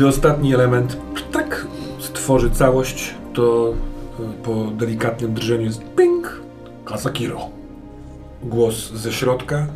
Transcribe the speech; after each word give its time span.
Kiedy 0.00 0.08
ostatni 0.08 0.54
element 0.54 0.96
tak 1.32 1.66
stworzy 1.98 2.50
całość, 2.50 3.14
to 3.34 3.74
e, 4.20 4.42
po 4.42 4.64
delikatnym 4.64 5.34
drżeniu 5.34 5.64
jest 5.64 5.82
ping, 5.96 6.40
Kasakiro. 6.84 7.48
Głos 8.42 8.92
ze 8.92 9.12
środka, 9.12 9.66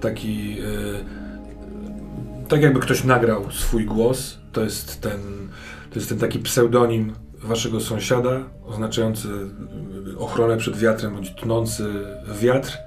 taki 0.00 0.56
e, 0.60 2.48
tak 2.48 2.62
jakby 2.62 2.80
ktoś 2.80 3.04
nagrał 3.04 3.50
swój 3.50 3.84
głos. 3.84 4.38
To 4.52 4.60
jest 4.64 5.00
ten, 5.00 5.20
to 5.90 5.94
jest 5.94 6.08
ten 6.08 6.18
taki 6.18 6.38
pseudonim 6.38 7.12
waszego 7.42 7.80
sąsiada, 7.80 8.40
oznaczający 8.66 9.28
ochronę 10.18 10.56
przed 10.56 10.76
wiatrem, 10.76 11.14
bądź 11.14 11.30
tnący 11.30 11.84
wiatr 12.42 12.78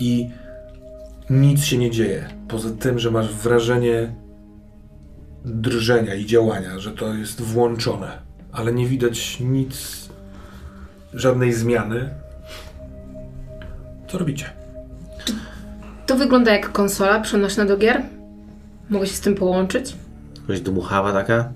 i 0.00 0.30
nic 1.30 1.64
się 1.64 1.78
nie 1.78 1.90
dzieje. 1.90 2.28
Poza 2.48 2.70
tym, 2.70 2.98
że 2.98 3.10
masz 3.10 3.34
wrażenie 3.34 4.27
drżenia 5.48 6.14
i 6.14 6.26
działania, 6.26 6.78
że 6.78 6.90
to 6.90 7.14
jest 7.14 7.40
włączone, 7.40 8.18
ale 8.52 8.72
nie 8.72 8.86
widać 8.86 9.40
nic, 9.40 10.08
żadnej 11.14 11.52
zmiany. 11.52 12.10
Co 14.08 14.18
robicie? 14.18 14.50
To 16.06 16.16
wygląda 16.16 16.52
jak 16.52 16.72
konsola 16.72 17.20
przenośna 17.20 17.64
do 17.64 17.76
gier. 17.76 18.02
Mogę 18.90 19.06
się 19.06 19.14
z 19.14 19.20
tym 19.20 19.34
połączyć? 19.34 19.96
Jakaś 20.40 20.60
dmuchawa 20.60 21.12
taka? 21.12 21.52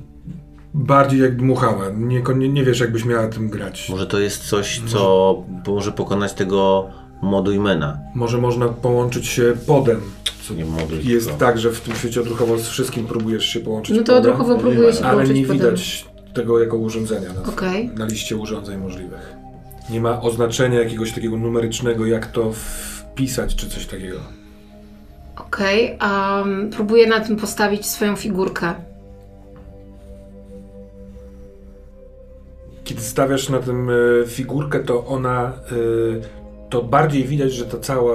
Bardziej 0.74 1.20
jak 1.20 1.36
dmuchała. 1.36 1.90
Nie, 1.90 2.22
nie, 2.36 2.48
nie 2.48 2.64
wiesz, 2.64 2.80
jakbyś 2.80 3.04
miała 3.04 3.28
tym 3.28 3.48
grać. 3.48 3.88
Może 3.90 4.06
to 4.06 4.18
jest 4.18 4.48
coś, 4.48 4.82
co 4.86 5.34
może 5.66 5.92
pokonać 5.92 6.32
tego 6.32 6.90
Modujmena. 7.22 7.98
Może 8.14 8.38
można 8.38 8.68
połączyć 8.68 9.26
się 9.26 9.54
podem. 9.66 10.00
Co 10.48 10.54
nie 10.54 10.64
moduj. 10.64 11.04
Jest 11.04 11.26
tylko. 11.26 11.40
tak, 11.40 11.58
że 11.58 11.70
w 11.70 11.80
tym 11.80 11.94
świecie 11.94 12.20
odruchowo 12.20 12.58
z 12.58 12.68
wszystkim 12.68 13.06
próbujesz 13.06 13.44
się 13.44 13.60
połączyć 13.60 13.96
No 13.96 14.02
to 14.02 14.12
podem, 14.12 14.32
odruchowo 14.32 14.58
próbuję 14.60 14.92
się 14.92 15.04
ale 15.04 15.12
połączyć 15.12 15.36
nie 15.36 15.42
potem. 15.42 15.56
widać 15.56 16.06
tego 16.34 16.60
jako 16.60 16.76
urządzenia 16.76 17.32
na, 17.32 17.42
Okej. 17.42 17.90
na 17.96 18.04
liście 18.06 18.36
urządzeń 18.36 18.78
możliwych. 18.80 19.34
Nie 19.90 20.00
ma 20.00 20.20
oznaczenia 20.20 20.82
jakiegoś 20.82 21.12
takiego 21.12 21.36
numerycznego, 21.36 22.06
jak 22.06 22.26
to 22.26 22.52
wpisać, 22.52 23.54
czy 23.54 23.68
coś 23.68 23.86
takiego. 23.86 24.18
Okej, 25.36 25.96
a 25.98 26.42
um, 26.46 26.70
próbuję 26.70 27.06
na 27.06 27.20
tym 27.20 27.36
postawić 27.36 27.86
swoją 27.86 28.16
figurkę. 28.16 28.74
Kiedy 32.84 33.00
stawiasz 33.00 33.48
na 33.48 33.58
tym 33.58 33.90
e, 33.90 33.92
figurkę, 34.26 34.80
to 34.80 35.06
ona, 35.06 35.46
e, 35.46 36.41
to 36.72 36.82
bardziej 36.82 37.24
widać, 37.24 37.52
że 37.52 37.66
ta 37.66 37.78
cała 37.78 38.14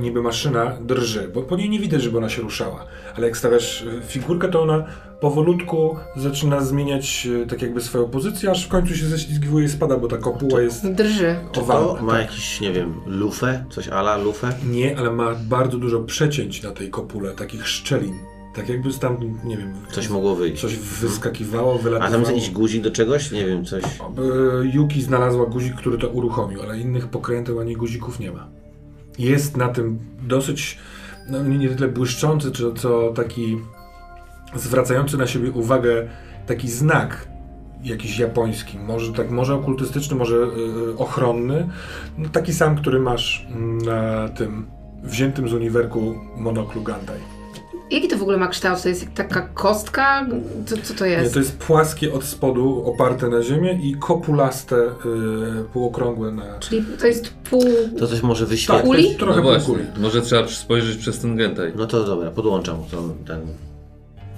niby 0.00 0.22
maszyna 0.22 0.76
drży, 0.80 1.30
bo 1.34 1.42
po 1.42 1.56
niej 1.56 1.70
nie 1.70 1.78
widać, 1.78 2.02
żeby 2.02 2.18
ona 2.18 2.28
się 2.28 2.42
ruszała. 2.42 2.86
Ale 3.16 3.26
jak 3.26 3.36
stawiasz 3.36 3.82
e, 3.82 4.02
figurkę, 4.02 4.48
to 4.48 4.62
ona 4.62 4.84
powolutku 5.20 5.96
zaczyna 6.16 6.60
zmieniać 6.60 7.28
e, 7.42 7.46
tak 7.46 7.62
jakby 7.62 7.80
swoją 7.80 8.08
pozycję, 8.08 8.50
aż 8.50 8.66
w 8.66 8.68
końcu 8.68 8.94
się 8.94 9.06
ześlizgiwuje 9.06 9.66
i 9.66 9.68
spada, 9.68 9.96
bo 9.96 10.08
ta 10.08 10.16
kopuła 10.16 10.60
jest 10.60 10.86
Drży. 10.92 11.36
Czy 11.52 11.54
to 11.54 11.60
owalna. 11.60 12.02
ma 12.02 12.12
tak. 12.12 12.20
jakiś, 12.20 12.60
nie 12.60 12.72
wiem, 12.72 13.00
lufę? 13.06 13.64
Coś 13.70 13.88
ala 13.88 14.16
lufę? 14.16 14.52
Nie, 14.70 14.98
ale 14.98 15.10
ma 15.10 15.34
bardzo 15.34 15.78
dużo 15.78 16.00
przecięć 16.00 16.62
na 16.62 16.70
tej 16.70 16.90
kopule, 16.90 17.32
takich 17.32 17.68
szczelin. 17.68 18.14
Tak 18.54 18.68
jakby 18.68 18.92
tam, 18.94 19.16
nie 19.44 19.56
wiem, 19.56 19.72
Coś 19.90 20.08
mogło 20.08 20.34
wyjść. 20.36 20.60
coś 20.62 20.76
wyskakiwało, 20.76 21.74
A 21.74 21.78
wylatywało. 21.78 22.10
tam 22.12 22.20
jest 22.20 22.32
jakiś 22.32 22.50
guzik 22.50 22.82
do 22.82 22.90
czegoś? 22.90 23.30
Nie 23.30 23.46
wiem, 23.46 23.64
coś. 23.64 23.84
E, 23.84 23.88
Yuki 24.74 25.02
znalazła 25.02 25.46
guzik, 25.46 25.74
który 25.74 25.98
to 25.98 26.08
uruchomił, 26.08 26.62
ale 26.62 26.78
innych 26.78 27.06
pokręteł 27.08 27.60
ani 27.60 27.76
guzików 27.76 28.20
nie 28.20 28.32
ma. 28.32 28.48
Jest 29.18 29.56
na 29.56 29.68
tym 29.68 29.98
dosyć, 30.22 30.78
no 31.28 31.42
nie 31.42 31.68
tyle 31.68 31.88
błyszczący, 31.88 32.52
czy 32.52 32.72
co 32.72 33.12
taki 33.12 33.58
zwracający 34.54 35.16
na 35.16 35.26
siebie 35.26 35.50
uwagę 35.50 36.08
taki 36.46 36.70
znak 36.70 37.28
jakiś 37.84 38.18
japoński, 38.18 38.78
może 38.78 39.12
tak, 39.12 39.30
może 39.30 39.54
okultystyczny, 39.54 40.16
może 40.16 40.36
e, 40.36 40.98
ochronny, 40.98 41.68
no, 42.18 42.28
taki 42.28 42.52
sam, 42.54 42.76
który 42.76 43.00
masz 43.00 43.46
na 43.84 44.28
tym 44.28 44.66
wziętym 45.02 45.48
z 45.48 45.52
uniwerku 45.52 46.14
monoklu 46.36 46.82
Gandai. 46.82 47.39
Jaki 47.90 48.08
to 48.08 48.16
w 48.18 48.22
ogóle 48.22 48.38
ma 48.38 48.48
kształt? 48.48 48.82
To 48.82 48.88
jest 48.88 49.06
taka 49.14 49.40
kostka? 49.40 50.26
Co, 50.66 50.76
co 50.82 50.94
to 50.94 51.04
Nie, 51.06 51.10
jest? 51.12 51.32
to 51.34 51.38
jest 51.40 51.58
płaskie 51.58 52.12
od 52.12 52.24
spodu, 52.24 52.82
oparte 52.86 53.28
na 53.28 53.42
ziemię 53.42 53.78
i 53.82 53.94
kopulaste, 53.94 54.76
y, 54.76 54.88
półokrągłe 55.72 56.30
na... 56.32 56.58
Czyli 56.58 56.84
to 57.00 57.06
jest 57.06 57.30
pół... 57.50 57.64
To 57.98 58.06
coś 58.06 58.22
może 58.22 58.44
Tak, 58.44 58.50
wyświetlić. 58.50 58.82
to 58.82 58.86
Kuli? 58.88 59.04
jest 59.04 59.18
trochę 59.18 59.36
no 59.36 59.42
właśnie, 59.42 59.66
półkuli. 59.66 59.86
może 59.98 60.22
trzeba 60.22 60.48
spojrzeć 60.48 60.96
przez 60.96 61.18
ten 61.18 61.36
gentaj. 61.36 61.72
No 61.76 61.86
to 61.86 62.04
dobra, 62.04 62.30
podłączam 62.30 62.76
to, 62.90 63.02
ten. 63.26 63.40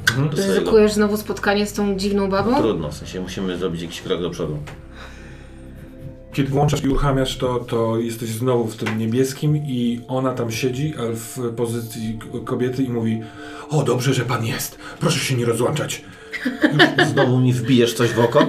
Mhm. 0.08 0.30
Ryzykujesz 0.36 0.92
znowu 0.92 1.16
spotkanie 1.16 1.66
z 1.66 1.72
tą 1.72 1.96
dziwną 1.98 2.30
babą? 2.30 2.56
Trudno, 2.62 2.88
w 2.88 2.94
sensie 2.94 3.20
musimy 3.20 3.56
zrobić 3.56 3.82
jakiś 3.82 4.00
krok 4.00 4.20
do 4.20 4.30
przodu. 4.30 4.56
Kiedy 6.32 6.50
włączasz 6.50 6.84
i 6.84 6.88
uruchamiasz 6.88 7.38
to, 7.38 7.59
to 7.59 7.98
jesteś 7.98 8.28
znowu 8.28 8.66
w 8.66 8.76
tym 8.76 8.98
niebieskim 8.98 9.56
i 9.56 10.00
ona 10.09 10.34
tam 10.34 10.50
siedzi, 10.50 10.94
ale 10.98 11.15
w 11.15 11.38
pozycji 11.56 12.19
kobiety 12.44 12.82
i 12.82 12.88
mówi 12.88 13.22
o, 13.70 13.82
dobrze, 13.82 14.15
że 14.15 14.25
pan 14.25 14.44
jest. 14.44 14.78
Proszę 15.00 15.19
się 15.19 15.37
nie 15.37 15.44
rozłączać. 15.44 16.04
Znowu 17.12 17.41
mi 17.41 17.53
wbijesz 17.53 17.94
coś 17.94 18.10
w 18.10 18.19
oko? 18.19 18.47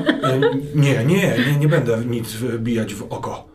Nie, 0.75 1.05
nie, 1.05 1.37
nie, 1.47 1.57
nie 1.59 1.67
będę 1.67 2.05
nic 2.05 2.33
wbijać 2.33 2.93
w 2.93 3.03
oko. 3.03 3.47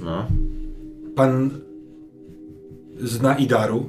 No. 0.00 0.26
Pan 1.16 1.50
zna 3.00 3.36
Idaru? 3.36 3.86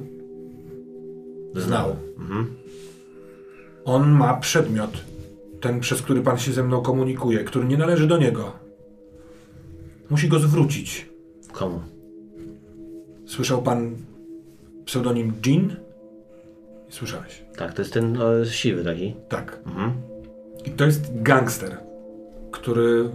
Znał. 1.54 1.96
Mhm. 2.18 2.56
On 3.84 4.10
ma 4.10 4.34
przedmiot, 4.34 4.90
ten 5.60 5.80
przez 5.80 6.02
który 6.02 6.20
pan 6.20 6.38
się 6.38 6.52
ze 6.52 6.62
mną 6.62 6.82
komunikuje, 6.82 7.44
który 7.44 7.64
nie 7.64 7.76
należy 7.76 8.06
do 8.06 8.18
niego. 8.18 8.52
Musi 10.10 10.28
go 10.28 10.38
zwrócić. 10.38 11.08
Komu? 11.52 11.80
Słyszał 13.26 13.62
pan 13.62 13.96
pseudonim 14.84 15.32
Jean? 15.46 15.76
Słyszałeś. 16.88 17.42
Tak, 17.56 17.74
to 17.74 17.82
jest 17.82 17.94
ten 17.94 18.22
o, 18.22 18.44
siwy 18.44 18.84
taki. 18.84 19.14
Tak. 19.28 19.58
Mhm. 19.66 19.92
I 20.64 20.70
to 20.70 20.84
jest 20.84 21.22
gangster, 21.22 21.76
który 22.50 23.10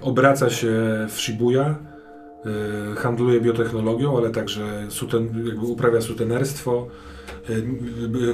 obraca 0.00 0.50
się 0.50 0.72
w 1.08 1.20
Shibuya, 1.20 1.74
y, 2.92 2.96
handluje 2.96 3.40
biotechnologią, 3.40 4.16
ale 4.16 4.30
także 4.30 4.86
suten, 4.88 5.50
uprawia 5.62 6.00
sutenerstwo, 6.00 6.86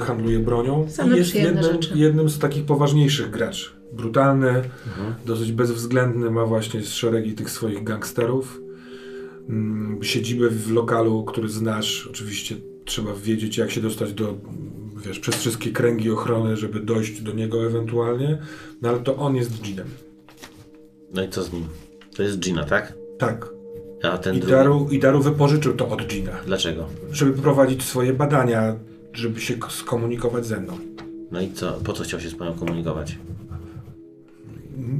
handluje 0.01 0.39
bronią. 0.39 0.89
Same 0.89 1.15
I 1.15 1.17
jest 1.19 1.35
jednym, 1.35 1.63
rzeczy. 1.63 1.91
jednym 1.95 2.29
z 2.29 2.39
takich 2.39 2.65
poważniejszych 2.65 3.29
graczy. 3.29 3.69
Brutalny, 3.93 4.61
dosyć 5.25 5.51
bezwzględny, 5.51 6.31
ma 6.31 6.45
właśnie 6.45 6.81
szeregi 6.83 7.33
tych 7.33 7.49
swoich 7.49 7.83
gangsterów. 7.83 8.61
Mm, 9.49 10.03
Siedzibę 10.03 10.49
w 10.49 10.71
lokalu, 10.71 11.23
który 11.23 11.49
znasz. 11.49 12.07
Oczywiście 12.11 12.55
trzeba 12.85 13.13
wiedzieć, 13.13 13.57
jak 13.57 13.71
się 13.71 13.81
dostać 13.81 14.13
do, 14.13 14.37
wiesz, 15.05 15.19
przez 15.19 15.35
wszystkie 15.35 15.71
kręgi 15.71 16.11
ochrony, 16.11 16.57
żeby 16.57 16.79
dojść 16.79 17.21
do 17.21 17.31
niego 17.33 17.65
ewentualnie. 17.65 18.37
No 18.81 18.89
ale 18.89 18.99
to 18.99 19.15
on 19.15 19.35
jest 19.35 19.67
Jeanem. 19.67 19.87
No 21.13 21.23
i 21.23 21.29
co 21.29 21.43
z 21.43 21.53
nim? 21.53 21.63
To 22.15 22.23
jest 22.23 22.39
Gina, 22.39 22.63
tak? 22.63 22.93
Tak. 23.19 23.49
A 24.03 24.17
ten 24.17 24.35
I 24.35 24.39
drugi. 24.39 24.51
Daru, 24.53 24.87
I 24.91 24.99
Daru 24.99 25.21
wypożyczył 25.21 25.73
to 25.73 25.89
od 25.89 26.07
Gina, 26.07 26.31
Dlaczego? 26.45 26.85
żeby 27.11 27.41
prowadzić 27.41 27.83
swoje 27.83 28.13
badania, 28.13 28.75
żeby 29.13 29.41
się 29.41 29.53
skomunikować 29.69 30.45
ze 30.45 30.59
mną. 30.59 30.77
No 31.31 31.41
i 31.41 31.51
co? 31.51 31.71
Po 31.71 31.93
co 31.93 32.03
chciał 32.03 32.19
się 32.19 32.29
z 32.29 32.35
panią 32.35 32.53
komunikować? 32.53 33.17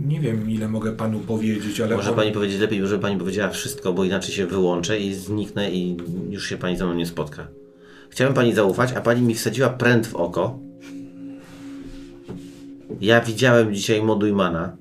Nie 0.08 0.20
wiem, 0.20 0.50
ile 0.50 0.68
mogę 0.68 0.92
panu 0.92 1.20
powiedzieć, 1.20 1.82
ale 1.82 1.96
Może 1.96 2.10
on... 2.10 2.16
pani 2.16 2.32
powiedzieć 2.32 2.62
lepiej, 2.62 2.88
żeby 2.88 3.02
pani 3.02 3.18
powiedziała 3.18 3.50
wszystko, 3.50 3.94
bo 3.94 4.04
inaczej 4.04 4.36
się 4.36 4.48
wyłączę 4.48 5.00
i 5.00 5.14
zniknę 5.14 5.72
i 5.72 5.98
już 6.30 6.50
się 6.50 6.58
pani 6.58 6.78
ze 6.78 6.86
mną 6.86 6.94
nie 6.94 7.06
spotka. 7.06 7.48
Chciałem 8.10 8.34
pani 8.34 8.54
zaufać, 8.54 8.94
a 8.94 9.02
pani 9.02 9.22
mi 9.22 9.36
wsadziła 9.36 9.70
pręt 9.70 10.08
w 10.08 10.16
oko. 10.16 10.60
Ja 13.02 13.22
widziałem 13.22 13.76
dzisiaj 13.76 14.04
Modujmana. 14.04 14.78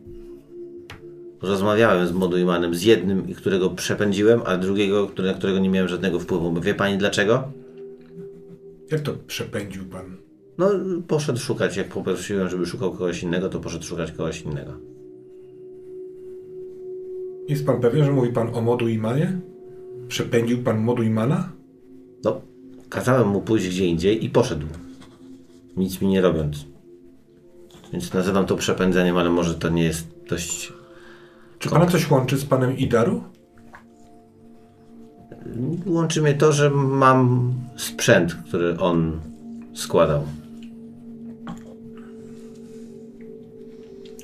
Rozmawiałem 1.43 2.07
z 2.07 2.13
Modujmanem, 2.13 2.75
z 2.75 2.83
jednym, 2.83 3.35
którego 3.35 3.71
przepędziłem, 3.71 4.41
a 4.47 4.57
drugiego, 4.57 5.11
na 5.19 5.35
którego 5.35 5.59
nie 5.59 5.69
miałem 5.69 5.89
żadnego 5.89 6.21
wpływu. 6.21 6.61
Wie 6.61 6.75
pani 6.75 6.99
dlaczego? 6.99 7.60
Jak 8.91 9.01
to 9.01 9.13
przepędził 9.27 9.85
pan? 9.85 10.17
No, 10.59 10.71
poszedł 11.09 11.39
szukać. 11.39 11.77
Jak 11.77 11.89
poprosiłem, 11.89 12.49
żeby 12.49 12.67
szukał 12.67 12.91
kogoś 12.91 13.23
innego, 13.23 13.49
to 13.49 13.61
poszedł 13.61 13.85
szukać 13.85 14.13
kogoś 14.13 14.43
innego. 14.43 14.73
Jest 17.49 17.67
pan 17.67 17.81
pewien, 17.81 18.05
że 18.05 18.13
mówi 18.13 18.33
pan 18.33 18.55
o 18.55 18.61
Modu 18.61 18.89
Imanie? 18.89 19.41
Przepędził 20.09 20.63
pan 20.63 20.79
Modu 20.79 21.03
Imana? 21.03 21.53
No, 22.25 22.41
kazałem 22.89 23.29
mu 23.29 23.41
pójść 23.41 23.69
gdzie 23.69 23.87
indziej 23.87 24.25
i 24.25 24.31
poszedł. 24.31 24.67
Nic 25.77 26.01
mi 26.01 26.09
nie 26.09 26.21
robiąc. 26.21 26.67
Więc 27.93 28.15
nazywam 28.15 28.47
to 28.47 28.57
przepędzeniem, 28.57 29.17
ale 29.17 29.31
może 29.31 29.55
to 29.55 29.69
nie 29.69 29.85
jest 29.85 30.07
dość. 30.29 30.73
Czy 31.59 31.69
pana 31.69 31.87
coś 31.87 32.11
łączy 32.11 32.37
z 32.37 32.45
panem 32.45 32.77
Idaru? 32.77 33.25
Łączy 35.87 36.23
mnie 36.23 36.35
to, 36.35 36.53
że 36.53 36.71
mam 36.71 37.55
sprzęt, 37.77 38.35
który 38.49 38.79
on 38.79 39.21
składał. 39.75 40.27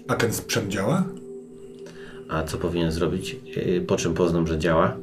A 0.08 0.14
ten 0.14 0.32
sprzęt 0.32 0.68
działa? 0.68 1.04
A 2.28 2.42
co 2.42 2.58
powinien 2.58 2.92
zrobić? 2.92 3.36
Yy, 3.56 3.80
Po 3.80 3.96
czym 3.96 4.14
poznam, 4.14 4.46
że 4.46 4.58
działa? 4.58 4.96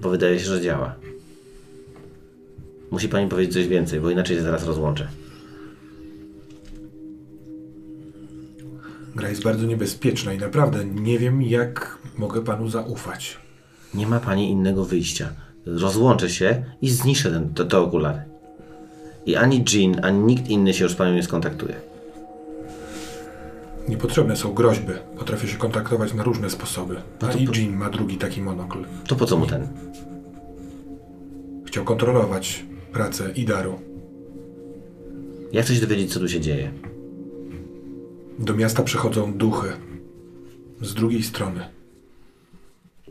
Bo 0.00 0.10
wydaje 0.10 0.38
się, 0.38 0.44
że 0.44 0.60
działa. 0.60 0.94
Musi 2.90 3.08
pani 3.08 3.28
powiedzieć 3.28 3.54
coś 3.54 3.68
więcej, 3.68 4.00
bo 4.00 4.10
inaczej 4.10 4.36
się 4.36 4.42
zaraz 4.42 4.66
rozłączę. 4.66 5.08
Gra 9.14 9.28
jest 9.28 9.42
bardzo 9.42 9.66
niebezpieczna 9.66 10.32
i 10.32 10.38
naprawdę 10.38 10.84
nie 10.84 11.18
wiem, 11.18 11.42
jak 11.42 11.98
mogę 12.18 12.44
panu 12.44 12.68
zaufać. 12.68 13.45
Nie 13.94 14.06
ma 14.06 14.20
pani 14.20 14.50
innego 14.50 14.84
wyjścia. 14.84 15.28
Rozłączę 15.66 16.30
się 16.30 16.64
i 16.82 16.90
zniszczę 16.90 17.30
ten, 17.30 17.54
te, 17.54 17.64
te 17.64 17.78
okulary. 17.78 18.22
I 19.26 19.36
ani 19.36 19.64
Jean, 19.74 20.04
ani 20.04 20.18
nikt 20.18 20.48
inny 20.48 20.74
się 20.74 20.84
już 20.84 20.92
z 20.92 20.96
panią 20.96 21.14
nie 21.14 21.22
skontaktuje. 21.22 21.74
Niepotrzebne 23.88 24.36
są 24.36 24.52
groźby. 24.54 24.92
Potrafię 25.18 25.48
się 25.48 25.56
kontaktować 25.58 26.14
na 26.14 26.22
różne 26.22 26.50
sposoby. 26.50 26.96
No 27.22 27.28
A 27.28 27.32
i 27.32 27.46
po- 27.46 27.52
Jean 27.56 27.76
ma 27.76 27.90
drugi 27.90 28.16
taki 28.16 28.40
monokl. 28.42 28.78
To 29.06 29.16
po 29.16 29.26
co 29.26 29.36
mu 29.36 29.46
ten? 29.46 29.68
Chciał 31.66 31.84
kontrolować 31.84 32.64
pracę 32.92 33.30
Idaru. 33.32 33.78
Ja 35.52 35.62
chcę 35.62 35.74
się 35.74 35.80
dowiedzieć, 35.80 36.12
co 36.12 36.20
tu 36.20 36.28
się 36.28 36.40
dzieje. 36.40 36.70
Do 38.38 38.54
miasta 38.54 38.82
przychodzą 38.82 39.32
duchy. 39.32 39.68
Z 40.82 40.94
drugiej 40.94 41.22
strony. 41.22 41.60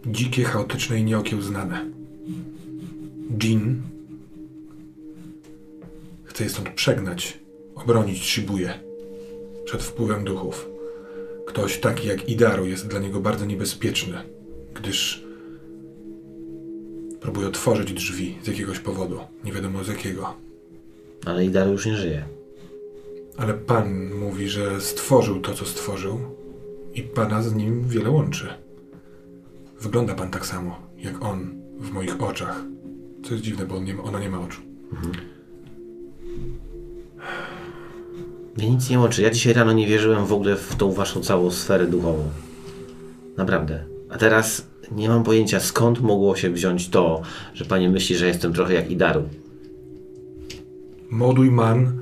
Dzikie, 0.07 0.44
chaotyczne 0.44 1.00
i 1.00 1.04
nieokiełznane. 1.04 1.86
Jin 3.38 3.81
chce 6.24 6.44
je 6.44 6.50
stąd 6.50 6.69
przegnać, 6.69 7.40
obronić 7.75 8.24
Shibuję 8.24 8.80
przed 9.66 9.84
wpływem 9.84 10.24
duchów. 10.24 10.69
Ktoś 11.48 11.80
taki 11.80 12.07
jak 12.07 12.30
Idaru 12.30 12.66
jest 12.66 12.88
dla 12.88 13.00
niego 13.00 13.19
bardzo 13.19 13.46
niebezpieczny, 13.46 14.18
gdyż 14.74 15.24
próbuje 17.22 17.48
otworzyć 17.48 17.94
drzwi 17.94 18.38
z 18.44 18.48
jakiegoś 18.48 18.80
powodu, 18.80 19.19
nie 19.44 19.51
wiadomo 19.51 19.84
z 19.84 19.88
jakiego. 19.88 20.34
Ale 21.25 21.46
Idaru 21.46 21.72
już 21.72 21.86
nie 21.86 21.96
żyje. 21.96 22.25
Ale 23.38 23.54
Pan 23.54 24.13
mówi, 24.13 24.50
że 24.50 24.81
stworzył 24.81 25.42
to, 25.42 25.54
co 25.54 25.66
stworzył 25.66 26.19
i 26.94 27.01
Pana 27.01 27.42
z 27.42 27.56
nim 27.56 27.88
wiele 27.88 28.10
łączy. 28.10 28.64
Wygląda 29.86 30.16
Pan 30.16 30.32
tak 30.32 30.46
samo, 30.46 30.80
jak 30.98 31.26
On 31.26 31.50
w 31.80 31.92
moich 31.92 32.24
oczach. 32.24 32.64
Co 33.24 33.34
jest 33.34 33.44
dziwne, 33.44 33.66
bo 33.66 33.76
on 33.76 33.84
nie, 33.84 34.02
ona 34.02 34.20
nie 34.20 34.30
ma 34.30 34.40
oczu. 34.42 34.62
Mnie 38.58 38.70
nic 38.70 38.90
nie 38.90 39.00
łączy. 39.00 39.22
Ja 39.22 39.30
dzisiaj 39.30 39.54
rano 39.54 39.74
nie 39.74 39.88
wierzyłem 39.88 40.26
w 40.26 40.34
ogóle 40.34 40.56
w 40.56 40.76
tą 40.76 40.92
waszą 40.92 41.22
całą 41.22 41.52
sferę 41.52 41.88
duchową. 41.88 42.30
Naprawdę. 43.38 43.86
A 44.10 44.18
teraz 44.18 44.68
nie 44.92 45.10
mam 45.10 45.24
pojęcia 45.24 45.60
skąd 45.60 46.02
mogło 46.02 46.36
się 46.36 46.50
wziąć 46.50 46.90
to, 46.90 47.22
że 47.54 47.66
pani 47.66 47.90
myśli, 47.90 48.16
że 48.16 48.28
jestem 48.28 48.54
trochę 48.54 48.74
jak 48.74 48.92
Idaru. 48.92 49.30
Moduj 51.10 51.52
Man 51.52 52.00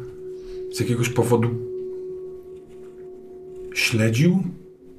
z 0.72 0.80
jakiegoś 0.80 1.10
powodu 1.10 1.50
śledził, 3.74 4.44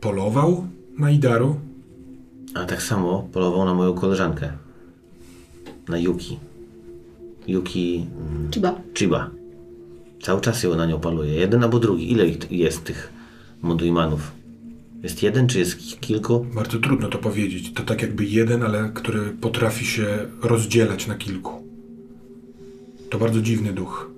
polował 0.01 0.67
na 0.99 1.11
Idaru. 1.11 1.64
A 2.55 2.65
tak 2.65 2.83
samo 2.83 3.29
polował 3.33 3.65
na 3.65 3.75
moją 3.75 3.95
koleżankę. 3.95 4.53
Na 5.89 5.99
Yuki. 5.99 6.39
Yuki 7.47 8.07
mm, 8.31 8.51
Chiba. 8.51 8.81
Chiba. 8.95 9.31
Cały 10.23 10.41
czas 10.41 10.63
ją 10.63 10.75
na 10.77 10.87
nią 10.87 11.01
paluje. 11.01 11.35
Jeden 11.35 11.65
albo 11.65 11.79
drugi. 11.79 12.13
Ile 12.13 12.27
ich 12.27 12.53
jest 12.53 12.85
tych 12.85 13.13
Modujmanów? 13.63 14.33
Jest 15.03 15.23
jeden, 15.23 15.47
czy 15.47 15.59
jest 15.59 15.77
ki- 15.79 15.97
kilku? 16.01 16.47
Bardzo 16.55 16.79
trudno 16.79 17.09
to 17.09 17.19
powiedzieć. 17.19 17.73
To 17.73 17.83
tak 17.83 18.03
jakby 18.03 18.25
jeden, 18.25 18.63
ale 18.63 18.91
który 18.95 19.31
potrafi 19.31 19.87
się 19.87 20.07
rozdzielać 20.43 21.07
na 21.07 21.15
kilku. 21.15 21.53
To 23.11 23.19
bardzo 23.19 23.41
dziwny 23.41 23.73
duch. 23.73 24.11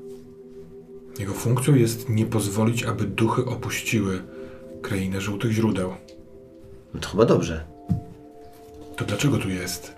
Jego 1.19 1.33
funkcją 1.33 1.75
jest 1.75 2.09
nie 2.09 2.27
pozwolić, 2.27 2.83
aby 2.83 3.05
duchy 3.05 3.45
opuściły 3.45 4.23
krainę 4.83 5.21
żółtych 5.21 5.53
źródeł. 5.53 5.91
No 6.95 7.01
to 7.01 7.09
chyba 7.09 7.25
dobrze. 7.25 7.76
To 8.97 9.05
dlaczego 9.05 9.39
tu 9.39 9.49
jest? 9.51 9.95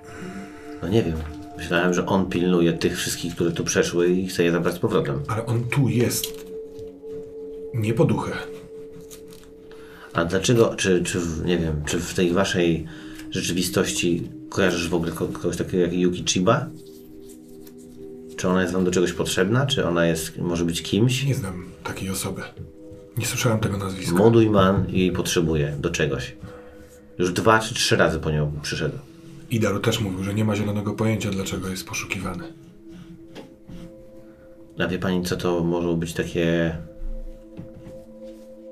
No 0.83 0.89
nie 0.89 1.03
wiem. 1.03 1.17
Myślałem, 1.57 1.95
że 1.95 2.07
on 2.07 2.27
pilnuje 2.31 2.73
tych 2.73 2.97
wszystkich, 2.99 3.35
które 3.35 3.51
tu 3.53 3.65
przeszły 3.65 4.09
i 4.09 4.29
chce 4.29 4.45
je 4.45 4.53
zabrać 4.53 4.75
z 4.75 4.79
powrotem. 4.79 5.21
Ale 5.29 5.47
on 5.47 5.65
tu 5.65 5.89
jest. 5.89 6.47
Nie 7.75 7.95
po 7.95 8.05
duchę. 8.05 8.33
A 10.13 10.25
dlaczego, 10.25 10.75
czy, 10.77 11.03
czy 11.03 11.21
w, 11.21 11.45
nie 11.45 11.59
wiem, 11.59 11.83
czy 11.87 12.01
w 12.01 12.15
tej 12.15 12.33
waszej 12.33 12.87
rzeczywistości 13.31 14.29
kojarzysz 14.51 14.89
w 14.89 14.95
ogóle 14.95 15.13
ko- 15.13 15.29
kogoś 15.29 15.57
takiego 15.57 15.79
jak 15.83 15.93
Yuki 15.93 16.25
Chiba? 16.25 16.67
Czy 18.37 18.49
ona 18.49 18.61
jest 18.63 18.75
wam 18.75 18.85
do 18.85 18.91
czegoś 18.91 19.13
potrzebna? 19.13 19.67
Czy 19.67 19.87
ona 19.87 20.07
jest, 20.07 20.39
może 20.39 20.65
być 20.65 20.83
kimś? 20.83 21.25
Nie 21.25 21.35
znam 21.35 21.65
takiej 21.85 22.11
osoby. 22.11 22.43
Nie 23.19 23.27
słyszałem 23.27 23.61
tego 23.61 23.77
nazwiska. 23.79 24.17
Moduj 24.17 24.51
man 24.51 24.87
i 24.91 24.99
jej 25.01 25.13
potrzebuje 25.13 25.77
do 25.81 25.91
czegoś. 25.91 26.37
Już 27.19 27.33
dwa 27.33 27.59
czy 27.59 27.75
trzy 27.75 27.97
razy 27.97 28.21
po 28.21 28.31
nią 28.31 28.53
przyszedł. 28.63 28.99
Idaru 29.51 29.81
też 29.81 30.01
mówił, 30.01 30.25
że 30.25 30.35
nie 30.35 30.45
ma 30.45 30.57
zielonego 30.57 30.93
pojęcia, 30.93 31.31
dlaczego 31.31 31.69
jest 31.69 31.87
poszukiwany. 31.87 32.53
A 34.79 34.89
wie 34.89 34.99
pani, 34.99 35.25
co 35.25 35.37
to 35.37 35.65
może 35.65 35.97
być 35.97 36.13
takie... 36.13 36.77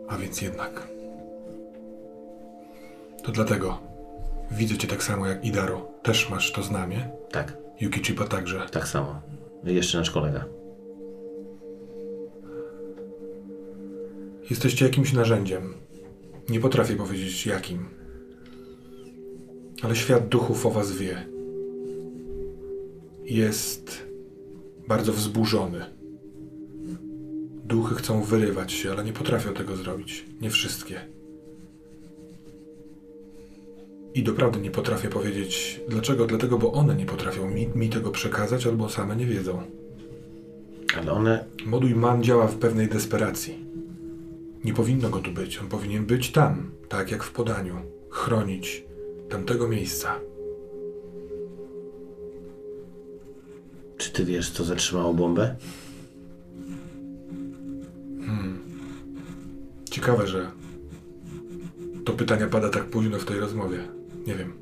A 0.09 0.17
więc 0.17 0.43
jednak. 0.43 0.89
To 3.23 3.33
dlatego 3.33 3.79
widzę 4.51 4.79
cię 4.79 4.89
tak 4.89 5.03
samo 5.03 5.27
jak 5.27 5.45
Idaru. 5.45 5.81
Też 6.03 6.31
masz 6.31 6.53
to 6.53 6.63
znamie. 6.63 7.09
Tak, 7.31 7.57
Yuki 7.81 8.05
Chiba 8.05 8.27
także. 8.27 8.67
tak 8.71 8.89
samo. 8.89 9.21
I 9.65 9.75
jeszcze 9.75 9.99
nasz 9.99 10.11
kolega. 10.11 10.45
Jesteście 14.51 14.85
jakimś 14.85 15.13
narzędziem. 15.13 15.75
Nie 16.49 16.61
potrafię 16.61 16.97
powiedzieć 16.97 17.47
jakim. 17.47 17.96
Ale 19.83 19.97
świat 19.97 20.29
duchów 20.29 20.67
o 20.67 20.71
was 20.71 20.93
wie. 20.93 21.27
Jest 23.25 24.07
bardzo 24.89 25.13
wzburzony. 25.13 25.85
Duchy 27.65 27.95
chcą 27.95 28.23
wyrywać 28.23 28.73
się, 28.73 28.91
ale 28.91 29.05
nie 29.05 29.13
potrafią 29.13 29.55
tego 29.55 29.77
zrobić. 29.77 30.27
Nie 30.41 30.51
wszystkie. 30.51 31.01
I 34.15 34.23
doprawdy 34.23 34.61
nie 34.61 34.71
potrafię 34.71 35.09
powiedzieć 35.09 35.81
dlaczego. 35.89 36.27
Dlatego, 36.27 36.59
bo 36.59 36.73
one 36.73 36.95
nie 36.95 37.07
potrafią 37.07 37.51
mi, 37.51 37.69
mi 37.69 37.89
tego 37.89 38.11
przekazać 38.11 38.67
albo 38.67 38.89
same 38.89 39.17
nie 39.17 39.27
wiedzą. 39.27 39.63
Ale 40.99 41.13
one... 41.13 41.45
Moduj 41.67 41.95
Man 41.95 42.23
działa 42.23 42.47
w 42.47 42.57
pewnej 42.57 42.89
desperacji. 42.89 43.65
Nie 44.65 44.75
powinno 44.75 45.11
go 45.11 45.19
tu 45.19 45.33
być. 45.33 45.59
On 45.59 45.69
powinien 45.69 46.07
być 46.07 46.33
tam, 46.33 46.71
tak 46.89 47.11
jak 47.11 47.25
w 47.25 47.33
podaniu. 47.33 47.75
Chronić 48.11 48.86
tamtego 49.29 49.69
miejsca. 49.69 50.21
Czy 53.97 54.11
ty 54.13 54.25
wiesz, 54.25 54.51
co 54.51 54.65
zatrzymało 54.65 55.15
bombę? 55.15 55.57
Ciekawe, 59.91 60.27
że 60.27 60.51
to 62.05 62.13
pytania 62.13 62.47
pada 62.47 62.69
tak 62.69 62.85
późno 62.85 63.19
w 63.19 63.25
tej 63.25 63.41
rozmowie. 63.41 63.79
Nie 64.27 64.35
wiem. 64.35 64.53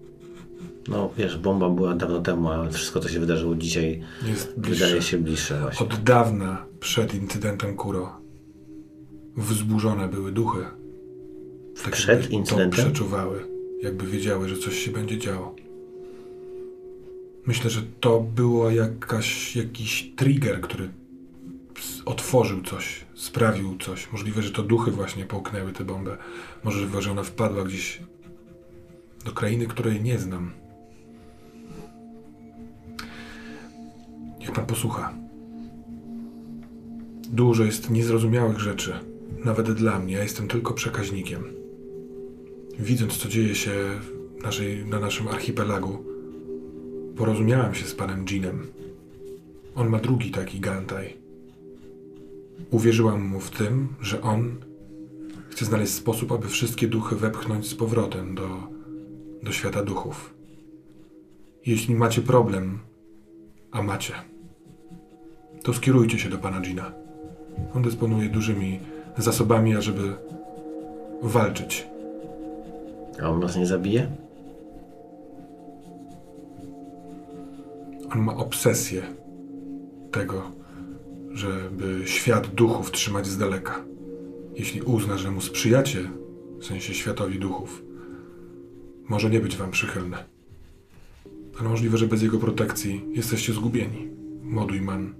No 0.88 1.10
wiesz, 1.18 1.38
bomba 1.38 1.70
była 1.70 1.94
dawno 1.94 2.20
temu, 2.20 2.48
ale 2.48 2.70
wszystko, 2.70 3.00
co 3.00 3.08
się 3.08 3.20
wydarzyło 3.20 3.54
dzisiaj, 3.54 4.00
Jest 4.26 4.58
bliższe. 4.60 4.84
wydaje 4.84 5.02
się 5.02 5.18
bliższe 5.18 5.60
właśnie. 5.60 5.86
Od 5.86 6.02
dawna 6.02 6.66
przed 6.80 7.14
incydentem 7.14 7.76
Kuro 7.76 8.20
wzburzone 9.36 10.08
były 10.08 10.32
duchy. 10.32 10.64
Tak 11.84 11.92
Przed 11.92 12.30
incydentem? 12.30 12.70
To 12.84 12.90
przeczuwały, 12.90 13.40
jakby 13.82 14.06
wiedziały, 14.06 14.48
że 14.48 14.56
coś 14.56 14.78
się 14.78 14.90
będzie 14.90 15.18
działo. 15.18 15.56
Myślę, 17.46 17.70
że 17.70 17.82
to 18.00 18.20
było 18.20 18.70
jakaś, 18.70 19.56
jakiś 19.56 20.12
trigger, 20.16 20.60
który 20.60 20.88
otworzył 22.04 22.62
coś, 22.62 23.04
sprawił 23.14 23.78
coś. 23.78 24.12
Możliwe, 24.12 24.42
że 24.42 24.50
to 24.50 24.62
duchy 24.62 24.90
właśnie 24.90 25.24
połknęły 25.24 25.72
tę 25.72 25.84
bombę. 25.84 26.16
Możliwe, 26.64 27.02
że 27.02 27.10
ona 27.10 27.22
wpadła 27.22 27.64
gdzieś 27.64 28.02
do 29.24 29.32
krainy, 29.32 29.66
której 29.66 30.02
nie 30.02 30.18
znam. 30.18 30.52
Niech 34.40 34.52
pan 34.52 34.66
posłucha. 34.66 35.14
Dużo 37.30 37.64
jest 37.64 37.90
niezrozumiałych 37.90 38.60
rzeczy, 38.60 38.92
nawet 39.44 39.72
dla 39.72 39.98
mnie. 39.98 40.14
Ja 40.14 40.22
jestem 40.22 40.48
tylko 40.48 40.74
przekaźnikiem. 40.74 41.63
Widząc, 42.78 43.16
co 43.16 43.28
dzieje 43.28 43.54
się 43.54 43.70
naszej, 44.42 44.86
na 44.86 45.00
naszym 45.00 45.28
archipelagu, 45.28 46.04
porozumiałam 47.16 47.74
się 47.74 47.86
z 47.86 47.94
panem 47.94 48.24
Jeanem. 48.30 48.66
On 49.74 49.88
ma 49.88 49.98
drugi 49.98 50.30
taki 50.30 50.60
gantaj. 50.60 51.16
Uwierzyłam 52.70 53.22
mu 53.22 53.40
w 53.40 53.50
tym, 53.50 53.88
że 54.00 54.22
on 54.22 54.56
chce 55.50 55.64
znaleźć 55.64 55.92
sposób, 55.92 56.32
aby 56.32 56.48
wszystkie 56.48 56.88
duchy 56.88 57.16
wepchnąć 57.16 57.66
z 57.66 57.74
powrotem 57.74 58.34
do, 58.34 58.48
do 59.42 59.52
świata 59.52 59.82
duchów. 59.82 60.34
Jeśli 61.66 61.94
macie 61.94 62.22
problem, 62.22 62.78
a 63.70 63.82
macie, 63.82 64.14
to 65.62 65.74
skierujcie 65.74 66.18
się 66.18 66.28
do 66.28 66.38
pana 66.38 66.60
Gina. 66.60 66.92
On 67.74 67.82
dysponuje 67.82 68.28
dużymi 68.28 68.80
zasobami, 69.18 69.76
ażeby 69.76 70.14
walczyć. 71.22 71.93
A 73.22 73.30
on 73.30 73.40
nas 73.40 73.56
nie 73.56 73.66
zabije? 73.66 74.06
On 78.12 78.20
ma 78.20 78.36
obsesję 78.36 79.02
tego, 80.12 80.42
żeby 81.32 82.02
świat 82.04 82.46
duchów 82.54 82.90
trzymać 82.90 83.26
z 83.26 83.38
daleka. 83.38 83.84
Jeśli 84.54 84.82
uzna, 84.82 85.18
że 85.18 85.30
mu 85.30 85.40
sprzyjacie, 85.40 86.10
w 86.58 86.64
sensie 86.64 86.94
światowi 86.94 87.38
duchów, 87.38 87.82
może 89.08 89.30
nie 89.30 89.40
być 89.40 89.56
wam 89.56 89.70
przychylny. 89.70 90.16
Ale 91.60 91.68
możliwe, 91.68 91.98
że 91.98 92.06
bez 92.06 92.22
jego 92.22 92.38
protekcji 92.38 93.04
jesteście 93.12 93.52
zgubieni. 93.52 94.08
Modujman 94.42 95.14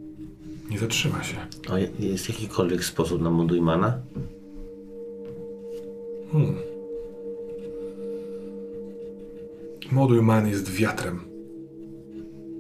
nie 0.71 0.79
zatrzyma 0.79 1.23
się. 1.23 1.37
A 1.71 1.79
je- 1.79 1.91
jest 1.99 2.29
jakikolwiek 2.29 2.85
sposób 2.85 3.23
na 3.23 3.31
Mundujmana? 3.31 3.99
Hmm. 6.33 6.55
Modujman 9.93 10.49
jest 10.49 10.71
wiatrem. 10.73 11.21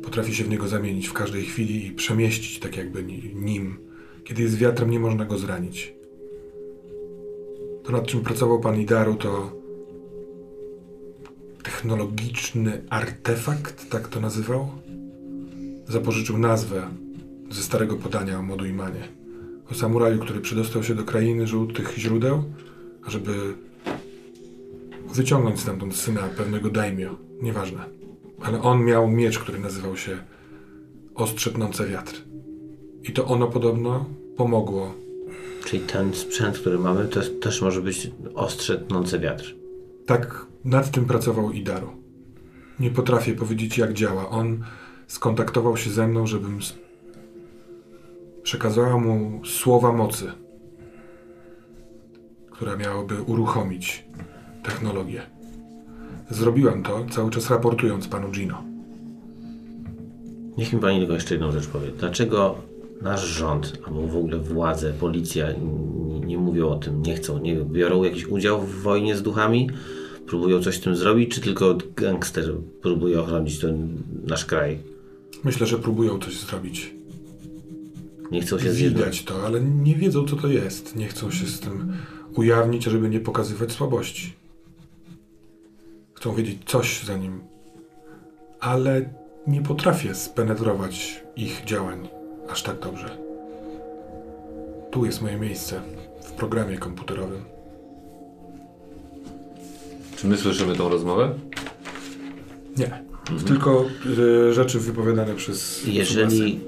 Potrafi 0.02 0.34
się 0.34 0.44
w 0.44 0.48
niego 0.48 0.68
zamienić 0.68 1.08
w 1.08 1.12
każdej 1.12 1.44
chwili 1.44 1.86
i 1.86 1.92
przemieścić 1.92 2.58
tak 2.58 2.76
jakby 2.76 3.04
ni- 3.04 3.34
nim. 3.34 3.78
Kiedy 4.24 4.42
jest 4.42 4.56
wiatrem, 4.56 4.90
nie 4.90 5.00
można 5.00 5.24
go 5.24 5.38
zranić. 5.38 5.94
To 7.84 7.92
nad 7.92 8.06
czym 8.06 8.20
pracował 8.20 8.60
pan 8.60 8.80
Idaru 8.80 9.14
to 9.14 9.52
technologiczny 11.62 12.82
artefakt, 12.90 13.90
tak 13.90 14.08
to 14.08 14.20
nazywał? 14.20 14.68
Zapożyczył 15.88 16.38
nazwę 16.38 16.88
ze 17.50 17.62
starego 17.62 17.96
podania 17.96 18.38
o 18.38 18.42
Modujmanie. 18.42 19.08
O 19.70 19.74
samuraju, 19.74 20.18
który 20.18 20.40
przedostał 20.40 20.82
się 20.82 20.94
do 20.94 21.04
krainy 21.04 21.46
żółtych 21.46 21.94
źródeł, 21.98 22.44
żeby 23.06 23.32
wyciągnąć 25.14 25.60
stamtąd 25.60 25.96
syna 25.96 26.20
pewnego 26.36 26.70
daimio. 26.70 27.16
Nieważne. 27.42 27.84
Ale 28.42 28.62
on 28.62 28.84
miał 28.84 29.08
miecz, 29.08 29.38
który 29.38 29.58
nazywał 29.58 29.96
się 29.96 30.18
Ostrze 31.14 31.50
Tnące 31.50 31.86
Wiatr. 31.86 32.24
I 33.02 33.12
to 33.12 33.24
ono 33.26 33.46
podobno 33.46 34.06
pomogło. 34.36 34.94
Czyli 35.64 35.82
ten 35.82 36.14
sprzęt, 36.14 36.58
który 36.58 36.78
mamy, 36.78 37.04
to 37.04 37.20
też 37.40 37.62
może 37.62 37.82
być 37.82 38.10
ostrze 38.34 38.78
tnące 38.78 39.18
wiatr. 39.18 39.54
Tak 40.06 40.46
nad 40.64 40.90
tym 40.90 41.04
pracował 41.04 41.50
Idaru. 41.50 41.88
Nie 42.80 42.90
potrafię 42.90 43.34
powiedzieć, 43.34 43.78
jak 43.78 43.92
działa. 43.92 44.28
On 44.28 44.64
skontaktował 45.06 45.76
się 45.76 45.90
ze 45.90 46.08
mną, 46.08 46.26
żebym 46.26 46.58
przekazała 48.42 48.98
mu 48.98 49.40
słowa 49.44 49.92
mocy, 49.92 50.32
która 52.50 52.76
miałaby 52.76 53.22
uruchomić 53.22 54.04
technologię. 54.64 55.22
Zrobiłam 56.30 56.82
to, 56.82 57.06
cały 57.10 57.30
czas 57.30 57.50
raportując 57.50 58.08
panu 58.08 58.30
Gino. 58.30 58.62
Niech 60.58 60.72
mi 60.72 60.80
pani 60.80 60.98
tylko 60.98 61.14
jeszcze 61.14 61.34
jedną 61.34 61.52
rzecz 61.52 61.66
powie. 61.66 61.88
Dlaczego 61.98 62.54
nasz 63.02 63.26
rząd, 63.26 63.78
albo 63.86 64.06
w 64.06 64.16
ogóle 64.16 64.38
władze, 64.38 64.92
policja 64.92 65.52
nie, 65.52 66.20
nie 66.20 66.38
mówią 66.38 66.68
o 66.68 66.76
tym, 66.76 67.02
nie 67.02 67.14
chcą, 67.14 67.38
nie 67.38 67.56
biorą 67.56 68.02
jakiś 68.02 68.26
udział 68.26 68.60
w 68.60 68.82
wojnie 68.82 69.16
z 69.16 69.22
duchami? 69.22 69.70
Próbują 70.26 70.62
coś 70.62 70.76
z 70.76 70.80
tym 70.80 70.96
zrobić, 70.96 71.34
czy 71.34 71.40
tylko 71.40 71.78
gangster 71.96 72.54
próbuje 72.82 73.20
ochronić 73.20 73.58
ten 73.58 73.88
nasz 74.26 74.44
kraj? 74.44 74.78
Myślę, 75.44 75.66
że 75.66 75.78
próbują 75.78 76.18
coś 76.18 76.40
zrobić. 76.40 76.94
Nie 78.30 78.40
chcą 78.40 78.58
się. 78.58 78.70
Widać 78.70 79.24
to, 79.24 79.46
ale 79.46 79.60
nie 79.60 79.94
wiedzą, 79.94 80.26
co 80.26 80.36
to 80.36 80.48
jest. 80.48 80.96
Nie 80.96 81.08
chcą 81.08 81.30
się 81.30 81.46
z 81.46 81.60
tym 81.60 81.92
ujawnić, 82.34 82.84
żeby 82.84 83.08
nie 83.08 83.20
pokazywać 83.20 83.72
słabości. 83.72 84.43
Chcą 86.24 86.34
wiedzieć 86.34 86.58
coś 86.66 87.02
za 87.02 87.16
nim, 87.16 87.40
ale 88.60 89.10
nie 89.46 89.62
potrafię 89.62 90.14
spenetrować 90.14 91.22
ich 91.36 91.64
działań 91.64 92.08
aż 92.48 92.62
tak 92.62 92.78
dobrze. 92.78 93.18
Tu 94.90 95.04
jest 95.04 95.22
moje 95.22 95.36
miejsce 95.36 95.80
w 96.22 96.32
programie 96.32 96.78
komputerowym. 96.78 97.44
Czy 100.16 100.26
my 100.26 100.36
słyszymy 100.36 100.76
tą 100.76 100.88
rozmowę? 100.88 101.34
Nie. 102.76 103.02
Tylko 103.46 103.84
y, 104.48 104.52
rzeczy 104.52 104.80
wypowiadane 104.80 105.34
przez. 105.34 105.86
Jeżeli, 105.86 106.60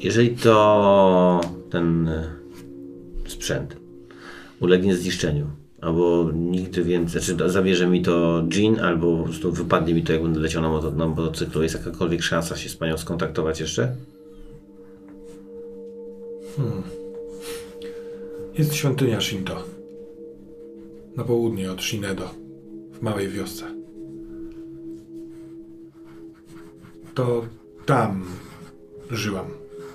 jeżeli 0.00 0.36
to 0.36 1.40
ten 1.70 2.08
e, 2.08 2.32
sprzęt 3.26 3.76
ulegnie 4.60 4.96
zniszczeniu, 4.96 5.46
albo 5.80 6.30
nigdy 6.34 6.84
więcej, 6.84 7.22
znaczy 7.22 7.50
zabierze 7.50 7.86
mi 7.86 8.02
to 8.02 8.44
Jean, 8.52 8.80
albo 8.80 9.16
po 9.16 9.24
prostu 9.24 9.52
wypadnie 9.52 9.94
mi 9.94 10.02
to, 10.02 10.12
jak 10.12 10.22
będę 10.22 10.40
leciał 10.40 10.62
na, 10.62 10.90
na 10.90 11.06
motocyklu, 11.08 11.62
jest 11.62 11.74
jakakolwiek 11.74 12.22
szansa 12.22 12.56
się 12.56 12.68
z 12.68 12.76
panią 12.76 12.98
skontaktować 12.98 13.60
jeszcze? 13.60 13.94
Jest 18.58 18.74
świątynia 18.74 19.20
Shinto. 19.20 19.64
Na 21.16 21.24
południe 21.24 21.72
od 21.72 21.82
Shinedo, 21.82 22.30
w 22.92 23.02
małej 23.02 23.28
wiosce. 23.28 23.64
To 27.14 27.44
tam 27.86 28.24
żyłam 29.10 29.46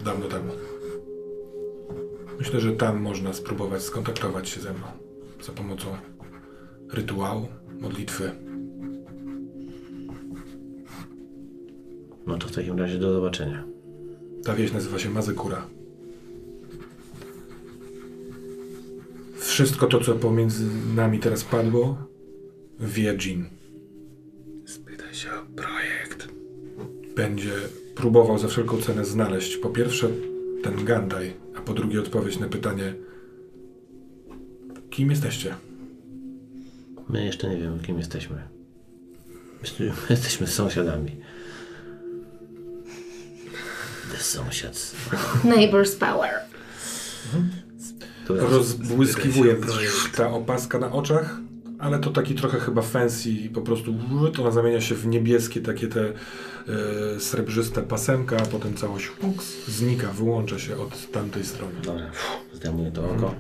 dawno 0.06 0.26
temu. 0.26 0.52
Myślę, 2.40 2.60
że 2.60 2.72
tam 2.72 3.02
można 3.02 3.34
spróbować 3.34 3.82
skontaktować 3.82 4.50
się 4.50 4.62
ze 4.62 4.74
mną 4.74 5.03
za 5.44 5.52
pomocą 5.52 5.98
rytuału, 6.94 7.48
modlitwy. 7.80 8.32
No 12.28 12.38
to 12.38 12.48
w 12.48 12.52
takim 12.52 12.80
razie 12.80 13.00
do 13.00 13.14
zobaczenia. 13.14 13.64
Ta 14.46 14.56
wieś 14.56 14.74
nazywa 14.74 15.00
się 15.00 15.10
Mazekura. 15.10 15.68
Wszystko 19.38 19.88
to, 19.88 20.00
co 20.00 20.16
pomiędzy 20.16 20.66
nami 20.96 21.20
teraz 21.20 21.44
padło, 21.44 21.98
wie 22.80 23.14
Jin. 23.14 23.46
Spytaj 24.66 25.14
się 25.14 25.30
o 25.30 25.56
projekt. 25.56 26.28
będzie 27.16 27.52
próbował 27.96 28.38
za 28.38 28.48
wszelką 28.48 28.82
cenę 28.82 29.06
znaleźć 29.06 29.58
po 29.58 29.70
pierwsze 29.70 30.10
ten 30.64 30.86
Gandaj, 30.86 31.34
a 31.56 31.62
po 31.62 31.74
drugie 31.74 32.00
odpowiedź 32.00 32.40
na 32.40 32.48
pytanie 32.48 32.96
kim 34.94 35.10
jesteście? 35.10 35.56
My 37.10 37.26
jeszcze 37.26 37.50
nie 37.50 37.58
wiemy, 37.58 37.80
kim 37.80 37.98
jesteśmy. 37.98 38.36
Jesteśmy, 39.62 39.92
jesteśmy 40.10 40.48
sąsiadami. 40.48 41.16
The 44.12 44.18
sąsiad. 44.18 44.74
Neighbor's 45.44 45.98
power. 45.98 46.30
To 48.28 48.36
jest- 48.36 48.48
Rozbłyskiwuje 48.52 49.56
ta 50.16 50.30
opaska 50.30 50.80
na 50.80 50.92
oczach, 50.92 51.38
ale 51.80 52.00
to 52.00 52.12
taki 52.12 52.36
trochę 52.36 52.60
chyba 52.60 52.82
fancy, 52.82 53.30
po 53.54 53.62
prostu 53.62 53.94
to 54.36 54.42
ona 54.42 54.52
zamienia 54.52 54.82
się 54.82 54.96
w 54.96 55.08
niebieskie 55.08 55.62
takie 55.62 55.88
te 55.88 56.06
e, 56.06 56.14
srebrzyste 57.20 57.82
pasemka, 57.82 58.38
a 58.38 58.46
potem 58.46 58.74
całość 58.74 59.12
uks, 59.22 59.66
znika, 59.68 60.12
wyłącza 60.12 60.60
się 60.60 60.78
od 60.78 61.12
tamtej 61.12 61.46
strony. 61.46 61.74
Dobra, 61.84 62.12
zdejmuję 62.54 62.92
to 62.92 63.12
oko. 63.12 63.36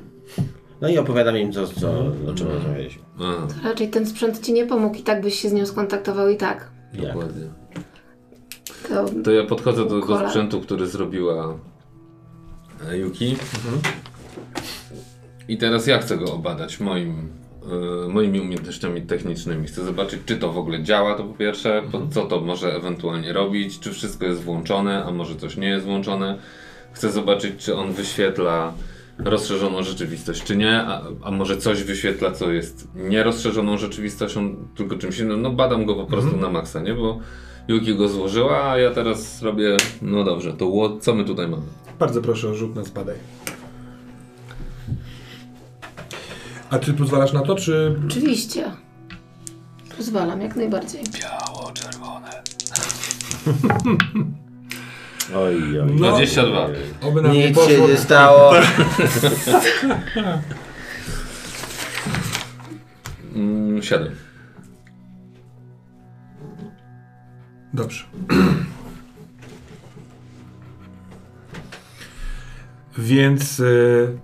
No 0.81 0.89
i 0.89 0.97
opowiadam 0.97 1.37
im, 1.37 1.51
co, 1.51 1.67
co, 1.67 1.89
o 2.29 2.33
czym 2.35 2.47
rozmawialiśmy. 2.47 3.03
A, 3.19 3.67
Raczej 3.67 3.89
ten 3.89 4.05
sprzęt 4.05 4.45
ci 4.45 4.53
nie 4.53 4.65
pomógł 4.65 4.95
i 4.97 5.01
tak 5.03 5.21
byś 5.21 5.39
się 5.39 5.49
z 5.49 5.53
nią 5.53 5.65
skontaktował 5.65 6.29
i 6.29 6.37
tak. 6.37 6.71
Jak? 6.93 7.05
dokładnie. 7.13 7.47
To 8.89 9.05
To 9.23 9.31
ja 9.31 9.43
podchodzę 9.45 9.83
do 9.85 9.89
tego 9.89 10.01
Kola. 10.07 10.29
sprzętu, 10.29 10.61
który 10.61 10.87
zrobiła 10.87 11.57
e, 12.89 12.97
Yuki. 12.97 13.35
I 15.47 15.57
teraz 15.57 15.87
ja 15.87 15.99
chcę 15.99 16.17
go 16.17 16.33
obadać 16.33 16.79
moim, 16.79 17.29
e, 18.05 18.07
moimi 18.07 18.39
umiejętnościami 18.39 19.01
technicznymi. 19.01 19.67
Chcę 19.67 19.83
zobaczyć, 19.85 20.19
czy 20.25 20.37
to 20.37 20.51
w 20.51 20.57
ogóle 20.57 20.83
działa, 20.83 21.15
to 21.15 21.23
po 21.23 21.33
pierwsze, 21.33 21.81
po, 21.91 22.01
co 22.11 22.25
to 22.25 22.41
może 22.41 22.75
ewentualnie 22.75 23.33
robić, 23.33 23.79
czy 23.79 23.91
wszystko 23.93 24.25
jest 24.25 24.41
włączone, 24.41 25.03
a 25.05 25.11
może 25.11 25.35
coś 25.35 25.57
nie 25.57 25.67
jest 25.69 25.85
włączone. 25.85 26.37
Chcę 26.91 27.11
zobaczyć, 27.11 27.53
czy 27.57 27.75
on 27.75 27.91
wyświetla 27.93 28.73
rozszerzoną 29.17 29.83
rzeczywistość, 29.83 30.43
czy 30.43 30.55
nie, 30.55 30.81
a, 30.81 31.01
a 31.23 31.31
może 31.31 31.57
coś 31.57 31.83
wyświetla, 31.83 32.31
co 32.31 32.51
jest 32.51 32.87
nierozszerzoną 32.95 33.77
rzeczywistością, 33.77 34.55
tylko 34.75 34.95
czymś 34.95 35.19
innym. 35.19 35.41
No 35.41 35.51
badam 35.51 35.85
go 35.85 35.95
po 35.95 36.05
prostu 36.05 36.37
na 36.37 36.49
maksa, 36.49 36.81
nie? 36.81 36.93
Bo 36.93 37.19
Yuki 37.67 37.95
go 37.95 38.09
złożyła, 38.09 38.71
a 38.71 38.77
ja 38.77 38.91
teraz 38.91 39.41
robię, 39.41 39.77
no 40.01 40.23
dobrze, 40.23 40.53
to 40.53 40.97
co 40.99 41.15
my 41.15 41.25
tutaj 41.25 41.47
mamy? 41.47 41.63
Bardzo 41.99 42.21
proszę 42.21 42.55
rzut 42.55 42.75
na 42.75 42.83
zbadaj. 42.83 43.15
A 46.69 46.79
ty 46.79 46.93
pozwalasz 46.93 47.33
na 47.33 47.41
to, 47.41 47.55
czy... 47.55 47.99
Oczywiście. 48.07 48.71
Pozwalam, 49.97 50.41
jak 50.41 50.55
najbardziej. 50.55 51.03
Oj, 55.35 55.79
oj. 55.79 55.91
No. 55.95 56.07
22. 56.11 56.67
Oby 57.01 57.21
nam 57.21 57.31
nie 57.33 57.47
Nic 57.49 57.57
się 57.57 57.63
poszło. 57.69 57.87
nie 57.87 57.97
stało. 57.97 58.53
Mm, 63.35 63.81
7. 63.83 64.15
Dobrze. 67.73 68.03
Więc 72.97 73.59
y, 73.59 74.17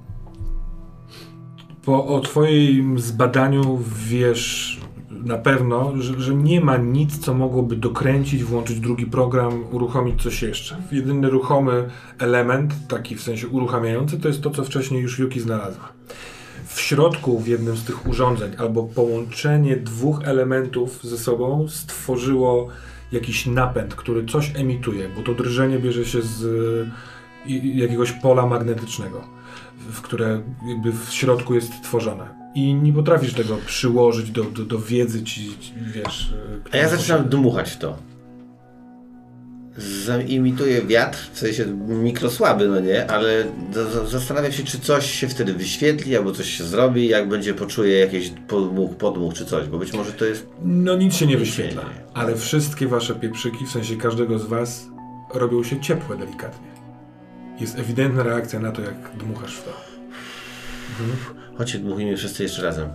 po 1.86 2.06
o 2.08 2.20
twoim 2.20 3.00
zbadaniu 3.00 3.80
wiesz 4.08 4.79
na 5.24 5.38
pewno, 5.38 5.94
że, 5.98 6.22
że 6.22 6.36
nie 6.36 6.62
ma 6.62 6.78
nic, 6.78 7.20
co 7.20 7.34
mogłoby 7.34 7.76
dokręcić, 7.76 8.44
włączyć 8.44 8.80
drugi 8.80 9.06
program, 9.06 9.64
uruchomić 9.72 10.24
coś 10.24 10.42
jeszcze. 10.42 10.78
Jedyny 10.92 11.30
ruchomy 11.30 11.90
element, 12.20 12.74
taki 12.88 13.16
w 13.16 13.22
sensie 13.22 13.48
uruchamiający, 13.48 14.20
to 14.20 14.28
jest 14.28 14.42
to, 14.42 14.50
co 14.50 14.64
wcześniej 14.64 15.02
już 15.02 15.20
Yuki 15.20 15.40
znalazła. 15.40 15.90
W 16.66 16.82
środku, 16.82 17.40
w 17.40 17.48
jednym 17.48 17.78
z 17.78 17.84
tych 17.84 18.08
urządzeń, 18.08 18.52
albo 18.58 18.84
połączenie 18.84 19.78
dwóch 19.78 20.22
elementów 20.24 21.04
ze 21.04 21.18
sobą 21.18 21.68
stworzyło 21.68 22.68
jakiś 23.12 23.46
napęd, 23.46 23.96
który 23.96 24.26
coś 24.26 24.52
emituje, 24.56 25.10
bo 25.16 25.22
to 25.24 25.34
drżenie 25.34 25.80
bierze 25.80 26.06
się 26.06 26.22
z 26.22 26.88
jakiegoś 27.76 28.12
pola 28.12 28.46
magnetycznego, 28.46 29.24
w 29.92 30.02
które 30.02 30.42
jakby 30.68 30.92
w 30.92 31.10
środku 31.10 31.56
jest 31.56 31.84
tworzone. 31.84 32.39
I 32.56 32.74
nie 32.74 32.94
potrafisz 32.94 33.34
tego 33.34 33.58
przyłożyć 33.66 34.32
do, 34.32 34.44
do, 34.44 34.66
do 34.66 34.80
wiedzy, 34.80 35.24
ci, 35.24 35.58
wiesz. 35.96 36.30
y, 36.32 36.72
A 36.72 36.78
ja 36.78 36.84
zaczynam 36.90 37.18
posiadasz. 37.18 37.32
dmuchać 37.32 37.72
w 37.72 37.78
to. 37.78 37.98
Zaimituje 40.06 40.82
wiatr, 40.82 41.18
w 41.34 41.40
sensie 41.40 41.66
mikrosłaby, 41.88 42.68
no 42.68 42.80
nie, 42.80 43.12
ale 43.12 43.46
za- 43.74 43.90
za- 43.90 44.06
zastanawiam 44.06 44.52
się, 44.52 44.64
czy 44.64 44.80
coś 44.80 45.12
się 45.12 45.28
wtedy 45.28 45.54
wyświetli, 45.54 46.18
albo 46.18 46.32
coś 46.32 46.50
się 46.58 46.64
zrobi, 46.64 47.08
jak 47.08 47.30
będzie 47.30 47.54
poczuje 47.54 48.00
jakiś 48.00 48.32
podmuch, 48.48 48.96
podmuch 48.96 49.34
czy 49.34 49.46
coś, 49.46 49.68
bo 49.68 49.78
być 49.78 49.94
może 49.94 50.12
to 50.12 50.26
jest... 50.26 50.48
No 50.64 50.96
nic 50.96 51.16
się 51.16 51.26
nie 51.26 51.32
się 51.34 51.38
wyświetla, 51.38 51.84
ale 52.14 52.36
wszystkie 52.36 52.88
wasze 52.88 53.16
pieprzyki, 53.16 53.66
w 53.66 53.72
sensie 53.72 53.96
każdego 53.98 54.40
z 54.40 54.46
was, 54.46 54.88
robią 55.34 55.64
się 55.64 55.80
ciepłe 55.82 56.18
delikatnie. 56.18 56.68
Jest 57.60 57.80
ewidentna 57.80 58.24
reakcja 58.24 58.60
na 58.60 58.72
to, 58.72 58.82
jak 58.82 58.96
dmuchasz 59.20 59.56
w 59.56 59.64
to. 59.64 59.72
Chodźcie, 61.60 61.80
dmuchujmy 61.80 62.18
wszyscy 62.18 62.44
jeszcze 62.44 62.62
razem. 62.62 62.90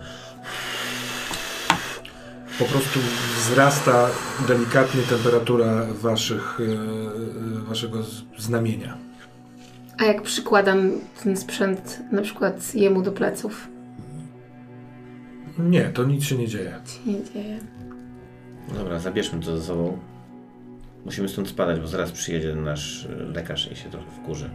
Po 2.59 2.65
prostu 2.65 2.99
wzrasta 3.37 4.09
delikatnie 4.47 5.01
temperatura 5.01 5.85
waszych, 6.01 6.59
e, 6.59 6.63
e, 6.63 7.59
waszego 7.59 8.03
znamienia. 8.37 8.97
A 9.97 10.03
jak 10.03 10.21
przykładam 10.21 10.91
ten 11.23 11.37
sprzęt 11.37 11.99
na 12.11 12.21
przykład 12.21 12.75
jemu 12.75 13.01
do 13.01 13.11
pleców? 13.11 13.67
Nie, 15.59 15.89
to 15.89 16.03
nic 16.03 16.23
się 16.23 16.37
nie 16.37 16.47
dzieje. 16.47 16.79
Się 17.05 17.11
nie 17.11 17.23
dzieje. 17.23 17.59
Dobra, 18.77 18.99
zabierzmy 18.99 19.39
to 19.39 19.57
ze 19.57 19.63
sobą. 19.63 19.99
Musimy 21.05 21.29
stąd 21.29 21.47
spadać, 21.47 21.79
bo 21.79 21.87
zaraz 21.87 22.11
przyjedzie 22.11 22.55
nasz 22.55 23.07
lekarz 23.33 23.71
i 23.71 23.75
się 23.75 23.89
trochę 23.89 24.11
wkurzy. 24.11 24.49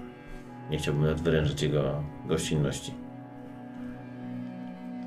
Nie 0.70 0.78
chciałbym 0.78 1.02
nawet 1.02 1.20
wyręczyć 1.20 1.62
jego 1.62 2.02
gościnności. 2.26 2.99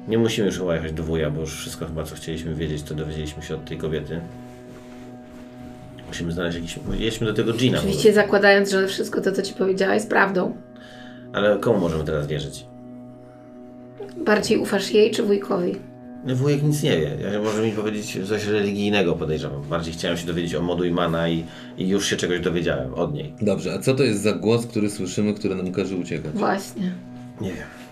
Nie 0.07 0.17
musimy 0.17 0.47
już 0.47 0.57
chyba 0.57 0.75
jechać 0.75 0.93
do 0.93 1.03
wuja, 1.03 1.29
bo 1.31 1.41
już 1.41 1.55
wszystko 1.55 1.85
chyba, 1.85 2.03
co 2.03 2.15
chcieliśmy 2.15 2.55
wiedzieć, 2.55 2.83
to 2.83 2.95
dowiedzieliśmy 2.95 3.43
się 3.43 3.55
od 3.55 3.65
tej 3.65 3.77
kobiety. 3.77 4.21
Musimy 6.07 6.31
znaleźć 6.31 6.57
jakiś... 6.57 6.79
Jedźmy 6.99 7.27
do 7.27 7.33
tego 7.33 7.53
Gina. 7.53 7.77
Oczywiście 7.79 8.13
zakładając, 8.13 8.71
że 8.71 8.87
wszystko 8.87 9.21
to, 9.21 9.31
co 9.31 9.41
ci 9.41 9.53
powiedziała 9.53 9.93
jest 9.93 10.09
prawdą. 10.09 10.55
Ale 11.33 11.57
komu 11.57 11.79
możemy 11.79 12.03
teraz 12.03 12.27
wierzyć? 12.27 12.65
Bardziej 14.25 14.57
ufasz 14.57 14.91
jej 14.91 15.11
czy 15.11 15.23
wujkowi? 15.23 15.75
No, 16.25 16.35
Wujek 16.35 16.63
nic 16.63 16.83
nie 16.83 16.97
wie. 16.97 17.17
Ja 17.33 17.41
może 17.41 17.61
mi 17.61 17.71
powiedzieć 17.71 18.27
coś 18.27 18.45
religijnego, 18.45 19.13
podejrzewam. 19.13 19.61
Bardziej 19.63 19.93
chciałem 19.93 20.17
się 20.17 20.27
dowiedzieć 20.27 20.55
o 20.55 20.61
modu 20.61 20.83
Imana 20.83 21.29
i, 21.29 21.43
i 21.77 21.87
już 21.89 22.07
się 22.07 22.15
czegoś 22.15 22.39
dowiedziałem 22.39 22.93
od 22.93 23.13
niej. 23.13 23.33
Dobrze, 23.41 23.73
a 23.73 23.79
co 23.79 23.93
to 23.95 24.03
jest 24.03 24.21
za 24.21 24.33
głos, 24.33 24.65
który 24.65 24.89
słyszymy, 24.89 25.33
który 25.33 25.55
nam 25.55 25.71
każe 25.71 25.95
uciekać? 25.95 26.33
Właśnie. 26.33 26.91
Nie 27.41 27.49
wiem. 27.49 27.82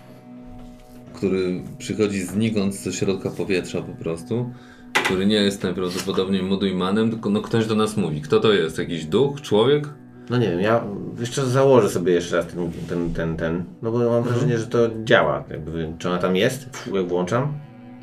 Który 1.22 1.62
przychodzi 1.78 2.22
znikąd 2.22 2.74
ze 2.74 2.92
środka 2.92 3.30
powietrza 3.30 3.82
po 3.82 3.92
prostu, 3.92 4.50
który 4.92 5.26
nie 5.26 5.36
jest 5.36 5.62
najprawdopodobniej 5.62 6.42
Moduimanem, 6.42 7.10
tylko 7.10 7.30
no 7.30 7.40
ktoś 7.40 7.66
do 7.66 7.74
nas 7.74 7.96
mówi. 7.96 8.20
Kto 8.20 8.40
to 8.40 8.52
jest? 8.52 8.78
Jakiś 8.78 9.04
duch? 9.04 9.40
Człowiek? 9.40 9.88
No 10.30 10.38
nie 10.38 10.50
wiem, 10.50 10.60
ja 10.60 10.84
jeszcze 11.20 11.46
założę 11.46 11.90
sobie 11.90 12.12
jeszcze 12.12 12.36
raz 12.36 12.46
ten, 12.46 12.72
ten, 12.88 13.14
ten, 13.14 13.36
ten 13.36 13.64
no 13.82 13.92
bo 13.92 14.10
mam 14.10 14.22
wrażenie, 14.22 14.58
że 14.58 14.66
to 14.66 14.78
działa. 15.04 15.44
Jakby, 15.50 15.92
czy 15.98 16.08
ona 16.08 16.18
tam 16.18 16.36
jest, 16.36 16.88
jak 16.94 17.08
włączam? 17.08 17.52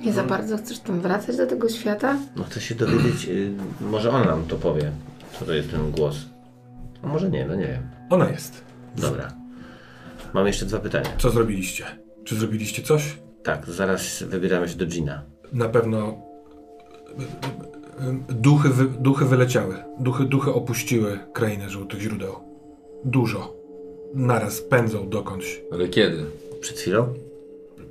Nie 0.01 0.13
za 0.13 0.23
bardzo 0.23 0.57
chcesz 0.57 0.79
tam 0.79 1.01
wracać 1.01 1.37
do 1.37 1.47
tego 1.47 1.69
świata? 1.69 2.17
No 2.35 2.43
chcę 2.43 2.61
się 2.61 2.75
dowiedzieć, 2.75 3.27
y, 3.29 3.51
może 3.81 4.09
ona 4.09 4.25
nam 4.25 4.43
to 4.45 4.55
powie, 4.55 4.91
co 5.39 5.45
to 5.45 5.53
jest 5.53 5.71
ten 5.71 5.91
głos. 5.91 6.25
A 7.03 7.07
może 7.07 7.29
nie, 7.29 7.45
no 7.45 7.55
nie 7.55 7.67
wiem. 7.67 7.83
Ona 8.09 8.29
jest. 8.29 8.63
Dobra. 8.97 9.33
Mam 10.33 10.47
jeszcze 10.47 10.65
dwa 10.65 10.79
pytania. 10.79 11.09
Co 11.17 11.29
zrobiliście? 11.29 11.85
Czy 12.29 12.35
zrobiliście 12.35 12.81
coś? 12.81 13.17
Tak, 13.43 13.65
zaraz 13.69 14.23
wybieramy 14.23 14.69
się 14.69 14.75
do 14.77 14.85
Gina. 14.85 15.23
Na 15.53 15.69
pewno 15.69 16.21
duchy, 18.29 18.69
wy, 18.69 18.85
duchy 18.85 19.25
wyleciały. 19.25 19.75
Duchy, 19.99 20.25
duchy 20.25 20.53
opuściły 20.53 21.19
krainę 21.33 21.69
żółtych 21.69 22.01
źródeł. 22.01 22.35
Dużo. 23.05 23.55
Naraz 24.13 24.61
pędzą 24.61 25.09
dokądś. 25.09 25.61
Ale 25.71 25.87
kiedy? 25.87 26.25
Przed 26.61 26.79
chwilą? 26.79 27.13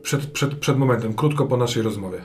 Przed, 0.02 0.26
przed, 0.26 0.54
przed 0.54 0.78
momentem, 0.78 1.14
krótko 1.14 1.46
po 1.46 1.56
naszej 1.56 1.82
rozmowie. 1.82 2.20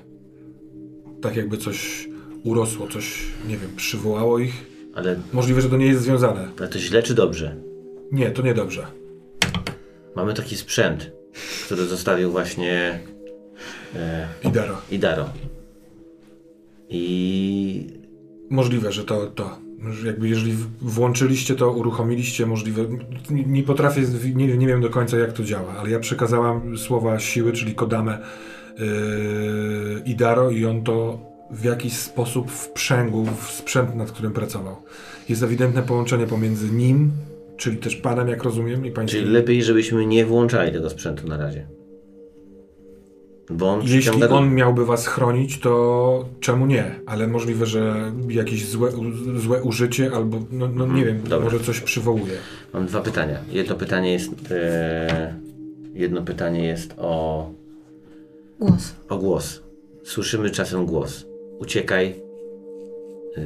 Tak 1.22 1.36
jakby 1.36 1.58
coś 1.58 2.10
urosło, 2.44 2.88
coś, 2.88 3.26
nie 3.48 3.58
wiem, 3.58 3.70
przywołało 3.76 4.40
ich. 4.40 4.54
Ale, 4.96 5.20
Możliwe, 5.34 5.62
że 5.62 5.70
to 5.70 5.78
nie 5.78 5.86
jest 5.88 6.02
związane. 6.02 6.48
ale 6.60 6.68
to 6.68 6.80
źle 6.80 7.04
czy 7.04 7.14
dobrze? 7.14 7.56
Nie, 8.12 8.32
to 8.32 8.42
niedobrze. 8.42 8.88
Mamy 10.16 10.34
taki 10.34 10.58
sprzęt, 10.58 11.12
który 11.66 11.86
zostawił 11.86 12.32
właśnie 12.32 13.00
e, 13.96 14.28
Idaro. 14.44 14.82
Idaro. 14.92 15.30
I 16.90 18.04
Możliwe, 18.54 18.92
że 18.92 19.04
to, 19.04 19.28
to. 19.28 19.58
Jakby 20.06 20.30
jeżeli 20.30 20.56
włączyliście 20.82 21.56
to, 21.56 21.72
uruchomiliście, 21.72 22.46
możliwe. 22.46 22.82
Nie, 23.30 23.44
nie 23.46 23.64
potrafię, 23.64 24.02
nie, 24.36 24.58
nie 24.58 24.68
wiem 24.68 24.82
do 24.82 24.90
końca 24.90 25.18
jak 25.18 25.34
to 25.34 25.44
działa, 25.44 25.76
ale 25.80 25.90
ja 25.90 26.00
przekazałam 26.00 26.78
słowa 26.78 27.20
siły, 27.20 27.52
czyli 27.52 27.76
kodamę 27.76 28.18
yy, 28.78 28.86
Idaro 30.06 30.52
i 30.52 30.66
on 30.66 30.84
to 30.84 31.20
w 31.52 31.64
jakiś 31.64 31.94
sposób 31.94 32.52
wprzęgł 32.52 33.26
w 33.26 33.52
sprzęt, 33.52 33.96
nad 33.96 34.12
którym 34.12 34.34
pracował. 34.34 34.76
Jest 35.30 35.44
ewidentne 35.44 35.84
połączenie 35.84 36.28
pomiędzy 36.28 36.72
nim, 36.72 37.12
czyli 37.58 37.78
też 37.78 37.96
panem, 37.96 38.28
jak 38.28 38.44
rozumiem, 38.44 38.86
i 38.86 38.92
pańskim. 38.92 39.22
Czyli 39.22 39.34
lepiej, 39.34 39.64
żebyśmy 39.64 40.06
nie 40.06 40.26
włączali 40.26 40.72
tego 40.72 40.90
sprzętu 40.90 41.28
na 41.28 41.38
razie. 41.38 41.68
Bo 43.50 43.70
on 43.70 43.82
Jeśli 43.82 44.00
przyciąga 44.00 44.30
on 44.30 44.56
miałby 44.56 44.86
was 44.86 45.08
chronić, 45.08 45.60
to 45.60 46.26
czemu 46.40 46.66
nie? 46.66 47.00
Ale 47.06 47.28
możliwe, 47.28 47.66
że 47.66 48.12
jakieś 48.30 48.68
złe, 48.68 48.92
złe 49.36 49.64
użycie 49.64 50.12
albo, 50.16 50.40
no, 50.52 50.68
no 50.68 50.88
nie 50.88 51.06
wiem, 51.06 51.22
dobra. 51.24 51.40
może 51.40 51.60
coś 51.60 51.80
przywołuje. 51.80 52.34
Mam 52.74 52.86
dwa 52.86 53.02
pytania. 53.02 53.40
Jedno 53.52 53.76
pytanie 53.76 54.14
jest. 54.14 54.32
E, 54.52 55.36
jedno 55.94 56.22
pytanie 56.22 56.64
jest 56.64 56.94
o, 56.98 57.50
Głos. 58.60 58.96
o 59.10 59.18
głos. 59.18 59.64
Słyszymy 60.04 60.50
czasem 60.50 60.86
głos. 60.86 61.26
Uciekaj. 61.60 62.16
E, 63.38 63.42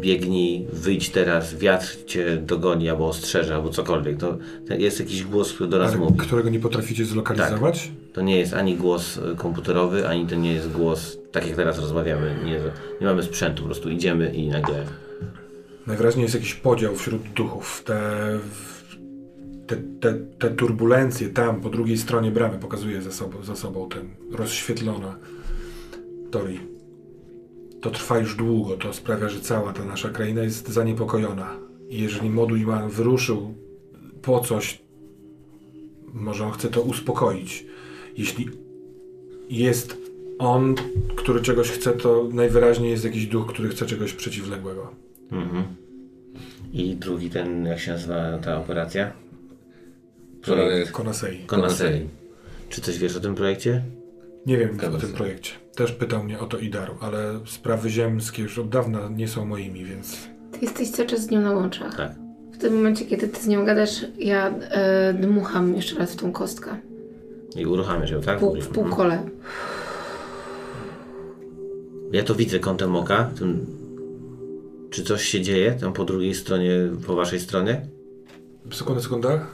biegnij, 0.00 0.66
wyjdź 0.72 1.10
teraz, 1.10 1.54
wiatr 1.54 2.04
cię 2.06 2.36
dogoni 2.36 2.88
albo 2.88 3.08
ostrzeże, 3.08 3.54
albo 3.54 3.68
cokolwiek. 3.68 4.16
To, 4.16 4.38
jest 4.78 5.00
jakiś 5.00 5.24
głos, 5.24 5.52
który 5.52 5.70
do 5.70 5.78
nas 5.78 5.96
mówi. 5.96 6.18
którego 6.18 6.50
nie 6.50 6.60
potraficie 6.60 7.04
zlokalizować? 7.04 7.90
To 8.12 8.20
nie 8.20 8.38
jest 8.38 8.54
ani 8.54 8.76
głos 8.76 9.18
e, 9.18 9.36
komputerowy, 9.36 10.08
ani 10.08 10.26
to 10.26 10.34
nie 10.34 10.52
jest 10.52 10.72
głos, 10.72 11.18
tak 11.32 11.46
jak 11.46 11.56
teraz 11.56 11.78
rozmawiamy. 11.78 12.36
Nie, 12.44 12.60
nie 13.00 13.06
mamy 13.06 13.22
sprzętu, 13.22 13.62
po 13.62 13.66
prostu 13.66 13.90
idziemy 13.90 14.34
i 14.34 14.48
nagle. 14.48 14.84
Najwyraźniej 15.86 16.22
jest 16.22 16.34
jakiś 16.34 16.54
podział 16.54 16.96
wśród 16.96 17.22
duchów. 17.22 17.82
Te, 17.84 18.00
te, 19.66 19.76
te, 19.76 20.14
te 20.38 20.50
turbulencje 20.50 21.28
tam, 21.28 21.60
po 21.60 21.70
drugiej 21.70 21.98
stronie 21.98 22.30
bramy, 22.30 22.58
pokazuje 22.58 23.02
za 23.02 23.12
sobą, 23.12 23.42
za 23.44 23.56
sobą 23.56 23.88
ten 23.88 24.08
rozświetlona 24.32 25.16
Tori. 26.30 26.79
To 27.80 27.90
trwa 27.90 28.18
już 28.18 28.36
długo, 28.36 28.76
to 28.76 28.92
sprawia, 28.92 29.28
że 29.28 29.40
cała 29.40 29.72
ta 29.72 29.84
nasza 29.84 30.08
kraina 30.08 30.42
jest 30.42 30.68
zaniepokojona. 30.68 31.56
I 31.88 32.02
jeżeli 32.02 32.30
Moduiman 32.30 32.90
wyruszył 32.90 33.54
po 34.22 34.40
coś, 34.40 34.82
może 36.14 36.44
on 36.44 36.52
chce 36.52 36.68
to 36.68 36.82
uspokoić. 36.82 37.66
Jeśli 38.16 38.48
jest 39.50 39.96
on, 40.38 40.74
który 41.16 41.40
czegoś 41.40 41.70
chce, 41.70 41.92
to 41.92 42.28
najwyraźniej 42.32 42.90
jest 42.90 43.04
jakiś 43.04 43.26
duch, 43.26 43.46
który 43.46 43.68
chce 43.68 43.86
czegoś 43.86 44.12
przeciwległego. 44.12 44.94
Mhm. 45.32 45.64
I 46.72 46.96
drugi 46.96 47.30
ten, 47.30 47.66
jak 47.66 47.78
się 47.80 47.92
nazywa 47.92 48.38
ta 48.38 48.58
operacja? 48.58 49.12
Projekt. 50.42 50.90
Konasei. 50.90 51.38
Konasei. 51.46 52.08
Czy 52.68 52.80
coś 52.80 52.98
wiesz 52.98 53.16
o 53.16 53.20
tym 53.20 53.34
projekcie? 53.34 53.84
Nie 54.46 54.58
wiem 54.58 54.78
o 54.94 54.98
tym 54.98 55.12
projekcie. 55.12 55.52
Też 55.80 55.92
pytał 55.92 56.24
mnie 56.24 56.38
o 56.38 56.46
to 56.46 56.58
Idaru, 56.58 56.94
ale 57.00 57.40
sprawy 57.46 57.90
ziemskie 57.90 58.42
już 58.42 58.58
od 58.58 58.68
dawna 58.68 59.08
nie 59.08 59.28
są 59.28 59.44
moimi, 59.44 59.84
więc 59.84 60.16
Ty 60.52 60.58
jesteś 60.62 60.90
cały 60.90 61.08
czas 61.08 61.20
z 61.20 61.30
nią 61.30 61.40
na 61.40 61.52
łączach. 61.52 61.96
Tak. 61.96 62.12
W 62.52 62.58
tym 62.58 62.74
momencie, 62.74 63.04
kiedy 63.04 63.28
ty 63.28 63.40
z 63.40 63.46
nią 63.46 63.64
gadasz, 63.64 64.06
ja 64.18 64.48
e, 64.48 65.14
dmucham 65.14 65.76
jeszcze 65.76 65.98
raz 65.98 66.12
w 66.12 66.16
tą 66.16 66.32
kostkę. 66.32 66.76
I 67.56 67.66
uruchamiasz 67.66 68.10
ją, 68.10 68.20
tak? 68.20 68.38
Pół, 68.38 68.60
w 68.60 68.68
półkole. 68.68 69.22
Ja 72.12 72.22
to 72.22 72.34
widzę 72.34 72.58
kątem 72.58 72.96
oka. 72.96 73.30
Tym... 73.38 73.66
Czy 74.90 75.04
coś 75.04 75.24
się 75.24 75.40
dzieje 75.40 75.72
tam 75.72 75.92
po 75.92 76.04
drugiej 76.04 76.34
stronie, 76.34 76.70
po 77.06 77.14
waszej 77.14 77.40
stronie? 77.40 77.86
Sekunda, 78.72 79.02
sekunda. 79.02 79.46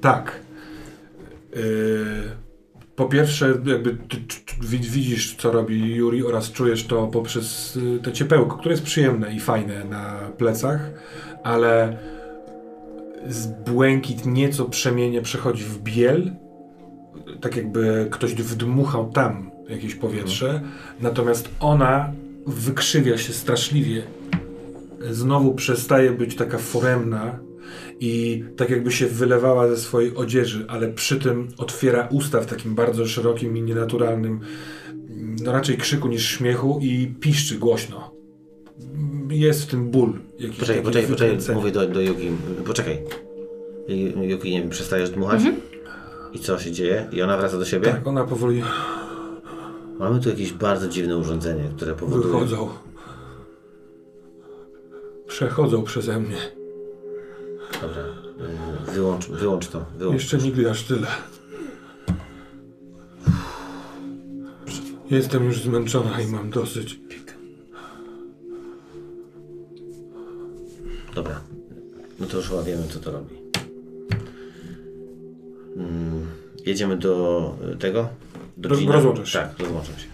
Tak. 0.00 0.40
Yy, 1.54 1.60
po 2.96 3.06
pierwsze, 3.06 3.48
jakby 3.48 3.98
widzisz, 4.60 5.34
co 5.34 5.52
robi 5.52 5.94
Yuri 5.94 6.24
oraz 6.24 6.52
czujesz 6.52 6.86
to 6.86 7.06
poprzez 7.06 7.76
y, 7.76 7.98
to 8.02 8.12
ciepełko, 8.12 8.56
które 8.56 8.72
jest 8.72 8.84
przyjemne 8.84 9.34
i 9.34 9.40
fajne 9.40 9.84
na 9.84 10.30
plecach, 10.38 10.90
ale 11.42 11.96
z 13.28 13.46
błękit 13.46 14.26
nieco 14.26 14.64
przemienie 14.64 15.22
przechodzi 15.22 15.64
w 15.64 15.78
biel, 15.78 16.32
tak 17.40 17.56
jakby 17.56 18.08
ktoś 18.10 18.34
wdmuchał 18.34 19.10
tam 19.10 19.50
jakieś 19.68 19.94
powietrze, 19.94 20.60
natomiast 21.00 21.48
ona 21.60 22.12
wykrzywia 22.46 23.18
się 23.18 23.32
straszliwie. 23.32 24.02
Znowu 25.10 25.54
przestaje 25.54 26.12
być 26.12 26.36
taka 26.36 26.58
foremna 26.58 27.38
i 28.00 28.44
tak 28.56 28.70
jakby 28.70 28.92
się 28.92 29.06
wylewała 29.06 29.68
ze 29.68 29.76
swojej 29.76 30.16
odzieży, 30.16 30.64
ale 30.68 30.88
przy 30.88 31.16
tym 31.16 31.48
otwiera 31.58 32.08
usta 32.10 32.40
w 32.40 32.46
takim 32.46 32.74
bardzo 32.74 33.06
szerokim 33.06 33.56
i 33.56 33.62
nienaturalnym, 33.62 34.40
no 35.42 35.52
raczej 35.52 35.76
krzyku 35.76 36.08
niż 36.08 36.28
śmiechu 36.28 36.78
i 36.82 37.14
piszczy 37.20 37.58
głośno. 37.58 38.10
Jest 39.30 39.62
w 39.62 39.66
tym 39.66 39.90
ból. 39.90 40.12
Jakiś 40.38 40.58
Poczekaj, 40.58 40.82
poczekaj, 40.82 41.10
poczekaj, 41.10 41.54
mówię 41.54 41.70
do, 41.70 41.86
do 41.88 42.00
Yuki. 42.00 42.30
Poczekaj. 42.66 43.02
I- 43.88 44.12
Yuki, 44.22 44.50
nie 44.50 44.60
wiem, 44.60 44.70
przestajesz 44.70 45.10
dmuchać? 45.10 45.40
I 46.32 46.38
co 46.38 46.58
się 46.58 46.72
dzieje? 46.72 47.08
I 47.12 47.22
ona 47.22 47.36
wraca 47.36 47.58
do 47.58 47.64
siebie? 47.64 47.86
Tak, 47.86 48.06
ona 48.06 48.24
powoli 48.24 48.62
Mamy 49.98 50.20
tu 50.20 50.28
jakieś 50.28 50.52
bardzo 50.52 50.88
dziwne 50.88 51.16
urządzenie, 51.16 51.64
które 51.76 51.94
powoduje... 51.94 52.32
wychodzą. 52.32 52.68
Przechodzą 55.26 55.82
przeze 55.82 56.20
mnie. 56.20 56.36
Dobra, 57.82 58.02
y, 58.88 58.92
wyłącz, 58.92 59.26
wyłącz 59.28 59.68
to. 59.68 59.84
Wyłącz. 59.98 60.14
Jeszcze 60.22 60.38
nigdy 60.38 60.70
aż 60.70 60.82
tyle. 60.82 61.06
Jestem 65.10 65.44
już 65.44 65.62
zmęczona 65.62 66.20
i 66.20 66.26
mam 66.26 66.50
dosyć. 66.50 67.00
Dobra, 71.14 71.40
no 72.20 72.26
to 72.26 72.36
już 72.36 72.48
chyba 72.48 72.62
wiemy, 72.62 72.82
co 72.88 73.00
to 73.00 73.12
robi. 73.12 73.34
Mm, 75.76 76.26
jedziemy 76.66 76.96
do 76.96 77.54
y, 77.72 77.76
tego? 77.76 78.08
Do 78.56 78.68
Roz- 78.68 78.78
Gina? 78.80 78.92
rozłączasz 78.92 79.32
się. 79.32 79.38
Tak, 79.38 79.58
rozłączam 79.58 79.94
się. 79.98 80.06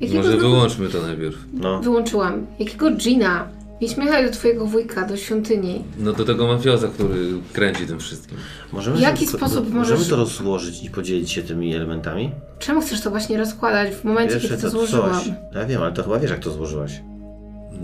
Jakiego 0.00 0.16
Może 0.22 0.32
znowu- 0.32 0.50
wyłączmy 0.50 0.88
to 0.88 1.02
najpierw. 1.02 1.36
No, 1.52 1.80
Wyłączyłam. 1.80 2.46
Jakiego 2.58 2.90
Gina? 2.90 3.48
Mieliśmy 3.84 4.04
jechać 4.04 4.26
do 4.26 4.32
twojego 4.32 4.66
wujka, 4.66 5.06
do 5.06 5.16
świątyni. 5.16 5.84
No 5.98 6.12
do 6.12 6.24
tego 6.24 6.46
mafioza, 6.46 6.88
który 6.88 7.16
kręci 7.52 7.86
tym 7.86 8.00
wszystkim. 8.00 8.38
możemy, 8.72 8.96
W 8.96 9.00
jaki 9.00 9.26
to- 9.26 9.36
sposób 9.36 9.68
to, 9.68 9.74
możesz- 9.74 9.90
możemy 9.98 10.10
to 10.10 10.16
rozłożyć 10.16 10.84
i 10.84 10.90
podzielić 10.90 11.30
się 11.32 11.42
tymi 11.42 11.74
elementami? 11.74 12.32
Czemu 12.58 12.80
chcesz 12.80 13.00
to 13.00 13.10
właśnie 13.10 13.38
rozkładać 13.38 13.94
w 13.94 14.04
momencie, 14.04 14.40
kiedy 14.40 14.56
to 14.56 14.62
to 14.62 14.70
złożyłam? 14.70 15.10
coś. 15.20 15.28
Ja 15.54 15.64
wiem, 15.64 15.82
ale 15.82 15.92
to 15.92 16.02
chyba 16.02 16.18
wiesz, 16.18 16.30
jak 16.30 16.40
to 16.40 16.50
złożyłaś. 16.50 16.92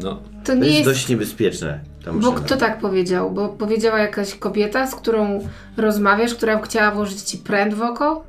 No. 0.03 0.15
To 0.15 0.21
To 0.45 0.55
nie 0.55 0.61
jest, 0.67 0.73
jest... 0.79 0.85
dość 0.91 1.09
niebezpieczne. 1.09 1.81
Ta 2.05 2.13
Bo 2.13 2.19
maszyna. 2.19 2.37
kto 2.47 2.57
tak 2.57 2.81
powiedział? 2.81 3.31
Bo 3.31 3.49
powiedziała 3.49 3.99
jakaś 3.99 4.35
kobieta, 4.35 4.87
z 4.87 4.95
którą 4.95 5.49
rozmawiasz, 5.77 6.35
która 6.35 6.63
chciała 6.63 6.91
włożyć 6.91 7.23
ci 7.23 7.39
pręt 7.39 7.75
w 7.75 7.83
oko? 7.83 8.25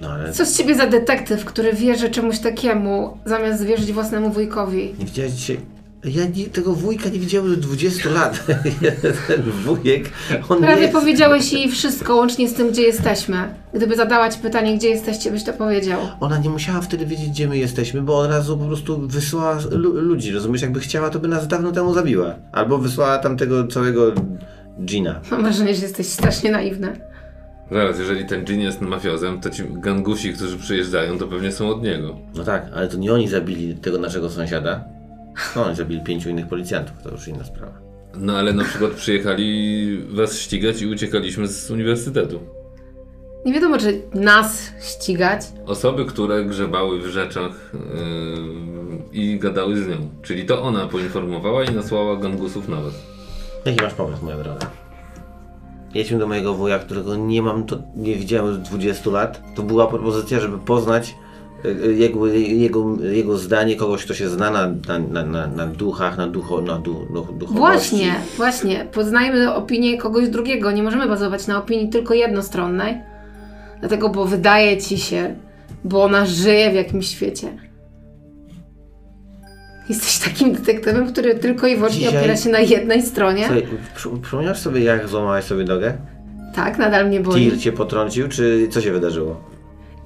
No 0.00 0.08
ale 0.10 0.32
Co 0.32 0.46
z 0.46 0.56
ciebie 0.56 0.74
za 0.74 0.86
detektyw, 0.86 1.44
który 1.44 1.72
wierzy 1.72 2.10
czemuś 2.10 2.38
takiemu, 2.38 3.18
zamiast 3.24 3.64
wierzyć 3.64 3.92
własnemu 3.92 4.30
wujkowi? 4.30 4.94
nie 4.98 5.04
widziałeś 5.04 5.32
dzisiaj... 5.32 5.60
Ja 6.04 6.24
nie, 6.36 6.46
tego 6.46 6.72
wujka 6.74 7.08
nie 7.08 7.18
widziałem 7.18 7.48
już 7.48 7.56
20 7.56 8.10
lat. 8.10 8.46
Ten 9.26 9.42
wujek, 9.42 10.10
on 10.48 10.58
Prawie 10.58 10.82
nie... 10.82 10.88
powiedziałeś 10.88 11.52
jej 11.52 11.70
wszystko, 11.70 12.16
łącznie 12.16 12.48
z 12.48 12.54
tym, 12.54 12.70
gdzie 12.70 12.82
jesteśmy. 12.82 13.54
Gdyby 13.74 13.96
zadała 13.96 14.30
ci 14.30 14.38
pytanie, 14.38 14.76
gdzie 14.78 14.88
jesteście, 14.88 15.30
byś 15.30 15.44
to 15.44 15.52
powiedział. 15.52 16.00
Ona 16.20 16.38
nie 16.38 16.50
musiała 16.50 16.80
wtedy 16.80 17.06
wiedzieć, 17.06 17.28
gdzie 17.30 17.48
my 17.48 17.58
jesteśmy, 17.58 18.02
bo 18.02 18.18
od 18.18 18.30
razu 18.30 18.58
po 18.58 18.64
prostu 18.64 19.06
wysłała 19.08 19.58
lu- 19.70 20.00
ludzi. 20.00 20.32
Rozumiesz, 20.32 20.62
jakby 20.62 20.80
chciała, 20.80 21.10
to 21.10 21.18
by 21.18 21.28
nas 21.28 21.48
dawno 21.48 21.72
temu 21.72 21.94
zabiła. 21.94 22.34
Albo 22.52 22.78
wysłała 22.78 23.18
tam 23.18 23.36
tego 23.36 23.66
całego 23.66 24.12
Gina. 24.84 25.20
Mam 25.30 25.42
wrażenie, 25.42 25.74
że 25.74 25.82
jesteś 25.82 26.06
strasznie 26.06 26.50
naiwny. 26.50 27.00
Zaraz, 27.72 27.98
jeżeli 27.98 28.26
ten 28.26 28.44
Jin 28.44 28.60
jest 28.60 28.80
mafiozem, 28.80 29.40
to 29.40 29.50
ci 29.50 29.62
gangusi, 29.70 30.32
którzy 30.32 30.58
przyjeżdżają, 30.58 31.18
to 31.18 31.28
pewnie 31.28 31.52
są 31.52 31.68
od 31.68 31.82
niego. 31.82 32.16
No 32.34 32.44
tak, 32.44 32.66
ale 32.74 32.88
to 32.88 32.96
nie 32.96 33.12
oni 33.12 33.28
zabili 33.28 33.74
tego 33.74 33.98
naszego 33.98 34.30
sąsiada. 34.30 34.84
No, 35.56 35.66
oni 35.66 35.76
zabili 35.76 36.00
pięciu 36.00 36.30
innych 36.30 36.48
policjantów, 36.48 37.02
to 37.02 37.10
już 37.10 37.28
inna 37.28 37.44
sprawa. 37.44 37.72
No 38.16 38.36
ale 38.36 38.52
na 38.52 38.64
przykład 38.64 38.90
przyjechali 38.90 39.98
was 40.08 40.38
ścigać 40.38 40.82
i 40.82 40.86
uciekaliśmy 40.86 41.48
z 41.48 41.70
uniwersytetu. 41.70 42.40
Nie 43.44 43.52
wiadomo, 43.52 43.78
czy 43.78 44.02
nas 44.14 44.72
ścigać. 44.80 45.40
Osoby, 45.66 46.04
które 46.04 46.44
grzebały 46.44 47.00
w 47.00 47.06
rzeczach 47.06 47.72
yy, 47.72 49.08
i 49.12 49.38
gadały 49.38 49.76
z 49.76 49.88
nią. 49.88 49.96
Czyli 50.22 50.44
to 50.44 50.62
ona 50.62 50.86
poinformowała 50.86 51.64
i 51.64 51.74
nasłała 51.74 52.16
gangusów 52.16 52.68
na 52.68 52.80
was. 52.80 52.94
Jaki 53.64 53.82
masz 53.84 53.94
pomysł, 53.94 54.24
moja 54.24 54.36
droga? 54.36 54.70
Jedźmy 55.94 56.18
do 56.18 56.26
mojego 56.26 56.54
wuja, 56.54 56.78
którego 56.78 57.16
nie 57.16 57.42
mam, 57.42 57.66
to 57.66 57.78
nie 57.96 58.16
widziałem 58.16 58.54
od 58.54 58.62
20 58.62 59.10
lat. 59.10 59.42
To 59.54 59.62
była 59.62 59.86
propozycja, 59.86 60.40
żeby 60.40 60.58
poznać 60.58 61.14
jego, 61.94 62.26
jego, 62.26 62.96
jego 63.02 63.38
zdanie, 63.38 63.76
kogoś, 63.76 64.04
kto 64.04 64.14
się 64.14 64.28
zna 64.28 64.50
na, 64.50 64.74
na, 64.88 65.24
na, 65.24 65.46
na, 65.46 65.66
duchach, 65.66 66.18
na, 66.18 66.26
ducho, 66.26 66.60
na 66.60 66.78
du, 66.78 67.06
duch, 67.14 67.32
duchowości. 67.32 67.58
Właśnie, 67.58 68.14
właśnie. 68.36 68.86
Poznajmy 68.92 69.54
opinię 69.54 69.98
kogoś 69.98 70.28
drugiego. 70.28 70.70
Nie 70.70 70.82
możemy 70.82 71.06
bazować 71.08 71.46
na 71.46 71.58
opinii 71.58 71.88
tylko 71.88 72.14
jednostronnej. 72.14 73.00
Dlatego, 73.80 74.08
bo 74.08 74.24
wydaje 74.24 74.78
ci 74.82 74.98
się, 74.98 75.34
bo 75.84 76.04
ona 76.04 76.26
żyje 76.26 76.70
w 76.70 76.74
jakimś 76.74 77.08
świecie. 77.08 77.48
Jesteś 79.88 80.18
takim 80.18 80.52
detektywem, 80.52 81.12
który 81.12 81.34
tylko 81.34 81.66
i 81.66 81.76
wyłącznie 81.76 82.00
Dzisiaj- 82.00 82.18
opiera 82.18 82.36
się 82.36 82.50
na 82.50 82.60
jednej 82.60 83.02
stronie. 83.02 83.44
Słuchaj, 83.96 84.54
sobie, 84.54 84.80
jak 84.80 85.08
złamałeś 85.08 85.44
sobie 85.44 85.64
nogę? 85.64 85.94
Tak, 86.54 86.78
nadal 86.78 87.08
mnie 87.08 87.20
boi. 87.20 87.34
Tir 87.34 87.58
cię 87.58 87.72
potrącił, 87.72 88.28
czy 88.28 88.68
co 88.70 88.80
się 88.80 88.92
wydarzyło? 88.92 89.53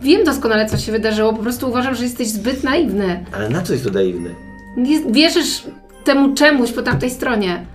Wiem 0.01 0.25
doskonale, 0.25 0.67
co 0.67 0.79
się 0.79 0.93
wydarzyło. 0.93 1.33
Po 1.33 1.43
prostu 1.43 1.69
uważam, 1.69 1.95
że 1.95 2.05
jesteś 2.05 2.29
zbyt 2.29 2.65
naiwny. 2.65 3.25
Ale 3.33 3.49
na 3.49 3.63
co 3.63 3.73
jest 3.73 3.85
to 3.85 3.91
naiwny? 3.91 4.35
Nie 4.77 5.01
wierzysz 5.01 5.63
temu 6.05 6.35
czemuś 6.35 6.73
po 6.73 6.83
tamtej 6.83 7.11
stronie. 7.11 7.67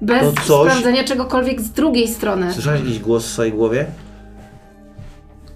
Bez 0.00 0.20
To 0.20 0.32
coś- 0.32 0.70
sprawdzenia 0.70 1.04
czegokolwiek 1.04 1.60
z 1.60 1.70
drugiej 1.70 2.08
strony. 2.08 2.52
Słyszałeś 2.52 2.80
jakiś 2.80 2.98
głos 2.98 3.26
w 3.26 3.30
swojej 3.30 3.52
głowie? 3.52 3.86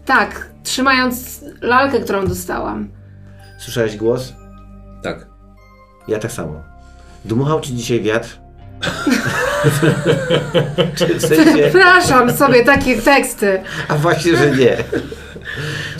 Tak, 0.04 0.50
trzymając 0.62 1.44
lalkę, 1.60 2.00
którą 2.00 2.26
dostałam. 2.26 2.88
Słyszałeś 3.58 3.96
głos? 3.96 4.32
Tak. 5.02 5.26
Ja 6.08 6.18
tak 6.18 6.32
samo. 6.32 6.62
Dmuchał 7.24 7.60
ci 7.60 7.74
dzisiaj 7.74 8.00
wiatr? 8.02 8.38
czy 10.96 11.14
w 11.14 11.22
sensie... 11.22 11.52
Przepraszam 11.68 12.32
sobie 12.32 12.64
takie 12.64 13.02
teksty. 13.02 13.60
A 13.88 13.94
właśnie, 13.96 14.36
że 14.36 14.50
nie. 14.50 14.76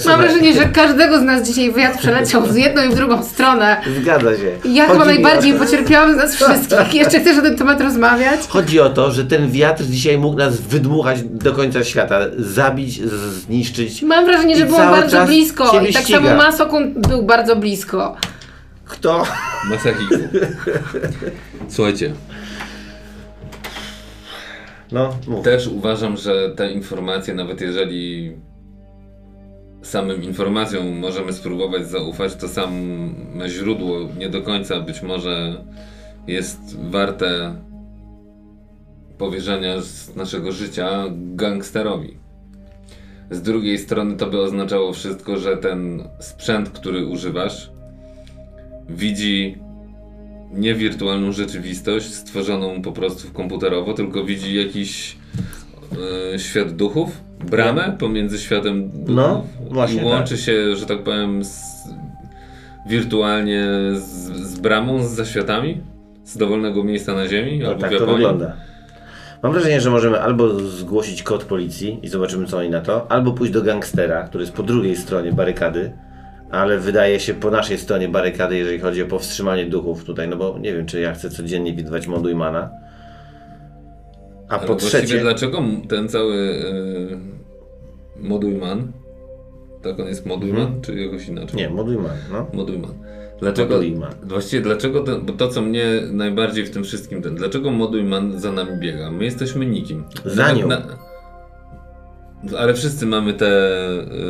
Mam 0.07 0.21
wrażenie, 0.21 0.53
że 0.55 0.65
każdego 0.65 1.19
z 1.21 1.23
nas 1.23 1.49
dzisiaj 1.49 1.73
wiatr 1.73 1.99
przeleciał 1.99 2.43
w 2.43 2.57
jedną 2.57 2.83
i 2.85 2.89
w 2.89 2.95
drugą 2.95 3.25
stronę. 3.25 3.77
Zgadza 4.03 4.37
się. 4.37 4.69
Ja 4.73 4.87
chyba 4.87 4.99
Chodzi 4.99 5.15
najbardziej 5.15 5.57
o... 5.57 5.59
pocierpiałam 5.59 6.15
z 6.15 6.17
nas 6.17 6.35
wszystkich. 6.35 6.95
Jeszcze 7.01 7.21
chcesz 7.21 7.37
na 7.37 7.43
ten 7.43 7.57
temat 7.57 7.81
rozmawiać? 7.81 8.41
Chodzi 8.49 8.81
o 8.81 8.91
to, 8.91 9.13
że 9.13 9.25
ten 9.25 9.51
wiatr 9.51 9.85
dzisiaj 9.85 10.19
mógł 10.19 10.37
nas 10.37 10.61
wydmuchać 10.61 11.23
do 11.23 11.53
końca 11.53 11.85
świata. 11.85 12.21
Zabić, 12.39 13.03
z- 13.03 13.13
zniszczyć. 13.45 14.03
Mam 14.03 14.25
wrażenie, 14.25 14.57
że 14.57 14.63
I 14.63 14.67
było 14.67 14.79
cały 14.79 14.97
bardzo 14.97 15.17
czas 15.17 15.29
blisko. 15.29 15.71
ciebie 15.71 15.89
I 15.89 15.93
tak 15.93 16.03
ściga. 16.03 16.19
samo 16.19 16.35
Masokun 16.37 16.95
był 17.09 17.23
bardzo 17.23 17.57
blisko. 17.57 18.17
Kto? 18.85 19.27
Masahiku. 19.71 20.15
Słuchajcie, 21.69 22.13
No, 24.93 25.15
mów. 25.27 25.45
też 25.45 25.67
uważam, 25.67 26.17
że 26.17 26.51
te 26.57 26.71
informacje, 26.73 27.35
nawet 27.35 27.61
jeżeli 27.61 28.33
samym 29.83 30.23
informacjom 30.23 30.99
możemy 30.99 31.33
spróbować 31.33 31.89
zaufać, 31.89 32.35
to 32.35 32.49
same 32.49 33.49
źródło 33.49 34.09
nie 34.19 34.29
do 34.29 34.43
końca 34.43 34.81
być 34.81 35.03
może 35.03 35.65
jest 36.27 36.81
warte 36.91 37.55
powierzenia 39.19 39.81
z 39.81 40.17
naszego 40.17 40.53
życia 40.53 41.05
gangsterowi. 41.11 42.17
Z 43.31 43.43
drugiej 43.43 43.79
strony 43.79 44.17
to 44.17 44.27
by 44.27 44.41
oznaczało 44.41 44.93
wszystko, 44.93 45.37
że 45.37 45.57
ten 45.57 46.05
sprzęt, 46.21 46.71
który 46.71 47.07
używasz, 47.07 47.71
widzi 48.89 49.59
nie 50.53 50.75
wirtualną 50.75 51.33
rzeczywistość 51.33 52.15
stworzoną 52.15 52.83
po 52.83 52.93
prostu 52.93 53.33
komputerowo, 53.33 53.95
tylko 53.95 54.25
widzi 54.25 54.55
jakiś 54.55 55.17
e, 56.35 56.39
świat 56.39 56.77
duchów, 56.77 57.28
bramę 57.45 57.97
pomiędzy 57.99 58.39
światem 58.39 58.91
No, 59.09 59.45
właśnie 59.71 60.03
i 60.03 60.05
łączy 60.05 60.37
się, 60.37 60.77
że 60.77 60.87
tak 60.87 61.03
powiem, 61.03 61.45
z, 61.45 61.85
wirtualnie 62.89 63.67
z, 63.95 64.03
z 64.49 64.59
bramą, 64.59 65.03
z 65.03 65.11
zaświatami, 65.11 65.81
z 66.25 66.37
dowolnego 66.37 66.85
miejsca 66.85 67.15
na 67.15 67.29
ziemi 67.29 67.59
No, 67.59 67.69
albo 67.69 67.81
tak 67.81 67.91
w 67.91 67.95
to 67.95 68.01
Japonii. 68.01 68.17
wygląda. 68.17 68.57
Mam 69.43 69.53
wrażenie, 69.53 69.81
że 69.81 69.91
możemy 69.91 70.21
albo 70.21 70.61
zgłosić 70.61 71.23
kod 71.23 71.45
policji 71.45 71.99
i 72.03 72.09
zobaczymy 72.09 72.47
co 72.47 72.59
oni 72.59 72.71
na 72.71 72.81
to, 72.81 73.11
albo 73.13 73.33
pójść 73.33 73.53
do 73.53 73.63
gangstera, 73.63 74.23
który 74.23 74.45
jest 74.45 74.57
po 74.57 74.63
drugiej 74.63 74.97
stronie 74.97 75.33
barykady, 75.33 75.93
ale 76.51 76.79
wydaje 76.79 77.21
się 77.21 77.35
po 77.35 77.51
naszej 77.51 77.79
stronie 77.79 78.09
barykady, 78.09 78.57
jeżeli 78.57 78.79
chodzi 78.79 79.03
o 79.03 79.07
powstrzymanie 79.07 79.67
duchów 79.67 80.05
tutaj, 80.05 80.29
no 80.29 80.37
bo 80.37 80.59
nie 80.61 80.75
wiem, 80.75 80.87
czy 80.87 81.01
ja 81.01 81.13
chcę 81.15 81.31
codziennie 81.31 81.75
widywać 81.75 82.07
Modujmana. 82.07 82.71
A 84.49 84.53
Ale 84.59 84.61
po 84.67 84.75
właściwie 84.75 85.03
trzecie, 85.03 85.21
dlaczego 85.21 85.63
ten 85.89 86.09
cały 86.09 86.35
e, 86.37 88.23
Modujman, 88.29 88.93
tak 89.83 90.01
on 90.01 90.07
jest 90.07 90.27
Modujman, 90.27 90.63
Mhm. 90.63 90.81
czy 90.83 90.95
jakoś 90.95 91.29
inaczej? 91.29 91.57
nie, 91.57 91.71
Modujman, 91.71 92.17
no. 92.33 92.47
Modujman. 92.53 92.91
Dlaczego, 93.41 93.75
Modujman. 93.75 94.13
właściwie 94.23 94.63
dlaczego, 94.63 95.01
ten, 95.01 95.27
bo 95.27 95.33
to 95.33 95.49
co 95.49 95.63
mnie 95.63 95.85
najbardziej 96.13 96.65
w 96.67 96.71
tym 96.71 96.85
wszystkim, 96.85 97.23
ten, 97.23 97.35
dlaczego 97.35 97.71
Modujman 97.71 98.41
za 98.41 98.53
nami 98.53 98.71
biega? 98.81 99.11
My 99.11 99.25
jesteśmy 99.25 99.67
nikim. 99.67 100.05
Za 100.25 100.43
Nawet 100.43 100.59
nią. 100.59 100.69
Ale 102.59 102.75
wszyscy 102.75 103.07
mamy 103.07 103.35
te 103.35 103.51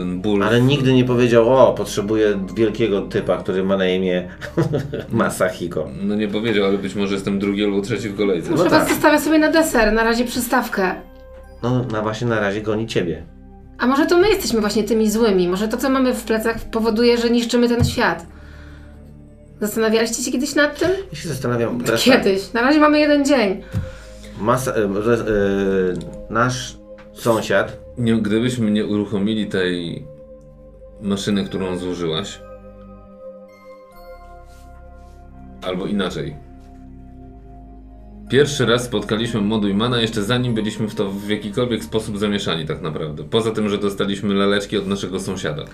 ból. 0.06 0.42
Ale 0.44 0.60
nigdy 0.60 0.92
nie 0.92 1.04
powiedział, 1.04 1.48
o, 1.54 1.72
potrzebuję 1.72 2.38
wielkiego 2.54 3.00
typa, 3.00 3.36
który 3.36 3.64
ma 3.64 3.76
na 3.76 3.88
imię 3.88 4.28
Masahiko. 5.10 5.88
No 6.02 6.14
nie 6.14 6.28
powiedział, 6.28 6.64
ale 6.66 6.78
być 6.78 6.94
może 6.94 7.14
jestem 7.14 7.38
drugi 7.38 7.64
albo 7.64 7.80
trzeci 7.80 8.08
w 8.08 8.16
kolejce. 8.16 8.50
Może 8.50 8.64
No 8.64 8.70
was 8.70 8.78
tak. 8.80 8.88
zostawię 8.88 9.20
sobie 9.20 9.38
na 9.38 9.50
deser, 9.52 9.92
na 9.92 10.04
razie 10.04 10.24
przystawkę. 10.24 10.94
No, 11.62 11.84
na 11.92 12.02
właśnie 12.02 12.26
na 12.26 12.40
razie 12.40 12.62
goni 12.62 12.86
ciebie. 12.86 13.22
A 13.78 13.86
może 13.86 14.06
to 14.06 14.18
my 14.18 14.28
jesteśmy 14.28 14.60
właśnie 14.60 14.84
tymi 14.84 15.10
złymi? 15.10 15.48
Może 15.48 15.68
to, 15.68 15.76
co 15.76 15.90
mamy 15.90 16.14
w 16.14 16.24
plecach, 16.24 16.56
powoduje, 16.70 17.18
że 17.18 17.30
niszczymy 17.30 17.68
ten 17.68 17.84
świat? 17.84 18.26
Zastanawialiście 19.60 20.22
się 20.22 20.32
kiedyś 20.32 20.54
nad 20.54 20.78
tym? 20.78 20.90
Ja 21.12 21.18
się 21.18 21.28
zastanawiam, 21.28 21.80
teraz 21.80 22.04
tak, 22.04 22.14
Kiedyś. 22.22 22.52
Na 22.52 22.62
razie 22.62 22.80
mamy 22.80 22.98
jeden 22.98 23.24
dzień. 23.24 23.62
masa, 24.40 24.72
e, 24.74 24.74
e, 24.76 24.88
nasz 26.30 26.76
sąsiad 27.12 27.87
Nie, 27.98 28.14
gdybyśmy 28.14 28.70
nie 28.70 28.86
uruchomili 28.86 29.46
tej 29.46 30.04
maszyny, 31.00 31.44
którą 31.44 31.78
zużyłaś, 31.78 32.40
albo 35.62 35.86
inaczej. 35.86 36.36
Pierwszy 38.30 38.66
raz 38.66 38.84
spotkaliśmy 38.84 39.40
Modujmana 39.40 40.00
jeszcze 40.00 40.22
zanim 40.22 40.54
byliśmy 40.54 40.88
w 40.88 40.94
to 40.94 41.10
w 41.10 41.28
jakikolwiek 41.28 41.84
sposób 41.84 42.18
zamieszani 42.18 42.66
tak 42.66 42.82
naprawdę. 42.82 43.24
Poza 43.24 43.50
tym, 43.50 43.68
że 43.68 43.78
dostaliśmy 43.78 44.34
laleczki 44.34 44.76
od 44.76 44.86
naszego 44.86 45.20
sąsiada. 45.20 45.64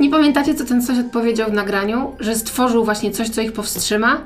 Nie 0.00 0.10
pamiętacie, 0.10 0.54
co 0.54 0.64
ten 0.64 0.82
sąsiad 0.82 1.12
powiedział 1.12 1.50
w 1.50 1.52
nagraniu? 1.52 2.16
Że 2.20 2.34
stworzył 2.34 2.84
właśnie 2.84 3.10
coś, 3.10 3.28
co 3.28 3.40
ich 3.40 3.52
powstrzyma? 3.52 4.24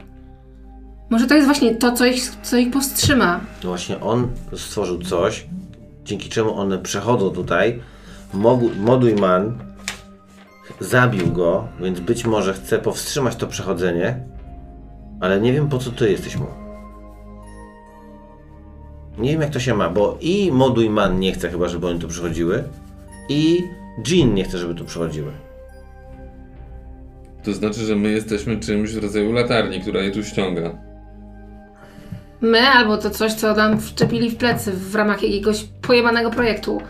Może 1.10 1.26
to 1.26 1.34
jest 1.34 1.46
właśnie 1.46 1.74
to, 1.74 1.92
co 1.92 2.06
ich, 2.06 2.30
co 2.42 2.56
ich 2.56 2.70
powstrzyma. 2.70 3.40
No 3.64 3.68
właśnie 3.68 4.00
on 4.00 4.28
stworzył 4.56 5.02
coś, 5.02 5.46
dzięki 6.04 6.28
czemu 6.28 6.54
one 6.54 6.78
przechodzą 6.78 7.30
tutaj. 7.30 7.80
Modujman 8.80 9.58
zabił 10.80 11.32
go, 11.32 11.68
więc 11.80 12.00
być 12.00 12.24
może 12.24 12.54
chce 12.54 12.78
powstrzymać 12.78 13.36
to 13.36 13.46
przechodzenie, 13.46 14.20
ale 15.20 15.40
nie 15.40 15.52
wiem 15.52 15.68
po 15.68 15.78
co 15.78 15.90
ty 15.90 16.10
jesteś 16.10 16.36
mu. 16.36 16.46
Nie 19.18 19.30
wiem 19.30 19.40
jak 19.40 19.50
to 19.50 19.60
się 19.60 19.74
ma, 19.74 19.90
bo 19.90 20.18
i 20.20 20.52
Modujman 20.52 21.20
nie 21.20 21.32
chce 21.32 21.50
chyba, 21.50 21.68
żeby 21.68 21.86
oni 21.86 22.00
tu 22.00 22.08
przychodziły, 22.08 22.64
i 23.28 23.62
Jean 24.08 24.34
nie 24.34 24.44
chce, 24.44 24.58
żeby 24.58 24.74
tu 24.74 24.84
przychodziły. 24.84 25.32
To 27.44 27.52
znaczy, 27.52 27.80
że 27.80 27.96
my 27.96 28.10
jesteśmy 28.10 28.60
czymś 28.60 28.92
w 28.92 29.02
rodzaju 29.02 29.32
latarni, 29.32 29.80
która 29.80 30.00
je 30.00 30.10
tu 30.10 30.24
ściąga. 30.24 30.78
My 32.44 32.60
albo 32.60 32.96
to 32.96 33.10
coś, 33.10 33.32
co 33.32 33.54
nam 33.54 33.80
wczepili 33.80 34.30
w 34.30 34.36
plecy 34.36 34.72
w 34.72 34.94
ramach 34.94 35.22
jakiegoś 35.22 35.64
pojebanego 35.82 36.30
projektu. 36.30 36.80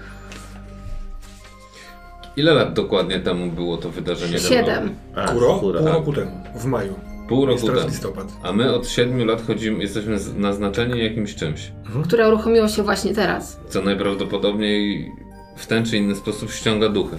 Ile 2.37 2.55
lat 2.55 2.73
dokładnie 2.75 3.21
temu 3.21 3.47
było 3.53 3.77
to 3.77 3.91
wydarzenie? 3.91 4.39
Siedem. 4.39 4.95
A, 5.15 5.29
Kuro? 5.29 5.55
Pół 5.55 5.73
roku 5.73 6.13
temu, 6.13 6.31
w 6.55 6.65
maju. 6.65 6.95
Pół 7.29 7.47
roku 7.47 7.67
temu. 7.67 7.89
listopad. 7.89 8.27
A 8.43 8.53
my 8.53 8.75
od 8.75 8.89
7 8.89 9.27
lat 9.27 9.47
chodzimy, 9.47 9.83
jesteśmy 9.83 10.19
naznaczeni 10.37 11.05
jakimś 11.05 11.35
czymś, 11.35 11.73
które 12.05 12.29
uruchomiło 12.29 12.69
się 12.69 12.83
właśnie 12.83 13.15
teraz. 13.15 13.61
co 13.69 13.83
najprawdopodobniej 13.83 15.13
w 15.57 15.67
ten 15.67 15.85
czy 15.85 15.97
inny 15.97 16.15
sposób 16.15 16.51
ściąga 16.51 16.89
duchy. 16.89 17.17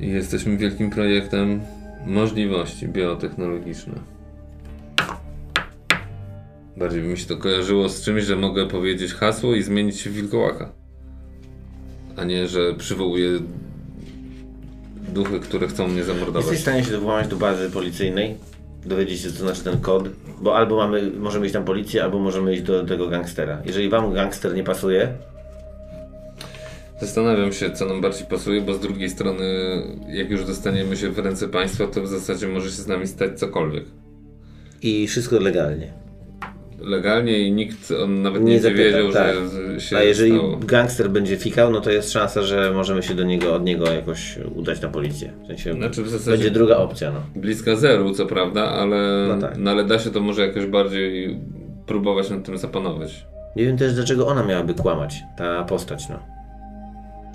I 0.00 0.08
jesteśmy 0.08 0.56
wielkim 0.56 0.90
projektem 0.90 1.60
możliwości 2.06 2.88
biotechnologiczne. 2.88 3.94
Bardziej 6.82 7.02
by 7.02 7.08
mi 7.08 7.18
się 7.18 7.26
to 7.26 7.36
kojarzyło 7.36 7.88
z 7.88 8.02
czymś, 8.02 8.24
że 8.24 8.36
mogę 8.36 8.66
powiedzieć 8.68 9.14
hasło 9.14 9.54
i 9.54 9.62
zmienić 9.62 10.00
się 10.00 10.10
w 10.10 10.12
wilkołaka. 10.12 10.72
A 12.16 12.24
nie, 12.24 12.48
że 12.48 12.74
przywołuję 12.74 13.28
duchy, 15.08 15.40
które 15.40 15.68
chcą 15.68 15.88
mnie 15.88 15.96
Jesteś 15.96 16.14
w 16.14 16.18
zamordować. 16.18 16.58
stanie 16.58 16.84
się 16.84 16.98
włamać 16.98 17.28
do 17.28 17.36
bazy 17.36 17.70
policyjnej, 17.70 18.36
dowiedzieć 18.86 19.20
się 19.20 19.32
co 19.32 19.38
znaczy 19.38 19.64
ten 19.64 19.80
kod, 19.80 20.08
bo 20.40 20.56
albo 20.56 20.76
mamy, 20.76 21.10
możemy 21.18 21.46
iść 21.46 21.52
tam 21.52 21.64
policję, 21.64 22.04
albo 22.04 22.18
możemy 22.18 22.54
iść 22.54 22.62
do 22.62 22.84
tego 22.84 23.08
gangstera. 23.08 23.62
Jeżeli 23.66 23.88
wam 23.88 24.12
gangster 24.14 24.54
nie 24.54 24.64
pasuje, 24.64 25.08
Zastanawiam 27.00 27.52
się, 27.52 27.70
co 27.70 27.86
nam 27.86 28.00
bardziej 28.00 28.26
pasuje, 28.26 28.60
bo 28.60 28.74
z 28.74 28.80
drugiej 28.80 29.10
strony, 29.10 29.44
jak 30.08 30.30
już 30.30 30.44
dostaniemy 30.44 30.96
się 30.96 31.10
w 31.10 31.18
ręce 31.18 31.48
państwa, 31.48 31.86
to 31.86 32.02
w 32.02 32.06
zasadzie 32.08 32.48
może 32.48 32.66
się 32.66 32.82
z 32.82 32.86
nami 32.86 33.06
stać 33.06 33.38
cokolwiek. 33.38 33.84
i 34.82 35.06
wszystko 35.06 35.38
legalnie. 35.38 36.01
Legalnie 36.84 37.38
i 37.38 37.52
nikt, 37.52 37.90
on 38.02 38.22
nawet 38.22 38.42
Nie 38.42 38.52
nie, 38.52 38.60
zapyta, 38.60 38.82
wiedział, 38.82 39.12
tak. 39.12 39.34
że 39.74 39.80
się 39.80 39.96
A 39.96 40.02
jeżeli 40.02 40.30
stało. 40.32 40.56
gangster 40.56 41.10
będzie 41.10 41.36
fikał, 41.36 41.70
no 41.70 41.80
to 41.80 41.90
jest 41.90 42.12
szansa, 42.12 42.42
że 42.42 42.70
możemy 42.74 43.02
się 43.02 43.14
do 43.14 43.22
niego, 43.24 43.54
od 43.54 43.64
niego 43.64 43.92
jakoś 43.92 44.38
udać 44.54 44.80
na 44.80 44.88
policję. 44.88 45.32
W 45.44 45.46
sensie 45.46 45.72
Znaczy 45.72 46.02
w 46.02 46.08
zasadzie 46.08 46.30
będzie 46.30 46.50
druga 46.50 46.76
opcja, 46.76 47.12
no. 47.12 47.40
bliska 47.40 47.76
zeru, 47.76 48.12
co 48.14 48.26
prawda, 48.26 48.64
ale, 48.70 49.26
No 49.28 49.40
tak. 49.48 49.58
no 49.58 49.70
ale 49.70 49.84
da 49.84 49.98
się 49.98 50.10
to 50.10 50.20
może 50.20 50.46
jakoś 50.46 50.66
bardziej 50.66 51.38
próbować 51.86 52.30
nad 52.30 52.44
tym 52.44 52.58
zapanować. 52.58 53.26
Nie 53.56 53.64
wiem 53.66 53.76
też, 53.76 53.94
dlaczego 53.94 54.26
ona 54.26 54.42
miałaby 54.42 54.74
kłamać, 54.74 55.16
ta 55.36 55.64
postać, 55.64 56.08
no. 56.08 56.18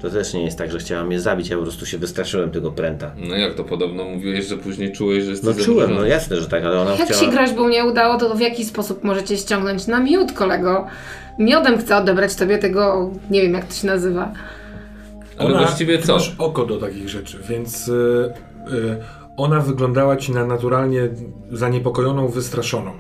To 0.02 0.10
też 0.10 0.34
nie 0.34 0.44
jest 0.44 0.58
tak, 0.58 0.72
że 0.72 0.80
chciała 0.80 1.04
mnie 1.04 1.20
zabić, 1.20 1.50
ja 1.50 1.58
po 1.58 1.64
prostu 1.64 1.86
się 1.86 1.98
wystraszyłem 1.98 2.52
tego 2.52 2.72
pręta. 2.72 3.12
No 3.18 3.36
jak 3.36 3.54
to 3.54 3.64
podobno 3.64 4.04
mówiłeś, 4.04 4.46
że 4.46 4.58
później 4.58 4.92
czułeś, 4.92 5.24
że 5.24 5.32
jesteś 5.32 5.58
No 5.58 5.66
czułem, 5.66 5.96
no 5.96 6.06
jasne, 6.06 6.36
że 6.36 6.48
tak, 6.48 6.64
ale 6.64 6.80
ona 6.80 6.96
Jak 6.96 7.10
chciała... 7.10 7.22
się 7.22 7.32
groźbą 7.32 7.70
nie 7.70 7.86
udało, 7.86 8.18
to 8.18 8.36
w 8.36 8.40
jaki 8.40 8.66
sposób 8.66 9.04
możecie 9.04 9.38
ściągnąć 9.38 9.88
na 9.88 10.00
miód, 10.00 10.32
kolego? 10.32 10.88
Miodem 11.40 11.78
chcę 11.78 11.98
odebrać 11.98 12.36
tobie 12.36 12.58
tego, 12.58 13.12
nie 13.30 13.42
wiem 13.42 13.54
jak 13.54 13.66
to 13.66 13.74
się 13.74 13.88
nazywa. 13.88 14.34
Ale 15.38 15.58
właściwie 15.58 15.98
ty 15.98 16.08
co? 16.08 16.14
masz 16.14 16.36
oko 16.38 16.66
do 16.66 16.78
takich 16.78 17.10
rzeczy, 17.10 17.38
więc 17.50 17.88
y, 17.88 17.92
y, 18.74 18.98
ona 19.38 19.60
wyglądała 19.60 20.18
ci 20.18 20.32
na 20.32 20.46
naturalnie 20.46 21.10
zaniepokojoną, 21.52 22.28
wystraszoną. 22.28 22.92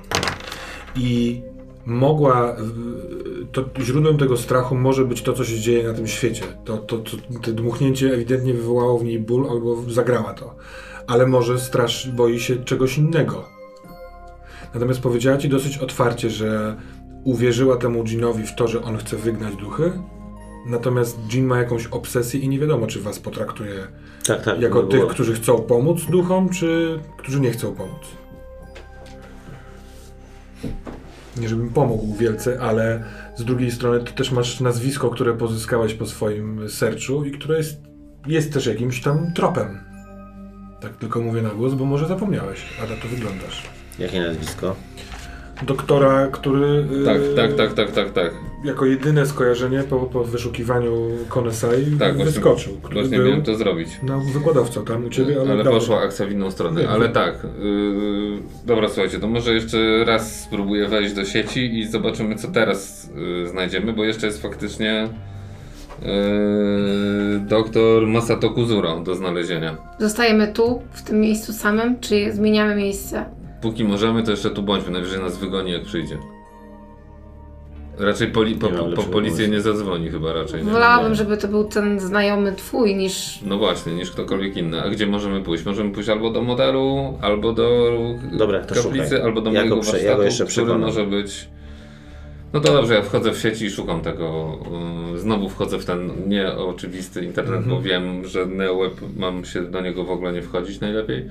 I 0.95 1.41
mogła 1.88 2.56
to 3.52 3.65
źródłem 3.82 4.17
tego 4.17 4.38
strachu 4.38 4.76
może 4.76 5.06
być 5.06 5.21
to, 5.21 5.34
co 5.34 5.45
się 5.45 5.60
dzieje 5.60 5.84
na 5.84 5.93
tym 5.93 6.08
świecie. 6.08 6.43
To, 6.65 6.78
to, 6.78 6.97
to, 6.97 7.17
to 7.41 7.52
dmuchnięcie 7.52 8.13
ewidentnie 8.13 8.54
wywołało 8.54 8.97
w 8.97 9.04
niej 9.04 9.19
ból 9.19 9.50
albo 9.50 9.82
zagrała 9.89 10.34
to. 10.34 10.56
Ale 11.08 11.28
może 11.28 11.60
straż 11.60 12.10
boi 12.10 12.39
się 12.39 12.56
czegoś 12.56 12.97
innego. 12.97 13.45
Natomiast 14.73 15.00
powiedziała 15.00 15.38
ci 15.38 15.50
dosyć 15.50 15.78
otwarcie, 15.78 16.30
że 16.30 16.76
uwierzyła 17.23 17.78
temu 17.78 18.04
dżinowi 18.04 18.43
w 18.47 18.56
to, 18.56 18.67
że 18.67 18.84
on 18.84 18.97
chce 18.97 19.17
wygnać 19.17 19.56
duchy. 19.56 19.91
Natomiast 20.65 21.19
dżin 21.28 21.45
ma 21.45 21.58
jakąś 21.58 21.88
obsesję 21.88 22.39
i 22.39 22.50
nie 22.50 22.60
wiadomo, 22.60 22.88
czy 22.88 23.02
was 23.02 23.19
potraktuje 23.19 23.88
Tak, 24.28 24.43
tak. 24.43 24.62
jako 24.62 24.84
tych, 24.84 25.00
było. 25.00 25.12
którzy 25.12 25.34
chcą 25.34 25.58
pomóc 25.62 26.06
duchom, 26.06 26.50
czy 26.50 27.00
którzy 27.17 27.39
nie 27.39 27.52
chcą 27.52 27.76
pomóc. 27.76 28.02
Nie 31.38 31.50
żebym 31.50 31.69
pomógł 31.69 32.15
wielce, 32.15 32.60
ale 32.62 33.04
z 33.36 33.43
drugiej 33.43 33.71
strony 33.71 34.04
ty 34.04 34.13
też 34.13 34.32
masz 34.32 34.60
nazwisko, 34.60 35.10
które 35.10 35.34
pozyskałeś 35.34 35.93
po 35.93 36.06
swoim 36.06 36.69
sercu 36.69 37.26
i 37.26 37.32
które 37.32 37.58
jest, 37.58 37.82
jest 38.28 38.54
też 38.54 38.65
jakimś 38.65 39.02
tam 39.02 39.34
tropem. 39.34 39.80
Tak 40.82 40.95
tylko 40.95 41.21
mówię 41.21 41.41
na 41.41 41.50
głos, 41.50 41.73
bo 41.73 41.86
może 41.86 42.08
zapomniałeś, 42.08 42.65
a 42.84 43.02
to 43.02 43.08
wyglądasz. 43.08 43.63
Jakie 44.00 44.21
nazwisko? 44.21 44.76
Doktora, 45.63 46.28
który 46.28 46.86
Tak, 47.06 47.22
yy, 47.22 47.36
tak, 47.36 47.54
tak, 47.54 47.74
tak, 47.74 47.91
tak, 47.91 48.12
tak. 48.12 48.32
jako 48.63 48.86
jedyne 48.86 49.26
skojarzenie 49.26 49.84
po, 49.84 50.00
po 50.00 50.24
wyszukiwaniu 50.24 50.91
Konesai 51.30 51.86
Tak, 52.00 52.15
właśnie, 52.15 52.26
wyskoczył. 52.26 52.74
Właśnie 52.93 53.17
był 53.17 53.28
miałem 53.28 53.43
to 53.43 53.56
zrobić. 53.56 53.89
no, 54.04 54.20
wykładowcą 54.34 54.86
tam 54.86 55.06
u 55.06 55.10
ciebie, 55.10 55.36
ale, 55.41 55.52
Ale 55.52 55.63
poszła 55.63 56.00
akcja 56.02 56.26
w 56.26 56.32
inną 56.32 56.52
stronę. 56.52 56.82
Wiem, 56.82 56.89
Ale 56.91 57.10
tak. 57.10 57.48
Yy, 57.63 58.38
dobra, 58.65 58.88
słuchajcie, 58.88 59.20
to 59.20 59.28
może 59.28 59.54
jeszcze 59.54 60.06
raz 60.06 60.41
spróbuję 60.41 60.88
wejść 60.88 61.13
do 61.13 61.26
sieci 61.26 61.80
i 61.80 61.88
zobaczymy, 61.88 62.36
co 62.36 62.48
teraz 62.48 63.10
yy, 63.15 63.48
znajdziemy, 63.48 63.93
bo 63.93 64.04
jeszcze 64.04 64.26
jest 64.28 64.41
faktycznie 64.41 65.08
yy, 66.02 66.08
doktor 67.39 68.08
Masato 68.08 68.50
Kuzuro 68.50 69.00
do 69.00 69.15
znalezienia. 69.15 69.78
Zostajemy 70.00 70.48
tu, 70.48 70.82
w 70.91 71.02
tym 71.02 71.22
miejscu 71.22 71.54
samym, 71.54 72.00
czy 72.00 72.32
zmieniamy 72.32 72.76
miejsce? 72.76 73.26
Póki 73.62 73.84
możemy, 73.84 74.24
to 74.24 74.32
jeszcze 74.32 74.50
tu 74.50 74.63
bądźmy. 74.63 74.91
Najwyżej 74.91 75.20
nas 75.20 75.38
wygoni, 75.38 75.72
jak 75.72 75.84
przyjdzie. 75.84 76.17
Raczej 78.00 78.28
poli, 78.28 78.56
po, 78.56 78.67
Nie 78.67 78.74
mam 78.74 78.80
po, 78.80 78.84
po 78.86 78.89
lepszego 78.91 79.12
policję 79.13 79.46
pomysłu. 79.46 79.54
nie 79.54 79.62
zadzwoni 79.62 80.10
chyba 80.10 80.34
raczej. 80.34 80.65
Nie? 80.65 80.72
Wolałabym, 80.72 81.15
żeby 81.15 81.38
to 81.38 81.48
był 81.48 81.63
ten 81.63 82.00
znajomy 82.00 82.52
twój 82.56 82.96
niż... 82.96 83.39
No 83.46 83.58
właśnie, 83.58 83.93
niż 83.93 84.12
ktokolwiek 84.12 84.58
inny. 84.58 84.82
A 84.82 84.89
gdzie 84.89 85.08
możemy 85.08 85.41
pójść? 85.41 85.65
Możemy 85.65 85.91
pójść 85.91 86.10
albo 86.10 86.30
do 86.30 86.41
modelu, 86.41 87.17
albo 87.22 87.54
do 87.54 87.91
Dobra, 88.34 88.60
to 88.65 88.76
kaplicy, 88.76 89.06
szukaj. 89.10 89.22
albo 89.22 89.41
do 89.41 89.52
Ja 89.52 89.63
go 89.63 89.76
mojego 89.76 89.82
prze- 89.82 89.98
ja 89.98 90.04
go 90.04 90.08
warsztatu, 90.17 90.24
jeszcze 90.24 90.43
który 90.46 90.54
przekonam. 90.65 90.82
może 90.82 91.06
być... 91.06 91.48
No 92.53 92.60
to 92.60 92.73
dobrze, 92.73 92.93
ja 92.93 93.01
wchodzę 93.01 93.31
w 93.31 93.38
sieci 93.39 93.65
i 93.65 93.69
szukam 93.71 94.01
tego. 94.01 94.57
yy, 95.12 95.19
Znowu 95.19 95.49
wchodzę 95.49 95.79
w 95.79 95.86
ten 95.86 96.29
nieoczywisty 96.29 97.25
internet, 97.25 97.55
Mhm. 97.57 97.75
bo 97.75 97.81
wiem, 97.81 98.25
że 98.25 98.45
NeoWeb 98.45 98.93
mam 99.17 99.45
się 99.45 99.62
do 99.62 99.81
niego 99.81 100.03
w 100.03 100.12
ogóle 100.12 100.33
nie 100.33 100.41
wchodzić 100.41 100.79
najlepiej. 100.79 101.25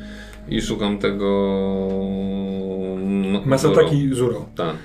I 0.49 0.63
szukam 0.63 0.99
tego... 0.99 1.29
no, 3.33 3.41
Masataki 3.47 4.15
Zuro. 4.15 4.47
Tak. 4.57 4.77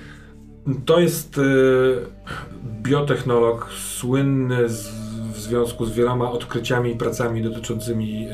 To 0.84 1.00
jest 1.00 1.38
e, 1.38 1.42
biotechnolog 2.82 3.68
słynny 3.72 4.68
z, 4.68 4.88
w 5.32 5.36
związku 5.40 5.84
z 5.86 5.92
wieloma 5.94 6.30
odkryciami 6.30 6.90
i 6.92 6.96
pracami 6.96 7.42
dotyczącymi 7.42 8.26
e, 8.26 8.30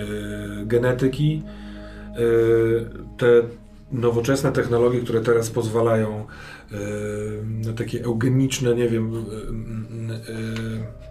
genetyki. 0.67 1.43
E, 2.13 2.19
te 3.19 3.27
nowoczesne 3.93 4.53
technologie, 4.53 5.01
które 5.01 5.21
teraz 5.21 5.51
pozwalają 5.51 6.27
takie 7.77 8.05
eugeniczne, 8.05 8.75
nie 8.75 8.89
wiem, 8.89 9.15
e, 9.15 11.09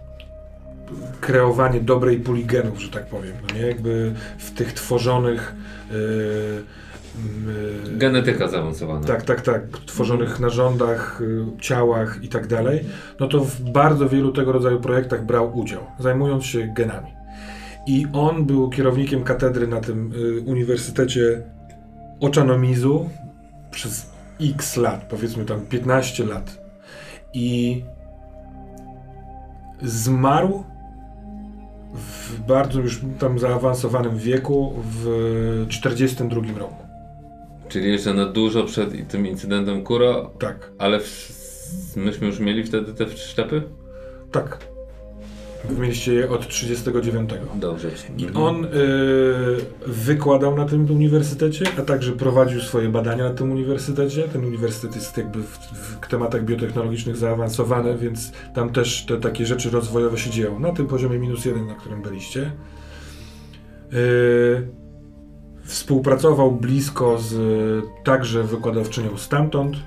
kreowanie 1.20 1.80
dobrej 1.80 2.20
puli 2.20 2.44
genów, 2.44 2.80
że 2.80 2.88
tak 2.88 3.06
powiem. 3.06 3.32
No 3.48 3.54
nie? 3.54 3.66
Jakby 3.66 4.14
w 4.38 4.50
tych 4.50 4.72
tworzonych 4.72 5.54
e, 5.90 5.94
e, 7.94 7.98
Genetyka 7.98 8.48
zaawansowana. 8.48 9.06
tak, 9.06 9.22
tak, 9.22 9.40
tak, 9.40 9.62
tworzonych 9.86 10.40
narządach, 10.40 11.22
ciałach 11.60 12.18
i 12.22 12.28
tak 12.28 12.46
dalej, 12.46 12.84
no 13.20 13.28
to 13.28 13.40
w 13.40 13.60
bardzo 13.60 14.08
wielu 14.08 14.32
tego 14.32 14.52
rodzaju 14.52 14.80
projektach 14.80 15.26
brał 15.26 15.58
udział, 15.58 15.86
zajmując 15.98 16.44
się 16.44 16.72
genami. 16.76 17.18
I 17.86 18.06
on 18.12 18.44
był 18.44 18.70
kierownikiem 18.70 19.24
katedry 19.24 19.66
na 19.66 19.80
tym 19.80 20.12
y, 20.12 20.40
Uniwersytecie 20.40 21.42
Ochanomizu 22.20 23.10
przez 23.70 24.07
x 24.40 24.76
lat, 24.76 25.04
powiedzmy 25.10 25.44
tam 25.44 25.60
15 25.60 26.24
lat. 26.24 26.58
I 27.34 27.82
zmarł 29.82 30.64
w 31.94 32.40
bardzo 32.40 32.80
już 32.80 33.00
tam 33.18 33.38
zaawansowanym 33.38 34.18
wieku 34.18 34.74
w 34.84 35.66
42 35.68 36.58
roku. 36.58 36.86
Czyli 37.68 37.92
jeszcze 37.92 38.14
na 38.14 38.26
dużo 38.26 38.64
przed 38.64 39.08
tym 39.08 39.26
incydentem 39.26 39.84
Kuro, 39.84 40.30
Tak. 40.38 40.70
ale 40.78 41.00
w, 41.00 41.32
myśmy 41.96 42.26
już 42.26 42.40
mieli 42.40 42.64
wtedy 42.64 42.94
te 42.94 43.08
szczepy? 43.08 43.62
Tak. 44.32 44.58
Mieliście 45.78 46.14
je 46.14 46.30
od 46.30 46.48
39. 46.48 47.30
Dobrze. 47.54 47.88
I 48.18 48.26
on 48.34 48.64
y, 48.64 48.68
wykładał 49.86 50.56
na 50.56 50.64
tym 50.64 50.90
uniwersytecie, 50.90 51.64
a 51.78 51.82
także 51.82 52.12
prowadził 52.12 52.60
swoje 52.60 52.88
badania 52.88 53.24
na 53.24 53.34
tym 53.34 53.52
uniwersytecie. 53.52 54.22
Ten 54.22 54.44
uniwersytet 54.44 54.94
jest 54.94 55.16
jakby 55.16 55.42
w, 55.42 55.58
w 56.02 56.08
tematach 56.08 56.44
biotechnologicznych 56.44 57.16
zaawansowany, 57.16 57.98
więc 57.98 58.32
tam 58.54 58.70
też 58.70 59.06
te 59.06 59.16
takie 59.16 59.46
rzeczy 59.46 59.70
rozwojowe 59.70 60.18
się 60.18 60.30
dzieją. 60.30 60.58
Na 60.58 60.72
tym 60.72 60.86
poziomie 60.86 61.18
minus 61.18 61.44
jeden, 61.44 61.66
na 61.66 61.74
którym 61.74 62.02
byliście. 62.02 62.52
Y, 63.92 64.68
współpracował 65.64 66.52
blisko 66.52 67.18
z 67.18 67.34
także 68.04 68.42
wykładowczynią 68.42 69.16
stamtąd, 69.16 69.76
y, 69.76 69.80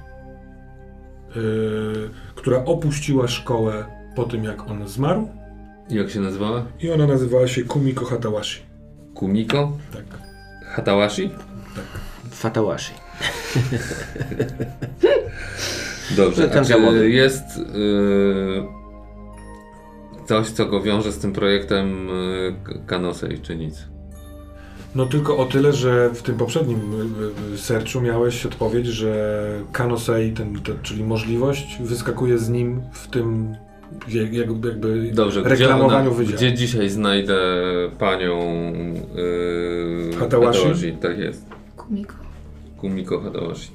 która 2.36 2.66
opuściła 2.66 3.28
szkołę 3.28 3.86
po 4.16 4.24
tym, 4.24 4.44
jak 4.44 4.72
on 4.72 4.88
zmarł. 4.88 5.41
Jak 5.92 6.10
się 6.10 6.20
nazywała? 6.20 6.66
I 6.80 6.92
ona 6.92 7.08
nazywała 7.08 7.48
się 7.48 7.64
Kumiko 7.64 8.06
Hatawashi. 8.06 8.62
Kumiko? 9.14 9.78
Tak. 9.94 10.04
Hatawashi? 10.66 11.30
Fatawashi. 12.32 12.94
Dobrze. 16.18 16.62
A 16.62 16.66
czy 16.66 17.10
jest 17.10 17.44
y, 17.58 17.64
coś, 20.28 20.50
co 20.50 20.66
go 20.66 20.82
wiąże 20.82 21.12
z 21.12 21.18
tym 21.20 21.34
projektem 21.34 22.10
y, 22.10 22.56
K- 22.64 22.74
Kanosei, 22.86 23.40
czy 23.40 23.56
nic? 23.56 23.88
No 24.96 25.06
tylko 25.06 25.38
o 25.38 25.46
tyle, 25.46 25.74
że 25.74 26.10
w 26.10 26.22
tym 26.22 26.38
poprzednim 26.38 26.80
y, 27.50 27.54
y, 27.54 27.58
sercu 27.58 28.02
miałeś 28.02 28.46
odpowiedź, 28.46 28.88
że 28.88 29.42
Kanosei, 29.72 30.32
ten, 30.32 30.60
ten, 30.60 30.76
czyli 30.84 31.04
możliwość, 31.04 31.78
wyskakuje 31.82 32.38
z 32.38 32.50
nim 32.50 32.82
w 32.94 33.08
tym 33.08 33.56
jakby, 34.08 34.70
jakby 34.70 35.12
Dobrze, 35.14 35.44
reklamowaniu 35.44 36.12
gdzie, 36.12 36.24
ona, 36.24 36.34
gdzie 36.34 36.54
dzisiaj 36.54 36.90
znajdę 36.90 37.38
panią 38.00 38.40
y, 39.18 40.16
Hatawashi? 40.20 40.94
Tak 41.02 41.18
jest. 41.18 41.46
Kumiko. 41.78 42.16
Kumiko 42.78 43.22
Hatawashi. 43.22 43.72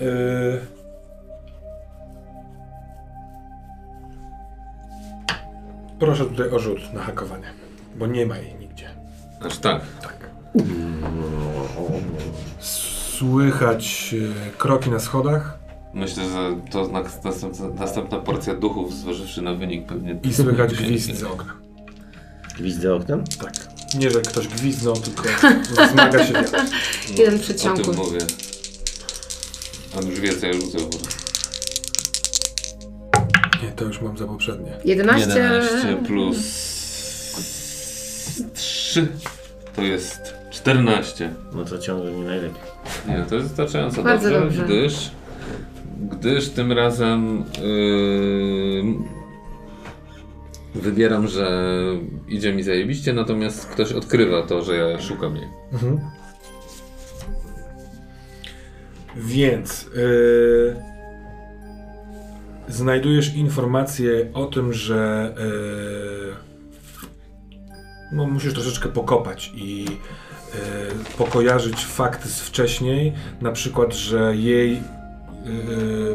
Y, 0.00 0.78
Proszę 5.98 6.24
tutaj 6.24 6.50
o 6.50 6.58
rzut 6.58 6.92
na 6.94 7.00
hakowanie, 7.00 7.46
bo 7.96 8.06
nie 8.06 8.26
ma 8.26 8.38
jej 8.38 8.54
nigdzie. 8.54 8.88
Aż 9.40 9.58
tak. 9.58 9.82
Tak. 10.02 10.30
Słychać 12.58 14.14
y, 14.14 14.32
kroki 14.58 14.90
na 14.90 14.98
schodach 14.98 15.58
Myślę, 15.94 16.24
że 16.24 16.56
to 16.70 16.88
następna, 16.88 17.68
następna 17.78 18.18
porcja 18.18 18.54
duchów, 18.54 18.94
zważywszy 18.94 19.42
na 19.42 19.54
wynik 19.54 19.86
pewnie. 19.86 20.18
i 20.22 20.34
słychać 20.34 20.74
gwizd 20.74 21.14
z 21.18 21.22
okna. 21.22 21.54
Gwizdy 22.58 22.94
oknem? 22.94 23.24
Tak. 23.40 23.52
Nie, 23.98 24.10
że 24.10 24.20
ktoś 24.20 24.48
gwizdnął, 24.48 24.96
tylko 24.96 25.22
wzmaga 25.88 26.26
się 26.26 26.32
wiatr. 26.32 26.56
Jeden 27.18 27.34
O 27.34 27.38
przyciągu. 27.38 27.82
tym 27.84 27.96
mówię. 27.96 28.18
On 29.98 30.06
już 30.06 30.20
wie, 30.20 30.36
co 30.38 30.46
ja 30.46 30.52
rzucę. 30.52 30.78
Nie, 33.62 33.68
to 33.76 33.84
już 33.84 34.00
mam 34.00 34.18
za 34.18 34.26
poprzednie. 34.26 34.72
11. 34.84 35.28
11 35.28 35.96
plus 36.06 36.36
3 38.54 39.08
to 39.76 39.82
jest 39.82 40.20
14. 40.50 41.34
No 41.52 41.64
to 41.64 41.78
ciągle 41.78 42.12
nie 42.12 42.24
najlepiej. 42.24 42.60
Nie, 43.08 43.24
to 43.28 43.34
jest 43.34 43.48
wystarczająco 43.48 44.02
Bardzo 44.02 44.30
dobrze, 44.30 44.58
dobrze. 44.58 44.64
gdyż 44.64 45.10
gdyż 45.98 46.48
tym 46.48 46.72
razem 46.72 47.44
yy, 47.62 48.84
wybieram, 50.74 51.28
że 51.28 51.72
idzie 52.28 52.52
mi 52.52 52.62
zajebiście, 52.62 53.12
natomiast 53.12 53.66
ktoś 53.66 53.92
odkrywa 53.92 54.42
to, 54.42 54.62
że 54.62 54.76
ja 54.76 55.00
szukam 55.00 55.36
jej. 55.36 55.48
Mhm. 55.72 56.00
Więc 59.16 59.86
yy, 59.96 60.76
znajdujesz 62.68 63.34
informację 63.34 64.30
o 64.34 64.46
tym, 64.46 64.72
że 64.72 65.34
yy, 65.38 66.34
no, 68.12 68.26
musisz 68.26 68.54
troszeczkę 68.54 68.88
pokopać 68.88 69.52
i 69.54 69.84
yy, 69.84 69.90
pokojarzyć 71.18 71.84
fakty 71.84 72.28
z 72.28 72.40
wcześniej. 72.40 73.12
Na 73.40 73.52
przykład, 73.52 73.94
że 73.94 74.36
jej 74.36 74.82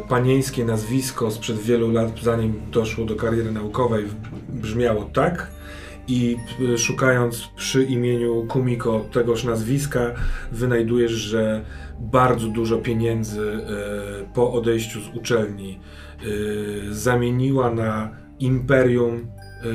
panieńskie 0.09 0.65
nazwisko 0.65 1.31
sprzed 1.31 1.57
wielu 1.57 1.91
lat, 1.91 2.19
zanim 2.21 2.61
doszło 2.71 3.05
do 3.05 3.15
kariery 3.15 3.51
naukowej, 3.51 4.05
brzmiało 4.49 5.03
tak. 5.03 5.51
I 6.07 6.37
y, 6.59 6.77
szukając 6.77 7.47
przy 7.55 7.83
imieniu 7.83 8.45
Kumiko 8.49 9.05
tegoż 9.11 9.43
nazwiska, 9.43 10.11
wynajdujesz, 10.51 11.11
że 11.11 11.65
bardzo 11.99 12.47
dużo 12.47 12.77
pieniędzy 12.77 13.41
y, 13.41 13.59
po 14.33 14.53
odejściu 14.53 15.01
z 15.01 15.15
uczelni 15.15 15.79
y, 16.23 16.93
zamieniła 16.93 17.71
na 17.71 18.09
imperium 18.39 19.15
y, 19.15 19.67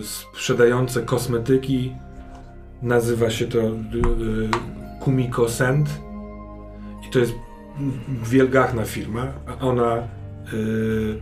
y, 0.00 0.04
sprzedające 0.04 1.02
kosmetyki. 1.02 1.92
Nazywa 2.82 3.30
się 3.30 3.46
to 3.46 3.58
y, 3.58 3.62
y, 3.62 4.50
Kumiko 5.00 5.48
Scent. 5.48 5.88
I 7.08 7.10
to 7.10 7.18
jest 7.18 7.32
wielgachna 8.22 8.84
firma, 8.84 9.32
a 9.46 9.58
ona 9.66 10.08
y, 10.52 11.20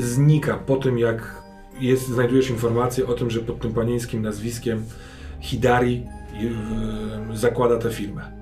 znika 0.00 0.58
po 0.58 0.76
tym, 0.76 0.98
jak 0.98 1.42
jest, 1.80 2.08
znajdujesz 2.08 2.50
informację 2.50 3.06
o 3.06 3.12
tym, 3.12 3.30
że 3.30 3.40
pod 3.40 3.60
tym 3.60 3.72
panieńskim 3.72 4.22
nazwiskiem 4.22 4.84
Hidari 5.40 6.06
y, 7.32 7.36
zakłada 7.36 7.78
tę 7.78 7.90
firmę. 7.90 8.32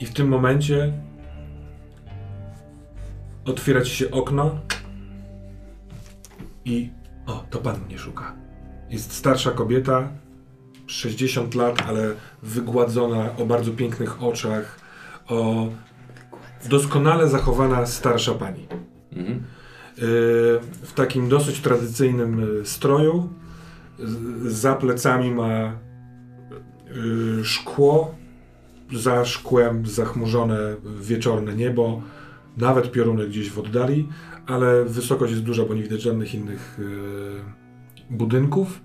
I 0.00 0.06
w 0.06 0.12
tym 0.12 0.28
momencie 0.28 0.92
otwiera 3.44 3.82
ci 3.82 3.90
się 3.90 4.10
okno 4.10 4.58
i 6.64 6.90
o, 7.26 7.44
to 7.50 7.58
pan 7.58 7.84
mnie 7.84 7.98
szuka. 7.98 8.34
Jest 8.90 9.12
starsza 9.12 9.50
kobieta, 9.50 10.08
60 10.86 11.54
lat, 11.54 11.82
ale 11.88 12.14
wygładzona, 12.42 13.36
o 13.36 13.46
bardzo 13.46 13.72
pięknych 13.72 14.22
oczach, 14.22 14.85
o 15.28 15.68
doskonale 16.68 17.28
zachowana 17.28 17.86
starsza 17.86 18.34
pani. 18.34 18.66
Mhm. 19.12 19.42
w 20.82 20.92
takim 20.94 21.28
dosyć 21.28 21.60
tradycyjnym 21.60 22.60
y, 22.60 22.66
stroju. 22.66 23.28
Za 24.46 24.74
plecami 24.74 25.30
ma 25.30 25.72
y, 27.40 27.44
szkło, 27.44 28.14
za 28.92 29.24
szkłem 29.24 29.86
zachmurzone 29.86 30.58
wieczorne 31.00 31.54
niebo, 31.54 32.02
nawet 32.56 32.92
pioruny 32.92 33.28
gdzieś 33.28 33.50
w 33.50 33.58
oddali, 33.58 34.08
ale 34.46 34.84
wysokość 34.84 35.32
jest 35.32 35.44
duża, 35.44 35.64
bo 35.64 35.74
nie 35.74 35.82
widać 35.82 36.02
żadnych 36.02 36.34
innych 36.34 36.80
budynków. 38.10 38.80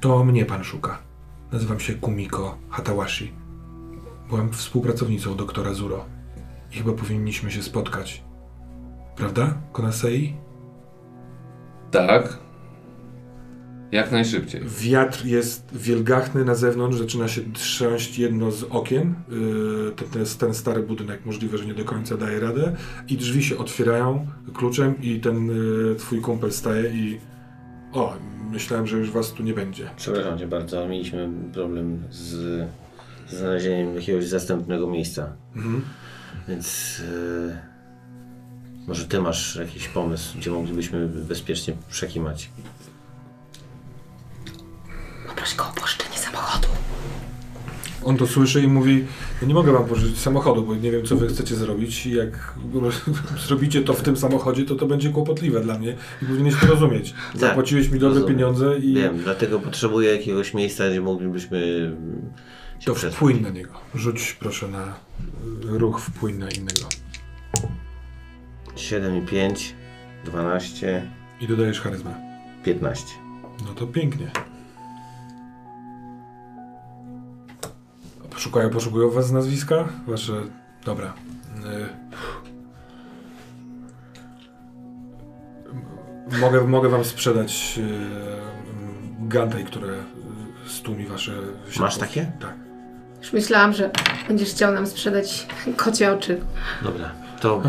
To 0.00 0.24
mnie 0.24 0.44
pan 0.44 0.64
szuka. 0.64 0.98
Nazywam 1.52 1.80
się 1.80 1.94
Kumiko 1.94 2.58
Hatawashi. 2.70 3.45
Byłem 4.28 4.52
współpracownicą 4.52 5.36
doktora 5.36 5.74
Zuro 5.74 6.04
i 6.72 6.76
chyba 6.76 6.92
powinniśmy 6.92 7.50
się 7.50 7.62
spotkać. 7.62 8.22
Prawda, 9.16 9.54
Konasei? 9.72 10.34
Tak. 11.90 12.38
Jak 13.92 14.12
najszybciej. 14.12 14.60
Wiatr 14.80 15.26
jest 15.26 15.76
wielgachny 15.76 16.44
na 16.44 16.54
zewnątrz, 16.54 16.98
zaczyna 16.98 17.28
się 17.28 17.40
trząść 17.52 18.18
jedno 18.18 18.50
z 18.50 18.62
okien. 18.62 19.14
Yy, 19.28 19.92
ten, 20.12 20.24
ten, 20.38 20.54
stary 20.54 20.82
budynek 20.82 21.26
możliwe, 21.26 21.58
że 21.58 21.66
nie 21.66 21.74
do 21.74 21.84
końca 21.84 22.16
daje 22.16 22.40
radę. 22.40 22.76
I 23.08 23.16
drzwi 23.16 23.42
się 23.42 23.58
otwierają 23.58 24.26
kluczem 24.54 25.02
i 25.02 25.20
ten 25.20 25.46
yy, 25.46 25.96
twój 25.98 26.20
kumpel 26.20 26.52
staje 26.52 26.90
i... 26.90 27.20
O, 27.92 28.16
myślałem, 28.50 28.86
że 28.86 28.98
już 28.98 29.10
was 29.10 29.32
tu 29.32 29.42
nie 29.42 29.54
będzie. 29.54 29.90
Przepraszam 29.96 30.38
cię 30.38 30.46
bardzo, 30.46 30.88
mieliśmy 30.88 31.28
problem 31.52 32.02
z 32.10 32.62
znalezieniem 33.30 33.96
jakiegoś 33.96 34.24
zastępnego 34.24 34.86
miejsca. 34.86 35.36
Mhm. 35.56 35.82
Więc 36.48 37.02
e, 37.50 37.76
może 38.86 39.04
ty 39.04 39.20
masz 39.20 39.56
jakiś 39.56 39.88
pomysł, 39.88 40.38
gdzie 40.38 40.50
moglibyśmy 40.50 41.08
bezpiecznie 41.08 41.74
przekimać. 41.90 42.50
Poproś 45.28 45.54
go 45.54 45.64
o 45.64 45.80
pożyczenie 45.80 46.18
samochodu. 46.18 46.68
On 48.04 48.16
to 48.16 48.26
słyszy 48.26 48.62
i 48.62 48.68
mówi, 48.68 49.04
ja 49.42 49.48
nie 49.48 49.54
mogę 49.54 49.72
wam 49.72 49.84
pożyczyć 49.84 50.18
samochodu, 50.18 50.62
bo 50.62 50.74
nie 50.74 50.90
wiem, 50.90 51.06
co 51.06 51.16
wy 51.16 51.28
chcecie 51.28 51.54
zrobić 51.56 52.06
i 52.06 52.14
jak 52.14 52.54
zrobicie 53.46 53.82
to 53.82 53.94
w 53.94 54.02
tym 54.02 54.16
samochodzie, 54.16 54.64
to 54.64 54.74
to 54.74 54.86
będzie 54.86 55.10
kłopotliwe 55.10 55.60
dla 55.60 55.78
mnie 55.78 55.96
i 56.22 56.26
powinieneś 56.26 56.60
to 56.60 56.66
rozumieć. 56.66 57.14
Zapłaciłeś 57.34 57.88
mi 57.88 57.98
dobre 57.98 58.14
rozumiem. 58.14 58.36
pieniądze 58.36 58.78
i 58.78 58.94
Wiem, 58.94 59.18
dlatego 59.18 59.60
potrzebuję 59.60 60.10
jakiegoś 60.16 60.54
miejsca, 60.54 60.90
gdzie 60.90 61.00
moglibyśmy 61.00 61.92
się 62.78 62.86
to 62.86 62.94
przespać. 62.94 63.16
wpłyń 63.16 63.40
na 63.40 63.50
niego. 63.50 63.72
Rzuć 63.94 64.36
proszę 64.40 64.68
na 64.68 64.84
y, 64.84 65.78
ruch 65.78 66.00
wpłyń 66.00 66.36
na 66.36 66.48
innego. 66.48 66.88
7 68.76 69.16
i 69.16 69.26
5, 69.26 69.74
12, 70.24 71.10
I 71.40 71.46
dodajesz 71.46 71.80
charyzmę. 71.80 72.14
15. 72.64 73.06
No 73.66 73.74
to 73.74 73.86
pięknie. 73.86 74.30
Poszukają, 78.30 78.70
poszukują 78.70 79.10
was 79.10 79.26
z 79.26 79.32
nazwiska? 79.32 79.88
Wasze... 80.06 80.32
Dobra. 80.84 81.14
Y... 86.32 86.40
Mogę, 86.40 86.64
mogę 86.64 86.88
wam 86.88 87.04
sprzedać 87.04 87.78
y... 87.78 89.28
Gantej, 89.28 89.64
które 89.64 89.92
y, 89.92 90.70
stłumi 90.70 91.06
wasze... 91.06 91.32
Masz 91.66 91.74
środków. 91.74 91.98
takie? 91.98 92.32
Tak. 92.40 92.65
Już 93.26 93.32
myślałam, 93.32 93.72
że 93.72 93.90
będziesz 94.28 94.48
chciał 94.50 94.74
nam 94.74 94.86
sprzedać 94.86 95.46
kocie 95.76 96.12
oczy. 96.12 96.40
Dobra, 96.84 97.10
to 97.40 97.62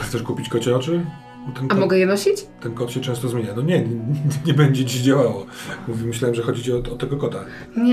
Chcesz 0.00 0.22
kupić 0.22 0.48
kocie 0.48 0.76
oczy? 0.76 1.04
Ten 1.54 1.64
A 1.64 1.68
kot, 1.68 1.78
mogę 1.78 1.98
je 1.98 2.06
nosić? 2.06 2.36
ten 2.60 2.74
kot 2.74 2.90
się 2.92 3.00
często 3.00 3.28
zmienia. 3.28 3.52
No 3.56 3.62
nie, 3.62 3.80
nie, 3.80 3.96
nie 4.46 4.54
będzie 4.54 4.84
ci 4.84 5.02
działało. 5.02 5.46
Mówi, 5.88 6.04
myślałem, 6.06 6.34
że 6.34 6.42
chodzi 6.42 6.62
ci 6.62 6.72
o, 6.72 6.76
o 6.76 6.80
tego 6.96 7.16
kota. 7.16 7.38
Nie, 7.76 7.84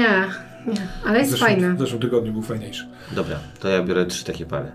nie. 0.68 0.88
Ale 1.06 1.14
W 1.14 1.18
jest 1.18 1.32
zeszłym, 1.32 1.50
fajny. 1.50 1.74
w 1.74 1.80
zeszłym 1.80 2.02
tygodniu 2.02 2.34
był 2.34 2.42
fajniejszy. 2.42 2.88
dobra, 3.12 3.40
to 3.60 3.68
ja 3.70 3.84
biorę 3.84 4.06
trzy 4.06 4.26
takie 4.26 4.46
pary. 4.46 4.72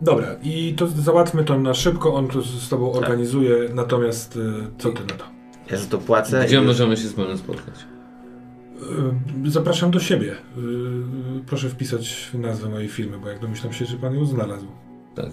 Dobra, 0.00 0.28
i 0.42 0.74
to 0.76 0.86
załatwmy 0.86 1.44
to 1.44 1.58
na 1.58 1.74
szybko, 1.74 2.14
on 2.14 2.28
to 2.28 2.42
z 2.42 2.68
tobą 2.68 2.92
Tak. 2.92 3.02
organizuje, 3.02 3.56
natomiast 3.74 4.36
y, 4.36 4.40
co 4.78 4.90
ty 4.92 5.00
na 5.00 5.14
to? 5.18 5.24
Ja 5.70 5.76
za 5.78 5.86
to 5.86 5.98
płacę. 5.98 6.44
Gdzie 6.46 6.58
i- 6.58 6.64
możemy 6.66 6.96
się 6.96 7.08
z 7.08 7.12
panem 7.12 7.38
spotkać? 7.38 7.74
Y, 9.46 9.50
Zapraszam 9.50 9.90
do 9.90 10.00
siebie. 10.00 10.32
Y, 10.32 10.36
Proszę 11.46 11.68
wpisać 11.68 12.30
nazwę 12.34 12.68
mojej 12.68 12.88
firmy, 12.88 13.18
bo 13.18 13.28
jak 13.28 13.40
domyślam 13.40 13.72
się, 13.72 13.84
że 13.84 13.96
pan 13.96 14.14
ją 14.14 14.24
znalazł. 14.26 14.66
Tak. 15.14 15.30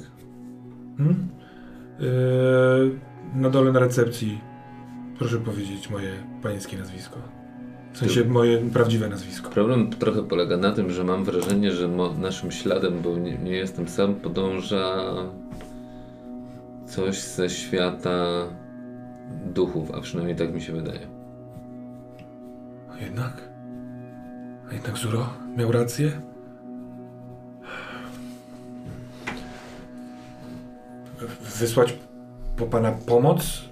Hmm? 0.97 1.27
Y, 2.01 3.35
Na 3.35 3.49
dole 3.49 3.71
na 3.71 3.79
recepcji 3.79 4.41
proszę 5.19 5.37
powiedzieć 5.37 5.89
moje 5.89 6.11
panieńskie 6.43 6.77
nazwisko. 6.77 7.17
W 7.93 7.97
sensie 7.97 8.25
moje 8.25 8.57
prawdziwe 8.57 9.09
nazwisko. 9.09 9.49
Problem 9.49 9.89
trochę 9.89 10.23
polega 10.23 10.57
na 10.57 10.71
tym, 10.71 10.91
że 10.91 11.03
mam 11.03 11.23
wrażenie, 11.23 11.71
że 11.71 11.87
naszym 12.17 12.51
śladem, 12.51 13.01
bo 13.01 13.17
nie, 13.17 13.37
nie 13.37 13.51
jestem 13.51 13.87
sam, 13.87 14.15
podąża 14.15 14.95
coś 16.87 17.21
ze 17.21 17.49
świata 17.49 18.25
duchów, 19.45 19.91
a 19.91 20.01
przynajmniej 20.01 20.35
tak 20.37 20.53
mi 20.53 20.61
się 20.61 20.73
wydaje. 20.73 21.18
Jednak? 23.01 23.49
A 24.69 24.73
jednak 24.73 24.97
Zuro 24.97 25.33
miał 25.57 25.71
rację? 25.71 26.21
Wysłać 31.59 31.93
po 32.57 32.65
pana 32.65 32.91
pomoc? 32.91 33.69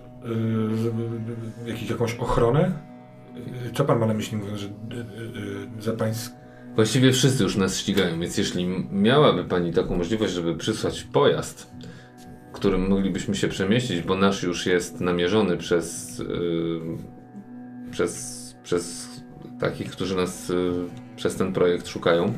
Yy, 1.65 1.69
jakiś, 1.69 1.89
jakąś 1.89 2.15
ochronę? 2.15 2.71
Co 3.73 3.85
pan 3.85 3.99
ma 3.99 4.05
na 4.05 4.13
myśli 4.13 4.37
mówiąc, 4.37 4.59
że 4.59 4.67
yy, 4.67 5.81
za 5.81 5.93
pańsk... 5.93 6.33
Właściwie 6.75 7.11
wszyscy 7.11 7.43
już 7.43 7.55
nas 7.55 7.77
ścigają, 7.77 8.19
więc 8.19 8.37
jeśli 8.37 8.67
miałaby 8.91 9.45
Pani 9.45 9.73
taką 9.73 9.97
możliwość, 9.97 10.33
żeby 10.33 10.55
przysłać 10.55 11.03
pojazd, 11.03 11.71
którym 12.53 12.87
moglibyśmy 12.89 13.35
się 13.35 13.47
przemieścić, 13.47 14.01
bo 14.01 14.15
nasz 14.15 14.43
już 14.43 14.65
jest 14.65 15.01
namierzony 15.01 15.57
przez, 15.57 16.19
yy, 16.19 16.81
przez, 17.91 18.37
przez 18.63 19.16
takich, 19.59 19.91
którzy 19.91 20.15
nas 20.15 20.49
yy, 20.49 20.73
przez 21.15 21.35
ten 21.35 21.53
projekt 21.53 21.87
szukają, 21.87 22.33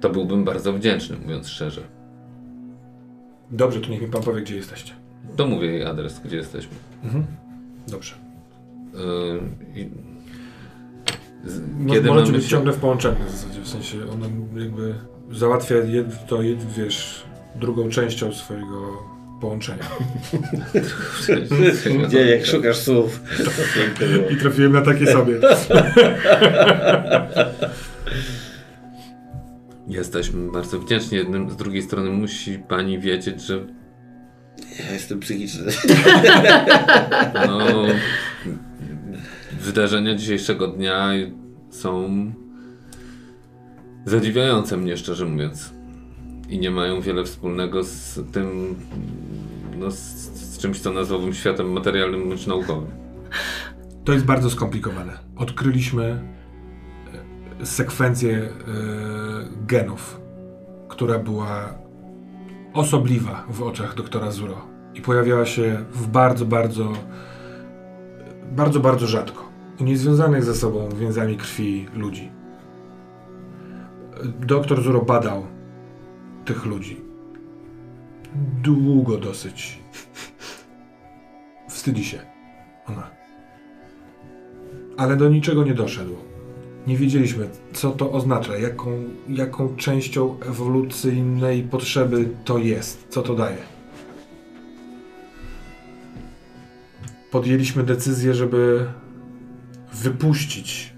to 0.00 0.10
byłbym 0.10 0.44
bardzo 0.44 0.72
wdzięczny, 0.72 1.16
mówiąc 1.22 1.48
szczerze. 1.48 1.80
Dobrze, 3.50 3.80
to 3.80 3.88
niech 3.88 4.02
mi 4.02 4.08
pan 4.08 4.22
powie, 4.22 4.42
gdzie 4.42 4.56
jesteście. 4.56 4.92
To 5.36 5.46
mówię 5.46 5.66
jej 5.66 5.84
adres, 5.84 6.20
gdzie 6.24 6.36
jesteśmy. 6.36 6.72
Mhm. 7.04 7.24
Dobrze. 7.88 8.14
Yy, 8.94 9.80
i 9.82 9.88
Z- 11.44 11.60
Kiedy 11.90 12.08
możecie 12.08 12.10
mamy 12.10 12.32
być 12.32 12.42
się... 12.44 12.48
ciągle 12.50 12.72
w 12.72 12.76
połączeniu 12.78 13.24
w 13.26 13.30
zasadzie, 13.30 13.60
w 13.60 13.68
sensie 13.68 13.98
ona 14.12 14.26
jakby 14.62 14.94
załatwia 15.30 15.76
jed, 15.76 16.26
to, 16.26 16.42
jed, 16.42 16.72
wiesz, 16.72 17.24
drugą 17.56 17.88
częścią 17.88 18.32
swojego 18.32 19.02
połączenia. 19.42 19.84
Gdzie 22.06 22.36
jak 22.36 22.46
szukasz 22.46 22.76
słów. 22.76 23.20
I 24.30 24.36
trafiłem 24.36 24.72
na 24.72 24.82
takie 24.82 25.06
sobie. 25.06 25.34
Jesteśmy 29.88 30.52
bardzo 30.52 30.78
wdzięczni. 30.78 31.18
Jednym 31.18 31.50
z 31.50 31.56
drugiej 31.56 31.82
strony 31.82 32.10
musi 32.10 32.58
pani 32.58 32.98
wiedzieć, 32.98 33.42
że 33.42 33.66
Ja 34.78 34.92
jestem 34.92 35.20
psychiczny. 35.20 35.72
no, 37.48 37.58
wydarzenia 39.60 40.14
dzisiejszego 40.14 40.68
dnia 40.68 41.10
są 41.70 42.32
zadziwiające 44.04 44.76
mnie, 44.76 44.96
szczerze 44.96 45.24
mówiąc. 45.24 45.81
I 46.52 46.58
nie 46.58 46.70
mają 46.70 47.00
wiele 47.00 47.24
wspólnego 47.24 47.84
z 47.84 48.20
tym, 48.32 48.74
no, 49.78 49.90
z, 49.90 49.96
z 49.96 50.58
czymś, 50.58 50.80
co 50.80 50.92
nazwałbym 50.92 51.34
światem 51.34 51.72
materialnym 51.72 52.28
bądź 52.28 52.46
naukowym. 52.46 52.90
To 54.04 54.12
jest 54.12 54.24
bardzo 54.24 54.50
skomplikowane. 54.50 55.18
Odkryliśmy 55.36 56.22
e, 57.60 57.66
sekwencję 57.66 58.38
e, 58.38 58.50
genów, 59.66 60.20
która 60.88 61.18
była 61.18 61.74
osobliwa 62.74 63.46
w 63.50 63.62
oczach 63.62 63.94
doktora 63.94 64.30
Zuro 64.30 64.66
i 64.94 65.00
pojawiała 65.00 65.46
się 65.46 65.84
w 65.92 66.06
bardzo, 66.06 66.46
bardzo, 66.46 66.92
bardzo, 68.56 68.80
bardzo 68.80 69.06
rzadko. 69.06 69.48
U 69.80 69.84
niezwiązanych 69.84 70.44
ze 70.44 70.54
sobą 70.54 70.88
więzami 70.88 71.36
krwi 71.36 71.86
ludzi. 71.94 72.30
Doktor 74.46 74.82
Zuro 74.82 75.02
badał 75.02 75.51
tych 76.44 76.64
ludzi. 76.64 77.00
Długo 78.62 79.18
dosyć. 79.18 79.78
Wstydzi 81.68 82.04
się. 82.04 82.18
Ona 82.86 83.22
ale 84.96 85.16
do 85.16 85.28
niczego 85.28 85.64
nie 85.64 85.74
doszedł. 85.74 86.16
Nie 86.86 86.96
wiedzieliśmy, 86.96 87.48
co 87.72 87.90
to 87.90 88.12
oznacza, 88.12 88.58
jaką, 88.58 88.90
jaką 89.28 89.76
częścią 89.76 90.40
ewolucyjnej 90.40 91.62
potrzeby 91.62 92.28
to 92.44 92.58
jest, 92.58 93.06
co 93.08 93.22
to 93.22 93.34
daje. 93.34 93.62
Podjęliśmy 97.30 97.82
decyzję, 97.82 98.34
żeby 98.34 98.86
wypuścić 99.92 100.94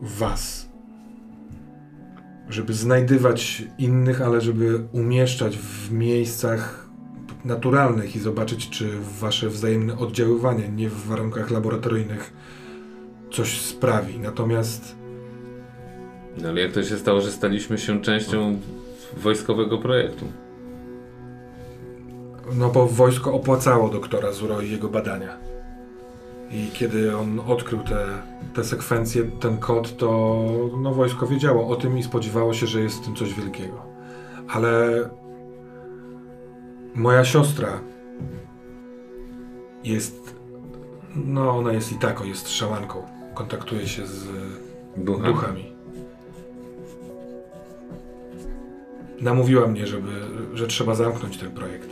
was. 0.00 0.69
Żeby 2.50 2.74
znajdywać 2.74 3.64
innych, 3.78 4.22
ale 4.22 4.40
żeby 4.40 4.80
umieszczać 4.92 5.56
w 5.56 5.92
miejscach 5.92 6.88
naturalnych 7.44 8.16
i 8.16 8.18
zobaczyć, 8.18 8.70
czy 8.70 8.90
wasze 9.20 9.48
wzajemne 9.48 9.98
oddziaływanie 9.98 10.68
nie 10.68 10.88
w 10.88 11.06
warunkach 11.06 11.50
laboratoryjnych 11.50 12.32
coś 13.32 13.60
sprawi. 13.60 14.18
Natomiast 14.18 14.96
No, 16.42 16.48
ale 16.48 16.60
jak 16.60 16.72
to 16.72 16.82
się 16.82 16.98
stało, 16.98 17.20
że 17.20 17.32
staliśmy 17.32 17.78
się 17.78 18.02
częścią 18.02 18.58
wojskowego 19.16 19.78
projektu? 19.78 20.26
no 22.52 22.70
bo 22.70 22.86
wojsko 22.86 23.32
opłacało 23.32 23.88
doktora 23.88 24.32
Zuro 24.32 24.60
i 24.60 24.70
jego 24.70 24.88
badania. 24.88 25.49
I 26.50 26.70
kiedy 26.72 27.16
on 27.16 27.40
odkrył 27.40 27.80
te, 27.80 28.06
te 28.54 28.64
sekwencje, 28.64 29.24
ten 29.24 29.58
kod, 29.58 29.96
to 29.96 30.44
no, 30.82 30.94
wojsko 30.94 31.26
wiedziało 31.26 31.68
o 31.68 31.76
tym 31.76 31.98
i 31.98 32.02
spodziewało 32.02 32.54
się, 32.54 32.66
że 32.66 32.80
jest 32.80 32.96
w 32.96 33.04
tym 33.04 33.14
coś 33.14 33.34
wielkiego. 33.34 33.82
Ale 34.48 35.10
moja 36.94 37.24
siostra 37.24 37.80
jest, 39.84 40.34
no 41.16 41.50
ona 41.50 41.72
jest 41.72 41.92
i 41.92 41.94
tako, 41.94 42.24
jest 42.24 42.48
szamanką. 42.48 43.02
Kontaktuje 43.34 43.88
się 43.88 44.06
z 44.06 44.28
Duchami. 44.96 45.34
duchami. 45.34 45.72
Namówiła 49.20 49.66
mnie, 49.66 49.86
żeby, 49.86 50.10
że 50.54 50.66
trzeba 50.66 50.94
zamknąć 50.94 51.38
ten 51.38 51.50
projekt. 51.50 51.90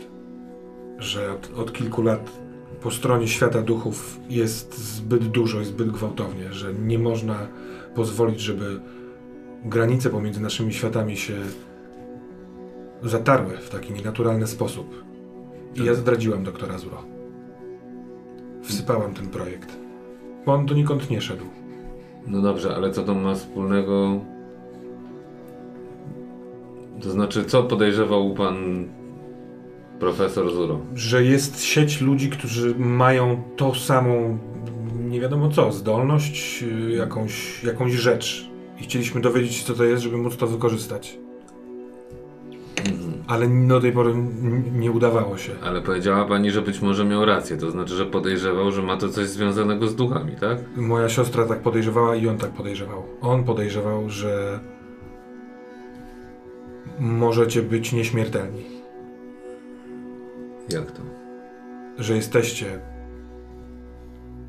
Że 0.97 1.33
od, 1.33 1.51
od 1.59 1.73
kilku 1.73 2.01
lat 2.01 2.48
po 2.81 2.91
stronie 2.91 3.27
świata 3.27 3.61
duchów 3.61 4.19
jest 4.29 4.77
zbyt 4.77 5.27
dużo 5.27 5.61
i 5.61 5.65
zbyt 5.65 5.91
gwałtownie, 5.91 6.53
że 6.53 6.73
nie 6.73 6.99
można 6.99 7.47
pozwolić, 7.95 8.39
żeby 8.39 8.79
granice 9.65 10.09
pomiędzy 10.09 10.41
naszymi 10.41 10.73
światami 10.73 11.17
się 11.17 11.35
zatarły 13.03 13.57
w 13.57 13.69
taki 13.69 13.93
nienaturalny 13.93 14.47
sposób. 14.47 15.03
I 15.75 15.83
ja 15.83 15.93
zdradziłam 15.93 16.43
doktora 16.43 16.77
Zuro. 16.77 17.03
Wsypałam 18.63 19.13
ten 19.13 19.27
projekt. 19.27 19.77
Bo 20.45 20.53
on 20.53 20.65
donikąd 20.65 21.09
nie 21.09 21.21
szedł. 21.21 21.45
No 22.27 22.41
dobrze, 22.41 22.75
ale 22.75 22.91
co 22.91 23.03
to 23.03 23.15
ma 23.15 23.35
wspólnego? 23.35 24.19
To 27.01 27.09
znaczy, 27.09 27.45
co 27.45 27.63
podejrzewał 27.63 28.33
pan 28.33 28.87
profesor 29.99 30.53
Zuro? 30.53 30.79
że 30.95 31.23
jest 31.23 31.63
sieć 31.63 32.01
ludzi, 32.01 32.29
którzy 32.29 32.75
mają 32.77 33.43
tą 33.57 33.73
samą, 33.75 34.37
nie 34.99 35.19
wiadomo 35.21 35.49
co, 35.49 35.71
zdolność, 35.71 36.63
y, 36.63 36.91
jakąś, 36.91 37.63
jakąś 37.63 37.93
rzecz. 37.93 38.49
I 38.79 38.83
chcieliśmy 38.83 39.21
dowiedzieć 39.21 39.53
się, 39.53 39.65
co 39.65 39.73
to 39.73 39.83
jest, 39.83 40.03
żeby 40.03 40.17
móc 40.17 40.37
to 40.37 40.47
wykorzystać. 40.47 41.17
Ale 43.27 43.47
do 43.67 43.81
tej 43.81 43.91
pory 43.91 44.13
nie 44.73 44.91
udawało 44.91 45.37
się. 45.37 45.51
Ale 45.63 45.81
powiedziała 45.81 46.25
pani, 46.25 46.51
że 46.51 46.61
być 46.61 46.81
może 46.81 47.05
miał 47.05 47.25
rację, 47.25 47.57
to 47.57 47.71
znaczy, 47.71 47.95
że 47.95 48.05
podejrzewał, 48.05 48.71
że 48.71 48.81
ma 48.81 48.97
to 48.97 49.09
coś 49.09 49.27
związanego 49.27 49.87
z 49.87 49.95
duchami, 49.95 50.35
tak? 50.39 50.57
Moja 50.75 51.09
siostra 51.09 51.45
tak 51.45 51.59
podejrzewała 51.59 52.15
i 52.15 52.27
on 52.27 52.37
tak 52.37 52.49
podejrzewał. 52.49 53.03
On 53.21 53.43
podejrzewał, 53.43 54.09
że 54.09 54.59
możecie 56.99 57.61
być 57.61 57.93
nieśmiertelni. 57.93 58.78
Jak 60.73 60.91
to? 60.91 61.01
Że 61.97 62.15
jesteście 62.15 62.79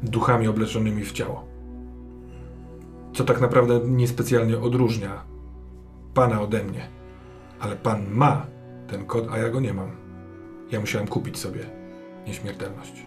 duchami 0.03 0.49
obleczonymi 0.49 1.05
w 1.05 1.12
ciało. 1.12 1.45
Co 3.12 3.25
tak 3.25 3.41
naprawdę 3.41 3.81
niespecjalnie 3.85 4.59
odróżnia 4.59 5.25
pana 6.14 6.41
ode 6.41 6.64
mnie. 6.64 6.89
Ale 7.61 7.77
pan 7.77 8.11
ma 8.11 8.47
ten 8.89 9.07
kod, 9.07 9.29
a 9.33 9.39
ja 9.39 9.49
go 9.49 9.61
nie 9.61 9.75
mam. 9.75 9.91
Ja 10.71 10.81
musiałem 10.81 11.09
kupić 11.09 11.39
sobie 11.39 11.61
nieśmiertelność. 12.27 13.07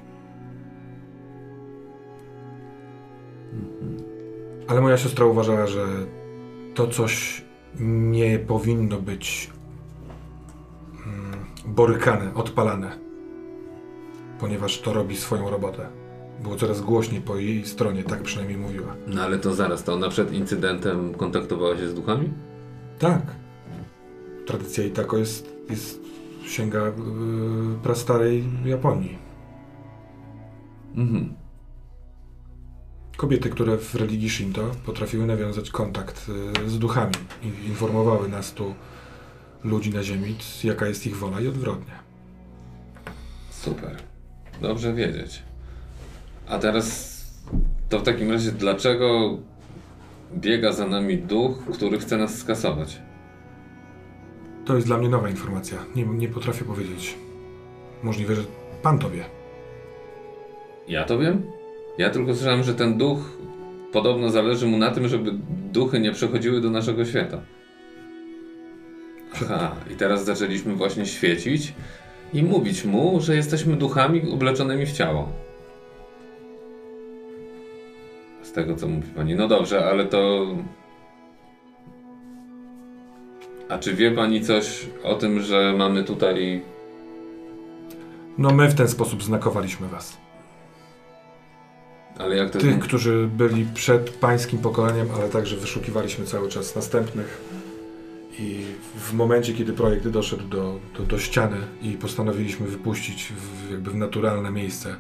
Ale 4.68 4.82
moja 4.82 4.98
siostra 4.98 5.26
uważała, 5.26 5.68
że 5.68 5.86
to 6.76 6.88
coś 6.88 7.44
nie 7.80 8.40
powinno 8.40 9.02
być 9.02 9.52
mm, 11.06 11.46
borykane, 11.66 12.34
odpalane, 12.34 13.03
ponieważ 14.44 14.80
to 14.80 14.94
robi 14.94 15.18
swoją 15.18 15.50
robotę. 15.50 15.88
Było 16.42 16.56
coraz 16.56 16.82
głośniej 16.82 17.22
po 17.22 17.36
jej 17.38 17.66
stronie, 17.66 18.04
tak 18.04 18.22
przynajmniej 18.22 18.58
mówiła. 18.58 18.96
No 19.08 19.22
ale 19.22 19.40
to 19.40 19.54
zaraz, 19.54 19.84
to 19.84 19.94
ona 19.94 20.10
przed 20.10 20.34
incydentem 20.34 21.14
kontaktowała 21.14 21.78
się 21.78 21.90
z 21.90 21.94
duchami? 21.94 22.30
Tak. 23.00 23.22
Tradycja 24.46 24.84
i 24.84 24.92
tako 24.92 25.18
jest, 25.18 25.56
jest 25.70 26.00
sięga 26.46 26.86
yy, 26.86 26.94
prastarej 27.84 28.44
Japonii. 28.66 29.18
Mhm. 30.96 31.34
Kobiety, 33.18 33.50
które 33.50 33.78
w 33.78 33.96
religii 33.96 34.30
Shinto 34.30 34.72
potrafiły 34.86 35.26
nawiązać 35.26 35.70
kontakt 35.70 36.28
yy, 36.62 36.70
z 36.70 36.80
duchami 36.80 37.16
i 37.44 37.68
informowały 37.68 38.30
nas 38.30 38.54
tu, 38.54 38.74
ludzi 39.64 39.94
na 39.94 40.04
ziemi, 40.04 40.36
jaka 40.64 40.88
jest 40.88 41.08
ich 41.08 41.18
wola 41.18 41.42
i 41.42 41.48
odwrotnie. 41.48 41.94
Super. 43.50 44.13
Dobrze 44.62 44.94
wiedzieć. 44.94 45.44
A 46.48 46.60
teraz 46.60 47.14
to 47.90 48.00
w 48.00 48.04
takim 48.04 48.32
razie 48.32 48.52
dlaczego 48.52 49.38
biega 50.36 50.72
za 50.72 50.88
nami 50.88 51.18
duch, 51.18 51.64
który 51.74 52.00
chce 52.00 52.18
nas 52.18 52.38
skasować? 52.38 53.02
To 54.66 54.76
jest 54.76 54.88
dla 54.88 54.98
mnie 54.98 55.10
nowa 55.10 55.30
informacja. 55.30 55.78
Nie, 55.96 56.06
nie 56.06 56.30
potrafię 56.30 56.66
powiedzieć. 56.66 57.16
Możliwe, 58.04 58.36
że 58.36 58.44
pan 58.82 59.00
to 59.00 59.10
wie. 59.10 59.26
Ja 60.88 61.04
to 61.04 61.20
wiem? 61.20 61.42
Ja 61.98 62.10
tylko 62.10 62.36
słyszałem, 62.36 62.64
że 62.64 62.74
ten 62.74 62.98
duch 62.98 63.20
podobno 63.92 64.30
zależy 64.30 64.68
mu 64.68 64.78
na 64.78 64.92
tym, 64.92 65.08
żeby 65.08 65.32
duchy 65.72 66.00
nie 66.00 66.12
przechodziły 66.12 66.62
do 66.62 66.70
naszego 66.70 67.06
świata. 67.06 67.42
Aha, 69.36 69.76
i 69.94 69.96
teraz 69.96 70.26
zaczęliśmy 70.26 70.76
właśnie 70.76 71.06
świecić 71.06 71.74
i 72.34 72.44
mówić 72.44 72.86
mu, 72.86 73.22
że 73.22 73.36
jesteśmy 73.36 73.76
duchami 73.76 74.32
obleczonymi 74.34 74.86
w 74.86 74.92
ciało. 74.92 75.30
tego, 78.54 78.76
co 78.76 78.88
mówi 78.88 79.08
pani. 79.16 79.36
No 79.36 79.48
dobrze, 79.48 79.86
ale 79.86 80.06
to. 80.06 80.46
A 83.70 83.78
czy 83.78 83.94
wie 83.94 84.12
pani 84.12 84.42
coś 84.42 84.86
o 85.04 85.16
tym, 85.16 85.42
że 85.42 85.74
mamy 85.78 86.04
tutaj. 86.04 86.62
No 88.38 88.50
my 88.50 88.70
w 88.70 88.76
ten 88.76 88.88
sposób 88.88 89.24
znakowaliśmy 89.24 89.88
was. 89.88 90.18
Ale 92.18 92.36
jak 92.36 92.50
to 92.50 92.60
Tych, 92.60 92.80
którzy 92.80 93.30
byli 93.38 93.66
przed 93.74 94.10
pańskim 94.10 94.60
pokoleniem, 94.60 95.08
ale 95.16 95.30
także 95.30 95.58
wyszukiwaliśmy 95.58 96.26
cały 96.26 96.50
czas 96.50 96.76
następnych. 96.76 97.42
I 98.40 98.66
w 98.96 99.14
momencie, 99.14 99.54
kiedy 99.54 99.74
projekt 99.74 100.08
doszedł 100.08 100.48
do, 100.48 100.80
do, 100.98 101.04
do 101.04 101.20
ściany 101.20 101.58
i 101.82 101.92
postanowiliśmy 101.92 102.68
wypuścić 102.68 103.34
w, 103.38 103.72
jakby 103.72 103.92
w 103.92 103.96
naturalne 103.96 104.52
miejsce, 104.52 104.96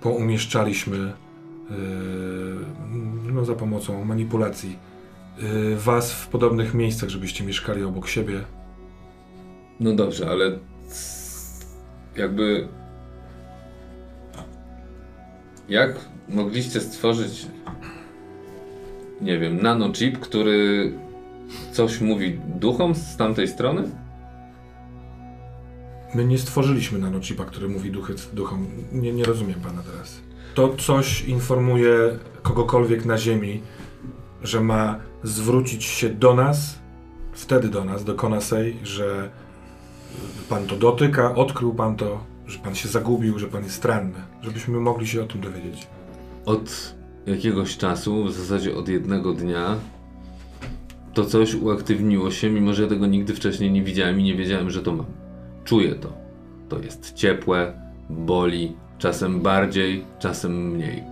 poumieszczaliśmy 0.00 0.98
yy, 0.98 1.76
no, 3.32 3.44
za 3.44 3.54
pomocą 3.54 4.04
manipulacji 4.04 4.78
yy, 5.38 5.76
was 5.76 6.12
w 6.12 6.28
podobnych 6.28 6.74
miejscach, 6.74 7.08
żebyście 7.08 7.44
mieszkali 7.44 7.84
obok 7.84 8.08
siebie. 8.08 8.44
No 9.80 9.92
dobrze, 9.92 10.30
ale. 10.30 10.58
Jakby. 12.16 12.68
Jak 15.68 15.94
mogliście 16.28 16.80
stworzyć. 16.80 17.46
Nie 19.20 19.38
wiem, 19.38 19.62
nanochip, 19.62 20.18
który 20.18 20.92
coś 21.72 22.00
mówi 22.00 22.40
duchom 22.46 22.94
z 22.94 23.16
tamtej 23.16 23.48
strony? 23.48 23.82
My 26.14 26.24
nie 26.24 26.38
stworzyliśmy 26.38 26.98
nanochipa, 26.98 27.44
który 27.44 27.68
mówi 27.68 27.90
duchy, 27.90 28.14
duchom. 28.32 28.66
Nie, 28.92 29.12
nie 29.12 29.24
rozumiem 29.24 29.60
pana 29.60 29.82
teraz. 29.82 30.20
To 30.54 30.76
coś 30.76 31.24
informuje 31.24 32.18
kogokolwiek 32.42 33.04
na 33.04 33.18
Ziemi, 33.18 33.62
że 34.42 34.60
ma 34.60 34.98
zwrócić 35.22 35.84
się 35.84 36.08
do 36.08 36.34
nas, 36.34 36.78
wtedy 37.32 37.68
do 37.68 37.84
nas, 37.84 38.04
do 38.04 38.14
Konasej, 38.14 38.76
że 38.82 39.30
pan 40.48 40.66
to 40.66 40.76
dotyka, 40.76 41.34
odkrył 41.34 41.74
pan 41.74 41.96
to, 41.96 42.24
że 42.46 42.58
pan 42.58 42.74
się 42.74 42.88
zagubił, 42.88 43.38
że 43.38 43.46
pan 43.46 43.62
jest 43.62 43.76
stranny, 43.76 44.22
żebyśmy 44.42 44.80
mogli 44.80 45.06
się 45.06 45.22
o 45.22 45.26
tym 45.26 45.40
dowiedzieć. 45.40 45.86
Od 46.44 46.94
jakiegoś 47.26 47.76
czasu, 47.76 48.24
w 48.24 48.32
zasadzie 48.32 48.74
od 48.76 48.88
jednego 48.88 49.32
dnia, 49.32 49.76
to 51.14 51.24
coś 51.24 51.54
uaktywniło 51.54 52.30
się, 52.30 52.50
mimo 52.50 52.74
że 52.74 52.82
ja 52.82 52.88
tego 52.88 53.06
nigdy 53.06 53.34
wcześniej 53.34 53.70
nie 53.70 53.82
widziałem 53.82 54.20
i 54.20 54.22
nie 54.22 54.34
wiedziałem, 54.34 54.70
że 54.70 54.82
to 54.82 54.92
mam. 54.92 55.06
Czuję 55.64 55.94
to. 55.94 56.12
To 56.68 56.78
jest 56.78 57.14
ciepłe, 57.14 57.80
boli, 58.10 58.76
czasem 58.98 59.40
bardziej, 59.40 60.04
czasem 60.18 60.70
mniej. 60.70 61.04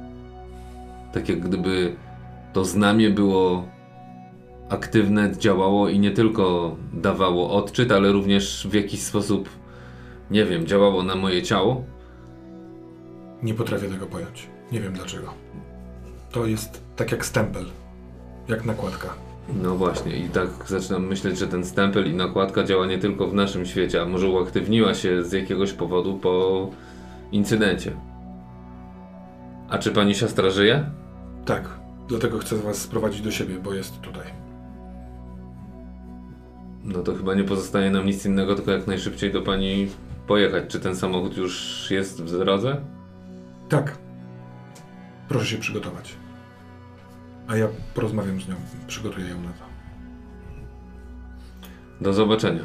Tak 1.12 1.28
jak 1.28 1.40
gdyby 1.40 1.96
to 2.52 2.64
znamie 2.64 3.10
było 3.10 3.64
aktywne, 4.68 5.32
działało 5.38 5.88
i 5.88 5.98
nie 5.98 6.10
tylko 6.10 6.76
dawało 6.92 7.50
odczyt, 7.50 7.92
ale 7.92 8.12
również 8.12 8.68
w 8.70 8.74
jakiś 8.74 9.02
sposób, 9.02 9.48
nie 10.30 10.44
wiem, 10.44 10.66
działało 10.66 11.02
na 11.02 11.14
moje 11.16 11.42
ciało. 11.42 11.84
Nie 13.42 13.54
potrafię 13.54 13.88
tego 13.88 14.06
pojąć. 14.06 14.48
Nie 14.72 14.80
wiem 14.80 14.92
dlaczego. 14.92 15.34
To 16.32 16.46
jest 16.46 16.82
tak 16.96 17.12
jak 17.12 17.26
stempel, 17.26 17.64
jak 18.48 18.64
nakładka. 18.64 19.27
No 19.54 19.76
właśnie, 19.76 20.16
i 20.16 20.28
tak 20.28 20.48
zaczynam 20.66 21.06
myśleć, 21.06 21.38
że 21.38 21.48
ten 21.48 21.64
stempel 21.64 22.10
i 22.10 22.14
nakładka 22.14 22.64
działa 22.64 22.86
nie 22.86 22.98
tylko 22.98 23.28
w 23.28 23.34
naszym 23.34 23.66
świecie, 23.66 24.02
a 24.02 24.04
może 24.04 24.28
uaktywniła 24.28 24.94
się 24.94 25.24
z 25.24 25.32
jakiegoś 25.32 25.72
powodu 25.72 26.18
po 26.18 26.70
incydencie. 27.32 27.92
A 29.68 29.78
czy 29.78 29.90
pani 29.90 30.14
siostra 30.14 30.50
żyje? 30.50 30.90
Tak, 31.44 31.68
dlatego 32.08 32.38
chcę 32.38 32.56
was 32.56 32.78
sprowadzić 32.78 33.20
do 33.20 33.30
siebie, 33.30 33.54
bo 33.54 33.74
jest 33.74 34.00
tutaj. 34.00 34.26
No 36.84 37.02
to 37.02 37.14
chyba 37.14 37.34
nie 37.34 37.44
pozostaje 37.44 37.90
nam 37.90 38.06
nic 38.06 38.26
innego, 38.26 38.54
tylko 38.54 38.70
jak 38.70 38.86
najszybciej 38.86 39.32
do 39.32 39.42
pani 39.42 39.88
pojechać. 40.26 40.64
Czy 40.68 40.80
ten 40.80 40.96
samochód 40.96 41.36
już 41.36 41.86
jest 41.90 42.22
w 42.22 42.38
drodze? 42.38 42.80
Tak. 43.68 43.98
Proszę 45.28 45.46
się 45.46 45.58
przygotować. 45.58 46.14
A 47.48 47.56
ja 47.56 47.68
porozmawiam 47.94 48.40
z 48.40 48.48
nią, 48.48 48.54
przygotuję 48.86 49.28
ją 49.28 49.40
na 49.40 49.52
to. 49.52 49.64
Do 52.00 52.12
zobaczenia. 52.12 52.64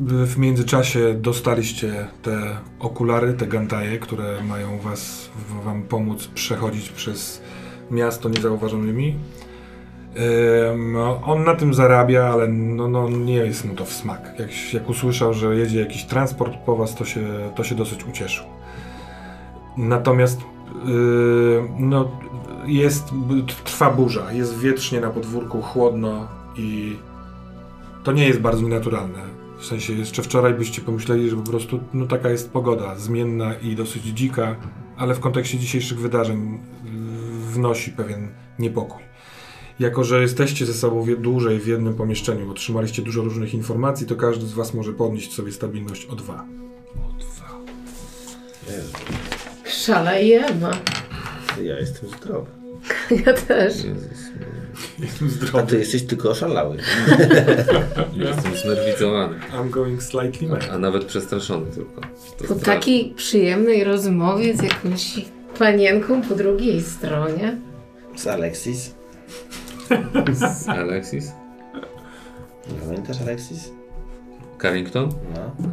W 0.00 0.38
międzyczasie 0.38 1.14
dostaliście 1.14 2.08
te 2.22 2.56
okulary, 2.78 3.34
te 3.34 3.46
gantaje, 3.46 3.98
które 3.98 4.42
mają 4.44 4.78
was, 4.78 5.30
wam 5.64 5.82
pomóc 5.82 6.26
przechodzić 6.26 6.88
przez 6.88 7.42
miasto 7.90 8.28
niezauważonymi. 8.28 9.16
No, 10.92 11.20
on 11.24 11.44
na 11.44 11.54
tym 11.54 11.74
zarabia, 11.74 12.24
ale 12.24 12.48
no, 12.48 12.88
no, 12.88 13.10
nie 13.10 13.34
jest 13.34 13.64
mu 13.64 13.74
to 13.74 13.84
w 13.84 13.92
smak. 13.92 14.34
Jak, 14.38 14.72
jak 14.72 14.88
usłyszał, 14.88 15.34
że 15.34 15.56
jedzie 15.56 15.80
jakiś 15.80 16.04
transport 16.04 16.56
po 16.56 16.76
was, 16.76 16.94
to 16.94 17.04
się, 17.04 17.20
to 17.56 17.64
się 17.64 17.74
dosyć 17.74 18.04
ucieszył. 18.04 18.44
Natomiast 19.76 20.40
yy, 20.86 21.62
no, 21.78 22.10
jest, 22.66 23.04
trwa 23.64 23.90
burza, 23.90 24.32
jest 24.32 24.58
wietrznie 24.58 25.00
na 25.00 25.10
podwórku, 25.10 25.62
chłodno 25.62 26.28
i 26.56 26.96
to 28.04 28.12
nie 28.12 28.28
jest 28.28 28.40
bardzo 28.40 28.62
nienaturalne. 28.62 29.18
W 29.58 29.66
sensie 29.66 29.92
jeszcze 29.92 30.22
wczoraj 30.22 30.54
byście 30.54 30.82
pomyśleli, 30.82 31.30
że 31.30 31.36
po 31.36 31.42
prostu 31.42 31.80
no, 31.94 32.06
taka 32.06 32.30
jest 32.30 32.52
pogoda, 32.52 32.96
zmienna 32.96 33.54
i 33.54 33.76
dosyć 33.76 34.02
dzika, 34.02 34.56
ale 34.96 35.14
w 35.14 35.20
kontekście 35.20 35.58
dzisiejszych 35.58 36.00
wydarzeń 36.00 36.58
wnosi 37.52 37.90
pewien 37.90 38.28
niepokój. 38.58 39.11
Jako, 39.80 40.04
że 40.04 40.22
jesteście 40.22 40.66
ze 40.66 40.74
sobą 40.74 41.06
dłużej 41.18 41.58
w 41.60 41.66
jednym 41.66 41.94
pomieszczeniu, 41.94 42.50
otrzymaliście 42.50 43.02
dużo 43.02 43.22
różnych 43.22 43.54
informacji, 43.54 44.06
to 44.06 44.16
każdy 44.16 44.46
z 44.46 44.52
Was 44.52 44.74
może 44.74 44.92
podnieść 44.92 45.34
sobie 45.34 45.52
stabilność 45.52 46.06
o 46.06 46.16
dwa. 46.16 46.44
O 46.96 47.12
dwa. 47.20 47.58
Jezu, 48.76 48.92
Szalejemy. 49.64 50.70
ja 51.62 51.78
jestem 51.78 52.08
zdrowy. 52.10 52.50
Ja 53.26 53.32
też. 53.32 53.74
Jezus, 53.84 54.12
Jestem 54.98 55.28
A 55.28 55.30
ty 55.30 55.46
zdrowy. 55.46 55.78
jesteś 55.78 56.02
tylko 56.02 56.30
oszalały. 56.30 56.76
jestem 58.16 58.56
znerwicowany. 58.62 59.36
I'm 59.52 59.70
going 59.70 60.02
slightly 60.02 60.48
mad. 60.48 60.68
A 60.72 60.78
nawet 60.78 61.04
przestraszony 61.04 61.66
tylko. 61.70 62.00
To 62.00 62.06
Po 62.38 62.44
straszne. 62.44 62.64
takiej 62.64 63.14
przyjemnej 63.16 63.84
rozmowie 63.84 64.56
z 64.56 64.62
jakąś 64.62 65.24
panienką 65.58 66.22
po 66.22 66.34
drugiej 66.34 66.82
stronie. 66.82 67.58
Z 68.16 68.26
Alexis. 68.26 68.94
Z 70.32 70.68
Alexis? 70.82 71.32
Nie 72.72 72.78
pamiętasz 72.86 73.20
Alexis? 73.22 73.72
Carrington? 74.62 75.08
No. 75.34 75.66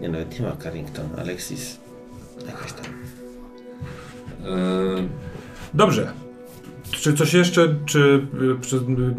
Nie, 0.00 0.08
nawet 0.08 0.40
nie 0.40 0.46
ma 0.46 0.56
Carrington. 0.62 1.08
Alexis. 1.18 1.80
Jakaś 2.46 2.72
tam. 2.72 2.84
Eee, 4.46 5.08
Dobrze. 5.74 6.10
Czy 6.90 7.14
coś 7.14 7.34
jeszcze, 7.34 7.74
czy 7.86 8.26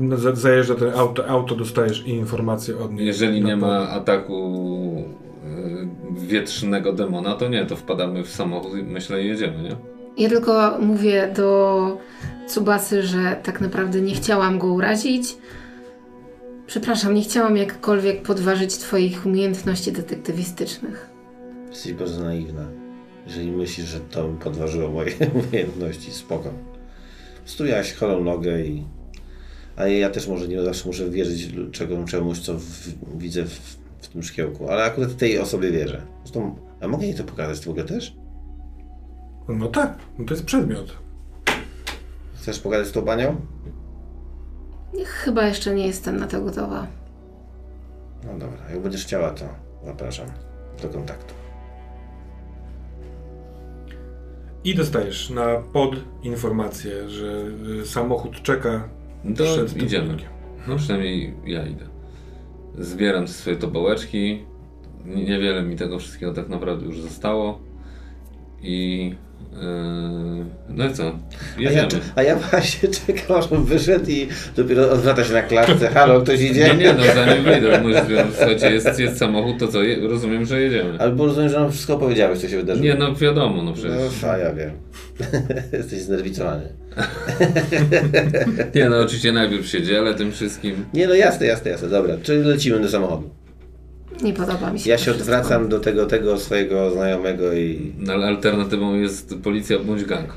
y, 0.09 0.13
y, 0.13 0.17
za- 0.17 0.35
zajeżdża 0.35 0.75
ten 0.75 0.89
auto, 0.93 1.27
auto, 1.27 1.55
dostajesz 1.55 2.07
informacje 2.07 2.77
od 2.77 2.93
niej? 2.93 3.05
Jeżeli 3.05 3.43
nie 3.43 3.55
ma 3.57 3.89
ataku 3.89 5.03
y, 6.17 6.27
wietrznego 6.27 6.93
demona, 6.93 7.33
to 7.35 7.47
nie, 7.49 7.65
to 7.65 7.75
wpadamy 7.75 8.23
w 8.23 8.29
samochód 8.29 8.79
i 8.79 8.83
myślę 8.83 9.23
i 9.23 9.27
jedziemy, 9.27 9.63
nie? 9.63 9.75
Ja 10.17 10.29
tylko 10.29 10.77
mówię 10.81 11.33
do 11.35 11.97
Cubasy, 12.47 13.03
że 13.03 13.39
tak 13.43 13.61
naprawdę 13.61 14.01
nie 14.01 14.15
chciałam 14.15 14.59
go 14.59 14.67
urazić. 14.73 15.37
Przepraszam, 16.67 17.13
nie 17.13 17.21
chciałam 17.21 17.57
jakkolwiek 17.57 18.21
podważyć 18.21 18.77
Twoich 18.77 19.25
umiejętności 19.25 19.91
detektywistycznych. 19.91 21.09
Jesteś 21.69 21.93
bardzo 21.93 22.23
naiwna. 22.23 22.67
Jeżeli 23.27 23.51
myślisz, 23.51 23.87
że 23.87 23.99
to 23.99 24.23
podważyło 24.27 24.91
moje 24.91 25.11
umiejętności, 25.49 26.11
spoko. 26.11 26.53
Stujałaś 27.45 27.93
cholą 27.93 28.23
nogę 28.23 28.61
i... 28.61 28.83
A 29.75 29.87
ja 29.87 30.09
też 30.09 30.27
może 30.27 30.47
nie 30.47 30.61
zawsze 30.61 30.87
muszę 30.87 31.09
wierzyć 31.09 31.49
czego, 31.71 32.05
czemuś, 32.05 32.39
co 32.39 32.53
w, 32.53 32.87
widzę 33.17 33.43
w, 33.43 33.77
w 34.01 34.07
tym 34.07 34.23
szkiełku. 34.23 34.69
Ale 34.69 34.83
akurat 34.83 35.17
tej 35.17 35.39
osobie 35.39 35.71
wierzę. 35.71 36.01
Zresztą, 36.23 36.55
a 36.81 36.87
mogę 36.87 37.05
jej 37.05 37.15
to 37.15 37.23
pokazać 37.23 37.59
w 37.59 37.69
ogóle 37.69 37.85
też? 37.85 38.15
No 39.49 39.67
tak, 39.67 39.97
no 40.19 40.25
to 40.25 40.33
jest 40.33 40.45
przedmiot. 40.45 41.06
Chcesz 42.47 42.59
pogadać 42.59 42.87
z 42.87 42.91
tą 42.91 43.01
panią? 43.01 43.35
Chyba 45.05 45.47
jeszcze 45.47 45.75
nie 45.75 45.87
jestem 45.87 46.17
na 46.17 46.27
to 46.27 46.41
gotowa. 46.41 46.87
No 48.23 48.33
dobra, 48.33 48.69
jak 48.69 48.79
będziesz 48.79 49.05
chciała, 49.05 49.29
to 49.31 49.45
zapraszam 49.85 50.27
do 50.81 50.89
kontaktu. 50.89 51.33
I 54.63 54.75
dostajesz 54.75 55.29
na 55.29 55.55
pod 55.73 55.95
informację, 56.23 57.09
że 57.09 57.43
y, 57.81 57.85
samochód 57.85 58.41
czeka 58.41 58.89
to 59.37 59.43
przed 59.43 59.77
idziemy. 59.77 60.03
budynkiem. 60.05 60.29
No 60.67 60.75
przynajmniej 60.75 61.33
ja 61.45 61.65
idę. 61.65 61.85
Zbieram 62.77 63.27
swoje 63.27 63.55
tobołeczki, 63.55 64.45
niewiele 65.05 65.63
mi 65.63 65.75
tego 65.75 65.99
wszystkiego 65.99 66.33
tak 66.33 66.49
naprawdę 66.49 66.85
już 66.85 67.01
zostało. 67.01 67.59
I 68.61 69.15
no 70.69 70.89
i 70.89 70.93
co? 70.93 71.19
A 71.57 71.61
ja, 71.61 71.71
Jedziemy. 71.71 72.03
a 72.15 72.23
ja 72.23 72.35
właśnie 72.35 72.89
czekam, 73.05 73.37
aż 73.37 73.51
on 73.51 73.63
wyszedł 73.63 74.09
i 74.11 74.27
dopiero 74.55 74.91
odwraca 74.91 75.23
się 75.23 75.33
na 75.33 75.41
klatce. 75.41 75.87
Halo, 75.87 76.21
ktoś 76.21 76.41
idzie? 76.41 76.67
Nie, 76.67 76.75
nie, 76.75 76.93
no 76.93 77.03
zanim 77.15 77.43
wyjdę, 77.43 77.71
że 78.09 78.25
słuchajcie, 78.35 78.71
jest, 78.71 78.99
jest 78.99 79.17
samochód, 79.17 79.59
to 79.59 79.67
co, 79.67 79.83
je, 79.83 80.07
rozumiem, 80.07 80.45
że 80.45 80.61
jedziemy. 80.61 80.99
Albo 80.99 81.25
rozumiem, 81.25 81.49
że 81.49 81.59
nam 81.59 81.71
wszystko 81.71 81.93
opowiedziałeś, 81.93 82.39
co 82.39 82.47
się 82.47 82.57
wydarzyło. 82.57 82.85
Nie, 82.85 82.95
no 82.95 83.15
wiadomo, 83.15 83.63
no 83.63 83.73
przecież. 83.73 84.21
No, 84.21 84.29
a 84.29 84.37
ja 84.37 84.53
wiem. 84.53 84.71
Jesteś 85.73 85.99
znerwicowany. 85.99 86.63
Nie, 88.75 88.89
no 88.89 88.99
oczywiście 88.99 89.31
najpierw 89.31 89.67
się 89.67 89.83
dzielę 89.83 90.13
tym 90.13 90.31
wszystkim. 90.31 90.85
Nie, 90.93 91.07
no 91.07 91.13
jasne, 91.13 91.45
jasne, 91.45 91.71
jasne. 91.71 91.89
Dobra, 91.89 92.13
czyli 92.23 92.43
lecimy 92.43 92.79
do 92.79 92.89
samochodu. 92.89 93.29
Nie 94.22 94.34
podoba 94.34 94.72
mi 94.74 94.80
się 94.80 94.89
Ja 94.89 94.97
się 94.97 95.03
wszystko. 95.03 95.22
odwracam 95.24 95.70
do 95.70 95.80
tego, 95.80 96.05
tego 96.05 96.38
swojego 96.38 96.91
znajomego 96.91 97.53
i... 97.53 97.91
No, 97.99 98.13
ale 98.13 98.28
alternatywą 98.28 98.95
jest 98.95 99.36
policja 99.43 99.80
bądź 99.80 100.05
gang. 100.05 100.30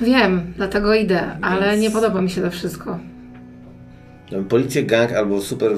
Wiem, 0.00 0.52
dlatego 0.56 0.94
idę, 0.94 1.38
ale 1.42 1.66
Więc- 1.70 1.82
nie 1.82 1.90
podoba 1.90 2.20
mi 2.22 2.30
się 2.30 2.40
to 2.42 2.50
wszystko. 2.50 2.98
no, 4.32 4.38
Policję, 4.48 4.82
gang 4.82 5.12
albo 5.12 5.40
super 5.40 5.72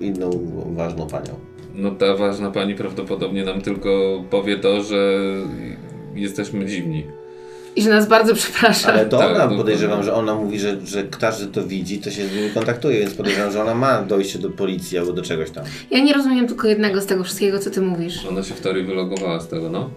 inną 0.00 0.30
ważną 0.76 1.06
panią. 1.06 1.34
No 1.74 1.90
ta 1.90 2.16
ważna 2.16 2.50
pani 2.50 2.74
prawdopodobnie 2.74 3.44
nam 3.44 3.60
tylko 3.60 4.22
powie 4.30 4.58
to, 4.58 4.82
że 4.82 5.18
jesteśmy 6.14 6.66
dziwni. 6.66 7.06
I 7.76 7.82
że 7.82 7.90
nas 7.90 8.08
bardzo 8.08 8.34
przeprasza. 8.34 8.92
Ale 8.92 9.06
to 9.06 9.16
Tak, 9.18 9.26
ona 9.26 9.34
dokładnie. 9.34 9.56
podejrzewam, 9.58 10.02
że 10.02 10.14
ona 10.14 10.34
mówi, 10.34 10.58
że, 10.58 10.76
że 10.86 11.02
każdy 11.04 11.46
to 11.46 11.64
widzi, 11.64 11.98
to 11.98 12.10
się 12.10 12.26
z 12.26 12.34
nimi 12.36 12.50
kontaktuje, 12.50 12.98
więc 13.00 13.14
podejrzewam, 13.14 13.52
że 13.52 13.62
ona 13.62 13.74
ma 13.74 14.02
dojście 14.02 14.38
do 14.38 14.50
policji 14.50 14.98
albo 14.98 15.12
do 15.12 15.22
czegoś 15.22 15.50
tam. 15.50 15.64
Ja 15.90 16.00
nie 16.00 16.12
rozumiem 16.14 16.46
tylko 16.48 16.68
jednego 16.68 17.00
z 17.00 17.06
tego 17.06 17.24
wszystkiego, 17.24 17.58
co 17.58 17.70
ty 17.70 17.80
mówisz. 17.80 18.26
Ona 18.26 18.42
się 18.42 18.54
w 18.54 18.60
teorii 18.60 18.84
wylogowała 18.84 19.40
z 19.40 19.48
tego, 19.48 19.70
no. 19.70 19.90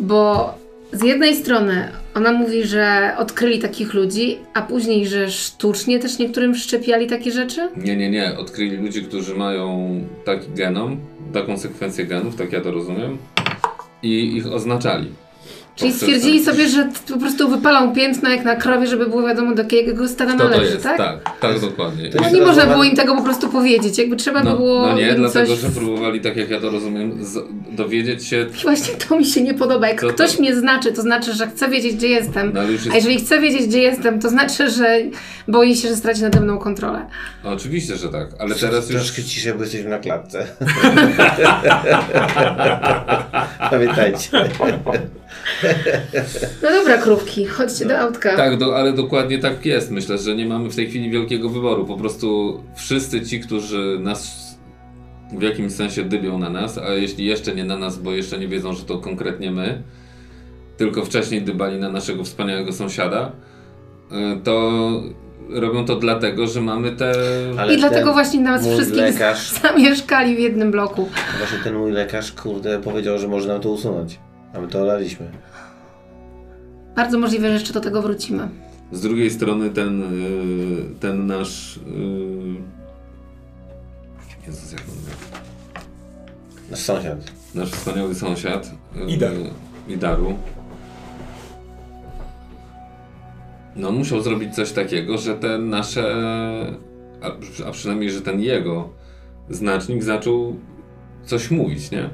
Bo 0.00 0.54
z 0.92 1.02
jednej 1.02 1.36
strony 1.36 1.88
ona 2.14 2.32
mówi, 2.32 2.64
że 2.64 3.14
odkryli 3.18 3.58
takich 3.58 3.94
ludzi, 3.94 4.38
a 4.54 4.62
później, 4.62 5.06
że 5.06 5.30
sztucznie 5.30 5.98
też 5.98 6.18
niektórym 6.18 6.54
wszczepiali 6.54 7.06
takie 7.06 7.30
rzeczy? 7.32 7.68
Nie, 7.76 7.96
nie, 7.96 8.10
nie. 8.10 8.38
Odkryli 8.38 8.76
ludzi, 8.76 9.02
którzy 9.02 9.34
mają 9.34 9.90
taki 10.24 10.46
genom, 10.50 11.00
taką 11.32 11.58
sekwencję 11.58 12.04
genów, 12.06 12.36
tak 12.36 12.52
ja 12.52 12.60
to 12.60 12.70
rozumiem, 12.70 13.18
i 14.02 14.36
ich 14.36 14.46
oznaczali. 14.52 15.08
Czyli 15.76 15.92
stwierdzili 15.92 16.44
sobie, 16.44 16.68
że 16.68 16.88
po 17.12 17.18
prostu 17.18 17.48
wypalą 17.48 17.92
piętno 17.94 18.30
jak 18.30 18.44
na 18.44 18.56
krowie, 18.56 18.86
żeby 18.86 19.06
było 19.06 19.22
wiadomo 19.22 19.54
do 19.54 19.62
jakiego 19.62 20.08
stada 20.08 20.34
Kto 20.34 20.44
to 20.44 20.50
należy, 20.50 20.72
jest? 20.72 20.82
tak? 20.84 20.96
tak, 20.96 21.38
tak, 21.40 21.60
dokładnie. 21.60 22.10
To 22.10 22.18
No 22.18 22.24
jest 22.24 22.34
nie 22.40 22.46
można 22.46 22.66
było 22.66 22.84
im 22.84 22.96
tego 22.96 23.16
po 23.16 23.22
prostu 23.22 23.48
powiedzieć, 23.48 23.98
jakby 23.98 24.16
trzeba 24.16 24.40
by 24.40 24.44
No, 24.50 24.56
było 24.56 24.86
no 24.86 24.94
nie, 24.94 25.14
dlatego 25.14 25.46
coś... 25.46 25.58
że 25.58 25.68
próbowali, 25.68 26.20
tak 26.20 26.36
jak 26.36 26.50
ja 26.50 26.60
to 26.60 26.70
rozumiem, 26.70 27.24
z, 27.24 27.38
dowiedzieć 27.70 28.26
się. 28.26 28.46
I 28.60 28.62
właśnie 28.62 28.94
to 28.94 29.16
mi 29.18 29.24
się 29.24 29.42
nie 29.42 29.54
podoba. 29.54 29.88
Jak 29.88 30.00
to? 30.00 30.08
ktoś 30.08 30.38
mnie 30.38 30.56
znaczy, 30.56 30.92
to 30.92 31.02
znaczy, 31.02 31.32
że 31.32 31.46
chce 31.46 31.68
wiedzieć, 31.68 31.96
gdzie 31.96 32.08
jestem. 32.08 32.50
No, 32.54 32.62
już 32.62 32.80
A 32.82 32.84
jest, 32.84 32.94
jeżeli 32.94 33.16
chce 33.24 33.40
wiedzieć, 33.40 33.66
gdzie 33.66 33.82
jestem, 33.82 34.20
to 34.20 34.28
znaczy, 34.28 34.70
że 34.70 34.98
boi 35.48 35.76
się, 35.76 35.88
że 35.88 35.96
straci 35.96 36.22
nade 36.22 36.40
mną 36.40 36.58
kontrolę. 36.58 37.06
no, 37.44 37.50
oczywiście, 37.50 37.96
że 37.96 38.08
tak, 38.08 38.28
ale 38.38 38.54
teraz 38.54 38.90
już. 38.90 39.00
Troszkę 39.00 39.22
ciszej, 39.22 39.54
bo 39.54 39.60
jesteśmy 39.62 39.90
na 39.90 39.98
klatce. 39.98 40.46
Pamiętajcie. 43.70 44.28
No 46.62 46.70
dobra, 46.70 46.98
krówki, 46.98 47.46
chodźcie 47.46 47.84
do 47.84 47.98
autka. 47.98 48.36
Tak, 48.36 48.58
do, 48.58 48.76
ale 48.76 48.92
dokładnie 48.92 49.38
tak 49.38 49.66
jest. 49.66 49.90
Myślę, 49.90 50.18
że 50.18 50.34
nie 50.34 50.46
mamy 50.46 50.70
w 50.70 50.76
tej 50.76 50.88
chwili 50.88 51.10
wielkiego 51.10 51.48
wyboru. 51.48 51.84
Po 51.86 51.96
prostu 51.96 52.60
wszyscy 52.76 53.26
ci, 53.26 53.40
którzy 53.40 53.98
nas 54.00 54.44
w 55.32 55.42
jakimś 55.42 55.72
sensie 55.72 56.04
dybią 56.04 56.38
na 56.38 56.50
nas, 56.50 56.78
a 56.78 56.88
jeśli 56.88 57.26
jeszcze 57.26 57.54
nie 57.54 57.64
na 57.64 57.76
nas, 57.76 57.98
bo 57.98 58.12
jeszcze 58.12 58.38
nie 58.38 58.48
wiedzą, 58.48 58.72
że 58.72 58.84
to 58.84 58.98
konkretnie 58.98 59.50
my, 59.50 59.82
tylko 60.76 61.04
wcześniej 61.04 61.42
dybali 61.42 61.78
na 61.78 61.88
naszego 61.88 62.24
wspaniałego 62.24 62.72
sąsiada, 62.72 63.32
y, 64.12 64.40
to 64.44 64.80
robią 65.50 65.84
to 65.84 65.96
dlatego, 65.96 66.46
że 66.46 66.60
mamy 66.60 66.92
te. 66.92 67.12
Ale 67.58 67.74
I 67.74 67.76
dlatego 67.76 68.12
właśnie 68.12 68.40
nas 68.40 68.68
wszystkich 68.68 69.00
lekarz, 69.00 69.50
zamieszkali 69.62 70.36
w 70.36 70.38
jednym 70.38 70.70
bloku. 70.70 71.08
właśnie 71.38 71.58
ten 71.58 71.74
mój 71.74 71.92
lekarz, 71.92 72.32
kurde, 72.32 72.80
powiedział, 72.80 73.18
że 73.18 73.28
może 73.28 73.48
nam 73.48 73.60
to 73.60 73.70
usunąć. 73.70 74.18
A 74.54 74.60
my 74.60 74.68
to 74.68 74.82
olaliśmy. 74.82 75.30
Bardzo 76.96 77.18
możliwe, 77.18 77.48
że 77.48 77.54
jeszcze 77.54 77.72
do 77.72 77.80
tego 77.80 78.02
wrócimy. 78.02 78.48
Z 78.92 79.00
drugiej 79.00 79.30
strony 79.30 79.70
ten, 79.70 80.02
y, 80.02 81.00
ten 81.00 81.26
nasz. 81.26 81.76
y, 81.76 81.80
Jezus, 84.46 84.72
jak 84.72 84.80
on 84.80 84.86
miał? 84.94 85.44
Nasz 86.70 86.80
sąsiad. 86.80 87.32
nasz 87.54 87.70
wspaniały 87.70 88.14
sąsiad 88.14 88.70
y, 88.96 89.10
Idaru. 89.10 89.44
Idaru. 89.88 90.34
No 93.76 93.92
musiał 93.92 94.20
zrobić 94.20 94.54
coś 94.54 94.72
takiego, 94.72 95.18
że 95.18 95.34
te 95.34 95.58
nasze, 95.58 96.14
a, 97.22 97.26
a 97.68 97.70
przynajmniej, 97.70 98.10
że 98.10 98.20
ten 98.20 98.40
jego 98.40 98.88
znacznik 99.50 100.02
zaczął 100.02 100.56
coś 101.24 101.50
mówić, 101.50 101.90
nie? 101.90 102.10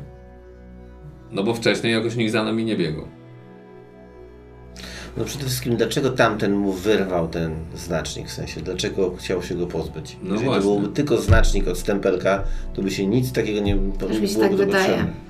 No 1.33 1.43
bo 1.43 1.55
wcześniej 1.55 1.93
jakoś 1.93 2.16
nikt 2.16 2.33
za 2.33 2.45
nami 2.45 2.64
nie 2.64 2.76
biegał. 2.76 3.05
No 5.16 5.24
przede 5.24 5.45
wszystkim, 5.45 5.76
dlaczego 5.76 6.11
tamten 6.11 6.55
mu 6.57 6.72
wyrwał 6.72 7.28
ten 7.28 7.55
znacznik? 7.74 8.28
W 8.28 8.33
sensie, 8.33 8.61
dlaczego 8.61 9.16
chciał 9.16 9.43
się 9.43 9.55
go 9.55 9.66
pozbyć? 9.66 10.16
No 10.22 10.28
Jeżeli 10.31 10.45
właśnie. 10.47 10.62
to 10.62 10.68
byłby 10.81 10.95
tylko 10.97 11.16
znacznik 11.16 11.68
od 11.68 11.78
stempelka, 11.78 12.45
to 12.74 12.83
by 12.83 12.91
się 12.91 13.07
nic 13.07 13.33
takiego 13.33 13.61
nie 13.61 13.72
się 13.72 13.78
byłoby 13.78 14.39
tak 14.41 14.55
wydaje. 14.55 14.89
potrzeby. 14.89 15.30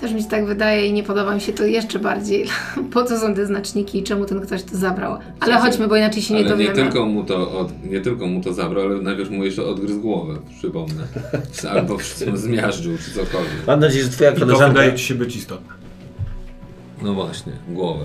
Też 0.00 0.12
mi 0.12 0.22
się 0.22 0.28
tak 0.28 0.46
wydaje 0.46 0.86
i 0.86 0.92
nie 0.92 1.02
podoba 1.02 1.34
mi 1.34 1.40
się 1.40 1.52
to 1.52 1.64
jeszcze 1.64 1.98
bardziej. 1.98 2.46
Po 2.92 3.04
co 3.04 3.18
są 3.18 3.34
te 3.34 3.46
znaczniki 3.46 3.98
i 3.98 4.02
czemu 4.02 4.24
ten 4.24 4.40
ktoś 4.40 4.62
to 4.62 4.76
zabrał? 4.76 5.18
Ale 5.40 5.56
chodźmy, 5.56 5.88
bo 5.88 5.96
inaczej 5.96 6.22
się 6.22 6.34
nie 6.34 6.40
Ale 6.40 6.48
nie 6.48 6.52
dowiemy. 6.52 6.74
tylko, 6.74 7.06
mu 7.06 7.24
to 7.24 7.58
od, 7.58 7.84
nie 7.84 8.00
tylko 8.00 8.26
mu 8.26 8.42
to 8.42 8.52
zabrał, 8.52 8.84
ale 8.84 9.02
najpierw 9.02 9.30
mu 9.30 9.44
jeszcze 9.44 9.64
odgryzł 9.64 10.00
głowę, 10.00 10.38
przypomnę. 10.58 11.06
Albo 11.70 11.98
zmiażdżył, 12.34 12.98
czy 12.98 13.10
cokolwiek. 13.10 13.66
Mam 13.66 13.80
nadzieję, 13.80 14.04
że 14.04 14.10
twoja 14.10 14.30
I 14.30 14.34
to 14.34 14.40
koleżanka... 14.40 14.68
wydaje 14.68 14.94
ci 14.94 15.04
się 15.04 15.14
być 15.14 15.36
istotne. 15.36 15.74
No 17.02 17.14
właśnie, 17.14 17.52
głowę. 17.68 18.04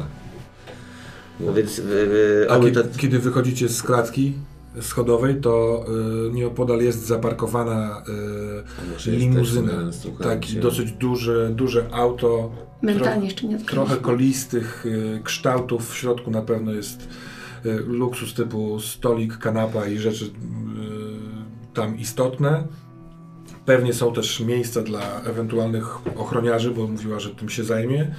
No 1.40 1.54
więc 1.54 1.78
yy, 1.78 2.48
A 2.50 2.56
oby 2.56 2.72
kiedy, 2.72 2.84
to... 2.84 3.00
kiedy 3.00 3.20
wychodzicie 3.20 3.70
z 3.70 3.84
klatki 3.84 4.34
schodowej, 4.82 5.42
to 5.42 5.86
y, 6.28 6.34
nieopodal 6.34 6.80
jest 6.82 7.06
zaparkowana 7.06 8.04
y, 9.08 9.12
limuzyna. 9.12 9.74
Taki 10.24 10.58
dosyć 10.58 10.92
duże, 10.92 11.50
duże 11.50 11.86
auto. 11.92 12.52
Mentalnie 12.82 13.26
jeszcze 13.26 13.48
nie 13.48 13.56
odkryliśmy. 13.56 13.86
Trochę 13.86 14.02
kolistych 14.02 14.86
y, 14.86 15.22
kształtów. 15.24 15.92
W 15.92 15.98
środku 15.98 16.32
na 16.32 16.42
pewno 16.42 16.74
jest 16.74 17.08
y, 17.66 17.74
luksus 17.88 18.34
typu 18.34 18.80
stolik, 18.80 19.38
kanapa 19.38 19.88
i 19.88 19.98
rzeczy 19.98 20.32
tam 21.74 21.98
istotne. 21.98 22.68
Pewnie 23.66 23.94
są 23.94 24.14
też 24.14 24.40
miejsca 24.40 24.82
dla 24.82 25.22
ewentualnych 25.22 26.18
ochroniarzy, 26.18 26.72
bo 26.72 26.88
mówiła, 26.88 27.20
że 27.20 27.30
tym 27.30 27.50
się 27.50 27.64
zajmie. 27.64 28.16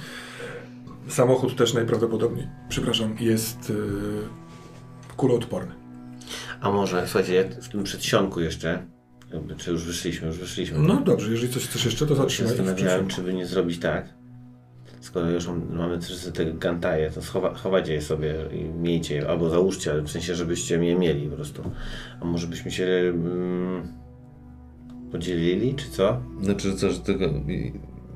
Samochód 1.07 1.55
też 1.55 1.73
najprawdopodobniej, 1.73 2.47
przepraszam, 2.69 3.15
jest 3.19 3.73
kuloodporny. 5.17 5.84
A 6.65 6.71
może, 6.71 7.07
słuchajcie, 7.07 7.49
w 7.61 7.69
tym 7.69 7.83
przedsionku 7.83 8.41
jeszcze, 8.41 8.85
jakby, 9.33 9.55
czy 9.55 9.71
już 9.71 9.83
wyszliśmy, 9.83 10.27
już 10.27 10.37
wyszliśmy. 10.37 10.79
No 10.79 11.01
dobrze, 11.01 11.31
jeżeli 11.31 11.53
coś 11.53 11.65
chcesz 11.65 11.85
jeszcze, 11.85 12.05
to 12.05 12.25
i 12.27 12.29
zastanawiałem, 12.29 13.07
czy 13.07 13.21
by 13.21 13.33
nie 13.33 13.45
zrobić 13.45 13.79
tak, 13.79 14.13
skoro 15.01 15.29
już 15.29 15.47
mam- 15.47 15.75
mamy 15.75 16.01
wszyscy 16.01 16.31
te 16.31 16.45
gantaje, 16.45 17.11
to 17.11 17.21
schowa, 17.21 17.53
chowajcie 17.53 17.93
je 17.93 18.01
sobie 18.01 18.35
i 18.51 18.63
miejcie 18.63 19.15
je, 19.15 19.29
albo 19.29 19.49
załóżcie, 19.49 19.91
ale 19.91 20.01
w 20.01 20.11
sensie, 20.11 20.35
żebyście 20.35 20.85
je 20.85 20.95
mieli 20.95 21.29
po 21.29 21.35
prostu. 21.35 21.71
A 22.21 22.25
może 22.25 22.47
byśmy 22.47 22.71
się 22.71 22.85
mm, 22.85 23.87
podzielili, 25.11 25.75
czy 25.75 25.89
co? 25.89 26.21
Znaczy 26.41 26.75
co, 26.75 26.89
że 26.89 26.99
tylko 26.99 27.25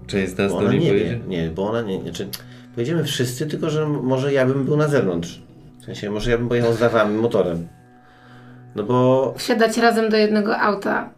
część 0.07 0.33
z 0.33 0.37
nas 0.37 0.51
ona 0.51 0.73
nie 0.73 0.79
nie 0.79 0.89
pojedzie? 0.89 1.19
wie, 1.19 1.27
nie, 1.27 1.49
bo 1.49 1.69
ona 1.69 1.81
nie, 1.81 2.01
znaczy 2.01 2.27
pojedziemy 2.75 3.03
wszyscy, 3.03 3.47
tylko 3.47 3.69
że 3.69 3.87
może 3.87 4.33
ja 4.33 4.45
bym 4.45 4.65
był 4.65 4.77
na 4.77 4.87
zewnątrz. 4.87 5.41
W 5.81 5.85
sensie, 5.85 6.11
może 6.11 6.31
ja 6.31 6.37
bym 6.37 6.49
pojechał 6.49 6.73
za 6.73 6.89
wami 6.89 7.17
motorem. 7.17 7.67
No 8.75 8.83
bo 8.83 9.33
Wsiadać 9.37 9.77
razem 9.77 10.09
do 10.09 10.17
jednego 10.17 10.57
auta. 10.59 11.09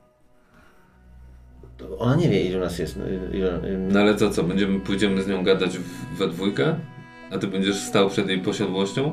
ona 1.99 2.15
nie 2.15 2.29
wie, 2.29 2.41
ile 2.41 2.59
nas 2.59 2.79
jest. 2.79 2.97
no, 2.97 3.03
Ile, 3.37 3.59
No 3.77 3.99
ale 3.99 4.15
to 4.15 4.29
co, 4.29 4.43
będziemy, 4.43 4.79
pójdziemy 4.79 5.23
z 5.23 5.27
nią 5.27 5.43
gadać 5.43 5.77
w, 5.77 6.17
we 6.17 6.27
dwójkę? 6.27 6.75
A 7.31 7.37
ty 7.37 7.47
będziesz 7.47 7.75
stał 7.75 8.09
przed 8.09 8.27
jej 8.29 8.39
posiadłością? 8.39 9.11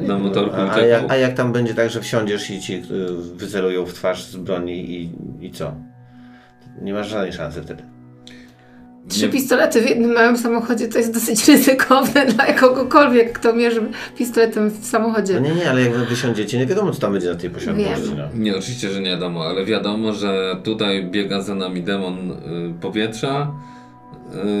Na 0.00 0.18
motorku 0.18 0.56
a, 0.56 0.66
i 0.66 0.70
a, 0.70 0.86
jak, 0.86 1.10
a 1.10 1.16
jak 1.16 1.34
tam 1.34 1.52
będzie 1.52 1.74
tak, 1.74 1.90
że 1.90 2.00
wsiądziesz 2.00 2.50
i 2.50 2.60
ci 2.60 2.74
y, 2.74 2.82
wycelują 3.34 3.86
w 3.86 3.94
twarz 3.94 4.24
z 4.24 4.36
broni 4.36 4.90
i, 4.90 5.10
i 5.46 5.50
co? 5.50 5.74
Nie 6.82 6.92
masz 6.92 7.08
żadnej 7.08 7.32
szansy 7.32 7.62
wtedy. 7.62 7.82
Trzy 9.08 9.26
Nie- 9.26 9.32
pistolety 9.32 9.82
w 9.82 9.88
jednym 9.88 10.12
małym 10.12 10.36
samochodzie 10.38 10.88
to 10.88 10.98
jest 10.98 11.14
dosyć 11.14 11.48
ryzykowne 11.48 12.26
dla 12.34 12.52
kogokolwiek, 12.52 13.32
kto 13.38 13.52
mierzy 13.52 13.82
pistoletem 14.18 14.70
w 14.70 14.86
samochodzie. 14.86 15.34
No 15.34 15.40
nie, 15.40 15.54
nie, 15.54 15.70
ale 15.70 15.80
jak 15.82 15.92
wy 15.92 16.06
wysiądziecie, 16.06 16.58
nie 16.58 16.66
wiadomo, 16.66 16.92
co 16.92 17.00
tam 17.00 17.12
będzie 17.12 17.28
na 17.28 17.34
tej 17.34 17.50
posiadłości. 17.50 18.14
No. 18.16 18.24
Nie, 18.34 18.56
oczywiście, 18.56 18.88
że 18.90 19.00
nie 19.00 19.10
wiadomo, 19.10 19.44
ale 19.44 19.64
wiadomo, 19.64 20.12
że 20.12 20.56
tutaj 20.64 21.04
biega 21.10 21.40
za 21.42 21.54
nami 21.54 21.82
demon 21.82 22.30
y, 22.30 22.34
powietrza, 22.80 23.52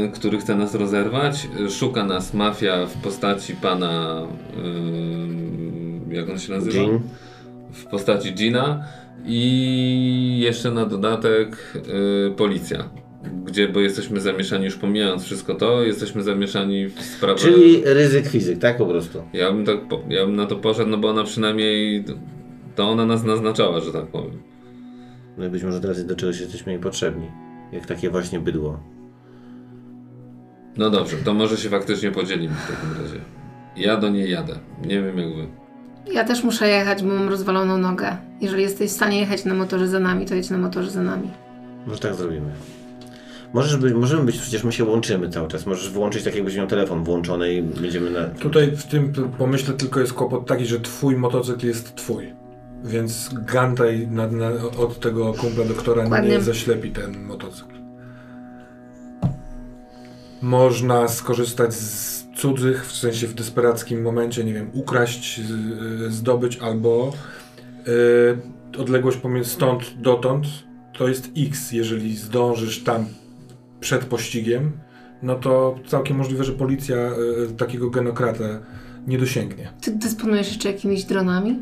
y, 0.06 0.10
który 0.14 0.38
chce 0.38 0.54
nas 0.54 0.74
rozerwać. 0.74 1.48
Szuka 1.70 2.04
nas 2.04 2.34
mafia 2.34 2.86
w 2.86 2.92
postaci 3.02 3.54
pana. 3.54 4.22
Y, 6.10 6.14
jak 6.14 6.30
on 6.30 6.38
się 6.38 6.52
nazywa? 6.52 6.78
Jean? 6.78 7.00
W 7.72 7.84
postaci 7.84 8.32
Gina. 8.34 8.84
I 9.28 10.38
jeszcze 10.42 10.70
na 10.70 10.84
dodatek 10.86 11.56
y, 12.28 12.30
policja. 12.36 12.84
Gdzie, 13.44 13.68
bo 13.68 13.80
jesteśmy 13.80 14.20
zamieszani, 14.20 14.64
już 14.64 14.76
pomijając 14.76 15.22
wszystko 15.22 15.54
to, 15.54 15.82
jesteśmy 15.82 16.22
zamieszani 16.22 16.86
w 16.86 17.02
sprawę. 17.02 17.38
Czyli 17.38 17.82
ryzyk 17.84 18.26
fizyk, 18.26 18.58
tak 18.58 18.76
po 18.76 18.86
prostu. 18.86 19.22
Ja 19.32 19.52
bym, 19.52 19.64
tak, 19.64 19.76
ja 20.08 20.26
bym 20.26 20.36
na 20.36 20.46
to 20.46 20.56
poszedł, 20.56 20.90
no 20.90 20.98
bo 20.98 21.08
ona 21.08 21.24
przynajmniej. 21.24 22.04
To 22.74 22.88
ona 22.88 23.06
nas 23.06 23.24
naznaczała, 23.24 23.80
że 23.80 23.92
tak 23.92 24.06
powiem. 24.06 24.42
No 25.38 25.46
i 25.46 25.48
być 25.48 25.62
może 25.62 25.80
teraz 25.80 26.06
do 26.06 26.16
czegoś 26.16 26.40
jesteśmy 26.40 26.72
jej 26.72 26.80
potrzebni. 26.80 27.26
Jak 27.72 27.86
takie 27.86 28.10
właśnie 28.10 28.40
bydło. 28.40 28.80
No 30.76 30.90
dobrze, 30.90 31.16
to 31.16 31.34
może 31.34 31.56
się 31.56 31.68
faktycznie 31.68 32.10
podzielimy 32.10 32.54
w 32.54 32.70
takim 32.70 33.02
razie. 33.02 33.20
Ja 33.76 33.96
do 33.96 34.08
niej 34.08 34.30
jadę. 34.30 34.58
Nie 34.86 35.02
wiem 35.02 35.18
jak 35.18 35.34
wy. 35.34 35.46
Ja 36.12 36.24
też 36.24 36.44
muszę 36.44 36.68
jechać, 36.68 37.02
bo 37.02 37.08
mam 37.08 37.28
rozwaloną 37.28 37.78
nogę. 37.78 38.16
Jeżeli 38.40 38.62
jesteś 38.62 38.90
w 38.90 38.94
stanie 38.94 39.20
jechać 39.20 39.44
na 39.44 39.54
motorze 39.54 39.88
za 39.88 40.00
nami, 40.00 40.26
to 40.26 40.34
jedź 40.34 40.50
na 40.50 40.58
motorze 40.58 40.90
za 40.90 41.02
nami. 41.02 41.30
Może 41.86 42.00
tak 42.00 42.14
zrobimy. 42.14 42.50
Możesz 43.56 43.76
być, 43.76 43.94
możemy 43.94 44.24
być, 44.24 44.38
przecież 44.38 44.64
my 44.64 44.72
się 44.72 44.84
łączymy 44.84 45.28
cały 45.28 45.48
czas. 45.48 45.66
Możesz 45.66 45.90
wyłączyć 45.90 46.24
tak, 46.24 46.34
jakbyś 46.34 46.56
miał 46.56 46.66
telefon 46.66 47.04
włączony 47.04 47.54
i 47.54 47.62
będziemy 47.62 48.10
na. 48.10 48.24
Tutaj 48.24 48.70
w 48.76 48.84
tym 48.84 49.12
pomyśle 49.38 49.74
tylko 49.74 50.00
jest 50.00 50.12
kłopot 50.12 50.46
taki, 50.46 50.66
że 50.66 50.80
twój 50.80 51.16
motocykl 51.16 51.66
jest 51.66 51.94
twój. 51.94 52.34
Więc 52.84 53.30
Gantaj 53.34 54.08
na, 54.08 54.26
na, 54.26 54.48
od 54.78 55.00
tego 55.00 55.32
kumpla 55.34 55.64
doktora 55.64 56.02
Dokładnie. 56.02 56.28
nie 56.30 56.40
zaślepi 56.40 56.90
ten 56.90 57.22
motocykl. 57.24 57.74
Można 60.42 61.08
skorzystać 61.08 61.74
z 61.74 62.24
cudzych, 62.36 62.86
w 62.86 62.96
sensie 62.96 63.26
w 63.26 63.34
desperackim 63.34 64.02
momencie, 64.02 64.44
nie 64.44 64.54
wiem, 64.54 64.70
ukraść, 64.72 65.40
z- 65.40 66.12
zdobyć 66.12 66.58
albo 66.58 67.12
y, 68.76 68.78
odległość 68.80 69.16
pomiędzy 69.18 69.50
stąd 69.50 69.82
dotąd 70.00 70.46
to 70.92 71.08
jest 71.08 71.30
X. 71.38 71.72
Jeżeli 71.72 72.16
zdążysz 72.16 72.84
tam 72.84 73.06
przed 73.86 74.04
pościgiem, 74.04 74.72
no 75.22 75.34
to 75.34 75.78
całkiem 75.86 76.16
możliwe, 76.16 76.44
że 76.44 76.52
policja 76.52 76.96
y, 77.50 77.52
takiego 77.56 77.90
genokratę 77.90 78.58
nie 79.06 79.18
dosięgnie. 79.18 79.68
Ty 79.80 79.90
dysponujesz 79.96 80.48
jeszcze 80.48 80.72
jakimiś 80.72 81.04
dronami? 81.04 81.58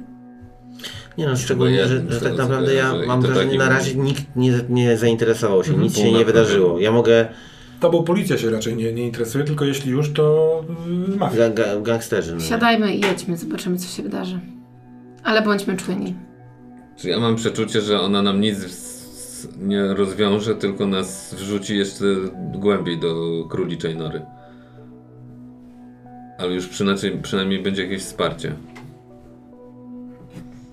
Nie 1.19 1.27
no, 1.27 1.37
szczególnie, 1.37 1.87
że, 1.87 2.05
że 2.09 2.21
tak 2.21 2.37
naprawdę 2.37 2.75
ja 2.75 2.93
mam 3.07 3.23
to 3.23 3.29
wrażenie, 3.29 3.59
na 3.59 3.69
razie 3.69 3.95
nikt 3.95 4.23
nie, 4.37 4.53
nie 4.69 4.97
zainteresował 4.97 5.65
się, 5.65 5.71
Mhm. 5.71 5.85
nic 5.85 5.97
się 5.97 6.03
Pół 6.03 6.13
nie 6.13 6.19
na 6.19 6.25
wydarzyło. 6.25 6.79
Ja 6.81 6.93
mogę, 6.93 7.29
Tobą 7.81 8.05
policja 8.05 8.39
się 8.39 8.51
raczej 8.51 8.77
nie, 8.77 8.93
nie 8.93 9.03
interesuje, 9.07 9.45
tylko 9.45 9.65
jeśli 9.65 9.91
już, 9.91 10.13
to 10.13 10.65
y, 11.15 11.17
mafia. 11.17 11.37
ga, 11.37 11.51
ga, 11.51 11.81
gangsterzy. 11.81 12.35
No. 12.35 12.41
Siadajmy 12.41 12.95
i 12.95 13.01
jedźmy, 13.01 13.37
zobaczymy 13.37 13.77
co 13.77 13.97
się 13.97 14.03
wydarzy. 14.03 14.41
Ale 15.25 15.43
bądźmy 15.43 15.77
czujni. 15.77 16.15
Czy 16.97 17.09
ja 17.09 17.21
mam 17.21 17.37
przeczucie, 17.37 17.81
że 17.81 18.01
ona 18.01 18.23
nam 18.23 18.41
nic 18.41 18.59
nie 19.59 19.95
rozwiąże, 19.95 20.55
tylko 20.55 20.87
nas 20.87 21.35
wrzuci 21.35 21.79
jeszcze 21.79 22.05
głębiej 22.53 22.99
do 22.99 23.45
króliczej 23.51 23.97
nory. 23.97 24.23
Ale 26.39 26.55
już 26.55 26.69
przynajmniej, 26.69 27.23
przynajmniej 27.23 27.63
będzie 27.63 27.83
jakieś 27.83 28.03
wsparcie. 28.03 28.55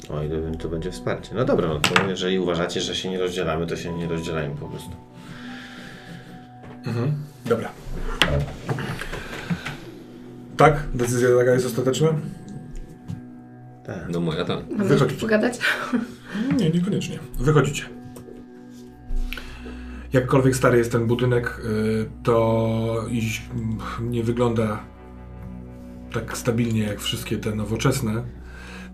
Oj, 0.09 0.29
to, 0.29 0.57
to 0.57 0.69
będzie 0.69 0.91
wsparcie. 0.91 1.35
No 1.35 1.45
dobra, 1.45 1.67
no 1.67 1.79
to 1.79 2.07
jeżeli 2.07 2.39
uważacie, 2.39 2.81
że 2.81 2.95
się 2.95 3.09
nie 3.09 3.19
rozdzielamy, 3.19 3.67
to 3.67 3.75
się 3.75 3.93
nie 3.93 4.07
rozdzielajmy 4.07 4.55
po 4.55 4.67
prostu. 4.67 4.91
Mhm. 6.85 7.13
Dobra. 7.45 7.69
Tak? 10.57 10.83
Decyzja 10.93 11.29
taka 11.37 11.51
jest 11.51 11.65
ostateczna? 11.65 12.07
Tak. 13.85 14.09
No 14.09 14.19
moja 14.19 14.45
tak. 14.45 14.59
Wychodzicie. 14.77 15.21
pogadać? 15.21 15.59
Nie, 16.57 16.69
niekoniecznie. 16.69 17.19
Wychodzicie. 17.39 18.00
Jakkolwiek 20.13 20.55
stary 20.55 20.77
jest 20.77 20.91
ten 20.91 21.07
budynek, 21.07 21.61
y, 21.65 22.05
to 22.23 23.05
nie 24.01 24.23
wygląda 24.23 24.83
tak 26.13 26.37
stabilnie 26.37 26.83
jak 26.83 26.99
wszystkie 26.99 27.37
te 27.37 27.55
nowoczesne, 27.55 28.23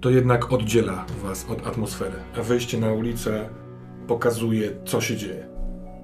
to 0.02 0.10
jednak 0.10 0.54
oddziela 0.54 1.06
was 1.24 1.46
od 1.50 1.68
atmosfery. 1.68 2.16
A 2.40 2.42
wyjście 2.42 2.80
na 2.80 2.92
ulicę 2.92 3.50
pokazuje, 4.08 4.72
co 4.86 5.02
się 5.02 5.18
dzieje. 5.18 5.48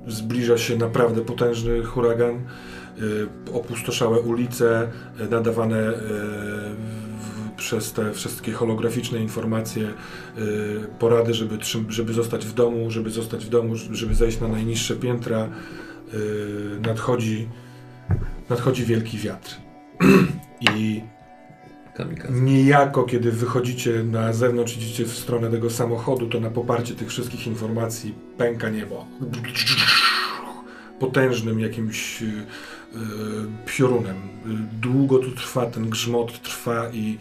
Zbliża 0.07 0.57
się 0.57 0.77
naprawdę 0.77 1.21
potężny 1.21 1.83
huragan, 1.83 2.35
y, 2.35 3.53
opustoszałe 3.53 4.19
ulice, 4.19 4.91
y, 5.21 5.29
nadawane 5.29 5.93
przez 7.57 7.93
te 7.93 8.13
wszystkie 8.13 8.51
holograficzne 8.51 9.19
informacje, 9.19 9.83
y, 10.37 10.87
porady, 10.99 11.33
żeby, 11.33 11.57
żeby 11.89 12.13
zostać 12.13 12.45
w 12.45 12.53
domu, 12.53 12.91
żeby 12.91 13.09
zostać 13.09 13.45
w 13.45 13.49
domu, 13.49 13.75
żeby 13.75 14.15
zejść 14.15 14.39
na 14.39 14.47
najniższe 14.47 14.95
piętra. 14.95 15.49
Y, 16.13 16.79
Nadchodzi, 16.81 17.49
nadchodzi 18.49 18.85
wielki 18.85 19.17
wiatr. 19.17 19.55
I 20.75 21.01
Kamikaze. 21.95 22.33
niejako, 22.33 23.03
kiedy 23.03 23.31
wychodzicie 23.31 24.03
na 24.03 24.33
zewnątrz, 24.33 24.77
idziecie 24.77 25.05
w 25.05 25.17
stronę 25.17 25.49
tego 25.51 25.69
samochodu, 25.69 26.27
to 26.29 26.39
na 26.39 26.49
poparcie 26.49 26.95
tych 26.95 27.09
wszystkich 27.09 27.47
informacji 27.47 28.13
pęka 28.37 28.69
niebo. 28.69 29.05
Potężnym 30.99 31.59
jakimś 31.59 32.21
y, 32.21 32.45
piorunem. 33.65 34.15
Y, 34.15 34.79
Długo 34.81 35.19
tu 35.19 35.31
trwa, 35.31 35.65
ten 35.65 35.89
grzmot 35.89 36.41
trwa 36.41 36.89
i 36.89 37.17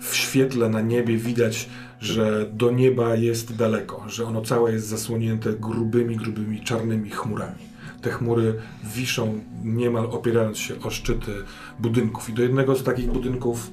w 0.00 0.16
świetle 0.16 0.68
na 0.68 0.80
niebie 0.80 1.16
widać, 1.16 1.68
że 2.00 2.50
do 2.52 2.70
nieba 2.70 3.14
jest 3.14 3.56
daleko, 3.56 4.04
że 4.08 4.24
ono 4.24 4.42
całe 4.42 4.72
jest 4.72 4.86
zasłonięte 4.86 5.52
grubymi, 5.52 6.16
grubymi, 6.16 6.60
czarnymi 6.60 7.10
chmurami. 7.10 7.70
Te 8.02 8.10
chmury 8.10 8.54
wiszą 8.94 9.40
niemal 9.64 10.06
opierając 10.06 10.58
się 10.58 10.74
o 10.82 10.90
szczyty 10.90 11.32
budynków. 11.78 12.30
I 12.30 12.32
do 12.32 12.42
jednego 12.42 12.76
z 12.76 12.82
takich 12.84 13.06
budynków 13.06 13.70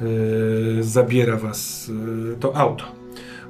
yy, 0.00 0.84
zabiera 0.84 1.36
was 1.36 1.88
yy, 1.88 2.36
to 2.40 2.56
auto, 2.56 2.84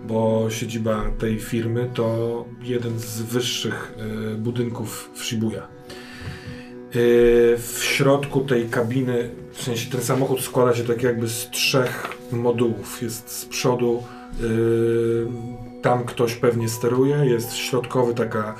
bo 0.09 0.47
siedziba 0.51 1.11
tej 1.18 1.41
firmy 1.41 1.91
to 1.95 2.45
jeden 2.62 2.99
z 2.99 3.22
wyższych 3.22 3.95
yy, 4.31 4.35
budynków 4.39 5.11
w 5.14 5.24
Shibuya. 5.24 5.76
Yy, 6.97 7.59
w 7.59 7.85
środku 7.85 8.41
tej 8.41 8.69
kabiny, 8.69 9.31
w 9.53 9.63
sensie 9.63 9.91
ten 9.91 10.01
samochód 10.01 10.41
składa 10.41 10.75
się 10.75 10.85
tak 10.85 11.03
jakby 11.03 11.29
z 11.29 11.51
trzech 11.51 12.17
modułów. 12.33 13.03
Jest 13.03 13.31
z 13.31 13.45
przodu, 13.45 14.03
yy, 14.41 15.27
tam 15.83 16.05
ktoś 16.05 16.35
pewnie 16.35 16.69
steruje, 16.69 17.17
jest 17.17 17.55
środkowy 17.55 18.15
taka, 18.15 18.55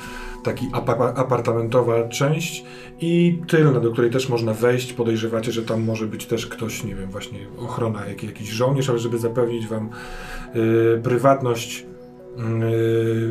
taki 0.45 0.67
apa- 0.73 1.15
apartamentowa 1.15 2.09
część 2.09 2.65
i 3.01 3.43
tylna, 3.49 3.81
do 3.81 3.91
której 3.91 4.11
też 4.11 4.29
można 4.29 4.55
wejść. 4.55 4.93
Podejrzewacie, 4.93 5.53
że 5.53 5.63
tam 5.63 5.85
może 5.85 6.07
być 6.07 6.27
też 6.27 6.47
ktoś, 6.47 6.85
nie 6.85 6.95
wiem, 6.95 7.11
właśnie 7.11 7.39
ochrona, 7.59 8.07
jak, 8.07 8.23
jakiś 8.23 8.49
żołnierz, 8.49 8.91
ale 8.91 8.99
żeby 8.99 9.19
zapewnić 9.19 9.67
wam 9.67 9.91
yy, 10.55 11.01
prywatność, 11.03 11.87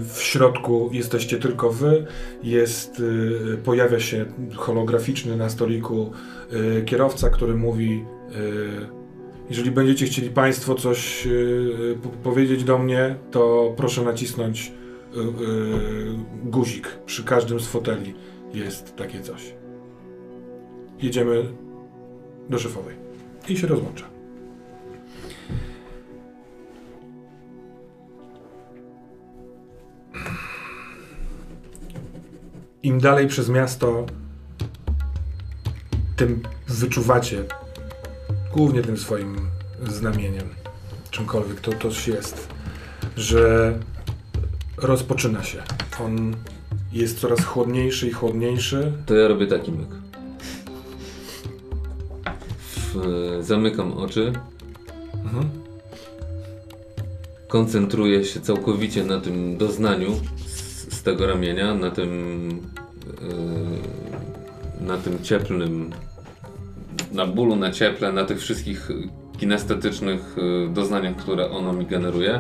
w 0.02 0.18
środku 0.18 0.90
jesteście 0.94 1.38
tylko 1.38 1.72
wy. 1.72 2.06
Jest, 2.44 3.00
yy, 3.00 3.58
pojawia 3.64 4.00
się 4.00 4.26
holograficzny 4.56 5.38
na 5.38 5.50
stoliku 5.50 6.12
yy, 6.52 6.84
kierowca, 6.86 7.30
który 7.30 7.56
mówi: 7.56 8.06
Jeżeli 9.50 9.72
będziecie 9.72 10.06
chcieli 10.06 10.30
Państwo 10.30 10.76
coś 10.76 11.28
po- 12.04 12.10
powiedzieć 12.10 12.64
do 12.64 12.78
mnie, 12.78 13.16
to 13.32 13.74
proszę 13.78 14.02
nacisnąć 14.02 14.72
guzik. 16.44 16.88
Przy 17.06 17.24
każdym 17.24 17.60
z 17.60 17.68
foteli 17.68 18.14
jest 18.54 18.96
takie 18.96 19.22
coś. 19.22 19.54
Jedziemy 21.02 21.44
do 22.50 22.60
szefowej. 22.60 22.96
I 23.50 23.58
się 23.58 23.68
rozłącza. 23.68 24.15
Im 32.86 33.00
dalej 33.00 33.28
przez 33.28 33.50
miasto, 33.50 34.06
tym 36.16 36.44
wyczuwacie, 36.68 37.44
głównie 38.54 38.82
tym 38.82 38.98
swoim 38.98 39.36
znamieniem, 39.88 40.50
czymkolwiek 41.12 41.62
to 41.62 41.72
też 41.72 42.08
jest, 42.08 42.48
że 43.18 43.74
rozpoczyna 44.78 45.44
się. 45.44 45.64
On 46.00 46.36
jest 46.94 47.20
coraz 47.20 47.46
chłodniejszy 47.46 48.08
i 48.08 48.12
chłodniejszy. 48.12 48.92
To 49.06 49.16
ja 49.16 49.28
robię 49.28 49.48
taki 49.48 49.72
myk. 49.72 49.90
W, 52.68 52.96
zamykam 53.42 53.94
oczy. 53.94 54.34
Mhm. 55.14 55.50
Koncentruję 57.48 58.26
się 58.26 58.42
całkowicie 58.42 59.04
na 59.04 59.22
tym 59.22 59.58
doznaniu 59.58 60.12
tego 61.06 61.28
ramienia, 61.28 61.74
na 61.74 61.92
tym 61.92 62.50
yy, 64.82 64.86
na 64.88 64.98
tym 64.98 65.24
cieplnym 65.24 65.92
na 67.12 67.26
bólu, 67.26 67.56
na 67.56 67.72
cieple, 67.72 68.12
na 68.12 68.26
tych 68.26 68.40
wszystkich 68.40 68.90
kinestetycznych 69.40 70.36
yy, 70.38 70.74
doznaniach, 70.74 71.16
które 71.16 71.50
ono 71.50 71.74
mi 71.74 71.86
generuje. 71.86 72.40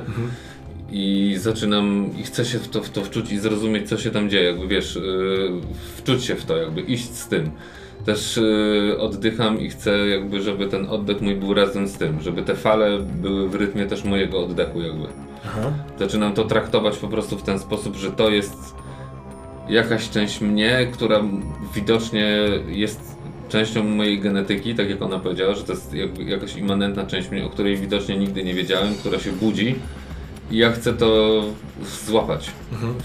I 0.91 1.35
zaczynam, 1.37 2.09
i 2.19 2.23
chcę 2.23 2.45
się 2.45 2.59
w 2.59 2.67
to, 2.67 2.81
w 2.83 2.89
to 2.89 3.03
wczuć 3.03 3.31
i 3.31 3.39
zrozumieć, 3.39 3.89
co 3.89 3.97
się 3.97 4.11
tam 4.11 4.29
dzieje, 4.29 4.43
jakby 4.43 4.67
wiesz, 4.67 4.95
yy, 4.95 5.51
wczuć 5.97 6.23
się 6.23 6.35
w 6.35 6.45
to, 6.45 6.57
jakby 6.57 6.81
iść 6.81 7.13
z 7.13 7.27
tym. 7.27 7.51
Też 8.05 8.37
yy, 8.37 8.99
oddycham 8.99 9.59
i 9.59 9.69
chcę 9.69 10.07
jakby, 10.07 10.41
żeby 10.41 10.67
ten 10.67 10.85
oddech 10.85 11.21
mój 11.21 11.35
był 11.35 11.53
razem 11.53 11.87
z 11.87 11.93
tym, 11.93 12.21
żeby 12.21 12.43
te 12.43 12.55
fale 12.55 12.99
były 13.21 13.49
w 13.49 13.55
rytmie 13.55 13.85
też 13.85 14.03
mojego 14.03 14.43
oddechu 14.45 14.81
jakby. 14.81 15.07
Aha. 15.45 15.71
Zaczynam 15.99 16.33
to 16.33 16.43
traktować 16.43 16.97
po 16.97 17.07
prostu 17.07 17.37
w 17.37 17.43
ten 17.43 17.59
sposób, 17.59 17.95
że 17.95 18.11
to 18.11 18.29
jest 18.29 18.75
jakaś 19.69 20.09
część 20.09 20.41
mnie, 20.41 20.87
która 20.93 21.23
widocznie 21.75 22.37
jest 22.67 23.15
częścią 23.49 23.83
mojej 23.83 24.19
genetyki, 24.19 24.75
tak 24.75 24.89
jak 24.89 25.01
ona 25.01 25.19
powiedziała, 25.19 25.55
że 25.55 25.63
to 25.63 25.71
jest 25.71 25.93
jakaś 26.25 26.55
immanentna 26.55 27.05
część 27.05 27.29
mnie, 27.29 27.45
o 27.45 27.49
której 27.49 27.77
widocznie 27.77 28.17
nigdy 28.17 28.43
nie 28.43 28.53
wiedziałem, 28.53 28.95
która 28.95 29.19
się 29.19 29.31
budzi. 29.31 29.75
I 30.51 30.57
ja 30.57 30.71
chcę 30.71 30.93
to 30.93 31.41
złapać. 32.05 32.51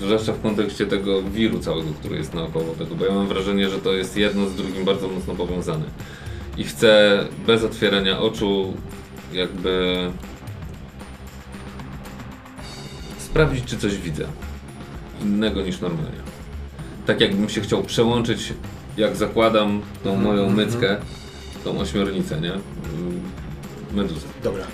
Zwłaszcza 0.01 0.33
w 0.33 0.43
kontekście 0.43 0.87
tego 0.87 1.23
wiru 1.23 1.59
całego, 1.59 1.91
który 2.01 2.17
jest 2.17 2.35
naokoło 2.35 2.75
tego, 2.79 2.95
bo 2.95 3.05
ja 3.05 3.15
mam 3.15 3.27
wrażenie, 3.27 3.69
że 3.69 3.79
to 3.79 3.93
jest 3.93 4.17
jedno 4.17 4.49
z 4.49 4.55
drugim 4.55 4.85
bardzo 4.85 5.09
mocno 5.09 5.35
powiązane. 5.35 5.85
I 6.57 6.65
chcę 6.65 7.19
bez 7.47 7.65
otwierania 7.65 8.21
oczu 8.21 8.73
jakby 9.33 9.97
sprawdzić, 13.31 13.65
czy 13.65 13.77
coś 13.79 13.97
widzę 13.99 14.25
innego 15.23 15.63
niż 15.63 15.81
normalnie. 15.81 16.21
Tak 17.07 17.21
jakbym 17.21 17.49
się 17.49 17.61
chciał 17.61 17.83
przełączyć, 17.83 18.53
jak 18.97 19.17
zakładam 19.17 19.81
tą 20.05 20.17
moją 20.17 20.51
myckę, 20.51 20.97
tą 21.65 21.79
ośmiornicę, 21.79 22.41
nie? 22.41 22.53
Meduzę. 23.93 24.27
Dobra. 24.45 24.65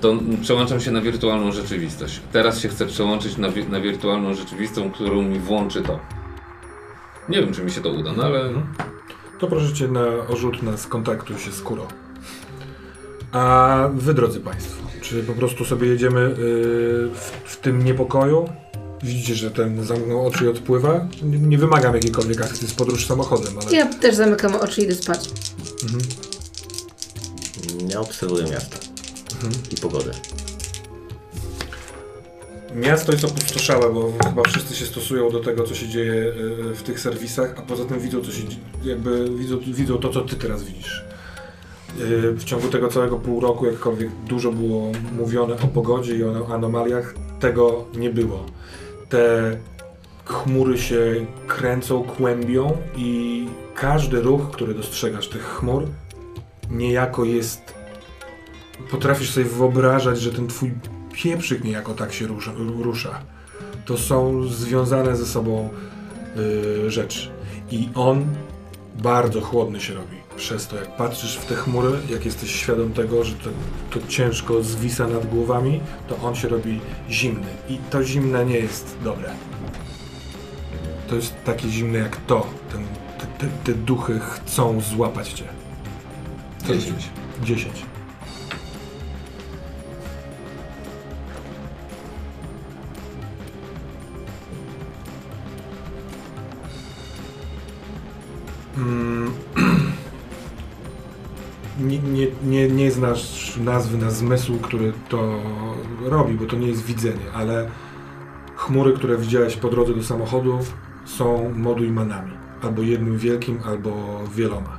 To 0.00 0.14
przełączam 0.42 0.80
się 0.80 0.90
na 0.90 1.00
wirtualną 1.00 1.52
rzeczywistość. 1.52 2.20
Teraz 2.32 2.60
się 2.60 2.68
chcę 2.68 2.86
przełączyć 2.86 3.36
na, 3.36 3.48
wi- 3.50 3.68
na 3.68 3.80
wirtualną 3.80 4.34
rzeczywistą, 4.34 4.90
którą 4.90 5.22
mi 5.22 5.38
włączy 5.38 5.82
to. 5.82 5.98
Nie 7.28 7.40
wiem, 7.40 7.54
czy 7.54 7.64
mi 7.64 7.70
się 7.70 7.80
to 7.80 7.90
uda, 7.90 8.12
no 8.16 8.22
ale 8.24 8.50
To 9.38 9.46
proszę 9.46 9.72
cię 9.74 9.88
na 9.88 10.00
orzut 10.28 10.62
na 10.62 10.76
skontaktuj 10.76 11.38
się 11.38 11.52
z 11.52 11.62
Kuro. 11.62 11.86
A 13.32 13.88
wy, 13.94 14.14
drodzy 14.14 14.40
Państwo, 14.40 14.87
czy 15.08 15.22
po 15.22 15.32
prostu 15.32 15.64
sobie 15.64 15.88
jedziemy 15.88 16.20
yy, 16.20 16.34
w, 17.14 17.32
w 17.44 17.56
tym 17.56 17.84
niepokoju? 17.84 18.48
Widzicie, 19.02 19.34
że 19.34 19.50
ten 19.50 19.84
zamknął 19.84 20.26
oczy 20.26 20.44
i 20.44 20.48
odpływa? 20.48 21.08
Nie, 21.22 21.38
nie 21.38 21.58
wymagam 21.58 21.94
jakiejkolwiek 21.94 22.40
akcji 22.40 22.68
z 22.68 22.74
podróż 22.74 23.06
samochodem, 23.06 23.58
ale... 23.58 23.76
Ja 23.76 23.86
też 23.86 24.14
zamykam 24.14 24.54
oczy 24.54 24.80
i 24.80 24.84
idę 24.84 24.94
spać. 24.94 25.30
Ja 27.88 28.00
obserwuję 28.00 28.44
miasto 28.44 28.76
i 29.70 29.76
pogodę. 29.76 30.12
Miasto 32.74 33.12
jest 33.12 33.24
opustoszałe, 33.24 33.94
bo 33.94 34.12
chyba 34.24 34.42
wszyscy 34.42 34.76
się 34.76 34.86
stosują 34.86 35.30
do 35.30 35.40
tego, 35.40 35.64
co 35.64 35.74
się 35.74 35.88
dzieje 35.88 36.12
y, 36.12 36.74
w 36.74 36.82
tych 36.82 37.00
serwisach, 37.00 37.54
a 37.58 37.62
poza 37.62 37.84
tym 37.84 38.00
widzą, 38.00 38.22
co 38.22 38.32
się, 38.32 38.42
jakby 38.84 39.30
widzą, 39.38 39.58
widzą 39.58 39.98
to, 39.98 40.08
co 40.08 40.20
ty 40.20 40.36
teraz 40.36 40.64
widzisz. 40.64 41.07
W 42.36 42.44
ciągu 42.44 42.68
tego 42.68 42.88
całego 42.88 43.16
pół 43.16 43.40
roku, 43.40 43.66
jakkolwiek 43.66 44.10
dużo 44.28 44.52
było 44.52 44.92
mówione 45.18 45.54
o 45.54 45.66
pogodzie 45.66 46.16
i 46.16 46.24
o 46.24 46.54
anomaliach, 46.54 47.14
tego 47.40 47.84
nie 47.96 48.10
było. 48.10 48.44
Te 49.08 49.56
chmury 50.24 50.78
się 50.78 51.26
kręcą, 51.46 52.02
kłębią 52.02 52.76
i 52.96 53.46
każdy 53.74 54.20
ruch, 54.20 54.50
który 54.50 54.74
dostrzegasz 54.74 55.28
tych 55.28 55.42
chmur, 55.42 55.86
niejako 56.70 57.24
jest 57.24 57.78
potrafisz 58.90 59.30
sobie 59.30 59.46
wyobrażać, 59.46 60.20
że 60.20 60.32
ten 60.32 60.46
twój 60.46 60.72
pieprzyk 61.12 61.64
niejako 61.64 61.94
tak 61.94 62.12
się 62.12 62.26
rusza. 62.26 62.52
rusza. 62.82 63.20
To 63.84 63.98
są 63.98 64.42
związane 64.42 65.16
ze 65.16 65.26
sobą 65.26 65.68
y, 66.36 66.90
rzeczy. 66.90 67.30
I 67.70 67.88
on 67.94 68.24
bardzo 69.02 69.40
chłodny 69.40 69.80
się 69.80 69.94
robi. 69.94 70.27
Przez 70.38 70.66
to, 70.66 70.76
jak 70.76 70.96
patrzysz 70.96 71.36
w 71.36 71.44
te 71.44 71.54
chmury, 71.54 71.90
jak 72.10 72.24
jesteś 72.24 72.50
świadom 72.50 72.92
tego, 72.92 73.24
że 73.24 73.34
to, 73.34 73.50
to 73.90 74.06
ciężko 74.06 74.62
zwisa 74.62 75.06
nad 75.08 75.26
głowami, 75.26 75.80
to 76.08 76.16
on 76.16 76.34
się 76.34 76.48
robi 76.48 76.80
zimny. 77.10 77.46
I 77.68 77.78
to 77.90 78.04
zimne 78.04 78.46
nie 78.46 78.56
jest 78.58 78.96
dobre. 79.04 79.30
To 81.08 81.14
jest 81.14 81.34
takie 81.44 81.68
zimne 81.68 81.98
jak 81.98 82.16
to. 82.16 82.46
Ten, 82.72 82.84
te, 83.18 83.26
te, 83.26 83.52
te 83.64 83.74
duchy 83.74 84.20
chcą 84.20 84.80
złapać 84.80 85.32
cię. 85.32 85.44
Co 86.66 86.74
10. 86.74 87.10
10. 87.42 87.74
Mm. 98.76 99.17
Nie, 101.88 101.98
nie, 101.98 102.26
nie, 102.44 102.68
nie 102.68 102.90
znasz 102.90 103.56
nazwy 103.56 103.98
na 103.98 104.10
zmysł, 104.10 104.58
który 104.58 104.92
to 105.08 105.40
robi, 106.02 106.34
bo 106.34 106.46
to 106.46 106.56
nie 106.56 106.66
jest 106.68 106.84
widzenie, 106.84 107.32
ale 107.34 107.70
chmury, 108.56 108.92
które 108.92 109.18
widziałeś 109.18 109.56
po 109.56 109.68
drodze 109.68 109.94
do 109.94 110.02
samochodu 110.02 110.58
są 111.04 111.52
modujmanami. 111.54 112.32
Albo 112.62 112.82
jednym 112.82 113.18
wielkim, 113.18 113.58
albo 113.64 114.20
wieloma. 114.34 114.78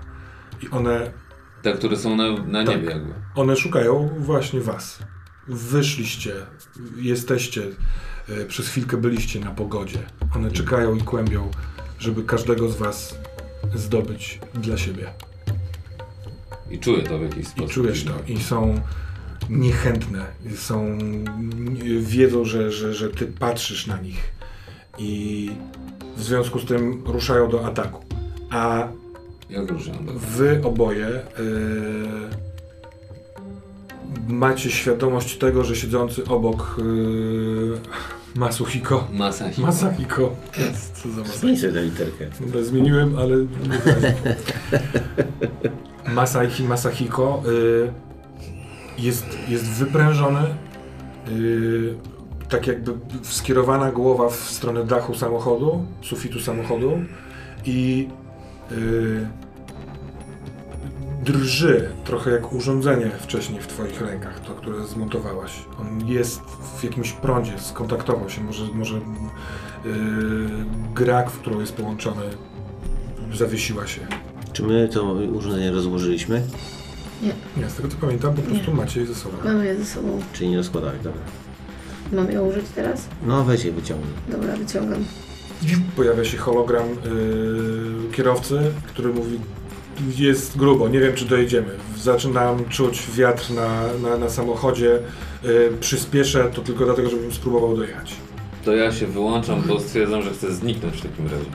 I 0.61 0.69
one 0.69 1.11
te, 1.61 1.73
które 1.73 1.97
są 1.97 2.15
na, 2.15 2.23
na 2.47 2.65
Tak. 2.65 2.75
niebie 2.75 2.89
jakby. 2.89 3.13
one 3.35 3.55
szukają 3.55 4.09
właśnie 4.17 4.61
was. 4.61 4.99
Wyszliście, 5.47 6.33
jesteście, 6.95 7.63
e, 8.29 8.45
przez 8.45 8.67
chwilkę 8.67 8.97
byliście 8.97 9.39
na 9.39 9.51
pogodzie. 9.51 9.99
One 10.35 10.51
czekają 10.51 10.95
i 10.95 11.01
kłębią, 11.01 11.51
żeby 11.99 12.23
każdego 12.23 12.69
z 12.69 12.77
was 12.77 13.17
zdobyć 13.75 14.39
dla 14.53 14.77
siebie. 14.77 15.13
I 16.71 16.79
czuję 16.79 17.03
to 17.03 17.19
w 17.19 17.21
jakiś 17.21 17.39
I 17.39 17.45
sposób. 17.45 17.71
czujesz 17.71 18.03
to. 18.03 18.11
I 18.27 18.37
są 18.39 18.81
niechętne. 19.49 20.25
Są, 20.55 20.97
wiedzą, 21.99 22.45
że, 22.45 22.71
że, 22.71 22.93
że 22.93 23.09
ty 23.09 23.25
patrzysz 23.25 23.87
na 23.87 24.01
nich. 24.01 24.33
I 24.97 25.51
w 26.17 26.23
związku 26.23 26.59
z 26.59 26.65
tym 26.65 27.03
ruszają 27.05 27.49
do 27.49 27.65
ataku. 27.65 28.05
A 28.49 28.87
Jak 29.49 29.71
ruszam 29.71 30.05
do 30.05 30.13
Wy 30.13 30.61
oboje 30.63 31.21
yy, 31.39 32.29
macie 34.27 34.71
świadomość 34.71 35.37
tego, 35.37 35.63
że 35.63 35.75
siedzący 35.75 36.25
obok 36.25 36.75
yy, 36.77 37.77
Masuhiko. 38.35 39.07
Masahiko. 39.13 39.61
Masahiko. 39.61 40.35
Co 40.93 41.09
za 41.09 41.21
Masahiko? 41.21 41.39
Zmień 41.39 41.57
sobie 41.57 41.73
tę 41.73 41.83
literkę. 41.83 42.25
Dobra, 42.39 42.63
zmieniłem, 42.63 43.17
ale. 43.17 43.35
Masaihi 46.07 46.63
Masahiko 46.63 47.43
y, 47.47 47.91
jest, 49.01 49.25
jest 49.47 49.65
wyprężony, 49.65 50.39
y, 51.29 51.95
tak 52.49 52.67
jakby 52.67 52.91
skierowana 53.23 53.91
głowa 53.91 54.29
w 54.29 54.35
stronę 54.35 54.85
dachu 54.85 55.15
samochodu, 55.15 55.85
sufitu 56.01 56.39
samochodu 56.39 56.99
i 57.65 58.07
y, 58.71 59.27
drży 61.23 61.89
trochę 62.05 62.31
jak 62.31 62.53
urządzenie 62.53 63.09
wcześniej 63.19 63.61
w 63.61 63.67
twoich 63.67 64.01
rękach, 64.01 64.39
to 64.39 64.53
które 64.53 64.87
zmontowałaś. 64.87 65.65
On 65.81 66.07
jest 66.07 66.41
w 66.79 66.83
jakimś 66.83 67.11
prądzie, 67.11 67.59
skontaktował 67.59 68.29
się, 68.29 68.43
może, 68.43 68.65
może 68.73 68.95
yy, 68.95 69.01
grak, 70.95 71.31
w 71.31 71.39
którą 71.39 71.59
jest 71.59 71.73
połączony, 71.73 72.23
zawiesiła 73.33 73.87
się. 73.87 74.01
Czy 74.53 74.63
my 74.63 74.89
to 74.93 75.03
urządzenie 75.13 75.71
rozłożyliśmy? 75.71 76.41
Nie, 77.57 77.69
z 77.69 77.73
tego 77.73 77.87
co 77.89 77.97
pamiętam, 77.97 78.33
po 78.33 78.41
prostu 78.41 78.71
Nie. 78.71 78.77
macie 78.77 78.99
je 78.99 79.07
ze 79.07 79.15
sobą. 79.15 79.37
Mam 79.45 79.65
je 79.65 79.77
ze 79.77 79.85
sobą. 79.85 80.21
Czyli 80.33 80.49
nie 80.49 80.57
rozkładali, 80.57 80.97
dobra. 81.03 81.21
Mam 82.11 82.31
ją 82.31 82.47
użyć 82.47 82.65
teraz? 82.75 83.07
No 83.25 83.43
weź 83.43 83.65
je 83.65 83.71
wyciągnij. 83.71 84.13
Dobra, 84.29 84.55
wyciągam. 84.55 85.05
Pojawia 85.95 86.25
się 86.25 86.37
hologram 86.37 86.87
yy, 86.89 88.11
kierowcy, 88.11 88.59
który 88.87 89.13
mówi 89.13 89.39
jest 90.17 90.57
grubo, 90.57 90.89
nie 90.89 90.99
wiem 90.99 91.15
czy 91.15 91.25
dojedziemy. 91.25 91.69
Zaczynam 91.97 92.69
czuć 92.69 93.03
wiatr 93.15 93.51
na, 93.53 93.83
na, 94.09 94.17
na 94.17 94.29
samochodzie. 94.29 94.99
Yy, 95.43 95.71
przyspieszę 95.79 96.51
to 96.53 96.61
tylko 96.61 96.85
dlatego, 96.85 97.09
żebym 97.09 97.31
spróbował 97.31 97.75
dojechać. 97.75 98.15
To 98.65 98.75
ja 98.75 98.91
się 98.91 99.07
wyłączam, 99.07 99.61
bo 99.67 99.79
stwierdzam, 99.79 100.21
że 100.21 100.29
chcę 100.29 100.53
zniknąć 100.53 100.95
w 100.97 101.01
takim 101.01 101.25
razie. 101.25 101.49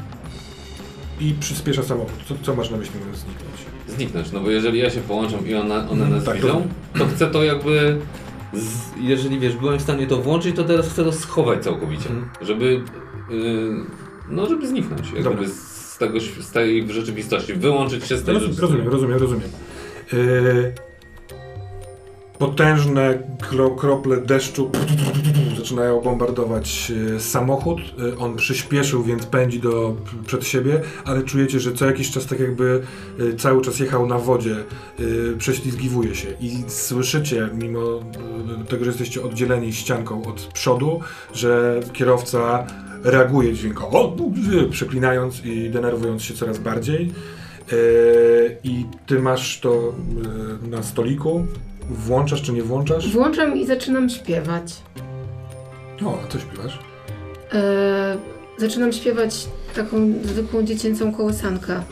I 1.20 1.34
przyspiesza 1.40 1.82
samochód. 1.82 2.14
Co, 2.28 2.34
co 2.42 2.54
masz 2.54 2.70
na 2.70 2.76
myśli 2.76 2.94
mówiąc 2.98 3.18
zniknąć? 3.18 3.54
Zniknąć, 3.88 4.32
no 4.32 4.40
bo 4.40 4.50
jeżeli 4.50 4.78
ja 4.78 4.90
się 4.90 5.00
połączam 5.00 5.48
i 5.48 5.54
ona, 5.54 5.88
one 5.90 6.08
nas 6.08 6.24
Tak, 6.24 6.36
widzą, 6.36 6.68
to 6.98 7.06
chcę 7.06 7.26
to 7.26 7.44
jakby... 7.44 7.98
Z, 8.52 8.80
jeżeli 9.00 9.38
wiesz, 9.38 9.56
byłem 9.56 9.78
w 9.78 9.82
stanie 9.82 10.06
to 10.06 10.16
włączyć, 10.16 10.56
to 10.56 10.64
teraz 10.64 10.88
chcę 10.88 11.04
to 11.04 11.12
schować 11.12 11.64
całkowicie. 11.64 12.10
Mhm. 12.10 12.28
Żeby... 12.40 12.82
Yy, 13.30 13.76
no, 14.28 14.46
żeby 14.46 14.66
zniknąć. 14.68 15.12
Dobra. 15.22 15.42
Z, 15.94 15.98
tego, 15.98 16.20
z 16.40 16.50
tej 16.50 16.92
rzeczywistości. 16.92 17.54
Wyłączyć 17.54 18.06
się 18.06 18.16
z 18.16 18.24
tej 18.24 18.34
Rozumiem, 18.34 18.54
rzeczywistości. 18.54 18.88
rozumiem, 18.90 19.18
rozumiem, 19.18 19.18
rozumiem. 19.18 19.50
Yy, 20.12 20.74
potężne 22.38 23.18
kro, 23.40 23.70
krople 23.70 24.16
deszczu 24.16 24.70
zaczynają 25.56 26.00
bombardować 26.00 26.90
yy, 26.90 27.20
samochód. 27.20 27.80
Yy, 27.98 28.18
on 28.18 28.36
przyspieszył, 28.36 29.02
więc 29.02 29.26
pędzi 29.26 29.60
do, 29.60 29.96
przed 30.26 30.46
siebie, 30.46 30.80
ale 31.04 31.22
czujecie, 31.22 31.60
że 31.60 31.72
co 31.72 31.86
jakiś 31.86 32.10
czas 32.10 32.26
tak 32.26 32.40
jakby 32.40 32.82
yy, 33.18 33.34
cały 33.36 33.62
czas 33.62 33.78
jechał 33.78 34.06
na 34.06 34.18
wodzie, 34.18 34.56
prześlizgiwuje 35.38 36.14
się 36.14 36.28
i 36.40 36.64
słyszycie, 36.68 37.48
mimo 37.58 37.80
tego, 38.68 38.84
że 38.84 38.90
jesteście 38.90 39.22
oddzieleni 39.22 39.72
ścianką 39.72 40.24
od 40.24 40.40
przodu, 40.40 41.00
że 41.34 41.80
kierowca 41.92 42.66
reaguje 43.04 43.54
dźwiękowo, 43.54 44.16
yy, 44.50 44.68
przeklinając 44.68 45.44
i 45.44 45.70
denerwując 45.70 46.22
się 46.22 46.34
coraz 46.34 46.58
bardziej. 46.58 47.12
Yy, 47.72 48.56
I 48.64 48.86
ty 49.06 49.18
masz 49.18 49.60
to 49.60 49.94
yy, 50.62 50.68
na 50.68 50.82
stoliku. 50.82 51.46
Włączasz 51.90 52.42
czy 52.42 52.52
nie 52.52 52.62
włączasz? 52.62 53.12
Włączam 53.12 53.56
i 53.56 53.66
zaczynam 53.66 54.10
śpiewać. 54.10 54.72
O, 56.04 56.18
a 56.24 56.28
co 56.28 56.38
śpiewasz? 56.38 56.78
E, 57.52 58.16
zaczynam 58.58 58.92
śpiewać 58.92 59.48
taką 59.74 60.12
zwykłą 60.24 60.62
dziecięcą 60.62 61.14
kołysankę. 61.14 61.82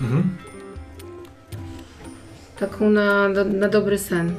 Mhm. 0.00 0.36
Taką 2.58 2.90
na, 2.90 3.28
na, 3.28 3.44
na 3.44 3.68
dobry 3.68 3.98
sen. 3.98 4.32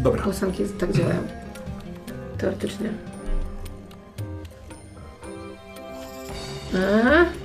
Dobra. 0.00 0.22
Kołysanki 0.22 0.64
tak 0.64 0.92
działają. 0.92 1.22
Teoretycznie. 2.38 3.09
A? 6.74 7.40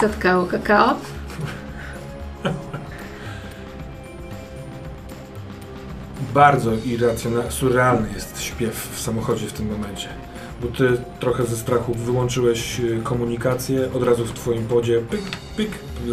Zatkało 0.00 0.46
kakao. 0.46 0.94
Bardzo 6.34 6.70
irracjonalny, 6.84 7.50
surrealny 7.50 8.08
jest 8.14 8.42
śpiew 8.42 8.88
w 8.92 9.00
samochodzie 9.00 9.46
w 9.46 9.52
tym 9.52 9.70
momencie. 9.72 10.08
Bo 10.62 10.68
ty 10.68 10.98
trochę 11.20 11.44
ze 11.44 11.56
strachu 11.56 11.94
wyłączyłeś 11.94 12.80
y, 12.80 13.00
komunikację, 13.04 13.88
od 13.94 14.02
razu 14.02 14.24
w 14.24 14.32
twoim 14.32 14.66
podzie 14.66 15.00
pyk, 15.00 15.22
pyk, 15.56 15.70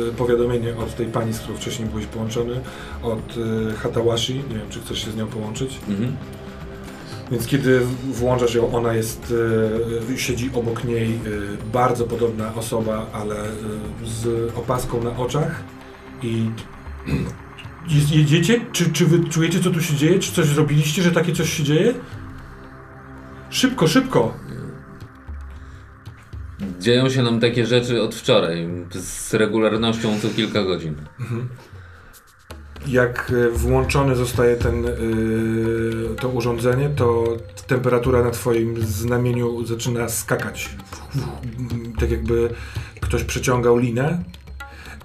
y, 0.10 0.14
powiadomienie 0.14 0.78
od 0.78 0.96
tej 0.96 1.06
pani, 1.06 1.34
z 1.34 1.40
którą 1.40 1.58
wcześniej 1.58 1.90
byłeś 1.90 2.06
połączony, 2.06 2.62
od 3.04 3.38
y, 3.38 3.74
Hatawashi, 3.74 4.36
nie 4.36 4.56
wiem 4.56 4.70
czy 4.70 4.82
chcesz 4.82 5.06
się 5.06 5.12
z 5.12 5.16
nią 5.16 5.28
połączyć. 5.28 5.80
Mhm. 5.90 6.16
Więc 7.32 7.48
kiedy 7.48 7.82
włączasz 8.12 8.56
ją, 8.56 8.76
ona 8.76 8.94
jest, 8.94 9.34
e, 10.14 10.18
siedzi 10.18 10.50
obok 10.54 10.84
niej 10.84 11.14
e, 11.14 11.20
bardzo 11.74 12.06
podobna 12.06 12.56
osoba, 12.56 13.06
ale 13.14 13.36
e, 13.36 13.50
z 14.06 14.52
opaską 14.58 15.04
na 15.04 15.18
oczach 15.18 15.64
i 16.24 16.50
jedziecie? 18.16 18.62
Czy, 18.72 18.92
czy 18.92 19.06
wy 19.06 19.30
czujecie 19.30 19.60
co 19.60 19.72
tu 19.72 19.82
się 19.82 19.96
dzieje? 19.96 20.20
Czy 20.20 20.32
coś 20.32 20.46
zrobiliście, 20.46 21.02
że 21.02 21.12
takie 21.12 21.34
coś 21.34 21.54
się 21.54 21.64
dzieje? 21.64 21.94
Szybko, 23.50 23.88
szybko! 23.88 24.34
Dzieją 26.80 27.10
się 27.10 27.24
nam 27.24 27.40
takie 27.40 27.66
rzeczy 27.66 28.02
od 28.02 28.16
wczoraj, 28.16 28.68
z 28.92 29.34
regularnością 29.34 30.20
co 30.20 30.30
kilka 30.30 30.64
godzin. 30.64 30.96
Jak 32.88 33.32
e, 33.32 33.50
włączony 33.50 34.16
zostaje 34.16 34.56
ten, 34.56 34.86
e, 34.86 34.92
to 36.22 36.30
urządzenie, 36.30 36.90
to 36.90 37.24
temperatura 37.68 38.24
na 38.24 38.32
twoim 38.32 38.82
znamieniu 38.82 39.66
zaczyna 39.66 40.10
skakać. 40.10 40.70
Tak 42.00 42.12
jakby 42.12 42.54
ktoś 43.02 43.24
przeciągał 43.24 43.78
linę. 43.78 44.24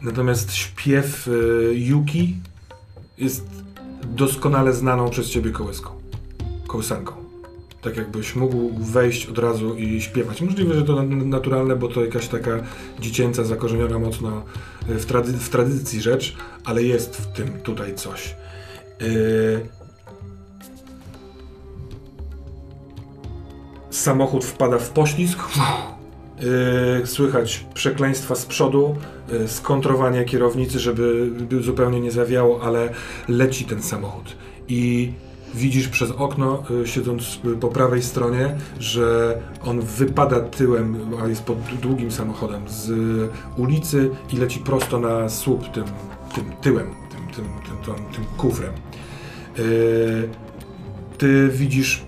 Natomiast 0.02 0.54
śpiew 0.54 1.28
e, 1.28 1.30
Yuki 1.74 2.36
jest 3.18 3.46
doskonale 4.04 4.72
znaną 4.72 5.10
przez 5.10 5.30
ciebie 5.30 5.50
kołyską. 5.50 5.90
Kołysanką. 6.66 7.27
Tak 7.82 7.96
jakbyś 7.96 8.36
mógł 8.36 8.70
wejść 8.78 9.26
od 9.26 9.38
razu 9.38 9.74
i 9.74 10.00
śpiewać. 10.00 10.42
Możliwe, 10.42 10.74
że 10.74 10.82
to 10.82 11.02
na- 11.02 11.24
naturalne, 11.24 11.76
bo 11.76 11.88
to 11.88 12.04
jakaś 12.04 12.28
taka 12.28 12.50
dziecięca, 13.00 13.44
zakorzeniona 13.44 13.98
mocno 13.98 14.42
e, 14.88 14.94
w, 14.94 15.06
trady 15.06 15.32
w 15.32 15.48
tradycji 15.48 16.00
rzecz, 16.00 16.36
ale 16.64 16.82
jest 16.82 17.16
w 17.16 17.26
tym 17.26 17.48
tutaj 17.62 17.94
coś. 17.94 18.36
Yy... 19.00 19.60
Samochód 23.90 24.44
wpada 24.44 24.78
w 24.78 24.90
poślizg. 24.90 25.38
Yy, 27.00 27.06
słychać 27.06 27.66
przekleństwa 27.74 28.34
z 28.34 28.46
przodu, 28.46 28.96
yy, 29.32 29.48
skontrowanie 29.48 30.24
kierownicy, 30.24 30.78
żeby 30.78 31.30
by 31.30 31.62
zupełnie 31.62 32.00
nie 32.00 32.10
zawiało, 32.10 32.62
ale 32.62 32.92
leci 33.28 33.64
ten 33.64 33.82
samochód. 33.82 34.36
I 34.68 35.12
widzisz 35.54 35.88
przez 35.88 36.10
okno, 36.10 36.62
yy, 36.70 36.86
siedząc 36.86 37.40
yy, 37.44 37.56
po 37.56 37.68
prawej 37.68 38.02
stronie, 38.02 38.56
że 38.80 39.38
on 39.64 39.80
wypada 39.80 40.40
tyłem, 40.40 40.96
a 41.22 41.26
jest 41.26 41.42
pod 41.42 41.58
długim 41.82 42.10
samochodem, 42.10 42.68
z 42.68 42.90
ulicy 43.56 44.10
i 44.32 44.36
leci 44.36 44.60
prosto 44.60 45.00
na 45.00 45.28
słup 45.28 45.72
tym, 45.72 45.84
tym 46.34 46.44
tyłem, 46.62 46.86
tym, 47.10 47.34
tym, 47.34 47.44
tym, 47.44 47.94
tym, 47.94 48.04
tym 48.14 48.24
kufrem. 48.36 48.72
Yy, 49.58 50.28
ty 51.18 51.48
widzisz 51.48 52.04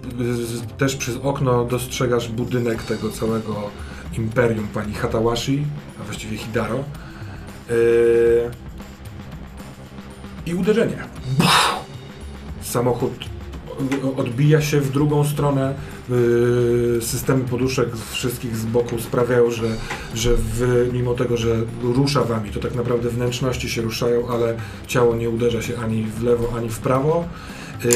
y, 0.71 0.77
też 0.79 0.97
przez 0.97 1.17
okno, 1.23 1.65
dostrzegasz 1.65 2.29
budynek 2.29 2.83
tego 2.83 3.11
całego 3.11 3.71
imperium 4.19 4.69
pani 4.69 4.95
Hatawashi, 4.95 5.65
a 6.01 6.05
właściwie 6.05 6.37
Hidaro. 6.37 6.85
I 10.47 10.55
uderzenie. 10.55 10.97
Samochód 12.63 13.13
odbija 14.17 14.61
się 14.61 14.81
w 14.81 14.91
drugą 14.91 15.25
stronę. 15.25 15.75
Yy, 16.09 16.99
Systemy 17.03 17.45
poduszek 17.45 17.89
wszystkich 18.11 18.57
z 18.57 18.65
boku 18.65 18.99
sprawiają, 18.99 19.51
że, 19.51 19.77
że 20.15 20.35
wy, 20.37 20.91
mimo 20.93 21.15
tego, 21.15 21.37
że 21.37 21.57
rusza 21.83 22.25
wami, 22.25 22.51
to 22.51 22.61
tak 22.61 22.75
naprawdę 22.75 23.09
wnętrzności 23.09 23.69
się 23.69 23.83
ruszają, 23.83 24.29
ale 24.29 24.57
ciało 24.87 25.17
nie 25.17 25.31
uderza 25.31 25.63
się 25.63 25.79
ani 25.79 26.03
w 26.05 26.23
lewo, 26.23 26.53
ani 26.57 26.69
w 26.69 26.79
prawo. 26.79 27.25
Yy, 27.85 27.91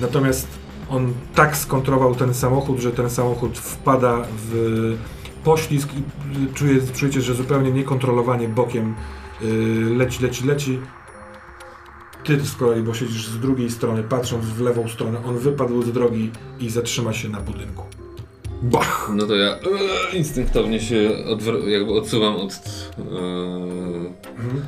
natomiast 0.00 0.46
on 0.90 1.12
tak 1.34 1.56
skontrował 1.56 2.14
ten 2.14 2.34
samochód, 2.34 2.78
że 2.78 2.92
ten 2.92 3.10
samochód 3.10 3.58
wpada 3.58 4.24
w 4.36 4.96
poślizg 5.44 5.88
i 5.94 5.98
y, 6.44 6.54
czuje, 6.54 6.80
czujecie, 6.94 7.20
że 7.20 7.34
zupełnie 7.34 7.72
niekontrolowanie 7.72 8.48
bokiem 8.48 8.94
leci, 9.96 10.22
leci, 10.22 10.46
leci. 10.46 10.78
Ty 12.38 12.46
z 12.46 12.56
kolei, 12.56 12.82
bo 12.82 12.94
siedzisz 12.94 13.26
z 13.28 13.38
drugiej 13.38 13.70
strony, 13.70 14.02
patrząc 14.02 14.44
w 14.44 14.60
lewą 14.60 14.88
stronę, 14.88 15.18
on 15.26 15.38
wypadł 15.38 15.82
z 15.82 15.92
drogi 15.92 16.30
i 16.60 16.70
zatrzyma 16.70 17.12
się 17.12 17.28
na 17.28 17.40
budynku. 17.40 17.82
Bach! 18.62 19.10
No 19.14 19.26
to 19.26 19.36
ja 19.36 19.50
e, 19.50 20.16
instynktownie 20.16 20.80
się 20.80 21.10
odwr- 21.28 21.68
jakby 21.68 21.92
odsuwam 21.92 22.36
od, 22.36 22.52
e, 22.52 23.02
Mhm. 24.38 24.62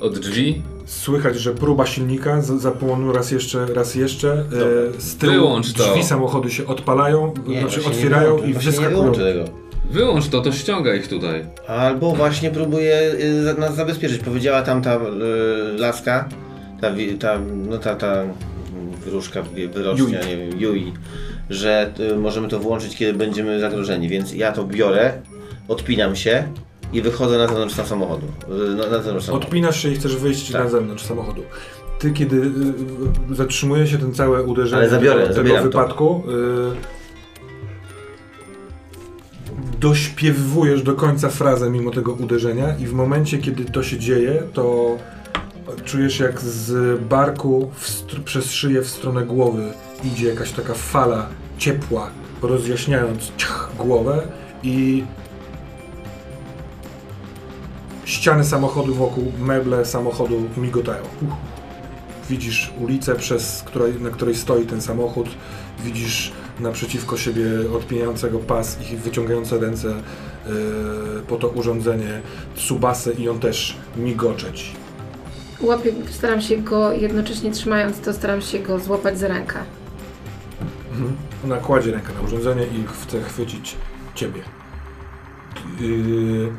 od 0.00 0.18
drzwi. 0.18 0.62
Słychać, 0.86 1.36
że 1.36 1.54
próba 1.54 1.86
silnika 1.86 2.42
za- 2.42 2.58
zapłonu 2.58 3.12
raz 3.12 3.30
jeszcze, 3.30 3.66
raz 3.74 3.94
jeszcze. 3.94 4.32
E, 4.32 5.00
z 5.00 5.16
tyłu 5.16 5.32
Wyłącz 5.32 5.72
to. 5.72 5.82
drzwi 5.84 6.04
samochodu 6.04 6.50
się 6.50 6.66
odpalają, 6.66 7.34
Nie, 7.46 7.60
znaczy 7.60 7.80
nie 7.80 7.86
otwierają 7.86 8.26
wyłączę, 8.28 8.46
i 8.46 8.54
Nie 8.54 8.58
wyskakują. 8.58 9.12
Wyłącz 9.90 10.28
to, 10.28 10.40
to 10.40 10.52
ściąga 10.52 10.94
ich 10.94 11.08
tutaj. 11.08 11.44
Albo 11.68 12.12
właśnie 12.12 12.50
próbuje 12.50 13.12
y, 13.56 13.60
nas 13.60 13.76
zabezpieczyć. 13.76 14.22
Powiedziała 14.22 14.62
tam 14.62 14.82
ta 14.82 14.96
y, 14.96 15.00
laska, 15.78 16.28
ta, 16.80 16.90
ta, 17.20 17.38
no 17.68 17.78
ta, 17.78 17.94
ta 17.96 18.24
wróżka, 19.06 19.42
wyrocznia, 19.74 20.20
Yui. 20.20 20.26
nie 20.28 20.36
wiem, 20.36 20.60
Yui, 20.60 20.92
że 21.50 21.92
y, 22.12 22.16
możemy 22.16 22.48
to 22.48 22.58
włączyć, 22.58 22.96
kiedy 22.96 23.18
będziemy 23.18 23.60
zagrożeni. 23.60 24.08
Więc 24.08 24.34
ja 24.34 24.52
to 24.52 24.64
biorę, 24.64 25.12
odpinam 25.68 26.16
się 26.16 26.44
i 26.92 27.02
wychodzę 27.02 27.38
na 27.38 27.46
zewnątrz 27.46 27.76
na 27.76 27.84
samochodu. 27.86 28.26
Y, 28.26 28.74
Na, 28.74 28.86
na 28.86 29.02
zewnątrz 29.02 29.26
samochodu. 29.26 29.46
Odpinasz 29.46 29.82
się 29.82 29.88
i 29.90 29.94
chcesz 29.96 30.16
wyjść 30.16 30.52
Tak. 30.52 30.64
na 30.64 30.70
zewnątrz 30.70 31.04
samochodu. 31.04 31.42
Ty, 31.98 32.10
kiedy 32.10 32.36
y, 32.36 32.40
y, 33.32 33.34
zatrzymuje 33.34 33.86
się 33.86 33.98
ten 33.98 34.14
całe 34.14 34.42
uderzenie 34.42 34.80
Ale 34.82 34.90
zabiorę, 34.90 35.28
tego, 35.28 35.42
tego 35.50 35.62
wypadku, 35.62 36.22
y, 36.28 37.00
dośpiewujesz 39.80 40.82
do 40.82 40.94
końca 40.94 41.28
frazę 41.28 41.70
mimo 41.70 41.90
tego 41.90 42.12
uderzenia 42.12 42.76
i 42.78 42.86
w 42.86 42.92
momencie, 42.92 43.38
kiedy 43.38 43.64
to 43.64 43.82
się 43.82 43.98
dzieje, 43.98 44.42
to 44.52 44.96
czujesz 45.84 46.20
jak 46.20 46.40
z 46.40 47.00
barku 47.00 47.70
przez 48.24 48.50
szyję 48.50 48.82
w 48.82 48.88
stronę 48.88 49.22
głowy 49.22 49.72
idzie 50.04 50.28
jakaś 50.28 50.52
taka 50.52 50.74
fala 50.74 51.28
ciepła, 51.58 52.10
rozjaśniając 52.42 53.32
ciach, 53.36 53.70
głowę 53.78 54.22
i 54.62 55.04
ściany 58.04 58.44
samochodu 58.44 58.94
wokół, 58.94 59.32
meble 59.38 59.84
samochodu 59.84 60.48
migotają. 60.56 61.02
Uch. 61.02 61.34
Widzisz 62.30 62.72
ulicę, 62.80 63.14
przez 63.14 63.62
której, 63.66 63.94
na 64.00 64.10
której 64.10 64.34
stoi 64.34 64.66
ten 64.66 64.80
samochód, 64.80 65.28
widzisz 65.84 66.32
naprzeciwko 66.60 67.16
siebie 67.16 67.44
odpinającego 67.76 68.38
pas 68.38 68.78
i 68.92 68.96
wyciągające 68.96 69.58
ręce 69.58 69.88
yy, 69.88 70.52
po 71.28 71.36
to 71.36 71.48
urządzenie 71.48 72.20
Tsubasę 72.56 73.12
i 73.12 73.28
on 73.28 73.40
też 73.40 73.76
migoczeć. 73.96 74.72
Łapię, 75.60 75.92
staram 76.10 76.40
się 76.40 76.56
go, 76.56 76.92
jednocześnie 76.92 77.50
trzymając 77.50 78.00
to, 78.00 78.12
staram 78.12 78.40
się 78.40 78.58
go 78.58 78.78
złapać 78.78 79.18
za 79.18 79.28
rękę. 79.28 79.58
Mhm. 80.90 81.16
Ona 81.44 81.56
kładzie 81.56 81.92
rękę 81.92 82.12
na 82.14 82.20
urządzenie 82.20 82.62
i 82.62 82.84
chce 82.86 83.22
chwycić 83.22 83.76
ciebie. 84.14 84.40
Yy, 85.80 86.52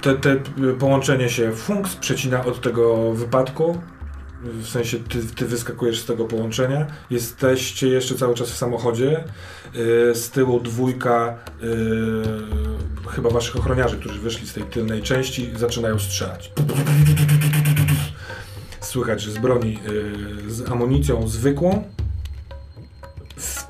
te, 0.00 0.14
te 0.14 0.36
połączenie 0.78 1.28
się 1.28 1.52
funks 1.52 1.96
przecina 1.96 2.44
od 2.44 2.60
tego 2.60 3.12
wypadku. 3.12 3.78
W 4.42 4.68
sensie 4.68 4.98
ty, 4.98 5.26
ty 5.26 5.46
wyskakujesz 5.46 6.00
z 6.00 6.04
tego 6.06 6.24
połączenia. 6.24 6.86
Jesteście 7.10 7.88
jeszcze 7.88 8.14
cały 8.14 8.34
czas 8.34 8.50
w 8.50 8.56
samochodzie. 8.56 9.24
Yy, 9.74 10.14
z 10.14 10.30
tyłu 10.30 10.60
dwójka 10.60 11.38
yy, 11.62 11.66
chyba 13.06 13.30
waszych 13.30 13.56
ochroniarzy, 13.56 13.96
którzy 13.98 14.20
wyszli 14.20 14.48
z 14.48 14.52
tej 14.52 14.62
tylnej 14.64 15.02
części, 15.02 15.50
zaczynają 15.56 15.98
strzelać. 15.98 16.52
Słychać, 18.80 19.22
że 19.22 19.30
z 19.32 19.38
broni 19.38 19.78
yy, 20.44 20.50
z 20.50 20.70
amunicją 20.70 21.28
zwykłą. 21.28 21.84
W, 23.36 23.66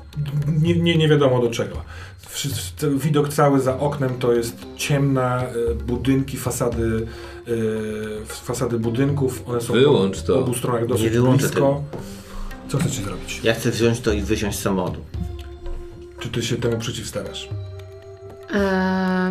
nie, 0.61 0.75
nie, 0.79 0.97
nie 0.97 1.07
wiadomo 1.09 1.41
do 1.41 1.49
czego. 1.49 1.81
Wszy- 2.29 2.49
Widok 2.97 3.29
cały 3.29 3.61
za 3.61 3.79
oknem 3.79 4.19
to 4.19 4.33
jest 4.33 4.57
ciemna 4.75 5.43
y, 5.71 5.75
budynki, 5.75 6.37
fasady, 6.37 7.07
y, 7.47 8.25
fasady 8.25 8.79
budynków. 8.79 9.43
One 9.45 9.61
są 9.61 9.73
Wyłącz 9.73 10.21
po 10.21 10.27
to. 10.27 10.39
obu 10.39 10.53
stronach 10.53 10.87
dosyć 10.87 11.09
wyłączę 11.09 11.43
blisko. 11.47 11.83
Co 12.69 12.77
chcecie 12.77 13.01
zrobić? 13.03 13.39
Ja 13.43 13.53
chcę 13.53 13.71
wziąć 13.71 13.99
to 13.99 14.13
i 14.13 14.21
wysiąść 14.21 14.59
z 14.59 14.61
samochodu. 14.61 14.99
Czy 16.19 16.29
ty 16.29 16.43
się 16.43 16.55
temu 16.55 16.77
przeciwstawiasz? 16.77 17.49
Eee, 18.53 18.59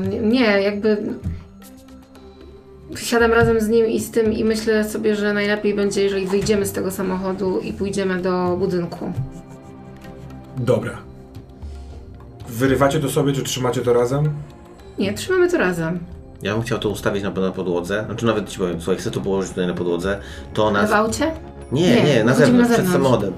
nie, 0.05 0.62
jakby 0.62 1.02
siadam 2.97 3.32
razem 3.32 3.60
z 3.60 3.68
nim 3.68 3.86
i 3.86 4.01
z 4.01 4.10
tym 4.10 4.32
i 4.32 4.44
myślę 4.44 4.85
sobie, 4.85 5.16
że 5.16 5.32
najlepiej 5.32 5.74
będzie, 5.74 6.02
jeżeli 6.02 6.27
wyjdziemy 6.27 6.66
z 6.66 6.73
tego 6.73 6.90
samochodu 6.90 7.60
i 7.60 7.73
pójdziemy 7.73 8.23
do 8.23 8.56
budynku. 8.59 9.12
Dobra. 10.56 10.98
Wyrywacie 12.48 13.01
to 13.01 13.09
sobie, 13.09 13.32
czy 13.32 13.43
trzymacie 13.43 13.81
to 13.81 13.93
razem? 13.93 14.28
Nie, 14.98 15.14
trzymamy 15.14 15.51
to 15.51 15.59
razem. 15.59 15.98
Ja 16.43 16.52
bym 16.55 16.62
chciał 16.62 16.78
to 16.78 16.89
ustawić 16.89 17.23
na, 17.23 17.31
na 17.31 17.51
podłodze. 17.52 18.05
Znaczy 18.06 18.27
nawet 18.27 18.48
ci 18.48 18.59
powiem, 18.59 18.81
słuchaj, 18.81 18.97
chcę 19.01 19.10
to 19.10 19.20
położyć 19.20 19.51
tutaj 19.51 19.66
na 19.66 19.74
podłodze. 19.74 20.18
To 20.55 20.70
nas... 20.70 20.90
W 20.90 20.94
aucie? 20.94 21.31
Nie, 21.73 21.97
Nie, 21.97 22.02
nie, 22.05 22.24
na 22.24 22.35
zewnątrz, 22.35 22.68
na 22.70 22.74
przed 22.74 22.89
samochodem. 22.89 23.32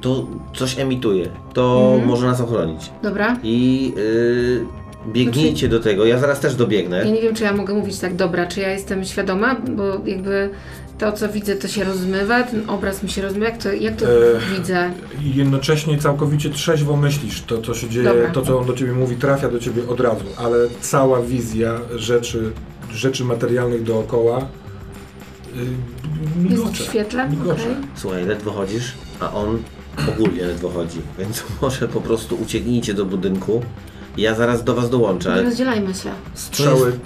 To 0.00 0.26
coś 0.54 0.78
emituje. 0.78 1.28
To 1.52 1.88
Mhm. 1.92 2.08
może 2.08 2.26
nas 2.26 2.40
ochronić. 2.40 2.90
Dobra. 3.02 3.36
I 3.42 3.92
yy, 3.96 4.64
biegnijcie 5.08 5.68
do 5.68 5.80
tego. 5.80 6.04
Ja 6.06 6.18
zaraz 6.18 6.40
też 6.40 6.54
dobiegnę. 6.54 6.98
Ja 6.98 7.04
nie 7.10 7.22
wiem, 7.22 7.34
czy 7.34 7.44
ja 7.44 7.52
mogę 7.52 7.74
mówić 7.74 7.98
tak 7.98 8.14
dobra, 8.16 8.46
czy 8.46 8.60
ja 8.60 8.70
jestem 8.70 9.04
świadoma, 9.04 9.54
bo 9.54 10.00
jakby 10.04 10.50
to, 10.98 11.12
co 11.12 11.28
widzę, 11.28 11.56
to 11.56 11.68
się 11.68 11.84
rozmywa, 11.84 12.42
ten 12.42 12.70
obraz 12.70 13.02
mi 13.02 13.08
się 13.10 13.22
rozmywa, 13.22 13.46
jak 13.46 13.58
to, 13.62 13.72
jak 13.72 13.96
to 13.96 14.06
Eee, 14.06 14.56
widzę? 14.58 14.90
I 15.22 15.34
jednocześnie 15.34 15.98
całkowicie 15.98 16.50
trzeźwo 16.50 16.96
myślisz. 16.96 17.42
To, 17.42 17.62
co 17.62 17.74
się 17.74 17.88
dzieje, 17.88 18.04
Dobra. 18.04 18.30
to, 18.30 18.42
co 18.42 18.58
on 18.58 18.66
do 18.66 18.72
ciebie 18.72 18.92
mówi, 18.92 19.16
trafia 19.16 19.48
do 19.48 19.58
ciebie 19.58 19.88
od 19.88 20.00
razu, 20.00 20.24
ale 20.36 20.56
cała 20.80 21.22
wizja 21.22 21.80
rzeczy, 21.96 22.50
rzeczy 22.92 23.24
materialnych 23.24 23.82
dookoła 23.82 24.38
yy, 25.54 25.60
Jest 25.62 25.74
w 26.34 26.50
migocze. 26.50 26.84
świetle? 26.84 27.28
Migocze. 27.28 27.52
Okej. 27.62 27.74
Słuchaj, 27.94 28.26
ledwo 28.26 28.50
chodzisz, 28.50 28.92
a 29.20 29.32
on 29.32 29.62
ogólnie 30.08 30.46
ledwo 30.46 30.68
chodzi. 30.70 30.98
Więc 31.18 31.44
może 31.62 31.88
po 31.88 32.00
prostu 32.00 32.36
ucieknijcie 32.42 32.94
do 32.94 33.04
budynku. 33.04 33.62
Ja 34.16 34.34
zaraz 34.34 34.64
do 34.64 34.74
was 34.74 34.90
dołączę. 34.90 35.28
Nie 35.28 35.34
Ale 35.34 35.42
rozdzielajmy 35.42 35.94
się. 35.94 36.10
Strzały 36.34 36.98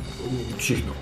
cichną. 0.58 0.92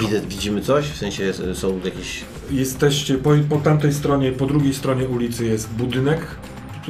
widzę, 0.00 0.20
widzimy 0.20 0.60
coś? 0.60 0.86
W 0.86 0.96
sensie 0.96 1.32
są 1.54 1.80
jakieś... 1.84 2.24
Jesteście 2.50 3.18
po, 3.18 3.30
po 3.48 3.56
tamtej 3.56 3.92
stronie, 3.92 4.32
po 4.32 4.46
drugiej 4.46 4.74
stronie 4.74 5.08
ulicy 5.08 5.44
jest 5.46 5.70
budynek 5.70 6.26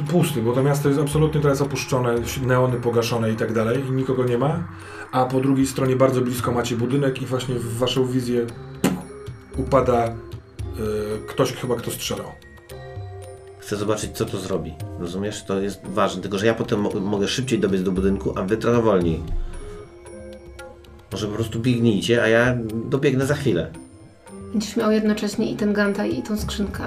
pusty, 0.01 0.41
bo 0.41 0.53
to 0.53 0.63
miasto 0.63 0.89
jest 0.89 1.01
absolutnie 1.01 1.41
teraz 1.41 1.61
opuszczone, 1.61 2.15
neony 2.45 2.77
pogaszone 2.77 3.31
i 3.31 3.35
tak 3.35 3.53
dalej 3.53 3.83
i 3.89 3.91
nikogo 3.91 4.25
nie 4.25 4.37
ma, 4.37 4.67
a 5.11 5.25
po 5.25 5.39
drugiej 5.39 5.67
stronie 5.67 5.95
bardzo 5.95 6.21
blisko 6.21 6.51
macie 6.51 6.75
budynek 6.75 7.21
i 7.21 7.25
właśnie 7.25 7.55
w 7.55 7.77
waszą 7.77 8.07
wizję 8.07 8.45
upada 9.57 10.07
y, 10.07 10.13
ktoś 11.27 11.53
chyba 11.53 11.75
kto 11.75 11.91
strzelał. 11.91 12.31
Chcę 13.61 13.75
zobaczyć, 13.75 14.11
co 14.17 14.25
to 14.25 14.37
zrobi. 14.37 14.73
Rozumiesz? 14.99 15.43
To 15.43 15.59
jest 15.61 15.81
ważne. 15.85 16.21
Tylko, 16.21 16.37
że 16.37 16.45
ja 16.45 16.53
potem 16.53 16.79
mo- 16.81 16.99
mogę 16.99 17.27
szybciej 17.27 17.59
dobiec 17.59 17.83
do 17.83 17.91
budynku, 17.91 18.33
a 18.39 18.41
wy 18.43 18.57
trochę 18.57 18.81
wolniej. 18.81 19.23
Może 21.11 21.27
po 21.27 21.33
prostu 21.33 21.59
biegnijcie, 21.59 22.23
a 22.23 22.27
ja 22.27 22.57
dobiegnę 22.89 23.25
za 23.25 23.35
chwilę. 23.35 23.71
Będziesz 24.51 24.75
miał 24.75 24.91
jednocześnie 24.91 25.51
i 25.51 25.55
ten 25.55 25.73
gantaj, 25.73 26.17
i 26.19 26.23
tą 26.23 26.37
skrzynkę. 26.37 26.83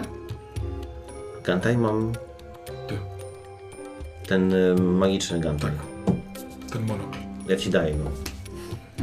Gantaj 1.45 1.77
mam... 1.79 2.13
Ty. 2.89 2.95
Ten 4.29 4.53
y, 4.53 4.75
magiczny 4.81 5.41
gantaj. 5.41 5.71
Ten 6.73 6.83
monokl. 6.83 7.19
Ja 7.49 7.57
ci 7.57 7.71
daję 7.71 7.95
go. 7.95 8.11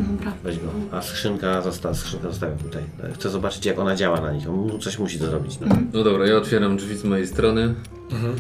Dobra. 0.01 0.31
Weź 0.43 0.59
go. 0.59 0.67
A 0.91 1.01
skrzynka, 1.01 1.61
zosta 1.61 1.93
skrzynkę 1.93 2.27
zostawiam 2.29 2.57
tutaj. 2.57 2.83
Chcę 3.13 3.29
zobaczyć, 3.29 3.65
jak 3.65 3.79
ona 3.79 3.95
działa 3.95 4.21
na 4.21 4.31
nich. 4.31 4.49
On 4.49 4.79
coś 4.79 4.99
musi 4.99 5.17
zrobić. 5.17 5.59
No. 5.59 5.67
No 5.93 6.03
dobra, 6.03 6.27
ja 6.27 6.37
otwieram 6.37 6.77
drzwi 6.77 6.95
z 6.97 7.03
mojej 7.03 7.27
strony. 7.27 7.73
Mhm. 8.11 8.33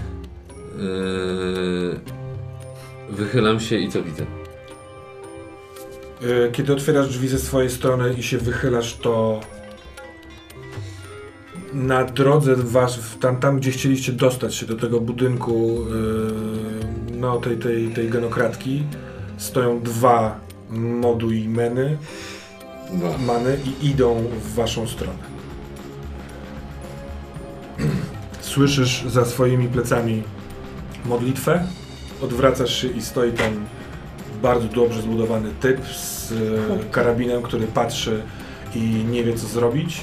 Yy, 0.77 1.99
wychylam 3.09 3.59
się 3.59 3.77
i 3.77 3.89
co 3.89 4.03
widzę? 4.03 4.23
Y, 6.23 6.51
Kiedy 6.51 6.73
otwierasz 6.73 7.07
drzwi 7.09 7.27
ze 7.27 7.39
swojej 7.39 7.69
strony 7.69 8.13
i 8.13 8.23
się 8.23 8.37
wychylasz, 8.37 8.97
to 8.97 9.39
na 11.73 12.03
drodze 12.03 12.55
wasz, 12.55 12.99
w- 12.99 13.19
tam, 13.19 13.37
tam 13.39 13.57
gdzie 13.59 13.71
chcieliście 13.71 14.11
dostać 14.11 14.55
się 14.55 14.65
do 14.65 14.75
tego 14.75 15.01
budynku, 15.01 15.77
y, 17.11 17.15
no 17.15 17.37
tej, 17.41 17.57
tej, 17.57 17.87
tej 17.89 18.09
genokratki, 18.09 18.83
stoją 19.37 19.81
dwa 19.81 20.39
moduj 20.71 21.47
meny, 21.47 21.97
Dwa. 22.93 23.17
many 23.17 23.57
i 23.65 23.87
idą 23.87 24.23
w 24.41 24.53
waszą 24.53 24.87
stronę. 24.87 25.31
Słyszysz 28.41 29.03
za 29.07 29.25
swoimi 29.25 29.67
plecami 29.67 30.23
modlitwę, 31.05 31.67
odwracasz 32.21 32.81
się 32.81 32.87
i 32.87 33.01
stoi 33.01 33.31
tam 33.31 33.65
bardzo 34.41 34.67
dobrze 34.67 35.01
zbudowany 35.01 35.49
typ 35.59 35.85
z 35.87 36.31
e, 36.31 36.35
karabinem, 36.91 37.41
który 37.41 37.67
patrzy 37.67 38.23
i 38.75 38.79
nie 39.11 39.23
wie 39.23 39.33
co 39.33 39.47
zrobić. 39.47 40.01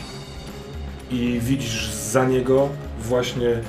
I 1.10 1.40
widzisz 1.42 1.90
za 1.90 2.24
niego 2.24 2.68
właśnie 3.00 3.60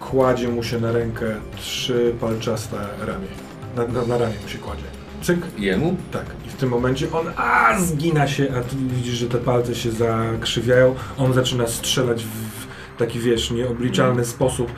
kładzie 0.00 0.48
mu 0.48 0.62
się 0.62 0.80
na 0.80 0.92
rękę 0.92 1.26
trzy 1.56 2.14
palczaste 2.20 2.76
ramię. 3.00 3.28
Na, 3.76 3.86
na, 3.86 4.06
na 4.06 4.18
ramię 4.18 4.34
mu 4.42 4.48
się 4.48 4.58
kładzie. 4.58 4.99
Cyk, 5.22 5.38
Jemu? 5.58 5.96
tak, 6.12 6.24
i 6.46 6.50
w 6.50 6.54
tym 6.54 6.68
momencie 6.68 7.12
on 7.12 7.26
a 7.36 7.80
zgina 7.80 8.28
się, 8.28 8.48
a 8.56 8.60
ty 8.60 8.76
widzisz, 8.76 9.14
że 9.14 9.26
te 9.28 9.38
palce 9.38 9.74
się 9.74 9.90
zakrzywiają. 9.92 10.94
On 11.18 11.32
zaczyna 11.32 11.66
strzelać 11.66 12.24
w 12.24 12.96
taki, 12.98 13.18
wiesz, 13.18 13.50
nieobliczalny 13.50 14.24
sposób. 14.24 14.72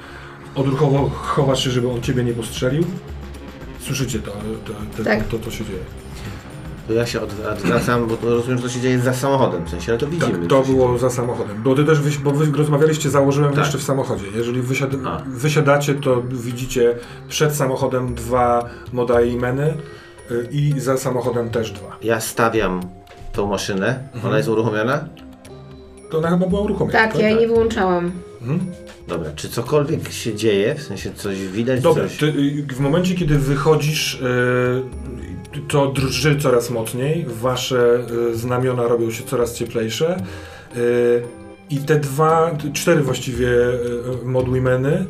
Odruchowo 0.54 1.08
chowasz 1.10 1.64
się, 1.64 1.70
żeby 1.70 1.90
on 1.90 2.00
ciebie 2.00 2.24
nie 2.24 2.32
postrzelił. 2.32 2.84
Słyszycie 3.80 4.18
to, 4.18 4.30
to, 4.64 4.72
to, 4.96 5.04
Tak. 5.04 5.24
to, 5.28 5.38
to, 5.38 5.44
co 5.44 5.50
się 5.50 5.64
dzieje. 5.64 5.78
To 6.88 6.92
ja 6.92 7.06
się 7.06 7.20
odw- 7.20 7.52
odwracam, 7.52 8.06
bo 8.06 8.16
to 8.16 8.30
rozumiem, 8.30 8.58
że 8.58 8.64
to 8.64 8.70
się 8.70 8.80
dzieje 8.80 8.98
za 9.00 9.14
samochodem. 9.14 9.64
W 9.64 9.70
sensie, 9.70 9.92
ale 9.92 9.98
to 9.98 10.06
widzimy. 10.06 10.32
Tak, 10.38 10.46
to 10.46 10.62
było 10.62 10.98
za 10.98 11.10
samochodem. 11.10 11.62
Bo 11.62 11.74
ty 11.74 11.84
też, 11.84 12.00
wyś- 12.00 12.18
bo 12.18 12.30
wy 12.30 12.58
rozmawialiście, 12.58 13.10
założyłem 13.10 13.50
Tak. 13.52 13.58
jeszcze 13.64 13.78
w 13.78 13.82
samochodzie. 13.82 14.24
Jeżeli 14.34 14.62
wysiad 14.62 14.90
A. 15.06 15.22
wysiadacie, 15.26 15.94
to 15.94 16.22
widzicie 16.22 16.94
przed 17.28 17.56
samochodem 17.56 18.14
dwa 18.14 18.68
modaimeny 18.92 19.74
i 20.50 20.80
za 20.80 20.96
samochodem 20.96 21.50
też 21.50 21.70
dwa. 21.70 21.96
Ja 22.02 22.20
stawiam 22.20 22.80
tą 23.32 23.46
maszynę. 23.46 23.98
Mhm. 24.14 24.26
Ona 24.26 24.36
jest 24.36 24.48
uruchomiona? 24.48 25.04
To 26.10 26.18
ona 26.18 26.30
chyba 26.30 26.46
była 26.46 26.60
uruchomiona. 26.60 26.98
Tak, 26.98 27.18
ja 27.18 27.28
jej 27.28 27.38
nie 27.38 27.46
wyłączałam. 27.46 28.12
Mhm. 28.40 28.60
Dobra. 29.08 29.30
Czy 29.36 29.48
cokolwiek 29.48 30.12
się 30.12 30.34
dzieje? 30.34 30.74
W 30.74 30.82
sensie 30.82 31.12
coś 31.14 31.38
widać? 31.46 31.80
Dobra, 31.80 32.04
coś... 32.04 32.16
ty, 32.16 32.26
y, 32.26 32.74
w 32.74 32.80
momencie 32.80 33.14
kiedy 33.14 33.38
wychodzisz, 33.38 34.14
y, 34.14 34.22
to 35.68 35.86
drży 35.86 36.40
coraz 36.40 36.70
mocniej, 36.70 37.26
wasze 37.28 38.06
y, 38.30 38.36
znamiona 38.36 38.82
robią 38.82 39.10
się 39.10 39.24
coraz 39.24 39.54
cieplejsze 39.54 40.16
i 41.70 41.76
te 41.76 42.00
dwa, 42.00 42.50
cztery 42.72 43.02
właściwie 43.02 43.48
y, 43.48 44.24
modwimeny 44.24 45.06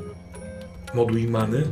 modu 0.95 1.17
i 1.17 1.29
many, 1.29 1.65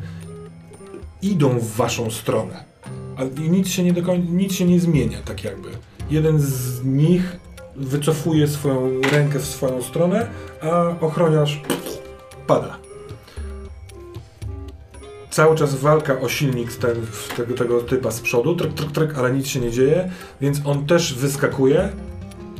idą 1.22 1.58
w 1.58 1.76
waszą 1.76 2.10
stronę. 2.10 2.69
A 3.16 3.40
nic 3.40 3.68
się 3.68 3.82
nie, 3.82 3.92
nic 4.30 4.52
się 4.52 4.64
nie 4.64 4.80
zmienia, 4.80 5.18
tak 5.24 5.44
jakby. 5.44 5.68
Jeden 6.10 6.40
z 6.40 6.84
nich 6.84 7.36
wycofuje 7.76 8.48
swoją 8.48 9.00
rękę 9.12 9.38
w 9.38 9.46
swoją 9.46 9.82
stronę, 9.82 10.26
a 10.62 11.00
ochroniarz 11.00 11.62
pada. 12.46 12.78
Cały 15.30 15.56
czas 15.56 15.74
walka 15.74 16.20
o 16.20 16.28
silnik 16.28 16.74
ten, 16.74 17.06
tego, 17.36 17.54
tego 17.54 17.80
typa 17.80 18.10
z 18.10 18.20
przodu, 18.20 18.56
tryk, 18.56 18.74
tryk, 18.74 18.92
tryk, 18.92 19.18
ale 19.18 19.32
nic 19.32 19.48
się 19.48 19.60
nie 19.60 19.70
dzieje, 19.70 20.10
więc 20.40 20.60
on 20.64 20.86
też 20.86 21.14
wyskakuje 21.14 21.92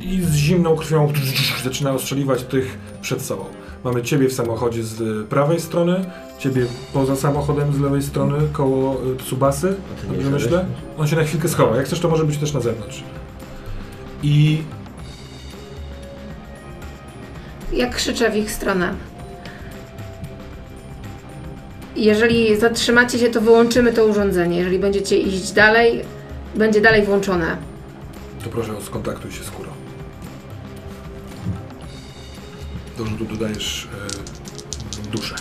i 0.01 0.23
z 0.23 0.35
zimną 0.35 0.77
krwią 0.77 1.13
zaczyna 1.65 1.93
ostrzeliwać 1.93 2.43
tych 2.43 2.79
przed 3.03 3.23
sobą. 3.23 3.45
Mamy 3.85 4.03
ciebie 4.03 4.29
w 4.29 4.33
samochodzie 4.33 4.85
z 4.85 5.27
prawej 5.29 5.61
strony, 5.61 6.05
ciebie 6.39 6.67
poza 6.93 7.17
samochodem 7.17 7.73
z 7.73 7.81
lewej 7.81 8.03
strony, 8.03 8.39
koło 8.53 8.95
y, 9.13 9.17
Tsubasy, 9.17 9.75
dobrze 10.13 10.31
myślę? 10.31 10.65
On 10.99 11.07
się 11.07 11.17
na 11.17 11.25
chwilkę 11.25 11.49
schowa, 11.49 11.77
jak 11.77 11.87
chcesz 11.87 12.01
to 12.01 12.09
może 12.09 12.25
być 12.25 12.39
też 12.39 12.53
na 12.53 12.61
zewnątrz. 12.61 13.05
I 14.23 14.63
Jak 17.73 17.95
krzyczę 17.97 18.31
w 18.31 18.37
ich 18.37 18.51
stronę. 18.53 18.95
Jeżeli 21.97 22.61
zatrzymacie 22.61 23.19
się, 23.19 23.29
to 23.31 23.41
wyłączymy 23.41 23.93
to 23.93 24.07
urządzenie. 24.07 24.59
Jeżeli 24.59 24.79
będziecie 24.79 25.19
iść 25.19 25.53
dalej, 25.53 26.03
będzie 26.55 26.81
dalej 26.81 27.03
włączone. 27.03 27.57
to 28.45 28.51
proszę 28.51 28.73
skontaktuj 28.83 29.33
się 29.33 29.45
z 29.45 29.51
Kurą. 29.51 29.70
Do 33.01 33.07
rzutu 33.07 33.25
dodajesz 33.25 33.89
e, 35.07 35.11
duszę. 35.11 35.35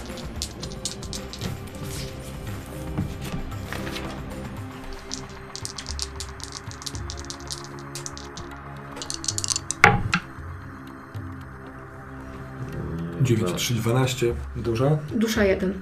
Dziewięć, 13.21 13.53
trzy, 13.55 13.73
dwanaście. 13.73 14.35
Duża? 14.55 14.97
Dusza 15.11 15.43
jeden. 15.43 15.81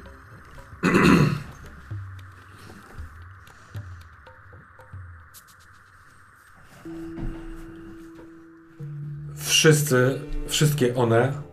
Wszyscy, 9.36 10.22
wszystkie 10.48 10.96
one 10.96 11.47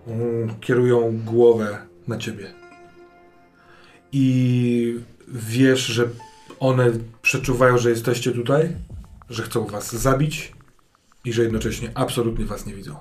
kierują 0.60 1.20
głowę 1.24 1.78
na 2.09 2.18
ciebie. 2.18 2.55
I 4.12 4.98
wiesz, 5.28 5.86
że 5.86 6.09
one 6.60 6.90
przeczuwają, 7.22 7.78
że 7.78 7.90
jesteście 7.90 8.32
tutaj, 8.32 8.76
że 9.31 9.43
chcą 9.43 9.66
was 9.66 9.93
zabić 9.93 10.52
i 11.24 11.32
że 11.32 11.43
jednocześnie 11.43 11.90
absolutnie 11.94 12.44
was 12.44 12.66
nie 12.66 12.74
widzą. 12.74 12.97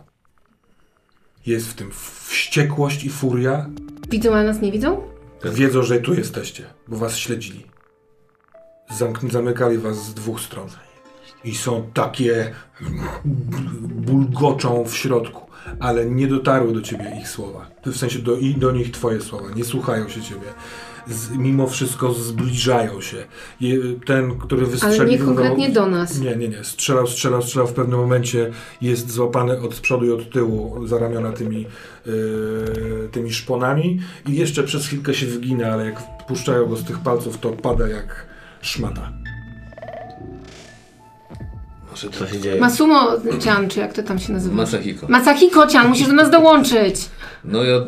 Jest 1.46 1.68
w 1.68 1.74
tym 1.74 1.92
wściekłość 1.92 3.04
i 3.04 3.10
furia. 3.10 3.70
Widzą, 4.10 4.36
a 4.36 4.44
nas 4.44 4.62
nie 4.62 4.72
widzą? 4.72 5.02
Wiedzą, 5.44 5.84
że 5.84 6.00
tu 6.00 6.14
jesteście, 6.14 6.66
bo 6.88 6.98
was 6.98 7.18
śledzili. 7.18 7.66
Zamk- 8.98 9.32
zamykali 9.32 9.78
was 9.78 10.06
z 10.06 10.14
dwóch 10.14 10.42
stron. 10.42 10.68
I 11.44 11.56
są 11.56 11.90
takie. 11.94 12.54
bulgoczą 13.86 14.86
w 14.86 14.96
środku, 14.98 15.53
ale 15.80 16.06
nie 16.06 16.28
dotarły 16.28 16.74
do 16.74 16.82
ciebie 16.82 17.18
ich 17.22 17.28
słowa. 17.28 17.72
W 17.86 17.98
sensie 17.98 18.20
do, 18.20 18.38
i 18.38 18.56
do 18.56 18.72
nich 18.72 18.92
twoje 18.92 19.22
słowa. 19.22 19.46
Nie 19.56 19.64
słuchają 19.64 20.10
się 20.10 20.22
ciebie. 20.22 20.48
Z, 21.08 21.32
mimo 21.32 21.68
wszystko 21.68 22.14
zbliżają 22.14 23.02
się. 23.02 23.26
Je, 23.62 23.78
ten, 24.06 24.38
który 24.38 24.66
wystrzelił. 24.66 25.02
Ale 25.02 25.10
nie 25.10 25.18
konkretnie 25.18 25.70
do 25.70 25.88
nas. 25.88 26.20
nie, 26.20 26.36
nie, 26.36 26.48
nie. 26.48 26.64
Strzelał, 26.64 27.08
strzelał, 27.08 27.42
strzelał. 27.42 27.68
W 27.68 27.74
pewnym 27.74 28.00
momencie 28.00 28.52
jest 28.82 29.12
złapany 29.12 29.62
od 29.62 29.76
przodu 29.80 30.06
i 30.06 30.12
od 30.12 30.30
tyłu 30.30 30.88
za 30.88 31.00
ramiona 31.00 31.32
tymi, 31.32 31.66
yy, 32.06 33.10
tymi 33.12 33.34
szponami 33.34 34.00
i 34.28 34.36
jeszcze 34.36 34.64
przez 34.64 34.86
chwilkę 34.86 35.14
się 35.14 35.26
wygina, 35.26 35.68
ale 35.68 35.86
jak 35.86 36.26
puszczają 36.28 36.66
go 36.66 36.78
z 36.78 36.84
tych 36.84 37.00
palców, 37.00 37.38
to 37.38 37.50
pada 37.50 37.88
jak 37.88 38.26
szmata. 38.62 39.12
Może 41.94 42.10
Co 42.10 42.28
się 42.28 42.42
dzieje? 42.42 42.62
Masumo 42.62 43.12
Chan, 43.46 43.70
czy 43.70 43.80
jak 43.80 43.94
to 43.94 44.04
tam 44.04 44.20
się 44.20 44.34
nazywa? 44.34 44.56
Masahiko. 44.56 45.08
Masahiko 45.10 45.68
Chan, 45.68 45.88
musisz 45.88 46.08
do 46.08 46.14
nas 46.14 46.30
dołączyć. 46.32 46.96
No 47.46 47.64
ja 47.64 47.82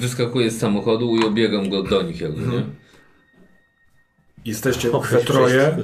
wyskakuję 0.00 0.50
z 0.50 0.58
samochodu 0.58 1.16
i 1.16 1.24
obiegam 1.24 1.70
go 1.70 1.82
do 1.82 2.02
nich 2.02 2.20
jakby, 2.20 2.40
nie? 2.46 2.62
Jesteście 4.44 4.92
Och, 4.92 5.08
we 5.10 5.18
troje 5.18 5.76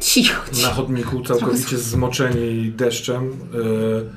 Cicho, 0.00 0.42
na 0.52 0.58
cicho. 0.58 0.70
chodniku, 0.70 1.20
całkowicie 1.22 1.78
zmoczeni 1.78 2.72
deszczem. 2.76 3.30
Yy, 3.54 4.10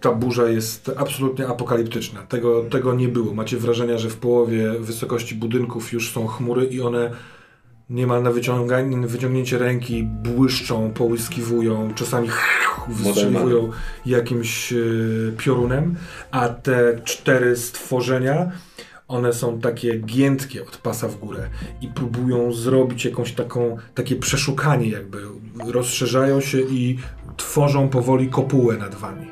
ta 0.00 0.12
burza 0.12 0.48
jest 0.48 0.90
absolutnie 0.96 1.46
apokaliptyczna. 1.46 2.22
Tego, 2.22 2.62
tego 2.62 2.94
nie 2.94 3.08
było. 3.08 3.34
Macie 3.34 3.56
wrażenie, 3.56 3.98
że 3.98 4.10
w 4.10 4.16
połowie 4.16 4.72
wysokości 4.80 5.34
budynków 5.34 5.92
już 5.92 6.12
są 6.12 6.26
chmury 6.26 6.64
i 6.66 6.80
one 6.80 7.10
niemal 7.90 8.22
na 8.22 8.30
wyciąganie, 8.30 9.06
wyciągnięcie 9.06 9.58
ręki 9.58 10.02
błyszczą, 10.02 10.90
połyskiwują, 10.90 11.94
czasami 11.94 12.28
wystrzeliwują 12.88 13.70
jakimś 14.06 14.72
e, 14.72 14.76
piorunem, 15.38 15.96
a 16.30 16.48
te 16.48 17.00
cztery 17.04 17.56
stworzenia 17.56 18.50
one 19.08 19.32
są 19.32 19.60
takie 19.60 19.98
giętkie 19.98 20.62
od 20.62 20.76
pasa 20.76 21.08
w 21.08 21.16
górę 21.18 21.48
i 21.80 21.88
próbują 21.88 22.52
zrobić 22.52 23.04
jakąś 23.04 23.32
taką, 23.32 23.76
takie 23.94 24.16
przeszukanie 24.16 24.88
jakby. 24.88 25.18
Rozszerzają 25.72 26.40
się 26.40 26.60
i 26.60 26.98
tworzą 27.36 27.88
powoli 27.88 28.28
kopułę 28.28 28.76
nad 28.76 28.94
wami. 28.94 29.26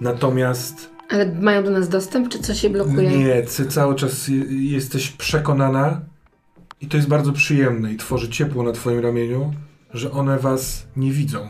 Natomiast 0.00 0.90
Ale 1.08 1.34
mają 1.40 1.64
do 1.64 1.70
nas 1.70 1.88
dostęp, 1.88 2.28
czy 2.28 2.38
co 2.38 2.54
się 2.54 2.70
blokuje? 2.70 3.18
nie, 3.18 3.42
ty 3.42 3.66
cały 3.66 3.94
czas 3.94 4.28
je- 4.28 4.70
jesteś 4.72 5.10
przekonana 5.10 6.00
i 6.80 6.86
to 6.86 6.96
jest 6.96 7.08
bardzo 7.08 7.32
przyjemne 7.32 7.92
i 7.92 7.96
tworzy 7.96 8.28
ciepło 8.28 8.62
na 8.62 8.72
twoim 8.72 9.00
ramieniu, 9.00 9.54
że 9.94 10.10
one 10.10 10.38
was 10.38 10.86
nie 10.96 11.12
widzą. 11.12 11.48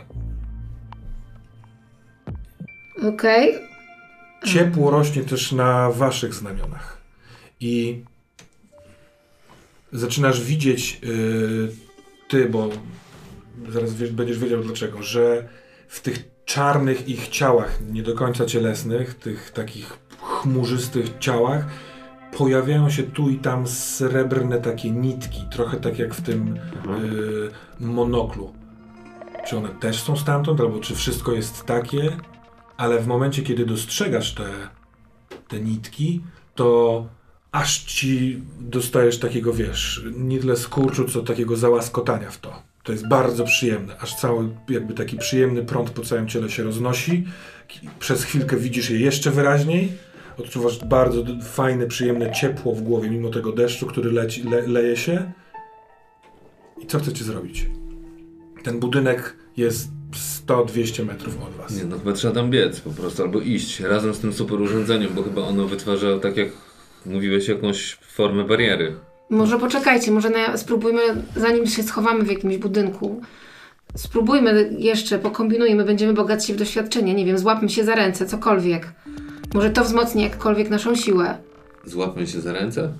Okej. 3.09 3.55
Ciepło 4.45 4.91
rośnie 4.91 5.23
też 5.23 5.53
na 5.53 5.91
waszych 5.91 6.35
znamionach. 6.35 6.99
I 7.61 8.05
zaczynasz 9.93 10.45
widzieć 10.45 11.01
yy, 11.03 11.73
ty, 12.29 12.49
bo 12.49 12.71
zaraz 13.69 13.95
wiesz, 13.95 14.13
będziesz 14.13 14.39
wiedział 14.39 14.63
dlaczego, 14.63 15.03
że 15.03 15.49
w 15.89 16.01
tych 16.01 16.25
czarnych 16.45 17.09
ich 17.09 17.29
ciałach, 17.29 17.79
nie 17.91 18.03
do 18.03 18.15
końca 18.15 18.47
cielesnych, 18.47 19.15
tych 19.15 19.51
takich 19.51 19.99
chmurzystych 20.21 21.19
ciałach, 21.19 21.67
pojawiają 22.37 22.91
się 22.91 23.03
tu 23.03 23.31
i 23.31 23.37
tam 23.37 23.67
srebrne 23.67 24.59
takie 24.59 24.91
nitki, 24.91 25.45
trochę 25.51 25.77
tak 25.77 25.99
jak 25.99 26.15
w 26.15 26.21
tym 26.21 26.59
yy, 27.03 27.51
monoklu. 27.81 28.53
Czy 29.47 29.57
one 29.57 29.69
też 29.69 30.03
są 30.03 30.17
stamtąd, 30.17 30.61
albo 30.61 30.81
czy 30.81 30.95
wszystko 30.95 31.33
jest 31.33 31.67
takie? 31.67 32.11
ale 32.81 33.01
w 33.01 33.07
momencie, 33.07 33.43
kiedy 33.43 33.67
dostrzegasz 33.67 34.35
te, 34.35 34.45
te 35.49 35.61
nitki, 35.61 36.21
to 36.55 37.07
aż 37.53 37.79
ci 37.79 38.43
dostajesz 38.61 39.19
takiego, 39.19 39.53
wiesz, 39.53 40.05
nie 40.17 40.39
tyle 40.39 40.57
skurczu, 40.57 41.05
co 41.05 41.23
takiego 41.23 41.57
załaskotania 41.57 42.31
w 42.31 42.39
to. 42.39 42.63
To 42.83 42.93
jest 42.93 43.09
bardzo 43.09 43.45
przyjemne, 43.45 43.97
aż 44.01 44.15
cały 44.15 44.49
jakby 44.69 44.95
taki 44.95 45.17
przyjemny 45.17 45.63
prąd 45.63 45.91
po 45.91 46.03
całym 46.03 46.29
ciele 46.29 46.51
się 46.51 46.63
roznosi. 46.63 47.27
Przez 47.99 48.25
chwilkę 48.25 48.57
widzisz 48.57 48.91
je 48.91 49.01
jeszcze 49.01 49.31
wyraźniej. 49.31 49.93
Odczuwasz 50.41 50.85
bardzo 50.85 51.23
fajne, 51.43 51.87
przyjemne 51.87 52.33
ciepło 52.33 52.75
w 52.75 52.83
głowie, 52.83 53.11
mimo 53.11 53.31
tego 53.31 53.53
deszczu, 53.53 53.87
który 53.87 54.13
leci, 54.13 54.43
le, 54.43 54.67
leje 54.67 54.97
się. 54.97 55.33
I 56.83 56.87
co 56.87 56.99
chcecie 56.99 57.25
zrobić? 57.25 57.67
Ten 58.63 58.81
budynek 58.81 59.37
jest 59.57 59.89
100-200 60.47 61.07
metrów 61.07 61.43
od 61.43 61.55
was. 61.55 61.77
Nie, 61.77 61.85
no 61.85 61.99
chyba 61.99 62.13
trzeba 62.13 62.35
tam 62.35 62.51
biec 62.51 62.81
po 62.81 62.91
prostu, 62.91 63.23
albo 63.23 63.41
iść 63.41 63.81
razem 63.81 64.15
z 64.15 64.19
tym 64.19 64.33
super 64.33 64.61
urządzeniem, 64.61 65.11
bo 65.15 65.23
chyba 65.23 65.43
ono 65.43 65.67
wytwarza, 65.67 66.19
tak 66.19 66.37
jak 66.37 66.49
mówiłeś, 67.07 67.49
jakąś 67.49 67.95
formę 67.95 68.45
bariery. 68.45 68.97
Może 69.31 69.59
poczekajcie, 69.59 70.11
może 70.11 70.31
na, 70.31 70.57
spróbujmy, 70.57 71.01
zanim 71.37 71.67
się 71.67 71.83
schowamy 71.83 72.25
w 72.25 72.29
jakimś 72.31 72.57
budynku, 72.57 73.21
spróbujmy 73.97 74.71
jeszcze, 74.79 75.19
pokombinujmy, 75.19 75.85
będziemy 75.85 76.13
bogatsi 76.13 76.55
w 76.55 76.57
doświadczenie, 76.57 77.15
nie 77.15 77.25
wiem, 77.25 77.39
złapmy 77.39 77.69
się 77.69 77.85
za 77.85 77.95
ręce, 77.95 78.27
cokolwiek. 78.27 78.93
Może 79.55 79.71
to 79.71 79.85
wzmocni 79.85 80.23
jakkolwiek 80.23 80.71
naszą 80.71 80.95
siłę. 80.97 81.39
Złapmy 81.85 82.27
się 82.27 82.41
za 82.41 82.53
ręce? 82.53 82.93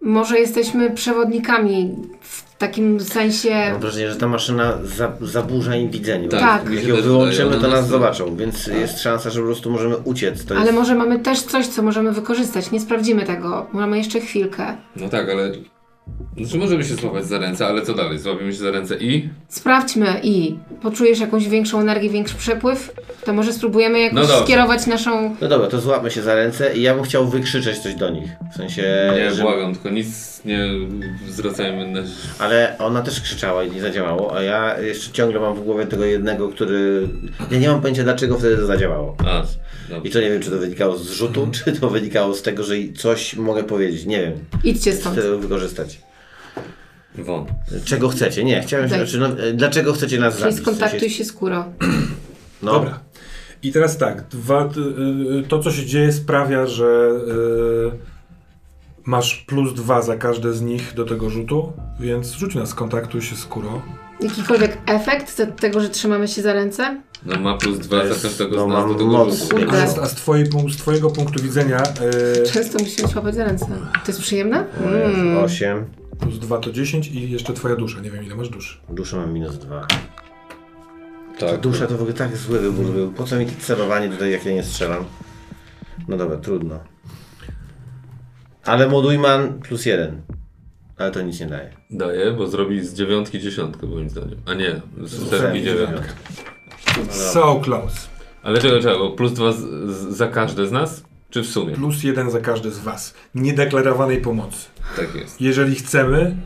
Może 0.00 0.38
jesteśmy 0.38 0.90
przewodnikami 0.90 1.94
w 2.20 2.56
takim 2.58 3.00
sensie. 3.00 3.68
Mam 3.72 3.80
wrażenie, 3.80 4.10
że 4.10 4.16
ta 4.16 4.28
maszyna 4.28 4.78
za, 4.84 5.12
zaburza 5.20 5.76
im 5.76 5.90
widzenie. 5.90 6.28
Tak. 6.28 6.70
mi 6.70 6.76
Jak 6.76 6.86
ją 6.86 6.96
wyłączymy, 6.96 7.50
to 7.50 7.58
ona 7.58 7.68
nas 7.68 7.88
zobaczą, 7.88 8.36
więc 8.36 8.64
Tak. 8.64 8.74
jest 8.74 9.00
szansa, 9.00 9.30
że 9.30 9.40
po 9.40 9.46
prostu 9.46 9.70
możemy 9.70 9.96
uciec. 9.96 10.44
To 10.44 10.54
Ale 10.54 10.64
jest... 10.64 10.74
może 10.74 10.94
mamy 10.94 11.18
też 11.18 11.42
coś, 11.42 11.66
co 11.66 11.82
możemy 11.82 12.12
wykorzystać. 12.12 12.70
Nie 12.70 12.80
sprawdzimy 12.80 13.24
tego. 13.24 13.66
Mamy 13.72 13.98
jeszcze 13.98 14.20
chwilkę. 14.20 14.76
No 14.96 15.08
tak, 15.08 15.30
ale... 15.30 15.52
Znaczy 16.36 16.58
możemy 16.58 16.84
się 16.84 16.94
złapać 16.94 17.26
za 17.26 17.38
ręce, 17.38 17.66
ale 17.66 17.82
co 17.82 17.94
dalej? 17.94 18.18
Złapiemy 18.18 18.52
się 18.52 18.58
za 18.58 18.70
ręce 18.70 18.96
i... 18.96 19.28
Sprawdźmy 19.48 20.06
i 20.22 20.56
poczujesz 20.82 21.20
jakąś 21.20 21.48
większą 21.48 21.80
energię, 21.80 22.10
większy 22.10 22.34
przepływ, 22.36 22.94
to 23.24 23.32
może 23.32 23.52
spróbujemy 23.52 24.00
jakoś 24.00 24.14
No 24.16 24.26
dobrze. 24.26 24.44
skierować 24.44 24.86
naszą. 24.86 25.36
No 25.40 25.48
dobra, 25.48 25.66
to 25.68 25.80
złapmy 25.80 26.10
się 26.10 26.22
za 26.22 26.34
ręce 26.34 26.76
i 26.76 26.82
ja 26.82 26.94
bym 26.94 27.04
chciał 27.04 27.26
wykrzyczeć 27.28 27.78
coś 27.78 27.94
do 27.94 28.10
nich. 28.10 28.30
W 28.52 28.56
sensie, 28.56 28.82
Nie, 29.16 29.30
że... 29.34 29.42
błagam, 29.42 29.72
tylko 29.74 29.90
nic 29.90 30.40
nie 30.44 30.66
zwracajmy 31.28 31.88
na... 31.88 32.00
Ale 32.38 32.76
ona 32.78 33.02
też 33.02 33.20
krzyczała 33.20 33.64
i 33.64 33.70
nie 33.70 33.80
zadziałało, 33.80 34.36
a 34.36 34.42
ja 34.42 34.80
jeszcze 34.80 35.12
ciągle 35.12 35.40
mam 35.40 35.54
w 35.54 35.60
głowie 35.64 35.86
tego 35.86 36.04
jednego, 36.04 36.48
który... 36.48 37.08
Ja 37.50 37.58
nie 37.58 37.68
mam 37.68 37.80
pojęcia 37.80 38.04
dlaczego 38.04 38.38
wtedy 38.38 38.56
to 38.56 38.66
zadziałało. 38.66 39.16
A, 39.26 39.42
I 40.04 40.10
to 40.10 40.20
nie 40.20 40.30
wiem, 40.30 40.42
czy 40.42 40.50
to 40.50 40.58
wynikało 40.58 40.96
z 40.96 41.10
rzutu, 41.10 41.48
czy 41.64 41.72
to 41.72 41.90
wynikało 41.90 42.34
z 42.34 42.42
tego, 42.42 42.62
że 42.62 42.74
coś 42.96 43.36
mogę 43.36 43.64
powiedzieć. 43.64 44.06
Nie 44.06 44.20
wiem. 44.20 44.32
Idźcie 44.64 44.90
Chcę 44.90 45.00
stąd. 45.00 45.16
tego 45.16 45.38
wykorzystać. 45.38 46.00
Won. 47.18 47.46
Czego 47.84 48.08
chcecie? 48.08 48.44
Nie, 48.44 48.62
chciałem 48.62 48.88
się... 48.88 48.94
Znaczy, 48.94 49.18
no, 49.18 49.26
e, 49.26 49.52
dlaczego 49.52 49.92
chcecie 49.92 50.18
nas 50.18 50.34
Czyli 50.34 50.42
zabić? 50.42 50.60
Skontaktuj 50.60 51.10
się 51.10 51.24
z 51.24 51.32
Kuro. 51.32 51.64
No, 52.62 52.72
Dobra. 52.72 53.00
I 53.62 53.72
teraz 53.72 53.98
tak, 53.98 54.28
dwa, 54.28 54.64
y, 54.64 55.48
to 55.48 55.58
co 55.58 55.72
się 55.72 55.86
dzieje 55.86 56.12
sprawia, 56.12 56.66
że 56.66 57.10
y, 57.94 57.98
masz 59.04 59.44
plus 59.46 59.74
dwa 59.74 60.02
za 60.02 60.16
każde 60.16 60.52
z 60.52 60.62
nich 60.62 60.94
do 60.94 61.04
tego 61.04 61.30
rzutu, 61.30 61.72
więc 62.00 62.32
rzuć 62.32 62.54
nas, 62.54 62.74
kontaktuj 62.74 63.22
się 63.22 63.36
z 63.36 63.44
Kuro. 63.44 63.82
Jakikolwiek 64.20 64.78
efekt 64.86 65.30
z 65.30 65.60
tego, 65.60 65.80
że 65.80 65.88
trzymamy 65.88 66.28
się 66.28 66.42
za 66.42 66.52
ręce? 66.52 67.00
No 67.26 67.40
ma 67.40 67.56
plus 67.56 67.78
dwa 67.78 68.00
To 68.00 68.14
za 68.14 68.22
każdego 68.28 68.56
no, 68.56 68.64
z 68.64 68.66
nas 68.68 68.78
mam 68.78 68.88
do 68.88 68.94
tego 68.94 69.10
moc. 69.10 69.34
rzutu. 69.38 69.56
Kurde. 69.56 69.82
A, 69.82 69.86
z- 69.86 69.98
a 69.98 70.06
z, 70.06 70.14
twojej, 70.14 70.46
z 70.70 70.76
twojego 70.76 71.10
punktu 71.10 71.42
widzenia 71.42 71.82
y, 71.82 72.52
Często 72.52 72.78
musimy 72.78 73.08
się 73.08 73.16
łapać 73.16 73.34
za 73.34 73.44
ręce. 73.44 73.66
To 73.66 74.02
jest 74.12 74.20
przyjemne? 74.20 74.64
Mm. 74.86 75.14
Mm. 75.20 75.44
8. 75.44 75.84
plus 76.20 76.38
dwa 76.38 76.58
to 76.58 76.72
10 76.72 77.08
i 77.08 77.30
jeszcze 77.30 77.52
twoja 77.52 77.76
dusza. 77.76 78.00
Nie 78.00 78.10
wiem 78.10 78.24
ile 78.24 78.34
masz 78.34 78.48
duszy. 78.48 78.78
Duszę 78.88 79.16
mam 79.16 79.32
minus 79.32 79.56
2. 79.58 79.86
Tak. 81.38 81.60
Dusza 81.60 81.86
to 81.86 81.94
w 81.96 82.00
ogóle 82.00 82.12
tak 82.14 82.36
zły 82.36 82.58
wybór 82.60 82.86
był. 82.86 83.12
Po 83.12 83.24
co 83.24 83.36
mi 83.36 83.46
celowanie 83.46 84.08
tutaj, 84.08 84.30
jak 84.30 84.46
ja 84.46 84.52
nie 84.52 84.62
strzelam? 84.64 85.04
No 86.08 86.16
dobra, 86.16 86.36
trudno. 86.36 86.78
Ale 88.64 88.88
Modujman 88.88 89.60
plus 89.60 89.86
jeden. 89.86 90.22
Ale 90.98 91.10
to 91.10 91.22
nic 91.22 91.40
nie 91.40 91.46
daje. 91.46 91.70
Daje, 91.90 92.32
bo 92.32 92.46
zrobi 92.46 92.84
z 92.84 92.94
dziewiątki 92.94 93.40
dziesiątkę 93.40 93.86
moim 93.86 94.10
zdaniem. 94.10 94.38
A 94.46 94.54
nie, 94.54 94.80
z 95.02 95.30
setki 95.30 95.62
dziewiątkę. 95.62 95.96
dziewiątka. 95.96 97.12
So 97.12 97.60
close. 97.64 98.08
Ale 98.42 98.60
czego, 98.60 98.80
czego? 98.80 99.10
Plus 99.10 99.32
dwa 99.32 99.52
z, 99.52 99.56
z, 99.56 100.16
za 100.16 100.28
każde 100.28 100.66
z 100.66 100.72
nas? 100.72 101.04
Czy 101.30 101.42
w 101.42 101.46
sumie? 101.46 101.74
Plus 101.74 102.04
jeden 102.04 102.30
za 102.30 102.40
każdy 102.40 102.70
z 102.70 102.78
was. 102.78 103.14
Niedeklarowanej 103.34 104.20
pomocy. 104.20 104.68
Tak 104.96 105.14
jest. 105.14 105.40
Jeżeli 105.40 105.74
chcemy 105.74 106.36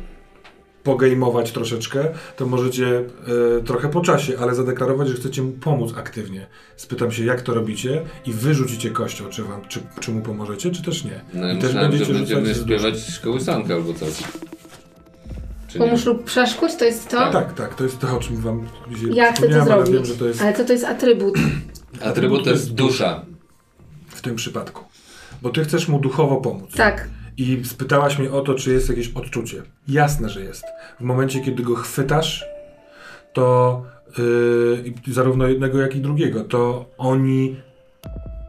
pogejmować 0.85 1.53
troszeczkę, 1.53 2.09
to 2.37 2.47
możecie 2.47 2.99
e, 3.59 3.65
trochę 3.65 3.89
po 3.89 4.01
czasie, 4.01 4.39
ale 4.39 4.55
zadeklarować, 4.55 5.09
że 5.09 5.15
chcecie 5.15 5.43
mu 5.43 5.53
pomóc 5.53 5.93
aktywnie. 5.97 6.47
Spytam 6.77 7.13
się, 7.13 7.25
jak 7.25 7.43
to 7.43 7.55
robicie 7.55 8.03
i 8.27 8.33
wyrzucicie 8.33 8.91
kością, 8.91 9.25
czy, 9.31 9.43
wam, 9.43 9.61
czy, 9.69 9.81
czy 10.01 10.11
mu 10.11 10.21
pomożecie, 10.21 10.71
czy 10.71 10.83
też 10.83 11.05
nie. 11.05 11.21
No 11.35 11.47
ja 11.47 11.53
I 11.53 11.59
też 11.59 11.65
myślałem, 11.65 11.93
że 11.93 11.99
będziecie 11.99 12.35
będziemy 12.35 12.55
śpiewać 12.55 13.21
kołysankę 13.25 13.75
albo 13.75 13.95
coś. 13.95 14.15
Pomóż 15.79 16.05
lub 16.05 16.25
przeszkódź, 16.25 16.77
to 16.77 16.85
jest 16.85 17.09
to? 17.09 17.33
Tak, 17.33 17.55
tak, 17.55 17.75
to 17.75 17.85
jest 17.85 17.99
to, 17.99 18.17
o 18.17 18.21
czym 18.21 18.37
wam 18.37 18.69
dzisiaj 18.91 19.15
Ja 19.15 19.33
chcę 19.33 19.49
to 19.49 19.55
ale 19.55 19.65
zrobić. 19.65 19.95
wiem, 19.95 20.05
że 20.05 20.15
to 20.15 20.27
jest 20.29 20.43
Ale 20.43 20.53
co 20.53 20.65
to 20.65 20.73
jest 20.73 20.85
atrybut? 20.85 21.35
Atrybut 22.11 22.45
to 22.45 22.51
jest 22.51 22.75
dusza. 22.75 23.25
w 24.09 24.21
tym 24.23 24.37
przypadku. 24.37 24.85
Bo 25.43 25.51
ty 25.51 25.65
chcesz 25.65 25.89
mu 25.89 25.99
duchowo 25.99 26.37
pomóc. 26.37 26.71
Tak. 26.77 27.09
I 27.41 27.65
spytałaś 27.65 28.19
mnie 28.19 28.31
o 28.31 28.41
to, 28.41 28.55
czy 28.55 28.73
jest 28.73 28.89
jakieś 28.89 29.09
odczucie. 29.09 29.63
Jasne, 29.89 30.29
że 30.29 30.41
jest. 30.41 30.65
W 31.01 31.03
momencie, 31.03 31.41
kiedy 31.41 31.63
go 31.63 31.75
chwytasz, 31.75 32.45
to 33.33 33.83
yy, 34.19 35.13
zarówno 35.15 35.49
jednego, 35.49 35.81
jak 35.81 35.97
i 35.97 36.01
drugiego, 36.01 36.45
to 36.45 36.87
oni 36.99 37.57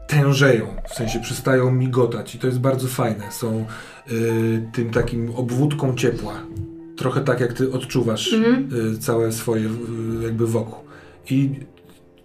tężeją, 0.06 0.76
w 0.88 0.94
sensie 0.94 1.20
przestają 1.20 1.70
migotać 1.70 2.34
i 2.34 2.38
to 2.38 2.46
jest 2.46 2.60
bardzo 2.60 2.88
fajne. 2.88 3.32
Są 3.32 3.66
yy, 4.10 4.70
tym 4.72 4.90
takim 4.90 5.34
obwódką 5.34 5.94
ciepła. 5.96 6.34
Trochę 6.96 7.20
tak, 7.20 7.40
jak 7.40 7.52
ty 7.52 7.72
odczuwasz 7.72 8.32
yy, 8.32 8.98
całe 8.98 9.32
swoje 9.32 9.62
yy, 9.62 10.22
jakby 10.22 10.46
wokół. 10.46 10.84
I 11.30 11.50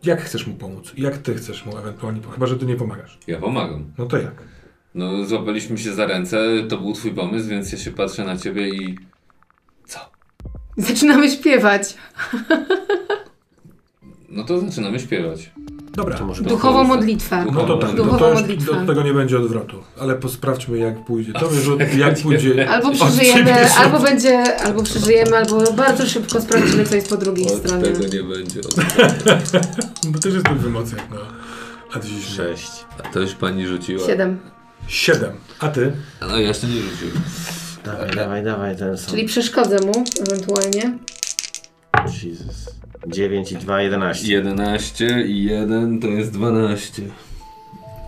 jak 0.03 0.21
chcesz 0.21 0.47
mu 0.47 0.53
pomóc? 0.53 0.93
Jak 0.97 1.17
ty 1.17 1.35
chcesz 1.35 1.65
mu 1.65 1.77
ewentualnie 1.77 2.21
pomóc? 2.21 2.35
Chyba, 2.35 2.47
że 2.47 2.57
ty 2.57 2.65
nie 2.65 2.75
pomagasz. 2.75 3.17
Ja 3.27 3.39
pomagam. 3.39 3.85
No 3.97 4.05
to 4.05 4.17
jak? 4.17 4.56
No 4.97 5.25
złapaliśmy 5.25 5.77
się 5.77 5.93
za 5.93 6.05
ręce, 6.05 6.37
to 6.69 6.77
był 6.77 6.93
twój 6.93 7.11
pomysł, 7.11 7.49
więc 7.49 7.71
ja 7.71 7.77
się 7.77 7.91
patrzę 7.91 8.23
na 8.25 8.37
ciebie 8.37 8.69
i... 8.69 8.97
Co? 9.85 9.99
Zaczynamy 10.77 11.31
śpiewać. 11.31 11.97
No 14.29 14.43
to 14.43 14.59
zaczynamy 14.59 14.99
śpiewać. 14.99 15.51
Dobra. 15.91 16.17
To 16.17 16.43
Duchową 16.43 16.83
modlitwę. 16.83 17.45
No 17.53 17.65
to 17.65 17.77
tak, 17.77 17.89
no 17.89 17.95
Duchową 17.95 18.17
to 18.17 18.29
już 18.29 18.39
modlitwę. 18.39 18.73
do 18.73 18.85
tego 18.85 19.03
nie 19.03 19.13
będzie 19.13 19.37
odwrotu, 19.37 19.83
ale 19.99 20.15
posprawdźmy 20.15 20.77
jak 20.77 21.05
pójdzie. 21.05 21.33
To 21.33 21.49
wiesz, 21.49 21.97
jak 21.97 22.19
pójdzie. 22.23 22.69
Albo 22.69 22.91
przeżyjemy, 22.91 23.71
albo 23.71 23.99
będzie, 23.99 24.57
albo 24.57 24.83
przeżyjemy, 24.83 25.37
albo 25.37 25.73
bardzo 25.73 26.05
szybko 26.05 26.41
sprawdzimy, 26.41 26.85
co 26.85 26.95
jest 26.95 27.09
po 27.09 27.17
drugiej 27.17 27.47
Od 27.47 27.53
stronie. 27.53 27.83
tego 27.83 27.99
nie 27.99 28.23
będzie. 28.23 28.61
Bo 30.11 30.19
też 30.19 30.33
jestem 30.33 30.57
w 30.57 30.65
emocjach, 30.65 31.09
no. 31.11 31.17
A 31.93 32.01
śmieję. 32.01 32.55
6. 32.55 32.71
A 32.99 33.07
to 33.07 33.19
już 33.19 33.33
pani 33.35 33.67
rzuciła. 33.67 34.07
Siedem. 34.07 34.39
Siedem. 34.87 35.31
A 35.59 35.69
ty? 35.69 35.91
No 36.21 36.39
ja 36.39 36.47
jeszcze 36.47 36.67
nie 36.67 36.81
rzuciłem. 36.81 37.13
Dawaj, 37.85 38.09
dawaj, 38.15 38.43
dawaj, 38.43 38.75
ten 38.77 38.97
są. 38.97 39.11
Czyli 39.11 39.25
przeszkodzę 39.25 39.77
mu 39.85 40.03
ewentualnie. 40.27 40.97
Jesus. 42.23 42.75
9 43.07 43.51
i 43.51 43.55
2, 43.55 43.81
11. 43.81 44.27
11 44.33 45.21
i 45.27 45.43
1 45.43 45.99
to 45.99 46.07
jest 46.07 46.31
12. 46.31 47.03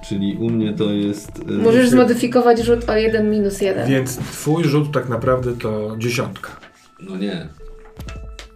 Czyli 0.10 0.38
u 0.40 0.50
mnie 0.50 0.74
to 0.74 0.84
jest... 0.92 1.30
y, 1.50 1.52
Możesz 1.54 1.90
zmodyfikować 1.90 2.60
rzut 2.60 2.90
o 2.90 2.96
jeden 2.96 3.32
minus 3.32 3.62
jeden. 3.62 3.88
Więc 3.90 4.18
twój 4.18 4.64
rzut 4.64 4.92
tak 4.94 5.10
naprawdę 5.10 5.58
to 5.58 5.96
dziesiątka. 5.98 6.50
No 7.02 7.18
nie. 7.18 7.48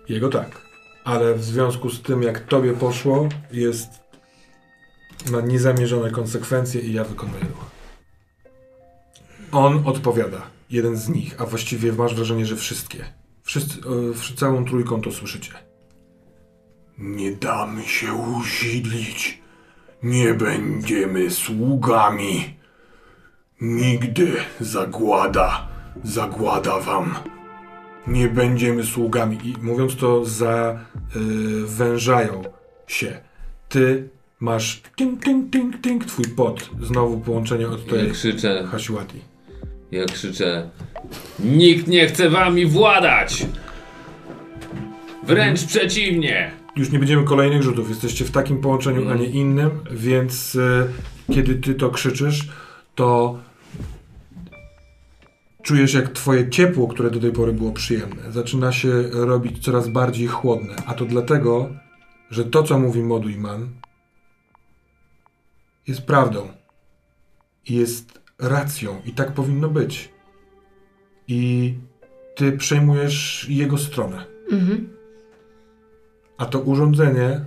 Jego 0.09 0.29
tak. 0.29 0.61
Ale 1.03 1.35
w 1.35 1.43
związku 1.43 1.89
z 1.89 2.01
tym, 2.01 2.23
jak 2.23 2.39
tobie 2.39 2.73
poszło, 2.73 3.29
jest 3.51 3.89
ma 5.31 5.41
niezamierzone 5.41 6.11
konsekwencje 6.11 6.81
i 6.81 6.93
ja 6.93 7.03
wykonuję 7.03 7.39
ruch. 7.39 7.72
On 9.53 9.81
odpowiada. 9.85 10.41
Jeden 10.69 10.97
z 10.97 11.09
nich, 11.09 11.41
a 11.41 11.45
właściwie 11.45 11.93
masz 11.93 12.15
wrażenie, 12.15 12.45
że 12.45 12.55
wszystkie. 12.55 13.05
Wszyscy, 13.43 13.79
e, 13.79 14.35
całą 14.35 14.65
trójką 14.65 15.01
to 15.01 15.11
słyszycie. 15.11 15.51
Nie 16.97 17.31
damy 17.31 17.83
się 17.83 18.13
usidlić. 18.13 19.41
Nie 20.03 20.33
będziemy 20.33 21.31
sługami. 21.31 22.55
Nigdy 23.61 24.31
zagłada, 24.59 25.67
zagłada 26.03 26.79
wam. 26.79 27.15
Nie 28.07 28.27
będziemy 28.27 28.83
sługami. 28.83 29.37
I 29.43 29.55
mówiąc 29.61 29.95
to, 29.95 30.23
zawężają 31.65 32.43
się. 32.87 33.21
Ty 33.69 34.09
masz 34.39 34.81
ting, 34.95 35.23
ting, 35.23 35.51
ting, 35.51 35.81
ting, 35.81 36.05
twój 36.05 36.25
pot. 36.25 36.69
Znowu 36.81 37.19
połączenie 37.19 37.67
od 37.67 37.87
Ja 37.87 37.93
tej 37.93 38.11
krzyczę, 38.11 38.67
Hasiłati. 38.71 39.32
Ja 39.93 40.05
krzyczę. 40.05 40.69
Nikt 41.39 41.87
nie 41.87 42.07
chce 42.07 42.29
wami 42.29 42.65
władać! 42.65 43.45
Wręcz 45.23 45.65
przeciwnie! 45.65 46.51
Już 46.75 46.91
nie 46.91 46.99
będziemy 46.99 47.23
kolejnych 47.23 47.63
rzutów. 47.63 47.89
Jesteście 47.89 48.25
w 48.25 48.31
takim 48.31 48.61
połączeniu, 48.61 49.09
a 49.09 49.15
nie 49.15 49.25
innym, 49.25 49.69
więc 49.91 50.55
e, 50.55 51.33
kiedy 51.33 51.55
ty 51.55 51.75
to 51.75 51.89
krzyczysz, 51.89 52.47
to 52.95 53.39
czujesz 55.63 55.93
jak 55.93 56.09
twoje 56.09 56.49
ciepło, 56.49 56.87
które 56.87 57.11
do 57.11 57.19
tej 57.19 57.31
pory 57.31 57.53
było 57.53 57.71
przyjemne, 57.71 58.31
zaczyna 58.31 58.71
się 58.71 59.03
robić 59.11 59.63
coraz 59.63 59.87
bardziej 59.87 60.27
chłodne. 60.27 60.75
A 60.85 60.93
to 60.93 61.05
dlatego, 61.05 61.69
że 62.29 62.45
to, 62.45 62.63
co 62.63 62.79
mówi 62.79 63.03
Moduiman, 63.03 63.69
jest 65.87 66.01
prawdą. 66.01 66.47
Jest 67.69 68.22
racją. 68.43 69.01
I 69.05 69.11
tak 69.11 69.31
powinno 69.31 69.69
być. 69.69 70.09
I 71.27 71.73
ty 72.35 72.51
przejmujesz 72.51 73.45
jego 73.49 73.77
stronę. 73.77 74.25
Mhm. 74.51 74.89
A 76.37 76.45
to 76.45 76.59
urządzenie 76.59 77.41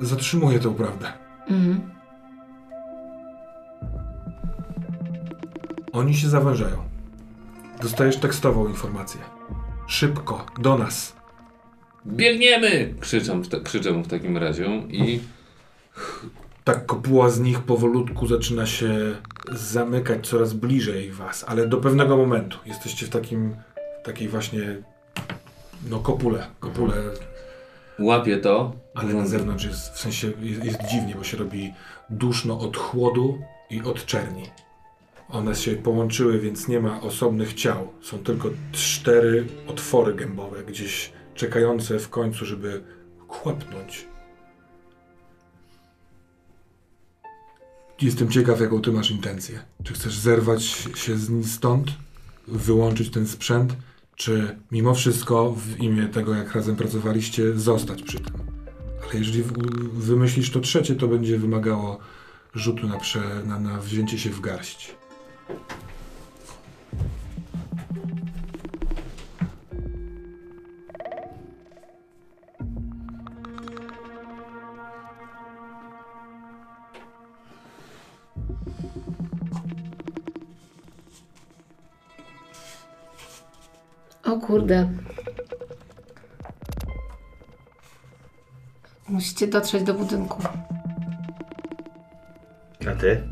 zatrzymuje 0.00 0.58
tę 0.58 0.74
prawdę. 0.74 1.12
Mhm. 1.48 1.80
Oni 5.92 6.14
się 6.14 6.28
zawężają. 6.28 6.76
Dostajesz 7.82 8.16
tekstową 8.16 8.68
informację. 8.68 9.20
Szybko, 9.86 10.46
do 10.58 10.78
nas. 10.78 11.16
Biegniemy! 12.06 12.94
Krzyczę 13.00 13.40
w, 13.42 13.48
ta- 13.48 13.60
krzyczę 13.60 13.92
mu 13.92 14.04
w 14.04 14.08
takim 14.08 14.36
razie 14.36 14.66
i 14.88 15.20
Tak 16.64 16.86
kopuła 16.86 17.30
z 17.30 17.40
nich 17.40 17.60
powolutku 17.60 18.26
zaczyna 18.26 18.66
się 18.66 19.16
zamykać 19.52 20.28
coraz 20.28 20.52
bliżej 20.52 21.10
was, 21.10 21.44
ale 21.48 21.66
do 21.66 21.76
pewnego 21.76 22.16
momentu. 22.16 22.58
Jesteście 22.66 23.06
w 23.06 23.10
takim, 23.10 23.56
takiej 24.04 24.28
właśnie, 24.28 24.76
no 25.90 25.98
kopule, 25.98 26.46
kopule, 26.60 26.94
łapię 27.98 28.38
to. 28.38 28.72
ale 28.94 29.14
na 29.14 29.26
zewnątrz 29.26 29.64
jest, 29.64 29.94
w 29.94 29.98
sensie 29.98 30.32
jest, 30.40 30.64
jest 30.64 30.78
dziwnie, 30.90 31.14
bo 31.14 31.24
się 31.24 31.36
robi 31.36 31.72
duszno 32.10 32.60
od 32.60 32.76
chłodu 32.76 33.38
i 33.70 33.82
od 33.82 34.06
czerni. 34.06 34.44
One 35.28 35.54
się 35.54 35.72
połączyły, 35.72 36.38
więc 36.38 36.68
nie 36.68 36.80
ma 36.80 37.00
osobnych 37.00 37.54
ciał. 37.54 37.88
Są 38.02 38.18
tylko 38.18 38.50
cztery 38.72 39.46
otwory 39.66 40.14
gębowe, 40.14 40.64
gdzieś 40.64 41.12
czekające 41.34 41.98
w 41.98 42.08
końcu, 42.08 42.44
żeby 42.46 42.84
chłapnąć. 43.28 44.11
Jestem 48.02 48.28
ciekaw, 48.28 48.60
jaką 48.60 48.82
ty 48.82 48.92
masz 48.92 49.10
intencję. 49.10 49.62
Czy 49.84 49.94
chcesz 49.94 50.18
zerwać 50.18 50.64
się 50.94 51.16
z 51.16 51.50
stąd, 51.50 51.90
wyłączyć 52.48 53.10
ten 53.10 53.28
sprzęt, 53.28 53.76
czy 54.16 54.58
mimo 54.72 54.94
wszystko 54.94 55.52
w 55.52 55.80
imię 55.80 56.08
tego, 56.08 56.34
jak 56.34 56.54
razem 56.54 56.76
pracowaliście, 56.76 57.54
zostać 57.54 58.02
przy 58.02 58.20
tym? 58.20 58.34
Ale 59.02 59.18
jeżeli 59.18 59.44
wymyślisz 59.92 60.50
to 60.50 60.60
trzecie, 60.60 60.94
to 60.94 61.08
będzie 61.08 61.38
wymagało 61.38 61.98
rzutu 62.54 62.88
na, 62.88 62.98
prze, 62.98 63.42
na, 63.44 63.58
na 63.60 63.78
wzięcie 63.78 64.18
się 64.18 64.30
w 64.30 64.40
garść. 64.40 64.94
Kurde. 84.52 84.88
Musicie 89.08 89.46
dotrzeć 89.46 89.82
do 89.82 89.94
budynku. 89.94 90.42
A 92.88 92.94
ty? 92.94 93.28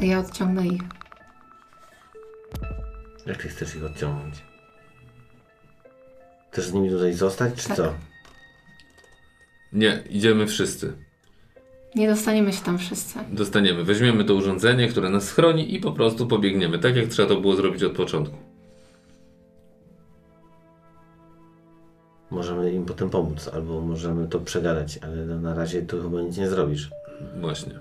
A 0.00 0.04
ja 0.04 0.18
odciągnę 0.18 0.66
ich. 0.66 0.82
Jak 3.26 3.42
ty 3.42 3.48
chcesz 3.48 3.76
ich 3.76 3.84
odciągnąć? 3.84 4.34
Chcesz 6.50 6.66
z 6.66 6.72
nimi 6.72 6.90
tutaj 6.90 7.12
zostać, 7.12 7.54
czy 7.54 7.68
Tak. 7.68 7.76
co? 7.76 7.94
Nie, 9.72 10.02
idziemy 10.10 10.46
wszyscy. 10.46 10.92
Nie 11.94 12.08
dostaniemy 12.08 12.52
się 12.52 12.64
tam 12.64 12.78
wszyscy. 12.78 13.18
Dostaniemy, 13.30 13.84
weźmiemy 13.84 14.24
to 14.24 14.34
urządzenie, 14.34 14.88
które 14.88 15.10
nas 15.10 15.32
chroni 15.32 15.74
i 15.74 15.80
po 15.80 15.92
prostu 15.92 16.26
pobiegniemy, 16.26 16.78
tak 16.78 16.96
jak 16.96 17.08
trzeba 17.08 17.28
to 17.28 17.40
było 17.40 17.56
zrobić 17.56 17.82
od 17.82 17.92
początku. 17.92 18.43
Możemy 22.34 22.72
im 22.72 22.84
potem 22.84 23.10
pomóc, 23.10 23.50
albo 23.54 23.80
możemy 23.80 24.28
to 24.28 24.40
przegadać, 24.40 24.98
ale 25.02 25.16
no, 25.26 25.40
na 25.40 25.54
razie 25.54 25.82
to 25.82 26.02
chyba 26.02 26.22
nic 26.22 26.36
nie 26.36 26.48
zrobisz. 26.48 26.90
Właśnie. 27.40 27.72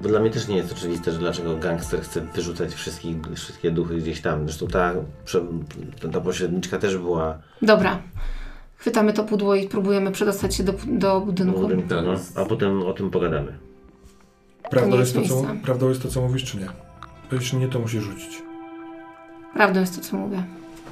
Bo 0.00 0.08
dla 0.08 0.20
mnie 0.20 0.30
też 0.30 0.48
nie 0.48 0.56
jest 0.56 0.72
oczywiste, 0.72 1.12
że 1.12 1.18
dlaczego 1.18 1.56
gangster 1.56 2.00
chce 2.00 2.20
wyrzucać 2.20 2.74
wszystkich, 2.74 3.16
wszystkie 3.34 3.70
duchy 3.70 3.96
gdzieś 3.96 4.20
tam. 4.20 4.44
Zresztą 4.44 4.66
ta, 4.66 4.92
ta 6.12 6.20
pośredniczka 6.20 6.78
też 6.78 6.98
była 6.98 7.38
Dobra. 7.62 7.98
Chwytamy 8.76 9.12
to 9.12 9.24
pudło 9.24 9.54
i 9.54 9.68
próbujemy 9.68 10.12
przedostać 10.12 10.54
się 10.54 10.64
do, 10.64 10.74
do 10.86 11.20
budynku. 11.20 11.60
budynku, 11.60 11.88
Tak. 11.88 12.04
no, 12.04 12.14
a 12.42 12.44
potem 12.44 12.82
o 12.82 12.92
tym 12.92 13.10
pogadamy. 13.10 13.58
Prawdą 14.70 14.98
jest, 14.98 15.16
jest 15.16 15.28
to, 15.30 15.42
co, 15.42 15.46
prawdą 15.64 15.88
jest 15.88 16.02
to, 16.02 16.08
co 16.08 16.20
mówisz, 16.20 16.44
czy 16.44 16.56
nie? 16.56 16.66
Jeśli 17.32 17.58
nie, 17.58 17.68
to 17.68 17.78
musisz 17.78 18.04
rzucić. 18.04 18.42
Prawdą 19.54 19.80
jest 19.80 19.96
to, 19.96 20.02
co 20.02 20.16
mówię. 20.16 20.42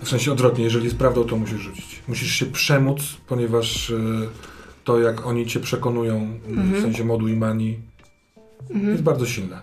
W 0.03 0.09
sensie 0.09 0.33
odwrotnie, 0.33 0.65
jeżeli 0.65 0.85
jest 0.85 0.97
prawdą, 0.97 1.25
to 1.25 1.37
musisz 1.37 1.61
rzucić. 1.61 2.03
Musisz 2.09 2.33
się 2.33 2.47
przemóc, 2.47 3.01
ponieważ 3.27 3.91
y, 3.91 4.29
to, 4.85 5.01
jak 5.01 5.27
oni 5.27 5.47
cię 5.47 5.61
przekonują, 5.61 6.39
y, 6.75 6.79
w 6.79 6.83
sensie 6.83 7.05
modu 7.05 7.29
i 7.29 7.37
mani, 7.37 7.79
jest 8.71 9.03
bardzo 9.03 9.27
silne. 9.27 9.61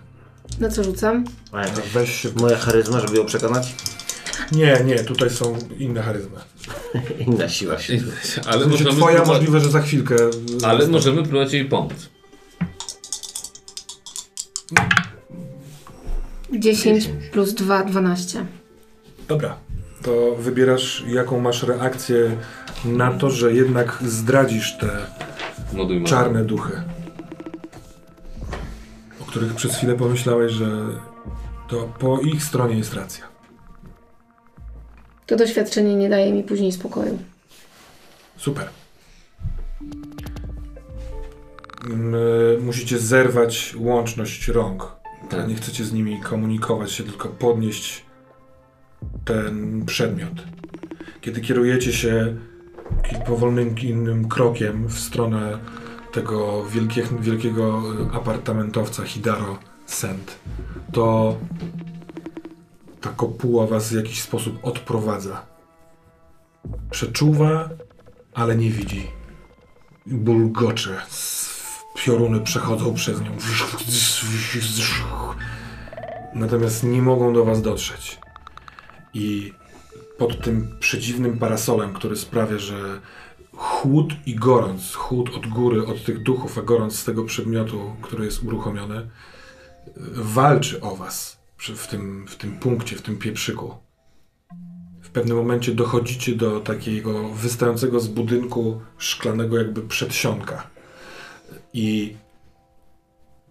Na 0.60 0.68
co 0.68 0.84
rzucam? 0.84 1.24
A 1.52 1.64
Weź 1.92 2.14
się... 2.14 2.28
moja 2.36 2.56
charyzma, 2.56 3.00
żeby 3.00 3.16
ją 3.16 3.24
przekonać? 3.24 3.74
Nie, 4.52 4.82
nie, 4.86 4.98
tutaj 4.98 5.30
są 5.30 5.58
inne 5.78 6.02
charyzmy. 6.02 6.38
Inna 7.26 7.48
siła 7.48 7.78
się. 7.78 7.92
Ale 8.46 8.58
W 8.58 8.62
sensie 8.62 8.68
możemy, 8.68 8.90
twoja 8.90 9.16
próbować, 9.16 9.40
możliwe, 9.40 9.60
że 9.60 9.70
za 9.70 9.80
chwilkę... 9.82 10.16
ale 10.64 10.88
możemy 10.88 11.22
próbować 11.22 11.52
jej 11.52 11.64
pomóc. 11.64 12.08
10 16.52 17.10
plus 17.32 17.54
2, 17.54 17.84
12. 17.84 18.46
Dobra, 19.28 19.56
to 20.02 20.36
wybierasz, 20.36 21.04
jaką 21.06 21.40
masz 21.40 21.62
reakcję 21.62 22.36
na 22.84 23.10
to, 23.12 23.30
że 23.30 23.52
jednak 23.52 23.98
zdradzisz 24.02 24.78
te 24.78 25.06
Moduj 25.72 26.04
czarne 26.04 26.44
duchy, 26.44 26.82
o 29.22 29.24
których 29.24 29.54
przez 29.54 29.76
chwilę 29.76 29.94
pomyślałeś, 29.94 30.52
że 30.52 30.66
to 31.68 31.92
po 31.98 32.20
ich 32.20 32.44
stronie 32.44 32.76
jest 32.76 32.94
racja. 32.94 33.24
To 35.26 35.36
doświadczenie 35.36 35.94
nie 35.96 36.08
daje 36.08 36.32
mi 36.32 36.42
później 36.42 36.72
spokoju. 36.72 37.18
Super. 38.36 38.68
Mm, 41.90 42.64
Musicie 42.64 42.98
zerwać 42.98 43.74
łączność 43.78 44.48
rąk. 44.48 44.92
Tak. 45.30 45.48
Nie 45.48 45.54
chcecie 45.54 45.84
z 45.84 45.92
nimi 45.92 46.20
komunikować 46.20 46.92
się, 46.92 47.04
tylko 47.04 47.28
podnieść 47.28 48.04
ten 49.24 49.84
przedmiot. 49.86 50.44
Kiedy 51.20 51.40
kierujecie 51.40 51.92
się 51.92 52.36
powolnym 53.26 53.78
innym 53.78 54.28
krokiem 54.28 54.88
w 54.88 54.98
stronę 54.98 55.58
tego 56.12 56.64
wielkie, 56.64 57.02
wielkiego 57.20 57.82
apartamentowca 58.12 59.04
Hidaro 59.04 59.58
Sent, 59.86 60.38
to 60.92 61.36
ta 63.00 63.10
kopuła 63.10 63.66
was 63.66 63.92
w 63.92 63.96
jakiś 63.96 64.22
sposób 64.22 64.58
odprowadza. 64.62 65.46
Przeczuwa, 66.90 67.68
ale 68.34 68.56
nie 68.56 68.70
widzi. 68.70 69.06
Bulgocze. 70.06 71.02
Pioruny 71.94 72.40
przechodzą 72.40 72.94
przez 72.94 73.20
nią. 73.20 73.30
Natomiast 76.34 76.84
nie 76.84 77.02
mogą 77.02 77.32
do 77.32 77.44
was 77.44 77.62
dotrzeć. 77.62 78.18
I 79.14 79.52
pod 80.18 80.44
tym 80.44 80.76
przedziwnym 80.80 81.38
parasolem, 81.38 81.92
który 81.92 82.16
sprawia, 82.16 82.58
że 82.58 83.00
chłód 83.56 84.12
i 84.26 84.34
gorąc, 84.34 84.94
chłód 84.94 85.30
od 85.36 85.46
góry, 85.46 85.86
od 85.86 86.04
tych 86.04 86.22
duchów, 86.22 86.58
a 86.58 86.62
gorąc 86.62 86.98
z 86.98 87.04
tego 87.04 87.24
przedmiotu, 87.24 87.96
który 88.02 88.24
jest 88.24 88.42
uruchomiony, 88.42 89.08
walczy 90.12 90.80
o 90.80 90.96
was 90.96 91.38
w 91.58 91.86
tym, 91.86 92.26
w 92.28 92.36
tym 92.36 92.58
punkcie, 92.58 92.96
w 92.96 93.02
tym 93.02 93.18
pieprzyku. 93.18 93.74
W 95.02 95.10
pewnym 95.10 95.36
momencie 95.36 95.74
dochodzicie 95.74 96.34
do 96.34 96.60
takiego 96.60 97.28
wystającego 97.28 98.00
z 98.00 98.08
budynku 98.08 98.80
szklanego 98.98 99.58
jakby 99.58 99.82
przedsionka. 99.82 100.70
I 101.72 102.16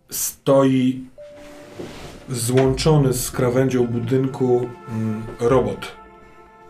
stoi 0.09 1.05
złączony 2.29 3.13
z 3.13 3.31
krawędzią 3.31 3.87
budynku 3.87 4.69
mm, 4.89 5.23
robot, 5.39 5.91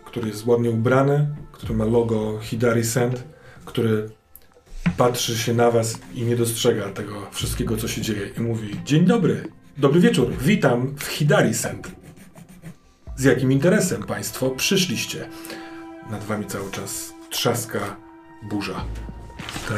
który 0.04 0.28
jest 0.28 0.46
ładnie 0.46 0.70
ubrany, 0.70 1.28
który 1.52 1.74
ma 1.74 1.84
logo 1.84 2.38
Hidari 2.40 2.84
Send, 2.84 3.24
który 3.64 4.10
patrzy 4.96 5.38
się 5.38 5.54
na 5.54 5.70
was 5.70 5.98
i 6.14 6.22
nie 6.22 6.36
dostrzega 6.36 6.88
tego 6.88 7.14
wszystkiego, 7.30 7.76
co 7.76 7.88
się 7.88 8.02
dzieje 8.02 8.30
i 8.38 8.40
mówi 8.40 8.80
Dzień 8.84 9.04
dobry, 9.04 9.48
dobry 9.76 10.00
wieczór, 10.00 10.32
witam 10.40 10.94
w 10.96 11.04
Hidari 11.04 11.54
Send. 11.54 11.90
Z 13.16 13.24
jakim 13.24 13.52
interesem 13.52 14.02
Państwo 14.02 14.50
przyszliście? 14.50 15.28
Nad 16.10 16.24
Wami 16.24 16.46
cały 16.46 16.70
czas 16.70 17.12
trzaska 17.30 17.96
burza. 18.50 18.84
Te 19.68 19.74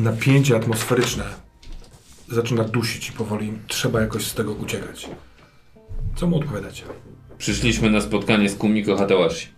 napięcie 0.00 0.56
atmosferyczne 0.56 1.45
zaczyna 2.28 2.64
dusić 2.64 3.08
i 3.08 3.12
powoli 3.12 3.52
trzeba 3.66 4.00
jakoś 4.00 4.26
z 4.26 4.34
tego 4.34 4.52
uciekać. 4.52 5.08
Co 6.16 6.26
mu 6.26 6.36
odpowiadacie? 6.36 6.82
Przyszliśmy 7.38 7.90
na 7.90 8.00
spotkanie 8.00 8.48
z 8.48 8.56
Kumiko 8.56 8.96
Hatawashi. 8.96 9.48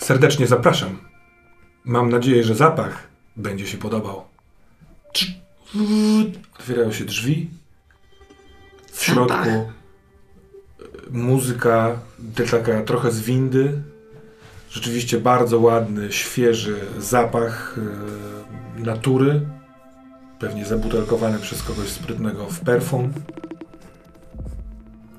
Serdecznie 0.00 0.46
zapraszam. 0.46 0.98
Mam 1.84 2.08
nadzieję, 2.08 2.44
że 2.44 2.54
zapach 2.54 3.08
będzie 3.36 3.66
się 3.66 3.78
podobał. 3.78 4.24
Otwierają 6.58 6.92
się 6.92 7.04
drzwi. 7.04 7.50
W 8.92 9.04
środku 9.04 9.72
muzyka 11.10 11.98
te- 12.34 12.44
taka 12.44 12.82
trochę 12.82 13.12
z 13.12 13.20
windy. 13.20 13.82
Rzeczywiście 14.70 15.20
bardzo 15.20 15.58
ładny, 15.60 16.12
świeży 16.12 16.80
zapach 16.98 17.78
e, 18.78 18.82
natury. 18.84 19.40
Pewnie 20.42 20.64
zabutelkowany 20.64 21.38
przez 21.38 21.62
kogoś 21.62 21.88
sprytnego 21.88 22.46
w 22.46 22.60
perfum. 22.60 23.12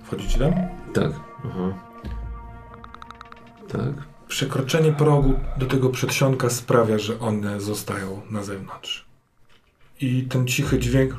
Wchodzicie 0.04 0.40
tam? 0.40 0.54
Tak. 0.94 1.12
Tak. 3.72 3.94
Przekroczenie 4.28 4.92
progu 4.92 5.34
do 5.58 5.66
tego 5.66 5.90
przedsionka 5.90 6.50
sprawia, 6.50 7.00
że 7.00 7.20
one 7.20 7.62
zostają 7.62 8.22
na 8.30 8.44
zewnątrz. 8.44 9.06
I 10.02 10.24
ten 10.24 10.48
cichy 10.48 10.80
dźwięk 10.80 11.16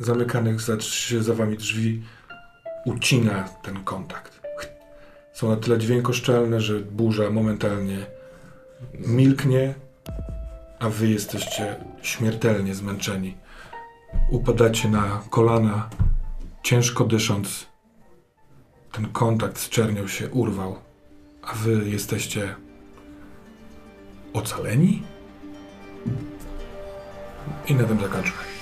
zamykanych 0.00 0.60
za, 0.60 0.76
za 1.20 1.34
wami 1.34 1.56
drzwi 1.56 2.02
ucina 2.84 3.48
ten 3.62 3.84
kontakt. 3.84 4.40
Są 5.32 5.48
na 5.48 5.56
tyle 5.56 5.78
dźwiękoszczelne, 5.78 6.60
że 6.60 6.80
burza 6.80 7.30
momentalnie 7.30 8.06
milknie, 8.94 9.74
a 10.78 10.88
wy 10.88 11.08
jesteście 11.08 11.76
śmiertelnie 12.02 12.74
zmęczeni. 12.74 13.36
Upadacie 14.30 14.88
na 14.88 15.22
kolana, 15.30 15.88
ciężko 16.62 17.04
dysząc. 17.04 17.66
Ten 18.92 19.12
kontakt 19.12 19.58
z 19.58 19.68
czernią 19.68 20.08
się 20.08 20.30
urwał. 20.30 20.76
A 21.42 21.52
wy 21.52 21.90
jesteście 21.90 22.54
ocaleni? 24.32 25.02
I 27.68 27.74
na 27.74 27.84
tym 27.84 28.00
zakończmy. 28.00 28.55